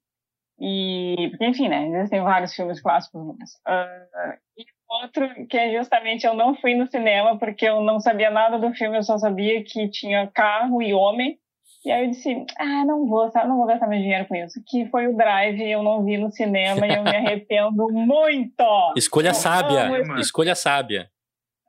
E, 0.61 1.29
porque, 1.31 1.47
enfim, 1.47 1.69
né, 1.69 1.89
existem 1.89 2.23
vários 2.23 2.55
filmes 2.55 2.81
clássicos, 2.83 3.37
mas, 3.39 3.51
ah, 3.67 4.37
e 4.59 4.65
outro 5.03 5.47
que 5.49 5.57
é 5.59 5.77
justamente 5.79 6.27
eu 6.27 6.35
não 6.35 6.55
fui 6.57 6.75
no 6.75 6.87
cinema 6.89 7.39
porque 7.39 7.67
eu 7.69 7.81
não 7.83 8.01
sabia 8.01 8.31
nada 8.31 8.59
do 8.59 8.73
filme, 8.75 8.97
eu 8.99 9.03
só 9.05 9.19
sabia 9.19 9.63
que 9.65 9.89
tinha 9.91 10.27
carro 10.29 10.83
e 10.83 10.95
homem, 10.95 11.39
e 11.85 11.91
aí 11.93 12.05
eu 12.05 12.11
disse, 12.11 12.45
ah, 12.59 12.85
não 12.85 13.07
vou, 13.07 13.31
sabe, 13.31 13.49
não 13.49 13.57
vou 13.57 13.67
gastar 13.67 13.87
meu 13.87 13.99
dinheiro 13.99 14.27
com 14.27 14.35
isso. 14.35 14.61
Que 14.67 14.87
foi 14.91 15.07
o 15.07 15.17
Drive, 15.17 15.61
eu 15.61 15.83
não 15.83 16.05
vi 16.05 16.17
no 16.19 16.31
cinema 16.31 16.87
e 16.87 16.95
eu 16.95 17.03
me 17.03 17.15
arrependo 17.17 17.89
muito. 17.93 18.65
Escolha 18.97 19.29
Eu 19.31 19.35
sábia. 19.35 19.91
Escolha 20.21 20.55
sábia. 20.55 21.11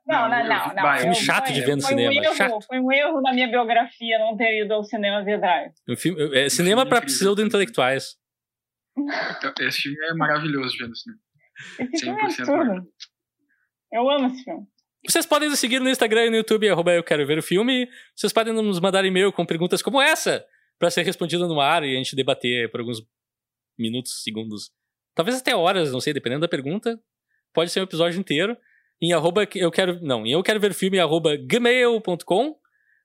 Não, 0.06 0.28
não, 0.28 0.44
Não, 0.44 0.74
não. 0.74 0.98
Filme 0.98 1.14
Foi- 1.14 1.24
chato 1.24 1.52
de 1.52 1.60
ver 1.60 1.76
no 1.76 1.82
foi 1.82 1.94
um 1.94 1.96
cinema, 1.98 2.24
erro, 2.24 2.34
chato. 2.34 2.60
Foi 2.66 2.80
um 2.80 2.90
erro 2.90 3.20
na 3.20 3.32
minha 3.32 3.46
biografia 3.48 4.18
não 4.18 4.36
ter 4.36 4.64
ido 4.64 4.74
ao 4.74 4.82
cinema 4.82 5.22
ver 5.22 5.38
Drive. 5.40 5.72
Um 5.88 5.96
filme, 5.96 6.36
é, 6.36 6.48
cinema 6.48 6.84
pra 6.84 6.98
incrível. 6.98 7.16
pseudo-intelectuais. 7.16 8.16
Então, 8.98 9.52
esse 9.60 9.82
filme 9.82 9.96
é 10.08 10.14
maravilhoso 10.14 10.70
de 10.72 10.78
ver 10.78 10.88
no 10.88 10.96
cinema. 10.96 11.20
Esse 11.78 12.04
filme 12.04 12.20
é 12.22 12.26
100% 12.26 12.40
absurdo. 12.40 12.88
Eu 13.92 14.10
amo 14.10 14.26
esse 14.26 14.42
filme. 14.42 14.66
Vocês 15.06 15.24
podem 15.24 15.48
nos 15.48 15.58
seguir 15.58 15.80
no 15.80 15.88
Instagram 15.88 16.26
e 16.26 16.30
no 16.30 16.36
YouTube, 16.36 16.68
arroba 16.68 16.92
eu 16.92 17.02
quero 17.02 17.26
ver 17.26 17.38
o 17.38 17.42
filme. 17.42 17.88
Vocês 18.14 18.32
podem 18.32 18.52
nos 18.52 18.78
mandar 18.80 19.04
e-mail 19.04 19.32
com 19.32 19.46
perguntas 19.46 19.80
como 19.80 20.00
essa, 20.00 20.44
pra 20.78 20.90
ser 20.90 21.02
respondida 21.02 21.46
no 21.46 21.60
ar 21.60 21.82
e 21.82 21.94
a 21.94 21.96
gente 21.96 22.14
debater 22.14 22.70
por 22.70 22.80
alguns 22.80 23.02
minutos, 23.78 24.22
segundos. 24.22 24.70
Talvez 25.14 25.38
até 25.38 25.56
horas, 25.56 25.90
não 25.90 26.00
sei, 26.00 26.12
dependendo 26.12 26.42
da 26.42 26.48
pergunta. 26.48 27.00
Pode 27.52 27.70
ser 27.70 27.80
um 27.80 27.84
episódio 27.84 28.20
inteiro. 28.20 28.56
Em 29.00 29.12
arroba, 29.14 29.48
eu 29.54 29.70
quero. 29.70 29.98
Não, 30.02 30.26
em 30.26 30.32
eu 30.32 30.42
quero 30.42 30.60
ver 30.60 30.74
filme, 30.74 30.98
arroba 30.98 31.36
gmail.com. 31.36 32.56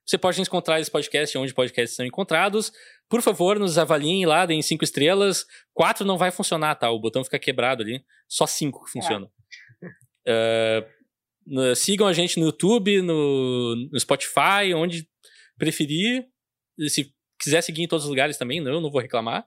Você 0.04 0.16
pode 0.16 0.40
encontrar 0.40 0.78
esse 0.78 0.90
podcast 0.90 1.36
onde 1.36 1.52
podcasts 1.52 1.96
são 1.96 2.06
encontrados. 2.06 2.70
Por 3.08 3.22
favor, 3.22 3.58
nos 3.58 3.76
avaliem 3.76 4.24
lá, 4.24 4.46
deem 4.46 4.62
cinco 4.62 4.84
estrelas. 4.84 5.46
Quatro 5.72 6.04
não 6.04 6.16
vai 6.16 6.30
funcionar, 6.30 6.76
tá? 6.76 6.90
O 6.90 7.00
botão 7.00 7.24
fica 7.24 7.38
quebrado 7.38 7.82
ali. 7.82 8.04
Só 8.28 8.46
cinco 8.46 8.84
que 8.84 8.90
funciona. 8.92 9.28
É. 10.26 10.84
Uh, 10.84 10.95
sigam 11.76 12.06
a 12.06 12.12
gente 12.12 12.38
no 12.38 12.46
YouTube, 12.46 13.02
no, 13.02 13.76
no, 13.90 14.00
Spotify, 14.00 14.74
onde 14.74 15.08
preferir. 15.56 16.26
Se 16.88 17.12
quiser 17.38 17.62
seguir 17.62 17.82
em 17.82 17.88
todos 17.88 18.04
os 18.04 18.10
lugares 18.10 18.36
também, 18.36 18.60
não, 18.60 18.80
não 18.80 18.90
vou 18.90 19.00
reclamar. 19.00 19.46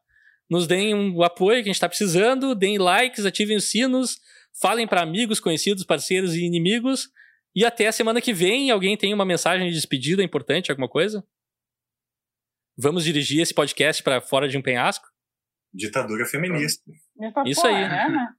Nos 0.50 0.66
deem 0.66 0.96
um 0.96 1.22
apoio 1.22 1.58
que 1.58 1.70
a 1.70 1.72
gente 1.72 1.76
está 1.76 1.88
precisando, 1.88 2.56
deem 2.56 2.78
likes, 2.78 3.26
ativem 3.26 3.58
os 3.58 3.70
sinos, 3.70 4.20
falem 4.60 4.88
para 4.88 5.02
amigos, 5.02 5.40
conhecidos, 5.40 5.84
parceiros 5.84 6.34
e 6.34 6.44
inimigos. 6.44 7.10
E 7.56 7.66
até 7.66 7.88
a 7.88 7.92
semana 7.92 8.22
que 8.22 8.34
vem, 8.34 8.72
alguém 8.72 8.98
tem 8.98 9.14
uma 9.14 9.26
mensagem 9.26 9.68
de 9.68 9.74
despedida 9.74 10.24
importante, 10.24 10.72
alguma 10.72 10.88
coisa? 10.88 11.24
Vamos 12.78 13.04
dirigir 13.04 13.42
esse 13.42 13.54
podcast 13.54 14.02
para 14.02 14.22
fora 14.22 14.48
de 14.48 14.58
um 14.58 14.62
penhasco? 14.62 15.06
Ditadura 15.74 16.26
feminista. 16.26 16.84
Isso 17.46 17.66
aí. 17.68 17.74
Né? 17.74 18.30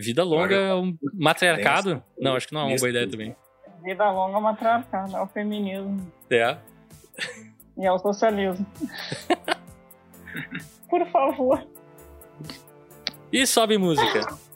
Vida 0.00 0.22
longa, 0.22 0.76
um 0.76 0.96
matriarcado. 1.12 2.00
Não, 2.16 2.36
acho 2.36 2.46
que 2.46 2.54
não 2.54 2.60
é 2.60 2.64
uma 2.66 2.76
boa 2.76 2.88
ideia 2.88 3.10
também. 3.10 3.34
Vida 3.82 4.08
longa, 4.10 4.38
matriarcado, 4.38 5.16
é 5.16 5.20
o 5.20 5.26
feminismo. 5.26 6.12
É. 6.30 6.56
E 7.76 7.84
é 7.84 7.90
o 7.90 7.98
socialismo. 7.98 8.64
Por 10.88 11.04
favor. 11.10 11.66
E 13.32 13.44
sobe 13.44 13.76
música. 13.76 14.20